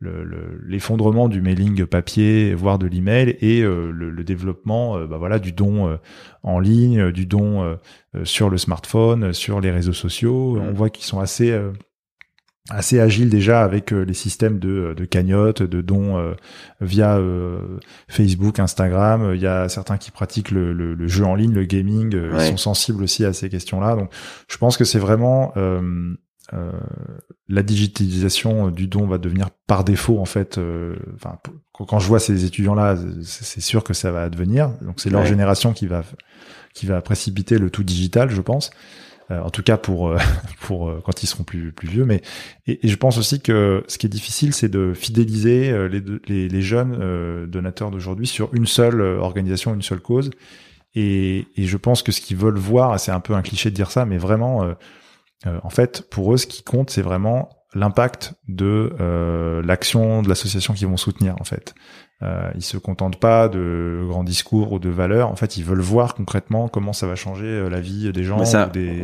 l'effondrement 0.00 1.28
du 1.28 1.42
mailing 1.42 1.84
papier, 1.84 2.54
voire 2.54 2.78
de 2.78 2.86
l'email, 2.86 3.36
et 3.40 3.62
le, 3.62 3.90
le, 3.90 4.22
développement, 4.22 4.96
bah 5.06 5.18
voilà, 5.18 5.40
du 5.40 5.50
don 5.50 5.98
en 6.44 6.60
ligne, 6.60 7.10
du 7.10 7.26
don 7.26 7.76
sur 8.22 8.48
le 8.48 8.58
smartphone, 8.58 9.32
sur 9.32 9.60
les 9.60 9.72
réseaux 9.72 9.92
sociaux. 9.92 10.54
Mmh. 10.54 10.68
On 10.68 10.72
voit 10.72 10.90
qu'ils 10.90 11.04
sont 11.04 11.18
assez 11.18 11.52
assez 12.70 13.00
agile 13.00 13.30
déjà 13.30 13.62
avec 13.62 13.92
euh, 13.92 14.02
les 14.02 14.14
systèmes 14.14 14.58
de, 14.58 14.94
de 14.96 15.04
cagnotte, 15.04 15.62
de 15.62 15.80
dons 15.80 16.18
euh, 16.18 16.34
via 16.80 17.16
euh, 17.16 17.78
Facebook, 18.08 18.58
Instagram. 18.58 19.32
Il 19.34 19.40
y 19.40 19.46
a 19.46 19.68
certains 19.68 19.96
qui 19.96 20.10
pratiquent 20.10 20.50
le, 20.50 20.72
le, 20.72 21.08
jeu 21.08 21.24
en 21.24 21.34
ligne, 21.34 21.52
le 21.52 21.64
gaming. 21.64 22.14
Ils 22.14 22.40
sont 22.40 22.56
sensibles 22.56 23.02
aussi 23.02 23.24
à 23.24 23.32
ces 23.32 23.48
questions-là. 23.48 23.96
Donc, 23.96 24.12
je 24.48 24.56
pense 24.58 24.76
que 24.76 24.84
c'est 24.84 24.98
vraiment 24.98 25.54
la 27.48 27.62
digitalisation 27.62 28.70
du 28.70 28.86
don 28.86 29.06
va 29.06 29.18
devenir 29.18 29.50
par 29.66 29.84
défaut 29.84 30.18
en 30.18 30.24
fait. 30.24 30.60
Enfin, 31.14 31.38
quand 31.72 31.98
je 31.98 32.06
vois 32.06 32.20
ces 32.20 32.44
étudiants-là, 32.44 32.96
c'est 33.22 33.60
sûr 33.60 33.84
que 33.84 33.94
ça 33.94 34.12
va 34.12 34.22
advenir. 34.22 34.70
Donc, 34.82 35.00
c'est 35.00 35.10
leur 35.10 35.24
génération 35.24 35.72
qui 35.72 35.86
va 35.86 36.04
qui 36.74 36.86
va 36.86 37.00
précipiter 37.00 37.58
le 37.58 37.70
tout 37.70 37.82
digital, 37.82 38.30
je 38.30 38.40
pense. 38.40 38.70
Euh, 39.30 39.42
en 39.42 39.50
tout 39.50 39.62
cas 39.62 39.76
pour 39.76 40.08
euh, 40.08 40.18
pour 40.60 40.88
euh, 40.88 41.02
quand 41.04 41.22
ils 41.22 41.26
seront 41.26 41.44
plus 41.44 41.72
plus 41.72 41.88
vieux. 41.88 42.04
Mais 42.04 42.22
et, 42.66 42.78
je 42.82 42.96
pense 42.96 43.18
aussi 43.18 43.40
que 43.40 43.84
ce 43.86 43.98
qui 43.98 44.06
est 44.06 44.10
difficile, 44.10 44.54
c'est 44.54 44.68
de 44.68 44.94
fidéliser 44.94 45.88
les, 45.88 46.02
les, 46.26 46.48
les 46.48 46.62
jeunes 46.62 47.46
donateurs 47.46 47.90
d'aujourd'hui 47.90 48.26
sur 48.26 48.54
une 48.54 48.66
seule 48.66 49.00
organisation, 49.00 49.74
une 49.74 49.82
seule 49.82 50.00
cause. 50.00 50.30
Et, 50.94 51.46
et 51.56 51.64
je 51.64 51.76
pense 51.76 52.02
que 52.02 52.12
ce 52.12 52.20
qu'ils 52.20 52.36
veulent 52.36 52.58
voir, 52.58 52.98
c'est 52.98 53.12
un 53.12 53.20
peu 53.20 53.34
un 53.34 53.42
cliché 53.42 53.70
de 53.70 53.74
dire 53.74 53.90
ça, 53.90 54.06
mais 54.06 54.16
vraiment, 54.18 54.74
en 55.46 55.70
fait, 55.70 56.08
pour 56.10 56.32
eux, 56.32 56.36
ce 56.36 56.46
qui 56.46 56.62
compte, 56.62 56.90
c'est 56.90 57.02
vraiment 57.02 57.50
l'impact 57.74 58.34
de 58.48 58.92
l'action 59.64 60.22
de 60.22 60.28
l'association 60.28 60.74
qu'ils 60.74 60.88
vont 60.88 60.96
soutenir, 60.96 61.36
en 61.40 61.44
fait. 61.44 61.74
Euh, 62.22 62.50
ils 62.56 62.62
se 62.64 62.76
contentent 62.76 63.20
pas 63.20 63.48
de 63.48 64.04
grands 64.08 64.24
discours 64.24 64.72
ou 64.72 64.78
de 64.80 64.88
valeurs. 64.88 65.28
En 65.30 65.36
fait, 65.36 65.56
ils 65.56 65.64
veulent 65.64 65.80
voir 65.80 66.14
concrètement 66.16 66.66
comment 66.66 66.92
ça 66.92 67.06
va 67.06 67.14
changer 67.14 67.46
euh, 67.46 67.68
la 67.68 67.80
vie 67.80 68.10
des 68.12 68.24
gens. 68.24 68.38
des... 68.72 69.02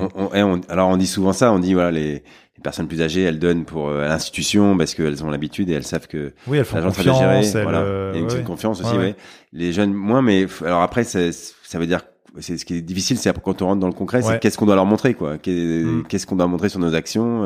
alors 0.69 0.89
on 0.89 0.97
dit 0.97 1.07
souvent 1.07 1.33
ça. 1.33 1.53
On 1.53 1.61
dit 1.61 1.75
voilà 1.75 1.93
les, 1.93 2.13
les 2.57 2.63
personnes 2.63 2.89
plus 2.89 3.03
âgées, 3.03 3.23
elles 3.23 3.39
donnent 3.39 3.65
pour 3.65 3.89
euh, 3.89 4.09
l'institution 4.09 4.77
parce 4.77 4.95
qu'elles 4.95 5.25
ont 5.25 5.31
l'habitude 5.31 5.71
et 5.71 5.75
elles 5.75 5.85
savent 5.85 6.09
que 6.09 6.33
oui, 6.49 6.59
elles 6.59 6.65
font 6.65 6.83
confiance. 6.83 7.19
Gérer, 7.19 7.63
voilà. 7.63 7.83
Euh, 7.83 8.13
Il 8.15 8.21
y 8.23 8.25
a 8.25 8.37
une 8.39 8.45
confiance 8.45 8.81
aussi. 8.81 8.97
Ouais, 8.97 9.15
Les 9.53 9.73
jeunes 9.73 9.93
moins, 9.93 10.23
mais 10.23 10.47
alors 10.65 10.83
après 10.83 11.05
ça, 11.05 11.21
ça 11.31 11.79
veut 11.79 11.87
dire 11.87 12.01
c'est 12.41 12.59
ce 12.59 12.65
qui 12.65 12.75
est 12.75 12.83
difficile, 12.83 13.17
c'est 13.17 13.33
quand 13.43 13.63
on 13.63 13.67
rentre 13.67 13.81
dans 13.81 13.89
le 13.89 13.93
concret, 13.93 14.23
c'est 14.23 14.41
qu'est-ce 14.41 14.59
qu'on 14.59 14.67
doit 14.67 14.75
leur 14.75 14.87
montrer, 14.87 15.15
quoi. 15.15 15.35
Mm. 15.35 16.03
Qu'est-ce 16.09 16.27
qu'on 16.27 16.37
doit 16.37 16.47
montrer 16.47 16.69
sur 16.69 16.81
nos 16.81 16.95
actions 16.95 17.45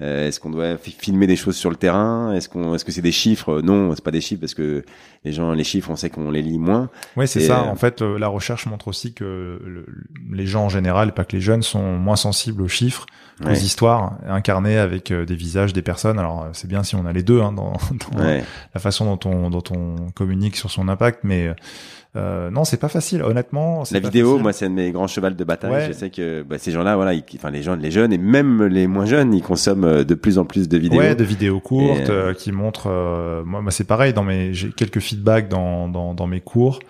euh, 0.00 0.28
Est-ce 0.28 0.38
qu'on 0.38 0.50
doit 0.50 0.76
filmer 0.76 1.26
des 1.26 1.36
choses 1.36 1.56
sur 1.56 1.70
le 1.70 1.76
terrain 1.76 2.34
Est-ce 2.34 2.48
qu'on, 2.48 2.74
est-ce 2.74 2.84
que 2.84 2.92
c'est 2.92 3.02
des 3.02 3.12
chiffres? 3.12 3.60
Non, 3.62 3.94
c'est 3.94 4.04
pas 4.04 4.10
des 4.10 4.20
chiffres 4.20 4.40
parce 4.40 4.54
que 4.54 4.84
les 5.24 5.32
gens, 5.32 5.52
les 5.52 5.64
chiffres, 5.64 5.90
on 5.90 5.96
sait 5.96 6.10
qu'on 6.10 6.30
les 6.30 6.42
lit 6.42 6.58
moins. 6.58 6.90
Oui, 7.16 7.26
c'est 7.26 7.40
ça. 7.40 7.60
Euh, 7.60 7.70
en 7.70 7.76
fait, 7.76 8.02
euh, 8.02 8.18
la 8.18 8.28
recherche 8.28 8.66
montre 8.66 8.88
aussi 8.88 9.14
que 9.14 9.84
les 10.30 10.46
gens 10.46 10.64
en 10.64 10.68
général, 10.68 11.14
pas 11.14 11.24
que 11.24 11.34
les 11.34 11.42
jeunes, 11.42 11.62
sont 11.62 11.96
moins 11.96 12.16
sensibles 12.16 12.62
aux 12.62 12.68
chiffres, 12.68 13.06
aux 13.44 13.52
histoires 13.52 14.18
incarnées 14.28 14.78
avec 14.78 15.12
des 15.12 15.36
visages 15.36 15.72
des 15.72 15.82
personnes. 15.82 16.18
Alors, 16.18 16.48
c'est 16.52 16.68
bien 16.68 16.82
si 16.82 16.96
on 16.96 17.06
a 17.06 17.12
les 17.12 17.22
deux 17.22 17.40
hein, 17.40 17.52
dans, 17.52 17.72
dans 18.12 18.24
la 18.24 18.80
façon 18.80 19.04
dont 19.04 19.30
on 19.30 19.48
dont 19.48 19.64
on 19.70 20.10
communique 20.10 20.56
sur 20.56 20.70
son 20.70 20.88
impact, 20.88 21.20
mais 21.22 21.54
euh, 22.16 22.50
non, 22.50 22.64
c'est 22.64 22.78
pas 22.78 22.88
facile, 22.88 23.22
honnêtement. 23.22 23.82
La 23.90 24.00
vidéo, 24.00 24.38
moi, 24.38 24.52
c'est 24.52 24.66
un 24.66 24.70
de 24.70 24.74
mes 24.74 24.90
grands 24.92 25.06
chevals 25.06 25.36
de 25.36 25.44
bataille. 25.44 25.88
Je 25.88 25.92
sais 25.92 26.10
que 26.10 26.42
bah, 26.42 26.58
ces 26.58 26.72
gens-là, 26.72 26.96
voilà, 26.96 27.18
enfin 27.34 27.50
les 27.50 27.62
gens, 27.62 27.76
les 27.76 27.90
jeunes 27.90 28.12
et 28.12 28.18
même 28.18 28.64
les 28.64 28.86
moins 28.86 29.04
jeunes, 29.04 29.34
ils 29.34 29.42
consomment 29.42 29.84
euh, 29.84 30.04
de 30.04 30.14
plus 30.14 30.38
en 30.38 30.44
plus 30.44 30.68
de 30.68 30.78
vidéos. 30.78 31.00
Ouais, 31.00 31.14
de 31.14 31.24
vidéos 31.24 31.60
courtes 31.60 32.08
euh, 32.08 32.32
qui 32.32 32.50
montrent. 32.50 32.88
moi, 33.44 33.60
moi 33.60 33.70
c'est 33.70 33.86
pareil. 33.86 34.12
Dans 34.12 34.24
mes, 34.24 34.54
j'ai 34.54 34.70
quelques 34.70 35.00
feedbacks 35.00 35.48
dans, 35.48 35.88
dans, 35.88 36.14
dans 36.14 36.26
mes 36.26 36.40
cours. 36.40 36.80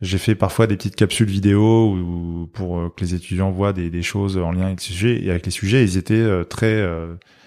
J'ai 0.00 0.18
fait 0.18 0.34
parfois 0.34 0.66
des 0.66 0.76
petites 0.76 0.96
capsules 0.96 1.28
vidéo 1.28 1.92
où, 1.92 2.48
pour 2.52 2.94
que 2.94 3.04
les 3.04 3.14
étudiants 3.14 3.50
voient 3.50 3.74
des, 3.74 3.90
des 3.90 4.02
choses 4.02 4.38
en 4.38 4.52
lien 4.52 4.66
avec 4.66 4.78
les 4.80 4.86
sujets. 4.86 5.24
Et 5.24 5.30
avec 5.30 5.44
les 5.44 5.52
sujets, 5.52 5.82
ils 5.82 5.98
étaient 5.98 6.44
très 6.48 6.88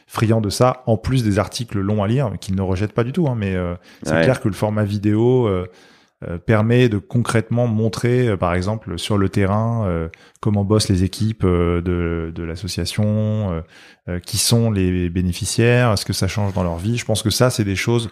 friands 0.05 0.41
de 0.41 0.51
ça, 0.51 0.83
en 0.85 0.97
plus 0.97 1.23
des 1.23 1.39
articles 1.39 1.79
longs 1.79 2.03
à 2.03 2.07
lire, 2.07 2.31
qu'ils 2.39 2.55
ne 2.55 2.61
rejettent 2.61 2.93
pas 2.93 3.03
du 3.03 3.11
tout. 3.11 3.27
Hein, 3.27 3.35
mais 3.35 3.55
c'est 4.03 4.21
clair 4.21 4.39
que 4.39 4.49
le 4.49 4.53
format 4.53 4.83
vidéo 4.83 5.47
euh, 5.47 5.65
permet 6.45 6.89
de 6.89 6.97
concrètement 6.97 7.67
montrer, 7.67 8.27
euh, 8.27 8.37
par 8.37 8.53
exemple, 8.53 8.97
sur 8.97 9.17
le 9.17 9.29
terrain, 9.29 9.85
euh, 9.87 10.09
comment 10.41 10.63
bossent 10.63 10.89
les 10.89 11.03
équipes 11.03 11.45
de, 11.45 12.31
de 12.33 12.43
l'association, 12.43 13.63
qui 14.25 14.37
sont 14.37 14.71
les 14.71 15.09
bénéficiaires, 15.09 15.97
ce 15.97 16.05
que 16.05 16.13
ça 16.13 16.27
change 16.27 16.53
dans 16.53 16.63
leur 16.63 16.77
vie. 16.77 16.97
Je 16.97 17.05
pense 17.05 17.23
que 17.23 17.29
ça, 17.29 17.49
c'est 17.49 17.63
des 17.63 17.75
choses, 17.75 18.09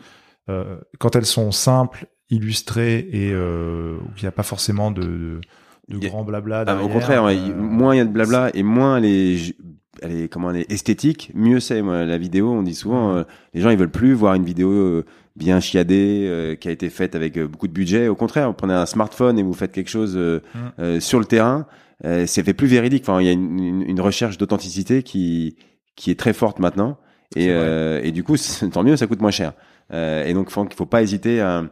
quand 0.99 1.15
elles 1.15 1.25
sont 1.25 1.51
simples, 1.51 2.05
illustrées 2.29 3.09
et 3.11 3.35
où 3.35 3.99
il 4.17 4.21
n'y 4.21 4.27
a 4.27 4.31
pas 4.31 4.43
forcément 4.43 4.91
de, 4.91 5.41
de, 5.89 5.99
de 5.99 6.07
grand 6.07 6.23
blabla. 6.23 6.63
Ah, 6.65 6.81
au 6.81 6.87
contraire, 6.87 7.23
moins 7.57 7.93
il 7.93 7.97
y 7.97 8.01
a 8.01 8.05
de 8.05 8.11
blabla 8.11 8.51
et 8.53 8.63
moins 8.63 8.99
les 8.99 9.55
elle 10.01 10.23
est 10.23 10.27
comment 10.27 10.51
elle 10.51 10.57
est 10.57 10.71
esthétique, 10.71 11.31
mieux 11.33 11.59
c'est. 11.59 11.81
La 11.81 12.17
vidéo, 12.17 12.51
on 12.51 12.63
dit 12.63 12.75
souvent, 12.75 13.23
les 13.53 13.61
gens 13.61 13.69
ils 13.69 13.77
veulent 13.77 13.89
plus 13.89 14.13
voir 14.13 14.33
une 14.35 14.45
vidéo 14.45 15.03
bien 15.35 15.59
chiadée, 15.59 16.25
euh, 16.27 16.55
qui 16.55 16.67
a 16.67 16.71
été 16.71 16.89
faite 16.89 17.15
avec 17.15 17.37
euh, 17.37 17.47
beaucoup 17.47 17.67
de 17.67 17.73
budget. 17.73 18.07
Au 18.07 18.15
contraire, 18.15 18.47
vous 18.47 18.53
prenez 18.53 18.73
un 18.73 18.85
smartphone 18.85 19.39
et 19.39 19.43
vous 19.43 19.53
faites 19.53 19.71
quelque 19.71 19.89
chose 19.89 20.13
euh, 20.15 20.39
mm. 20.77 20.99
sur 20.99 21.19
le 21.19 21.25
terrain, 21.25 21.65
c'est 22.03 22.43
fait 22.43 22.53
plus 22.53 22.67
véridique. 22.67 23.03
Enfin, 23.03 23.21
il 23.21 23.27
y 23.27 23.29
a 23.29 23.33
une, 23.33 23.83
une, 23.87 24.01
recherche 24.01 24.39
d'authenticité 24.39 25.03
qui 25.03 25.55
qui 25.95 26.09
est 26.09 26.19
très 26.19 26.33
forte 26.33 26.57
maintenant. 26.57 26.97
Et, 27.35 27.49
et 27.49 28.11
du 28.11 28.23
coup, 28.23 28.35
tant 28.73 28.83
mieux, 28.83 28.97
ça 28.97 29.05
coûte 29.05 29.21
moins 29.21 29.29
cher. 29.29 29.53
et 29.93 30.33
donc, 30.33 30.51
il 30.51 30.75
faut 30.75 30.85
pas 30.87 31.03
hésiter 31.03 31.41
à, 31.41 31.63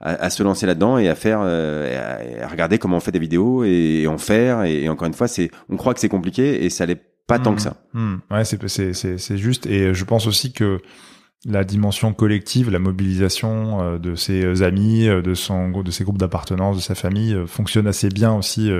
à, 0.00 0.28
se 0.28 0.42
lancer 0.42 0.66
là-dedans 0.66 0.98
et 0.98 1.08
à 1.08 1.14
faire, 1.14 1.40
à, 1.40 2.46
regarder 2.48 2.76
comment 2.76 2.98
on 2.98 3.00
fait 3.00 3.10
des 3.10 3.18
vidéos 3.18 3.64
et, 3.64 4.06
en 4.06 4.18
faire. 4.18 4.64
Et, 4.64 4.86
encore 4.90 5.08
une 5.08 5.14
fois, 5.14 5.28
c'est, 5.28 5.50
on 5.70 5.78
croit 5.78 5.94
que 5.94 6.00
c'est 6.00 6.10
compliqué 6.10 6.62
et 6.62 6.68
ça 6.68 6.84
l'est 6.84 7.00
pas 7.30 7.38
tant 7.38 7.54
que 7.54 7.60
mm. 7.60 7.64
ça. 7.64 7.76
Mm. 7.94 8.16
Ouais, 8.30 8.44
c'est 8.44 8.68
c'est 8.68 9.18
c'est 9.18 9.38
juste. 9.38 9.66
Et 9.66 9.94
je 9.94 10.04
pense 10.04 10.26
aussi 10.26 10.52
que 10.52 10.80
la 11.46 11.64
dimension 11.64 12.12
collective, 12.12 12.70
la 12.70 12.78
mobilisation 12.78 13.82
euh, 13.82 13.98
de 13.98 14.14
ses 14.14 14.62
amis, 14.62 15.08
euh, 15.08 15.22
de 15.22 15.34
son 15.34 15.70
de 15.70 15.90
ses 15.90 16.04
groupes 16.04 16.18
d'appartenance, 16.18 16.76
de 16.76 16.82
sa 16.82 16.94
famille 16.94 17.34
euh, 17.34 17.46
fonctionne 17.46 17.86
assez 17.86 18.08
bien 18.08 18.34
aussi 18.34 18.70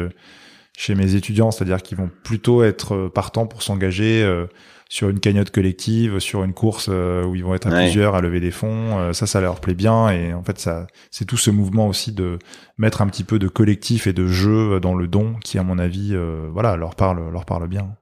chez 0.77 0.95
mes 0.95 1.15
étudiants, 1.15 1.51
c'est-à-dire 1.51 1.83
qu'ils 1.83 1.99
vont 1.99 2.11
plutôt 2.23 2.63
être 2.63 3.09
partants 3.09 3.47
pour 3.47 3.63
s'engager 3.63 4.27
sur 4.89 5.09
une 5.09 5.21
cagnotte 5.21 5.51
collective, 5.51 6.21
sur 6.21 6.43
une 6.43 6.55
course 6.55 6.89
où 6.89 7.35
ils 7.35 7.45
vont 7.45 7.55
être 7.55 7.67
à 7.67 7.71
plusieurs 7.71 8.15
à 8.15 8.21
lever 8.21 8.41
des 8.41 8.51
fonds. 8.51 9.13
ça, 9.13 9.27
ça 9.27 9.41
leur 9.41 9.61
plaît 9.61 9.75
bien 9.75 10.09
et 10.09 10.33
en 10.33 10.43
fait, 10.43 10.59
ça, 10.59 10.87
c'est 11.11 11.27
tout 11.27 11.37
ce 11.37 11.51
mouvement 11.51 11.87
aussi 11.89 12.13
de 12.13 12.39
mettre 12.79 13.03
un 13.03 13.09
petit 13.09 13.25
peu 13.25 13.39
de 13.39 13.49
collectif 13.49 14.07
et 14.07 14.13
de 14.13 14.27
jeu 14.27 14.81
dans 14.81 14.95
le 14.95 15.07
don 15.07 15.35
qui, 15.43 15.59
à 15.59 15.63
mon 15.65 15.79
avis, 15.79 16.17
voilà, 16.51 16.77
leur 16.77 16.95
parle, 16.95 17.31
leur 17.31 17.45
parle 17.45 17.69
bien. 17.69 17.97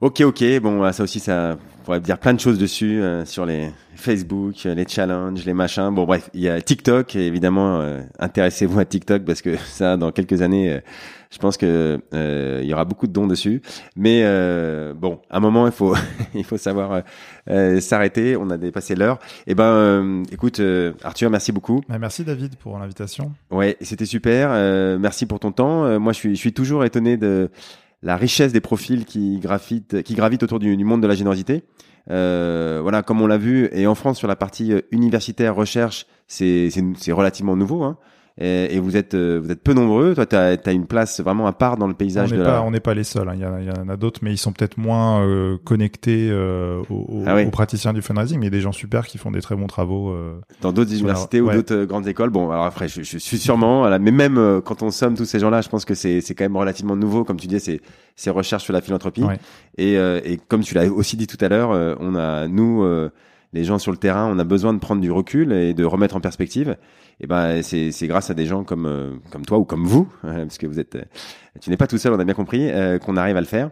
Ok, 0.00 0.20
ok. 0.20 0.44
Bon, 0.60 0.92
ça 0.92 1.02
aussi, 1.02 1.20
ça 1.20 1.56
pourrait 1.84 2.00
dire 2.00 2.18
plein 2.18 2.34
de 2.34 2.40
choses 2.40 2.58
dessus 2.58 3.00
euh, 3.00 3.24
sur 3.24 3.46
les 3.46 3.70
Facebook, 3.94 4.64
les 4.64 4.86
challenges, 4.88 5.44
les 5.44 5.54
machins. 5.54 5.90
Bon, 5.94 6.04
bref, 6.04 6.30
il 6.34 6.40
y 6.40 6.48
a 6.48 6.60
TikTok. 6.60 7.14
Et 7.14 7.26
évidemment, 7.26 7.80
euh, 7.80 8.00
intéressez-vous 8.18 8.80
à 8.80 8.84
TikTok 8.84 9.24
parce 9.24 9.42
que 9.42 9.56
ça, 9.66 9.96
dans 9.96 10.10
quelques 10.10 10.42
années, 10.42 10.72
euh, 10.72 10.80
je 11.30 11.38
pense 11.38 11.56
que 11.56 12.00
il 12.12 12.68
y 12.68 12.72
aura 12.72 12.84
beaucoup 12.84 13.06
de 13.06 13.12
dons 13.12 13.26
dessus. 13.26 13.60
Mais 13.96 14.22
bon, 14.94 15.20
à 15.30 15.38
un 15.38 15.40
moment, 15.40 15.66
il 15.66 15.72
faut 15.72 15.96
il 16.34 16.44
faut 16.44 16.58
savoir 16.58 17.02
s'arrêter. 17.80 18.36
On 18.36 18.50
a 18.50 18.56
dépassé 18.56 18.94
l'heure. 18.94 19.18
Et 19.46 19.52
eh 19.52 19.54
ben, 19.56 20.22
écoute, 20.30 20.62
Arthur, 21.02 21.30
merci 21.30 21.50
beaucoup. 21.50 21.80
Bah, 21.88 21.98
merci 21.98 22.22
David 22.22 22.54
pour 22.54 22.78
l'invitation. 22.78 23.32
Ouais, 23.50 23.76
c'était 23.80 24.06
super. 24.06 24.50
merci 25.00 25.26
pour 25.26 25.40
ton 25.40 25.50
temps. 25.50 25.98
moi, 25.98 26.12
je 26.12 26.18
suis 26.18 26.36
je 26.36 26.40
suis 26.40 26.52
toujours 26.52 26.84
étonné 26.84 27.16
de 27.16 27.50
la 28.04 28.16
richesse 28.16 28.52
des 28.52 28.60
profils 28.60 29.04
qui 29.06 29.40
gravitent, 29.40 30.42
autour 30.42 30.58
du, 30.60 30.76
monde 30.84 31.02
de 31.02 31.06
la 31.06 31.14
générosité. 31.14 31.64
Euh, 32.10 32.80
voilà, 32.82 33.02
comme 33.02 33.22
on 33.22 33.26
l'a 33.26 33.38
vu, 33.38 33.70
et 33.72 33.86
en 33.86 33.94
France 33.94 34.18
sur 34.18 34.28
la 34.28 34.36
partie 34.36 34.74
euh, 34.74 34.82
universitaire 34.90 35.54
recherche, 35.54 36.06
c'est 36.28 36.70
relativement 37.08 37.56
nouveau. 37.56 37.82
Hein 37.82 37.96
et, 38.36 38.74
et, 38.74 38.80
vous 38.80 38.96
êtes 38.96 39.14
euh, 39.14 39.40
vous 39.40 39.52
êtes 39.52 39.62
peu 39.62 39.74
nombreux. 39.74 40.14
Toi, 40.14 40.26
tu 40.26 40.34
as, 40.34 40.56
as, 40.64 40.72
une 40.72 40.86
place 40.86 41.20
vraiment 41.20 41.46
à 41.46 41.52
part 41.52 41.76
dans 41.76 41.86
le 41.86 41.94
paysage. 41.94 42.32
On 42.32 42.36
n'est 42.36 42.42
pas, 42.42 42.62
on 42.62 42.70
n'est 42.72 42.80
pas 42.80 42.94
les 42.94 43.04
seuls. 43.04 43.28
Hein. 43.28 43.34
Il, 43.36 43.66
y 43.66 43.70
en 43.70 43.88
a 43.88 43.96
d'autres, 43.96 44.20
mais 44.22 44.32
ils 44.32 44.38
sont 44.38 44.52
peut-être 44.52 44.76
moins 44.76 45.24
euh, 45.24 45.56
connectés 45.62 46.30
euh, 46.32 46.82
aux, 46.90 47.22
ah 47.26 47.40
aux, 47.40 47.50
praticiens 47.50 47.92
du 47.92 48.02
fundraising. 48.02 48.40
Mais 48.40 48.46
il 48.46 48.48
y 48.48 48.54
a 48.54 48.58
des 48.58 48.60
gens 48.60 48.72
super 48.72 49.06
qui 49.06 49.18
font 49.18 49.30
des 49.30 49.40
très 49.40 49.54
bons 49.54 49.68
travaux 49.68 50.10
euh, 50.10 50.40
dans 50.62 50.72
d'autres 50.72 50.92
universités 50.92 51.40
ou 51.40 51.48
d'autres 51.48 51.84
grandes 51.84 52.08
écoles. 52.08 52.30
Bon, 52.30 52.50
alors 52.50 52.64
après, 52.64 52.88
je, 52.88 53.02
je 53.02 53.18
suis 53.18 53.38
sûrement. 53.38 53.80
Voilà, 53.80 54.00
mais 54.00 54.10
même 54.10 54.60
quand 54.64 54.82
on 54.82 54.90
somme 54.90 55.14
tous 55.16 55.26
ces 55.26 55.38
gens-là, 55.38 55.60
je 55.60 55.68
pense 55.68 55.84
que 55.84 55.94
c'est 55.94 56.20
c'est 56.20 56.34
quand 56.34 56.44
même 56.44 56.56
relativement 56.56 56.96
nouveau, 56.96 57.22
comme 57.22 57.38
tu 57.38 57.46
dis, 57.46 57.60
c'est 57.60 57.80
ces 58.16 58.30
recherches 58.30 58.64
sur 58.64 58.72
la 58.72 58.80
philanthropie. 58.80 59.22
Et, 59.78 59.94
et 59.94 60.40
comme 60.48 60.62
tu 60.62 60.74
l'as 60.74 60.90
aussi 60.90 61.16
dit 61.16 61.28
tout 61.28 61.38
à 61.40 61.48
l'heure, 61.48 61.70
on 62.00 62.16
a 62.16 62.48
nous 62.48 62.84
les 63.54 63.64
gens 63.64 63.78
sur 63.78 63.92
le 63.92 63.96
terrain, 63.98 64.28
on 64.30 64.38
a 64.38 64.44
besoin 64.44 64.74
de 64.74 64.78
prendre 64.80 65.00
du 65.00 65.10
recul 65.10 65.52
et 65.52 65.72
de 65.72 65.84
remettre 65.84 66.16
en 66.16 66.20
perspective. 66.20 66.76
Et 67.20 67.26
ben 67.26 67.62
c'est 67.62 67.92
c'est 67.92 68.08
grâce 68.08 68.28
à 68.28 68.34
des 68.34 68.44
gens 68.46 68.64
comme 68.64 68.86
euh, 68.86 69.12
comme 69.30 69.46
toi 69.46 69.56
ou 69.58 69.64
comme 69.64 69.84
vous 69.84 70.12
parce 70.22 70.58
que 70.58 70.66
vous 70.66 70.80
êtes 70.80 70.96
euh, 70.96 71.02
tu 71.60 71.70
n'es 71.70 71.76
pas 71.76 71.86
tout 71.86 71.96
seul 71.96 72.12
on 72.12 72.18
a 72.18 72.24
bien 72.24 72.34
compris 72.34 72.68
euh, 72.70 72.98
qu'on 72.98 73.16
arrive 73.16 73.36
à 73.36 73.40
le 73.40 73.46
faire. 73.46 73.70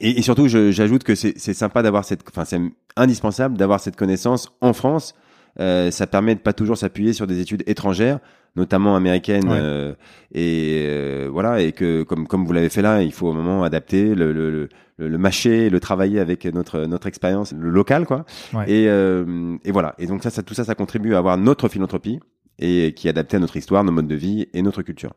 Et, 0.00 0.18
et 0.18 0.22
surtout 0.22 0.46
j'ajoute 0.48 1.02
que 1.04 1.14
c'est 1.14 1.34
c'est 1.38 1.54
sympa 1.54 1.82
d'avoir 1.82 2.04
cette 2.04 2.22
enfin 2.28 2.44
c'est 2.44 2.60
indispensable 2.96 3.56
d'avoir 3.56 3.80
cette 3.80 3.96
connaissance 3.96 4.52
en 4.60 4.72
France. 4.74 5.14
Euh, 5.60 5.90
ça 5.90 6.06
permet 6.06 6.34
de 6.34 6.40
pas 6.40 6.54
toujours 6.54 6.78
s'appuyer 6.78 7.12
sur 7.12 7.26
des 7.26 7.40
études 7.40 7.62
étrangères, 7.66 8.20
notamment 8.56 8.96
américaines, 8.96 9.48
Ouais. 9.50 9.58
euh, 9.60 9.92
et 10.34 10.86
euh, 10.88 11.28
voilà, 11.30 11.60
et 11.60 11.72
que 11.72 12.04
comme 12.04 12.26
comme 12.26 12.46
vous 12.46 12.54
l'avez 12.54 12.70
fait 12.70 12.80
là, 12.80 13.02
il 13.02 13.12
faut 13.12 13.28
au 13.28 13.34
moment 13.34 13.62
adapter 13.62 14.14
le 14.14 14.32
le, 14.32 14.50
le, 14.50 14.68
le 15.08 15.18
mâcher, 15.18 15.70
le 15.70 15.80
travailler 15.80 16.20
avec 16.20 16.44
notre 16.46 16.86
notre 16.86 17.06
expérience 17.06 17.52
le 17.52 17.70
local, 17.70 18.06
quoi. 18.06 18.24
Ouais. 18.52 18.70
Et 18.70 18.88
euh, 18.88 19.56
et 19.64 19.72
voilà. 19.72 19.94
Et 19.98 20.06
donc 20.06 20.22
ça, 20.22 20.30
ça 20.30 20.42
tout 20.42 20.54
ça, 20.54 20.64
ça 20.64 20.74
contribue 20.74 21.14
à 21.14 21.18
avoir 21.18 21.36
notre 21.38 21.68
philanthropie 21.68 22.20
et 22.58 22.92
qui 22.94 23.06
est 23.06 23.10
adaptée 23.10 23.36
à 23.36 23.40
notre 23.40 23.56
histoire, 23.56 23.84
nos 23.84 23.92
modes 23.92 24.08
de 24.08 24.14
vie 24.14 24.48
et 24.52 24.62
notre 24.62 24.82
culture. 24.82 25.12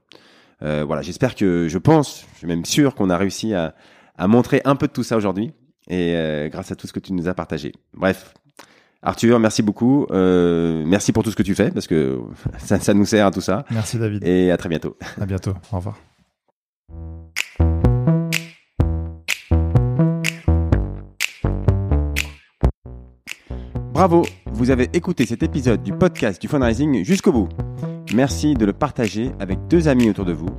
Euh, 0.63 0.83
voilà. 0.85 1.01
J'espère 1.01 1.35
que, 1.35 1.67
je 1.67 1.77
pense, 1.77 2.25
je 2.33 2.37
suis 2.39 2.47
même 2.47 2.65
sûr 2.65 2.95
qu'on 2.95 3.09
a 3.09 3.17
réussi 3.17 3.53
à 3.53 3.75
à 4.17 4.27
montrer 4.27 4.61
un 4.65 4.75
peu 4.75 4.87
de 4.87 4.93
tout 4.93 5.03
ça 5.03 5.17
aujourd'hui 5.17 5.51
et 5.89 6.13
euh, 6.15 6.49
grâce 6.49 6.71
à 6.71 6.75
tout 6.75 6.87
ce 6.87 6.93
que 6.93 6.99
tu 6.99 7.13
nous 7.13 7.27
as 7.27 7.33
partagé. 7.33 7.73
Bref, 7.93 8.33
Arthur, 9.01 9.39
merci 9.39 9.61
beaucoup. 9.61 10.07
Euh, 10.11 10.83
merci 10.85 11.11
pour 11.11 11.23
tout 11.23 11.31
ce 11.31 11.35
que 11.35 11.43
tu 11.43 11.55
fais 11.55 11.71
parce 11.71 11.87
que 11.87 12.19
ça, 12.57 12.79
ça 12.79 12.93
nous 12.93 13.05
sert 13.05 13.25
à 13.27 13.31
tout 13.31 13.41
ça. 13.41 13.65
Merci 13.71 13.97
David. 13.97 14.23
Et 14.23 14.51
à 14.51 14.57
très 14.57 14.69
bientôt. 14.69 14.97
À 15.19 15.25
bientôt. 15.25 15.53
Au 15.71 15.77
revoir. 15.77 15.97
Bravo, 23.95 24.25
vous 24.51 24.71
avez 24.71 24.89
écouté 24.91 25.25
cet 25.25 25.41
épisode 25.41 25.81
du 25.81 25.93
podcast 25.93 26.41
du 26.41 26.49
fundraising 26.49 27.05
jusqu'au 27.05 27.31
bout. 27.31 27.47
Merci 28.13 28.53
de 28.53 28.65
le 28.65 28.73
partager 28.73 29.31
avec 29.39 29.57
deux 29.69 29.87
amis 29.87 30.09
autour 30.09 30.25
de 30.25 30.33
vous, 30.33 30.49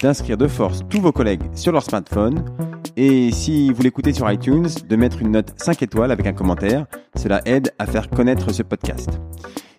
d'inscrire 0.00 0.38
de 0.38 0.48
force 0.48 0.80
tous 0.88 1.02
vos 1.02 1.12
collègues 1.12 1.42
sur 1.54 1.72
leur 1.72 1.82
smartphone 1.82 2.42
et 2.96 3.30
si 3.32 3.70
vous 3.70 3.82
l'écoutez 3.82 4.14
sur 4.14 4.32
iTunes, 4.32 4.68
de 4.88 4.96
mettre 4.96 5.20
une 5.20 5.32
note 5.32 5.52
5 5.58 5.82
étoiles 5.82 6.10
avec 6.10 6.26
un 6.26 6.32
commentaire. 6.32 6.86
Cela 7.16 7.42
aide 7.44 7.70
à 7.78 7.84
faire 7.84 8.08
connaître 8.08 8.50
ce 8.50 8.62
podcast. 8.62 9.20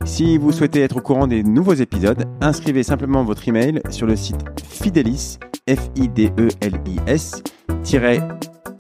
Si 0.06 0.38
vous 0.38 0.52
souhaitez 0.52 0.84
être 0.84 0.98
au 0.98 1.02
courant 1.02 1.26
des 1.26 1.42
nouveaux 1.42 1.74
épisodes, 1.74 2.24
inscrivez 2.40 2.84
simplement 2.84 3.24
votre 3.24 3.48
email 3.48 3.82
sur 3.90 4.06
le 4.06 4.16
site 4.16 4.46
Fidelis, 4.64 5.40
f 5.68 5.90
i 5.96 6.08
d 6.08 6.32
e 6.38 6.50
l 6.62 6.74
i 6.86 6.98
s 7.08 7.42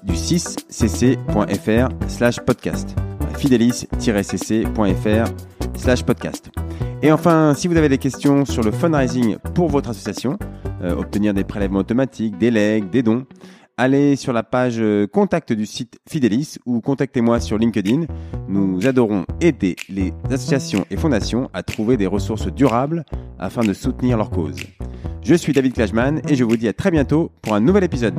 du 0.04 0.14
6cc.fr 0.14 1.90
slash 2.08 2.40
podcast. 2.42 2.96
Fidelis-cc.fr 3.38 5.32
slash 5.76 6.04
podcast. 6.04 6.50
Et 7.02 7.12
enfin, 7.12 7.54
si 7.56 7.68
vous 7.68 7.78
avez 7.78 7.90
des 7.90 8.00
questions 8.00 8.46
sur 8.46 8.64
le 8.64 8.72
fundraising 8.72 9.38
pour 9.54 9.70
votre 9.70 9.90
association, 9.90 10.38
euh, 10.82 10.96
obtenir 10.96 11.34
des 11.34 11.44
prélèvements 11.44 11.80
automatiques, 11.80 12.38
des 12.38 12.52
legs, 12.52 12.90
des 12.90 13.04
dons, 13.04 13.26
allez 13.78 14.16
sur 14.16 14.34
la 14.34 14.44
page 14.44 14.78
euh, 14.80 15.06
contact 15.08 15.54
du 15.54 15.66
site 15.66 16.00
Fidelis 16.10 16.58
ou 16.66 16.82
contactez-moi 16.82 17.40
sur 17.40 17.58
LinkedIn. 17.58 18.06
Nous 18.48 18.88
adorons 18.88 19.26
aider 19.40 19.76
les 19.90 20.14
associations 20.32 20.86
et 20.90 20.98
fondations 20.98 21.50
à 21.54 21.64
trouver 21.64 21.98
des 21.98 22.08
ressources 22.08 22.48
durables 22.48 23.06
afin 23.40 23.62
de 23.62 23.74
soutenir 23.74 24.18
leur 24.18 24.32
cause. 24.32 24.58
Je 25.22 25.36
suis 25.36 25.54
David 25.54 25.74
Klajman 25.74 26.22
et 26.28 26.36
je 26.36 26.44
vous 26.44 26.58
dis 26.58 26.68
à 26.68 26.74
très 26.74 26.90
bientôt 26.90 27.32
pour 27.42 27.54
un 27.54 27.60
nouvel 27.60 27.84
épisode. 27.84 28.16